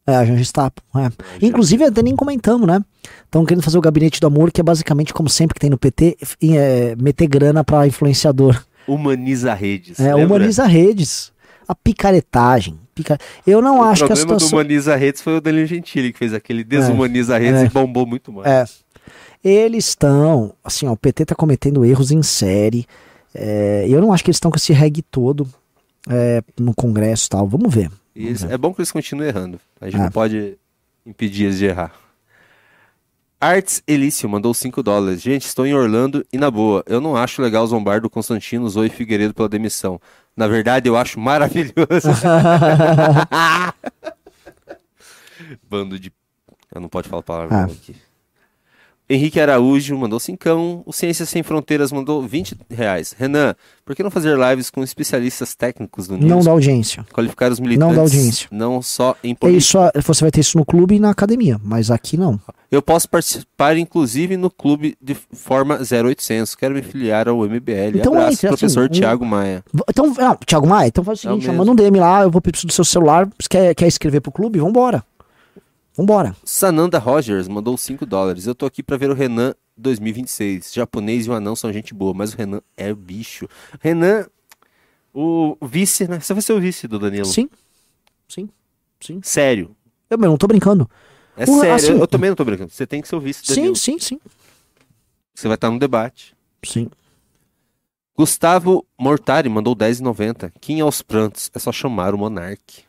É, 0.07 0.15
a 0.15 0.25
gente 0.25 0.43
está. 0.43 0.71
É. 0.97 1.45
Inclusive, 1.45 1.85
até 1.85 2.03
nem 2.03 2.15
comentamos, 2.15 2.67
né? 2.67 2.81
Estão 3.25 3.45
querendo 3.45 3.63
fazer 3.63 3.77
o 3.77 3.81
gabinete 3.81 4.21
do 4.21 4.27
amor, 4.27 4.53
que 4.53 4.61
é 4.61 4.65
basicamente, 4.65 5.13
como 5.13 5.29
sempre 5.29 5.55
que 5.55 5.61
tem 5.61 5.71
no 5.71 5.79
PT, 5.79 6.17
é, 6.43 6.95
meter 6.97 7.27
grana 7.27 7.65
pra 7.65 7.87
influenciador. 7.87 8.61
Humaniza 8.87 9.53
redes. 9.53 9.99
É, 9.99 10.15
lembra? 10.15 10.37
humaniza 10.37 10.65
redes. 10.65 11.33
A 11.67 11.75
picaretagem. 11.75 12.79
Pica... 12.95 13.19
Eu 13.45 13.61
não 13.61 13.81
O 13.81 13.83
acho 13.83 14.07
que 14.07 14.13
a 14.13 14.15
problema 14.15 14.35
do 14.35 14.41
situação. 14.41 14.59
Humaniza 14.59 14.95
Redes 14.95 15.21
foi 15.21 15.37
o 15.37 15.41
Danilo 15.41 15.67
Gentili, 15.67 16.13
que 16.13 16.19
fez 16.19 16.33
aquele 16.33 16.63
Desumaniza 16.63 17.37
Redes 17.37 17.63
é. 17.63 17.67
e 17.67 17.69
bombou 17.69 18.07
muito 18.07 18.33
mais. 18.33 18.47
É. 18.47 19.49
Eles 19.49 19.89
estão. 19.89 20.55
Assim, 20.63 20.87
ó, 20.87 20.93
o 20.93 20.97
PT 20.97 21.27
tá 21.27 21.35
cometendo 21.35 21.85
erros 21.85 22.13
em 22.13 22.23
série. 22.23 22.87
É, 23.39 23.87
eu 23.89 24.01
não 24.01 24.13
acho 24.13 24.25
que 24.25 24.31
eles 24.31 24.37
estão 24.37 24.51
com 24.51 24.57
esse 24.57 24.73
reggae 24.73 25.03
todo 25.03 25.49
é, 26.09 26.43
no 26.59 26.75
Congresso 26.75 27.27
e 27.27 27.29
tal. 27.31 27.47
Vamos 27.47 27.73
ver. 27.75 27.91
E 28.15 28.27
eles- 28.27 28.45
é 28.45 28.57
bom 28.57 28.73
que 28.75 28.81
eles 28.81 28.91
continuem 28.93 29.29
errando. 29.29 29.61
A 29.81 29.87
gente 29.91 30.01
não 30.01 30.11
pode 30.11 30.57
impedir 31.05 31.45
eles 31.45 31.59
de 31.59 31.67
errar. 31.67 31.93
Arts 33.39 33.83
Elício 33.87 34.27
mandou 34.29 34.55
5 34.55 34.83
dólares. 34.83 35.21
Gente, 35.21 35.45
estou 35.45 35.67
em 35.67 35.75
Orlando 35.75 36.25
e 36.33 36.39
na 36.39 36.51
boa, 36.51 36.83
eu 36.87 37.01
não 37.03 37.15
acho 37.15 37.43
legal 37.43 37.67
zombar 37.67 38.01
do 38.01 38.09
Constantino 38.09 38.67
Zoe 38.69 38.89
Figueiredo 38.89 39.35
pela 39.35 39.49
demissão. 39.49 40.01
Na 40.35 40.49
verdade, 40.49 40.89
eu 40.89 40.97
acho 40.97 41.21
maravilhoso. 41.21 41.75
Bando 45.69 45.99
de. 45.99 46.13
Eu 46.75 46.81
não 46.81 46.89
pode 46.89 47.09
falar 47.09 47.23
palavra 47.23 47.57
Ah. 47.57 47.65
aqui. 47.65 47.95
Henrique 49.09 49.39
Araújo 49.39 49.97
mandou 49.97 50.19
cincão. 50.19 50.83
O 50.85 50.93
Ciências 50.93 51.29
Sem 51.29 51.43
Fronteiras 51.43 51.93
mandou 51.93 52.21
20 52.23 52.57
reais. 52.69 53.15
Renan, 53.17 53.55
por 53.85 53.95
que 53.95 54.03
não 54.03 54.11
fazer 54.11 54.37
lives 54.37 54.69
com 54.69 54.83
especialistas 54.83 55.55
técnicos 55.55 56.09
do 56.09 56.17
Não 56.19 56.27
News? 56.37 56.45
dá 56.47 56.51
audiência. 56.51 57.07
Qualificar 57.13 57.53
os 57.53 57.61
militantes. 57.61 57.89
Não 57.89 57.95
dá 57.95 58.01
audiência. 58.03 58.49
Não 58.51 58.83
só 58.83 59.15
em 59.23 59.31
É 59.31 59.35
política. 59.35 59.93
isso, 59.95 60.03
você 60.05 60.25
vai 60.25 60.31
ter 60.33 60.41
isso 60.41 60.59
no 60.59 60.65
clube 60.65 60.97
e 60.97 60.99
na 60.99 61.11
academia, 61.11 61.61
mas 61.63 61.89
aqui 61.91 62.17
não. 62.17 62.41
Eu 62.69 62.83
posso 62.83 63.09
participar, 63.09 63.77
inclusive, 63.77 64.37
no 64.37 64.51
clube 64.51 64.97
de 65.01 65.15
forma 65.15 65.79
0800. 65.81 66.57
Quero 66.57 66.75
me 66.75 66.83
filiar 66.83 67.29
ao 67.29 67.39
MBL. 67.47 67.99
Então 68.01 68.13
Abraço, 68.15 68.33
assim, 68.39 68.49
professor 68.49 68.87
um- 68.87 68.89
Tiago 68.89 69.25
Maia. 69.25 69.63
Então, 69.89 70.13
não, 70.13 70.37
Thiago 70.45 70.67
Maia, 70.67 70.89
então 70.89 71.05
faz 71.05 71.21
o 71.23 71.29
É 71.29 71.31
seguinte, 71.31 71.47
mesmo. 71.47 71.59
manda 71.59 71.71
um 71.71 71.77
DM 71.77 72.01
lá, 72.01 72.23
eu 72.23 72.31
vou 72.31 72.41
pedir 72.43 72.67
do 72.67 72.73
seu 72.73 72.85
celular, 72.85 73.29
você 73.39 73.49
quer, 73.49 73.73
quer 73.77 73.87
escrever 73.87 74.21
pro 74.21 74.33
clube? 74.33 74.59
Vambora. 74.59 75.05
Vambora. 75.97 76.37
Sananda 76.45 76.99
Rogers 76.99 77.49
mandou 77.49 77.77
5 77.77 78.05
dólares. 78.05 78.47
Eu 78.47 78.55
tô 78.55 78.67
aqui 78.67 78.83
pra 78.83 78.97
ver 78.97 79.11
o 79.11 79.15
Renan 79.15 79.55
2026. 79.77 80.73
Japonês 80.75 81.27
e 81.27 81.31
o 81.31 81.33
anão 81.33 81.57
são 81.57 81.73
gente 81.73 81.95
boa, 81.95 82.13
mas 82.13 82.35
o 82.35 82.37
Renan 82.37 82.61
é 82.77 82.93
bicho. 82.93 83.49
Renan, 83.81 84.27
o 85.15 85.57
vice, 85.63 86.07
né? 86.07 86.21
Você 86.21 86.35
vai 86.35 86.43
ser 86.43 86.53
o 86.53 86.61
vice 86.61 86.87
do 86.87 86.99
Danilo. 86.99 87.25
Sim. 87.27 87.49
Sim. 88.29 88.49
Sim. 89.01 89.21
Sério. 89.23 89.75
Eu 90.11 90.19
meu, 90.19 90.31
não 90.31 90.37
tô 90.37 90.47
brincando. 90.47 90.89
É 91.37 91.45
O- 91.45 91.61
sério. 91.61 91.75
assim- 91.75 91.93
eu, 91.93 91.99
eu 91.99 92.07
também 92.07 92.31
não 92.31 92.37
tô 92.37 92.45
brincando. 92.45 92.71
Você 92.71 92.87
tem 92.87 93.01
que 93.01 93.09
ser 93.09 93.17
o 93.17 93.21
vice 93.21 93.41
do 93.43 93.47
Sim, 93.49 93.55
Danilo. 93.55 93.77
sim, 93.77 93.99
sim. 93.99 94.21
Você 95.35 95.49
vai 95.49 95.55
estar 95.55 95.71
no 95.71 95.79
debate. 95.79 96.35
Sim. 96.65 96.91
Gustavo 98.17 98.87
Mortari 98.99 99.49
mandou 99.49 99.75
10,90. 99.75 100.51
Quem 100.61 100.81
aos 100.81 101.03
prantos? 101.03 101.51
É 101.55 101.59
só 101.59 101.71
chamar 101.71 102.15
o 102.15 102.19
Monarque. 102.19 102.85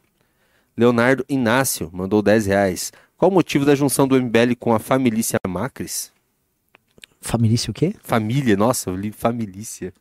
Leonardo 0.78 1.26
Inácio 1.28 1.90
mandou 1.92 2.22
10 2.22 2.46
reais. 2.46 2.92
Qual 3.18 3.32
o 3.32 3.34
motivo 3.34 3.66
da 3.66 3.74
junção 3.76 4.08
do 4.08 4.16
MBL 4.22 4.54
com 4.60 4.74
a 4.74 4.80
família 4.80 5.24
Macris? 5.48 6.12
Família 7.20 7.58
o 7.68 7.74
quê? 7.74 7.96
Família, 8.04 8.56
nossa, 8.56 8.90
eu 8.92 8.96
li 8.96 9.12
família. 9.12 9.54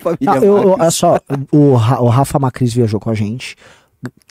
família 0.00 0.32
Ah, 0.32 0.36
eu, 0.38 0.56
eu- 0.58 0.68
olha 0.70 0.90
só, 0.90 1.20
o, 1.52 1.74
Ra- 1.74 2.00
o 2.00 2.08
Rafa 2.08 2.38
Macris 2.38 2.72
viajou 2.72 2.98
com 2.98 3.10
a 3.10 3.14
gente. 3.14 3.54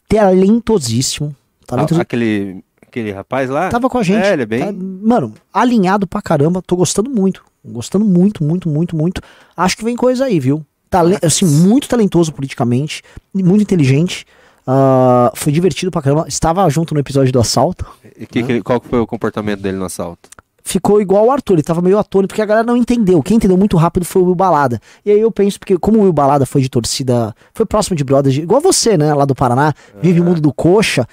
Talentosíssimo. 0.10 1.36
Ah, 1.62 1.66
Talentosíssimo. 1.68 2.02
aquele, 2.02 2.64
aquele 2.82 3.12
rapaz 3.12 3.50
lá? 3.50 3.70
Tava 3.70 3.90
com 3.90 3.98
a 3.98 4.04
gente. 4.04 4.24
É, 4.26 4.34
ele 4.34 4.44
é 4.44 4.46
bem- 4.46 4.60
Tá- 4.66 4.72
mano, 4.74 5.34
alinhado 5.54 6.06
pra 6.08 6.22
caramba. 6.22 6.62
Tô 6.62 6.76
gostando 6.76 7.10
muito. 7.10 7.44
Gostando 7.64 8.04
muito, 8.04 8.44
muito, 8.44 8.68
muito, 8.68 8.96
muito. 8.96 9.22
Acho 9.56 9.78
que 9.78 9.84
vem 9.86 9.96
coisa 9.96 10.26
aí, 10.26 10.40
viu? 10.40 10.66
Tale 10.90 11.18
assim, 11.24 11.46
muito 11.46 11.88
talentoso 11.88 12.34
politicamente. 12.34 13.02
Muito 13.34 13.62
inteligente. 13.62 14.26
Ah, 14.66 15.32
foi 15.36 15.52
divertido 15.52 15.92
pra 15.92 16.02
caramba. 16.02 16.26
Estava 16.28 16.68
junto 16.70 16.94
no 16.94 17.00
episódio 17.00 17.32
do 17.34 17.40
assalto. 17.40 17.86
E 18.18 18.26
que- 18.26 18.44
que- 18.44 18.62
qual 18.62 18.82
foi 18.82 19.00
o 19.00 19.08
comportamento 19.08 19.62
dele 19.62 19.78
no 19.78 19.86
assalto? 19.86 20.30
ficou 20.64 21.02
igual 21.02 21.26
o 21.26 21.32
Arthur, 21.32 21.56
ele 21.56 21.64
tava 21.64 21.82
meio 21.82 21.98
atônito, 21.98 22.28
porque 22.30 22.42
a 22.42 22.46
galera 22.46 22.66
não 22.66 22.78
entendeu. 22.78 23.22
Quem 23.24 23.36
entendeu 23.38 23.58
muito 23.58 23.76
rápido 23.76 24.06
foi 24.06 24.22
o 24.22 24.26
Will 24.26 24.36
Balada. 24.36 24.80
E 25.04 25.10
aí 25.12 25.20
eu 25.20 25.32
penso, 25.32 25.60
porque 25.60 25.76
como 25.78 25.98
o 25.98 26.04
Will 26.04 26.14
Balada 26.14 26.46
foi 26.46 26.62
de 26.62 26.70
torcida, 26.70 27.36
foi 27.54 27.66
próximo 27.66 27.96
de 27.98 28.04
brothers, 28.04 28.38
igual 28.38 28.62
você, 28.62 28.96
né, 28.96 29.12
lá 29.14 29.26
do 29.26 29.34
Paraná, 29.34 29.74
vive 30.02 30.22
o 30.22 30.24
mundo 30.24 30.40
do 30.40 30.54
coxa, 30.54 31.06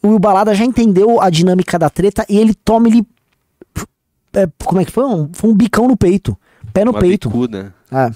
o 0.00 0.08
Will 0.08 0.18
Balada 0.20 0.54
já 0.54 0.64
entendeu 0.64 1.20
a 1.20 1.28
dinâmica 1.28 1.76
da 1.78 1.90
treta 1.90 2.24
e 2.30 2.38
ele 2.38 2.54
toma 2.54 2.86
ele. 2.88 3.04
é, 4.32 4.48
como 4.64 4.80
é 4.80 4.84
que 4.84 4.92
foi? 4.92 5.04
Um, 5.04 5.28
foi 5.32 5.50
um 5.50 5.54
bicão 5.54 5.88
no 5.88 5.96
peito. 5.96 6.38
Pé 6.72 6.84
no 6.84 6.92
Uma 6.92 7.00
peito. 7.00 7.28
bicuda. 7.28 7.74
É. 7.90 8.10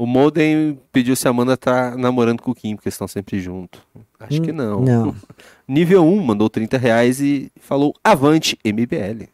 O 0.00 0.06
Molden 0.06 0.78
pediu 0.90 1.14
se 1.14 1.28
a 1.28 1.30
Amanda 1.30 1.58
tá 1.58 1.94
namorando 1.94 2.40
com 2.40 2.52
o 2.52 2.54
Kim, 2.54 2.74
porque 2.74 2.88
eles 2.88 2.94
estão 2.94 3.06
sempre 3.06 3.38
juntos. 3.38 3.82
Acho 4.18 4.40
que 4.40 4.50
não. 4.50 4.80
Hum, 4.80 4.84
não. 4.86 5.14
Nível 5.68 6.06
1 6.06 6.22
mandou 6.22 6.48
30 6.48 6.78
reais 6.78 7.20
e 7.20 7.52
falou 7.60 7.94
Avante 8.02 8.58
MBL. 8.64 9.28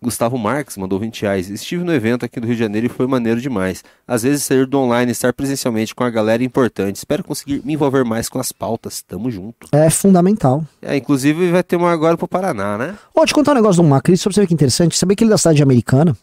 Gustavo 0.00 0.38
Marques 0.38 0.78
mandou 0.78 0.98
20 0.98 1.20
reais. 1.20 1.50
Estive 1.50 1.84
no 1.84 1.92
evento 1.92 2.24
aqui 2.24 2.40
do 2.40 2.46
Rio 2.46 2.56
de 2.56 2.62
Janeiro 2.62 2.86
e 2.86 2.88
foi 2.88 3.06
maneiro 3.06 3.42
demais. 3.42 3.84
Às 4.08 4.22
vezes 4.22 4.42
sair 4.42 4.64
do 4.64 4.78
online 4.78 5.10
e 5.10 5.12
estar 5.12 5.34
presencialmente 5.34 5.94
com 5.94 6.02
a 6.02 6.08
galera 6.08 6.42
é 6.42 6.46
importante. 6.46 6.96
Espero 6.96 7.22
conseguir 7.22 7.60
me 7.62 7.74
envolver 7.74 8.02
mais 8.02 8.30
com 8.30 8.38
as 8.38 8.52
pautas. 8.52 9.02
Tamo 9.02 9.30
junto. 9.30 9.68
É 9.70 9.90
fundamental. 9.90 10.64
É, 10.80 10.96
inclusive 10.96 11.50
vai 11.50 11.62
ter 11.62 11.76
uma 11.76 11.92
agora 11.92 12.16
pro 12.16 12.26
Paraná, 12.26 12.78
né? 12.78 12.94
Vou 13.14 13.26
te 13.26 13.34
contar 13.34 13.52
um 13.52 13.56
negócio 13.56 13.82
do 13.82 13.86
Macri, 13.86 14.16
só 14.16 14.30
pra 14.30 14.34
você 14.34 14.40
ver 14.40 14.46
que 14.46 14.54
interessante. 14.54 14.96
Sabia 14.96 15.14
que 15.14 15.24
ele 15.24 15.30
é 15.30 15.34
da 15.34 15.38
cidade 15.38 15.62
americana? 15.62 16.16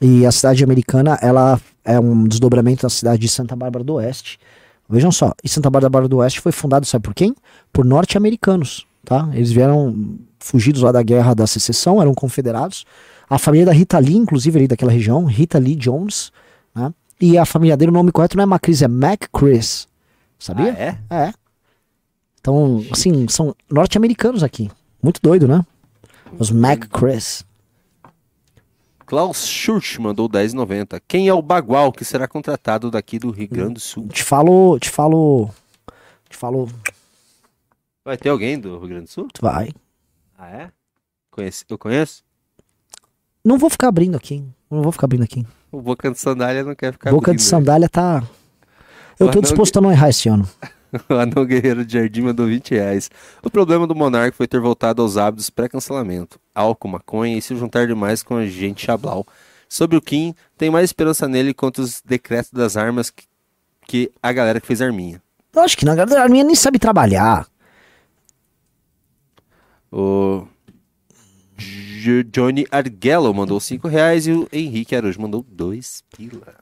E 0.00 0.24
a 0.24 0.32
cidade 0.32 0.64
americana, 0.64 1.18
ela 1.20 1.60
é 1.84 2.00
um 2.00 2.24
desdobramento 2.24 2.82
da 2.82 2.88
cidade 2.88 3.20
de 3.20 3.28
Santa 3.28 3.54
Bárbara 3.54 3.84
do 3.84 3.94
Oeste. 3.94 4.38
Vejam 4.88 5.12
só, 5.12 5.32
e 5.42 5.48
Santa 5.48 5.70
Bárbara 5.70 6.08
do 6.08 6.18
Oeste 6.18 6.40
foi 6.40 6.52
fundado, 6.52 6.86
sabe 6.86 7.02
por 7.02 7.14
quem? 7.14 7.34
Por 7.72 7.84
norte-americanos, 7.84 8.86
tá? 9.04 9.28
Eles 9.32 9.50
vieram 9.50 10.16
fugidos 10.38 10.82
lá 10.82 10.92
da 10.92 11.02
guerra 11.02 11.34
da 11.34 11.46
secessão, 11.46 12.00
eram 12.00 12.14
confederados. 12.14 12.84
A 13.28 13.38
família 13.38 13.66
da 13.66 13.72
Rita 13.72 13.98
Lee, 13.98 14.16
inclusive 14.16 14.58
ali 14.58 14.68
daquela 14.68 14.92
região, 14.92 15.24
Rita 15.24 15.58
Lee 15.58 15.74
Jones, 15.74 16.30
né? 16.74 16.92
E 17.20 17.38
a 17.38 17.46
família 17.46 17.76
dele, 17.76 17.90
o 17.90 17.94
nome 17.94 18.12
correto 18.12 18.36
não 18.36 18.42
é 18.42 18.46
Macris, 18.46 18.82
é 18.82 18.88
MacChris. 18.88 19.88
Sabia? 20.38 20.74
Ah, 21.08 21.16
é? 21.16 21.26
É. 21.28 21.34
Então, 22.40 22.84
assim, 22.90 23.26
são 23.28 23.54
norte-americanos 23.70 24.42
aqui. 24.42 24.70
Muito 25.02 25.20
doido, 25.22 25.48
né? 25.48 25.64
Os 26.38 26.50
MacChris. 26.50 27.44
Klaus 29.06 29.46
Schurch 29.46 30.00
mandou 30.00 30.28
10,90. 30.28 31.00
Quem 31.06 31.28
é 31.28 31.34
o 31.34 31.42
Bagual 31.42 31.92
que 31.92 32.04
será 32.04 32.26
contratado 32.26 32.90
daqui 32.90 33.18
do 33.18 33.30
Rio 33.30 33.48
Grande 33.48 33.74
do 33.74 33.80
Sul? 33.80 34.08
Te 34.08 34.22
falo, 34.22 34.78
te 34.78 34.88
falo, 34.90 35.50
te 36.28 36.36
falo, 36.36 36.68
Vai 38.04 38.16
ter 38.16 38.28
alguém 38.28 38.58
do 38.58 38.78
Rio 38.78 38.88
Grande 38.88 39.04
do 39.04 39.10
Sul? 39.10 39.28
vai. 39.40 39.70
Ah, 40.38 40.48
é? 40.48 40.70
Conhece, 41.30 41.64
eu 41.68 41.78
conheço? 41.78 42.22
Não 43.44 43.58
vou 43.58 43.68
ficar 43.70 43.88
abrindo 43.88 44.16
aqui. 44.16 44.44
Não 44.70 44.82
vou 44.82 44.92
ficar 44.92 45.06
abrindo 45.06 45.22
aqui. 45.24 45.46
O 45.70 45.80
Boca 45.80 46.10
de 46.10 46.18
Sandália 46.18 46.64
não 46.64 46.74
quer 46.74 46.92
ficar 46.92 47.10
Boca 47.10 47.30
abrindo, 47.30 47.38
de 47.40 47.44
né? 47.44 47.50
sandália 47.50 47.88
tá. 47.88 48.22
Eu 49.18 49.30
tô 49.30 49.40
disposto 49.40 49.78
a 49.78 49.80
não 49.80 49.92
errar 49.92 50.08
esse 50.08 50.28
ano. 50.28 50.48
O 51.08 51.14
Anão 51.14 51.44
Guerreiro 51.44 51.84
de 51.84 51.94
Jardim 51.94 52.20
mandou 52.20 52.46
20 52.46 52.70
reais. 52.70 53.10
O 53.42 53.50
problema 53.50 53.84
do 53.84 53.96
Monarca 53.96 54.36
foi 54.36 54.46
ter 54.46 54.60
voltado 54.60 55.02
aos 55.02 55.16
hábitos 55.16 55.50
pré-cancelamento. 55.50 56.38
Álcool, 56.54 56.88
maconha 56.88 57.36
e 57.36 57.42
se 57.42 57.56
juntar 57.56 57.86
demais 57.86 58.22
com 58.22 58.36
a 58.36 58.46
gente 58.46 58.84
chablau. 58.86 59.26
Sobre 59.68 59.96
o 59.96 60.00
Kim, 60.02 60.34
tem 60.56 60.70
mais 60.70 60.84
esperança 60.84 61.26
nele 61.26 61.52
quanto 61.52 61.80
os 61.82 62.00
decretos 62.02 62.50
das 62.52 62.76
armas 62.76 63.10
que, 63.10 63.24
que 63.86 64.12
a 64.22 64.32
galera 64.32 64.60
que 64.60 64.66
fez 64.66 64.80
arminha. 64.80 65.20
Eu 65.52 65.62
acho 65.62 65.76
que 65.76 65.84
não, 65.84 65.92
a 65.92 65.96
galera 65.96 66.24
a 66.24 66.28
minha 66.28 66.44
nem 66.44 66.54
sabe 66.54 66.78
trabalhar. 66.78 67.46
O 69.90 70.46
J- 71.56 72.24
Johnny 72.24 72.66
Arguello 72.70 73.32
mandou 73.32 73.60
5 73.60 73.86
reais 73.88 74.26
e 74.26 74.32
o 74.32 74.48
Henrique 74.52 74.94
Araújo 74.94 75.20
mandou 75.20 75.44
2 75.48 76.02
pila. 76.16 76.54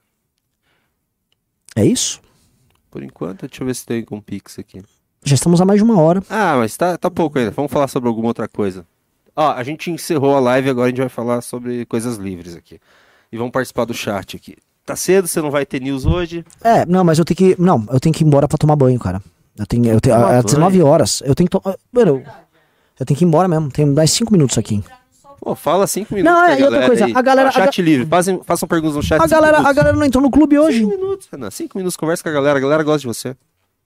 É 1.75 1.85
isso? 1.85 2.21
Por 2.91 3.03
enquanto, 3.03 3.47
deixa 3.47 3.63
eu 3.63 3.67
ver 3.67 3.75
se 3.75 3.87
tem 3.87 4.01
algum 4.01 4.21
pix 4.21 4.59
aqui. 4.59 4.83
Já 5.25 5.35
estamos 5.35 5.61
há 5.61 5.65
mais 5.65 5.79
de 5.79 5.85
uma 5.85 5.99
hora. 5.99 6.23
Ah, 6.29 6.57
mas 6.59 6.77
tá, 6.77 6.99
tá 6.99 7.11
pouco 7.11 7.39
ainda. 7.39 7.51
Vamos 7.51 7.73
falar 7.73 7.89
sobre 7.89 8.09
alguma 8.09 8.29
outra 8.29 8.47
coisa. 8.47 8.87
Ó, 9.35 9.51
a 9.53 9.63
gente 9.63 9.91
encerrou 9.91 10.37
a 10.37 10.41
live, 10.41 10.71
agora 10.71 10.87
a 10.87 10.91
gente 10.91 11.01
vai 11.01 11.09
falar 11.09 11.41
sobre 11.41 11.85
coisas 11.87 12.17
livres 12.17 12.55
aqui. 12.55 12.79
E 13.31 13.37
vamos 13.37 13.53
participar 13.53 13.85
do 13.87 13.95
chat 13.95 14.37
aqui. 14.37 14.57
Tá 14.85 14.95
cedo, 14.97 15.27
você 15.29 15.41
não 15.41 15.51
vai 15.51 15.65
ter 15.65 15.81
news 15.81 16.05
hoje? 16.05 16.45
É, 16.63 16.85
não, 16.87 17.03
mas 17.05 17.19
eu 17.19 17.25
tenho 17.25 17.37
que. 17.37 17.57
Não, 17.61 17.87
eu 17.91 17.99
tenho 18.01 18.15
que 18.15 18.25
ir 18.25 18.27
embora 18.27 18.47
pra 18.49 18.59
tomar 18.59 18.77
banho, 18.77 18.99
cara. 18.99 19.23
Eu 19.57 19.65
tenho. 19.67 19.87
Eu 19.87 20.01
tenho 20.01 20.17
Tomar 20.17 20.35
é 20.35 20.43
19 20.43 20.83
horas. 20.83 21.23
Eu 21.25 21.35
tenho 21.35 21.49
que. 21.49 21.59
to- 21.59 21.79
Mano, 21.93 22.23
eu, 23.01 23.07
tenho 23.07 23.17
que 23.17 23.25
ir 23.25 23.29
embora 23.29 23.47
mesmo. 23.49 23.71
Tem 23.71 23.87
mais 23.87 24.11
5 24.11 24.33
minutos 24.33 24.59
aqui. 24.59 24.83
Pô, 25.41 25.55
fala 25.55 25.87
5 25.87 26.15
minutos. 26.15 26.35
Não, 26.37 26.45
é, 26.45 26.61
e 26.61 26.63
outra 26.65 26.87
coisa, 26.87 27.05
aí. 27.07 27.13
a 27.15 27.23
galera- 27.23 27.49
Ó, 27.49 27.53
chat 27.53 27.81
a 27.81 27.83
ga- 27.83 27.91
livre, 27.91 28.07
façam, 28.07 28.43
façam 28.45 28.69
perguntas 28.69 28.97
no 28.97 29.03
chat. 29.03 29.19
A 29.21 29.23
cinco 29.29 29.41
galera, 29.41 29.59
a 29.61 29.73
galera 29.73 29.97
não 29.97 30.05
entrou 30.05 30.23
no 30.23 30.31
clube 30.31 30.59
hoje. 30.59 30.81
5 30.81 30.91
minutos, 30.91 31.29
Renan. 31.31 31.51
5 31.51 31.79
minutos, 31.79 31.97
conversa 31.97 32.23
com 32.23 32.29
a 32.29 32.33
galera. 32.33 32.59
A 32.59 32.63
galera 32.63 32.83
gosta 32.83 33.01
de 33.01 33.07
você. 33.07 33.37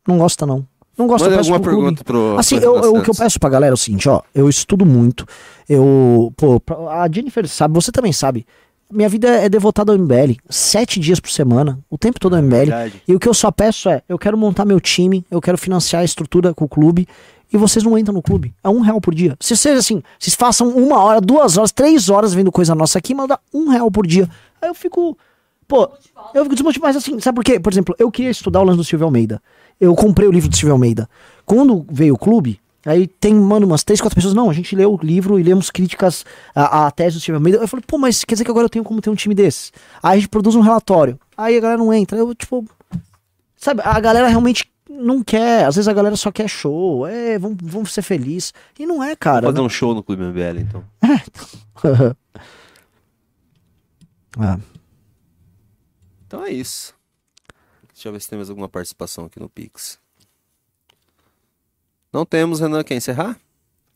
Não 0.09 0.18
gosta, 0.18 0.44
não. 0.47 0.66
Não 0.97 1.06
gosta, 1.06 1.24
Manda 1.28 1.35
eu 1.35 1.39
peço 1.39 1.52
alguma 1.52 1.60
pro 1.70 1.77
pergunta 1.82 2.05
pro. 2.05 2.36
Assim, 2.39 2.56
eu, 2.56 2.77
eu- 2.77 2.94
o 2.97 3.02
que 3.02 3.10
eu 3.10 3.14
peço 3.14 3.39
pra 3.39 3.51
galera 3.51 3.73
é 3.73 3.74
o 3.74 3.77
seguinte, 3.77 4.09
ó. 4.09 4.23
Eu 4.35 4.48
estudo 4.48 4.86
muito. 4.86 5.27
Eu. 5.68 6.32
Pô, 6.36 6.60
a 6.90 7.09
Jennifer 7.12 7.47
sabe, 7.48 7.74
você 7.74 7.93
também 7.93 8.12
sabe. 8.12 8.47
Minha 8.90 9.09
vida 9.09 9.28
é 9.28 9.48
devotada 9.48 9.93
ao 9.93 9.98
MBL. 9.98 10.36
Sete 10.48 11.01
dias 11.01 11.18
por 11.18 11.28
semana, 11.31 11.78
o 11.90 11.98
tempo 11.98 12.20
todo 12.20 12.36
ao 12.36 12.43
MBL. 12.43 12.56
Verdade. 12.56 13.02
E 13.06 13.14
o 13.14 13.18
que 13.18 13.28
eu 13.28 13.35
só 13.35 13.51
peço 13.51 13.89
é, 13.89 14.01
eu 14.09 14.16
quero 14.18 14.39
montar 14.39 14.64
meu 14.64 14.81
time, 14.81 15.27
eu 15.31 15.40
quero 15.40 15.59
financiar 15.59 16.02
a 16.02 16.05
estrutura 16.05 16.55
com 16.55 16.64
o 16.64 16.68
clube. 16.68 17.06
E 17.52 17.56
vocês 17.56 17.85
não 17.85 17.97
entram 17.97 18.12
no 18.14 18.23
clube. 18.23 18.52
É 18.62 18.68
um 18.68 18.81
real 18.81 19.01
por 19.01 19.14
dia. 19.14 19.36
Se 19.40 19.56
vocês, 19.56 19.78
assim, 19.78 20.02
vocês 20.18 20.35
façam 20.35 20.68
uma 20.68 20.98
hora, 21.01 21.20
duas 21.20 21.56
horas, 21.56 21.70
três 21.70 22.09
horas 22.10 22.35
vendo 22.35 22.51
coisa 22.51 22.74
nossa 22.74 22.98
aqui, 22.98 23.14
manda 23.14 23.39
um 23.55 23.68
real 23.68 23.89
por 23.90 24.05
dia. 24.06 24.28
Aí 24.60 24.68
eu 24.68 24.74
fico. 24.74 25.16
Pô, 25.68 25.89
eu 26.35 26.43
fico 26.44 26.55
desmotivado. 26.56 26.86
Mas 26.94 26.97
assim, 26.97 27.18
sabe 27.20 27.36
por 27.36 27.44
quê? 27.44 27.59
Por 27.60 27.73
exemplo, 27.73 27.94
eu 27.98 28.10
queria 28.10 28.31
estudar 28.31 28.60
o 28.60 28.64
lance 28.64 28.77
do 28.78 28.85
Silvio 28.85 29.05
Almeida. 29.05 29.40
Eu 29.81 29.94
comprei 29.94 30.27
o 30.28 30.32
livro 30.32 30.48
do 30.48 30.57
Silvio 30.57 30.73
Almeida. 30.73 31.09
Quando 31.44 31.85
veio 31.90 32.15
o 32.15 32.19
clube, 32.19 32.61
aí 32.85 33.07
tem, 33.07 33.35
mano, 33.35 33.66
umas 33.66 33.85
três, 33.85 34.01
quatro 34.01 34.16
pessoas. 34.16 34.35
Não, 34.35 34.48
a 34.48 34.53
gente 34.53 34.74
leu 34.74 34.94
o 34.94 34.98
livro 35.03 35.39
e 35.39 35.43
lemos 35.43 35.70
críticas 35.70 36.24
à, 36.55 36.86
à 36.86 36.90
tese 36.90 37.16
do 37.16 37.20
Silvio 37.20 37.36
Almeida. 37.36 37.59
Eu 37.59 37.69
falei, 37.69 37.85
pô, 37.86 37.98
mas 37.98 38.24
quer 38.24 38.35
dizer 38.35 38.44
que 38.44 38.51
agora 38.51 38.65
eu 38.66 38.70
tenho 38.70 38.85
como 38.85 39.01
ter 39.01 39.11
um 39.11 39.15
time 39.15 39.35
desse? 39.35 39.70
Aí 40.03 40.12
a 40.12 40.20
gente 40.20 40.28
produz 40.28 40.55
um 40.55 40.61
relatório. 40.61 41.19
Aí 41.36 41.57
a 41.57 41.61
galera 41.61 41.78
não 41.78 41.93
entra. 41.93 42.16
Eu, 42.19 42.35
tipo. 42.35 42.65
Sabe, 43.57 43.82
a 43.85 43.98
galera 44.01 44.28
realmente 44.28 44.70
não 44.89 45.23
quer. 45.23 45.66
Às 45.66 45.77
vezes 45.77 45.89
a 45.89 45.93
galera 45.93 46.16
só 46.16 46.31
quer 46.32 46.48
show. 46.48 47.07
É, 47.07 47.39
vamos, 47.39 47.59
vamos 47.61 47.93
ser 47.93 48.03
felizes. 48.03 48.53
E 48.78 48.86
não 48.86 49.03
é, 49.03 49.15
cara. 49.15 49.48
Fazer 49.48 49.61
um 49.61 49.69
show 49.69 49.94
no 49.94 50.03
Clube 50.03 50.23
MBL, 50.23 50.61
então. 50.61 50.85
Ah, 54.39 54.59
Então 56.27 56.44
é 56.44 56.51
isso. 56.51 56.94
Deixa 58.07 58.11
eu 58.11 58.12
ver 58.12 58.20
se 58.20 58.28
tem 58.28 58.37
mais 58.39 58.49
alguma 58.49 58.69
participação 58.69 59.24
aqui 59.24 59.41
no 59.41 59.49
Pix. 59.49 59.99
Não 62.12 62.24
temos, 62.24 62.61
Renan. 62.61 62.85
Quer 62.85 62.95
encerrar? 62.95 63.37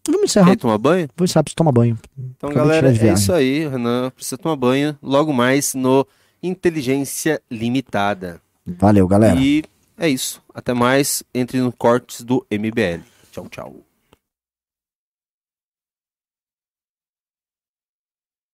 vamos 0.04 0.20
Quer 0.22 0.24
encerrar. 0.40 0.52
ir 0.52 0.56
tomar 0.56 0.78
banho? 0.78 1.08
Vou 1.16 1.24
encerrar 1.24 1.44
você 1.46 1.54
tomar 1.54 1.70
banho. 1.70 1.96
Então, 2.18 2.50
Acabei 2.50 2.80
galera, 2.80 2.88
é 3.08 3.12
isso 3.12 3.32
aí. 3.32 3.68
Renan 3.68 4.10
precisa 4.10 4.36
tomar 4.36 4.56
banho 4.56 4.98
logo 5.00 5.32
mais 5.32 5.74
no 5.74 6.04
Inteligência 6.42 7.40
Limitada. 7.48 8.42
Valeu, 8.66 9.06
galera. 9.06 9.38
E 9.38 9.62
é 9.96 10.08
isso. 10.08 10.42
Até 10.52 10.74
mais. 10.74 11.22
Entre 11.32 11.60
no 11.60 11.70
cortes 11.70 12.22
do 12.22 12.44
MBL. 12.50 13.04
Tchau, 13.30 13.48
tchau. 13.48 13.76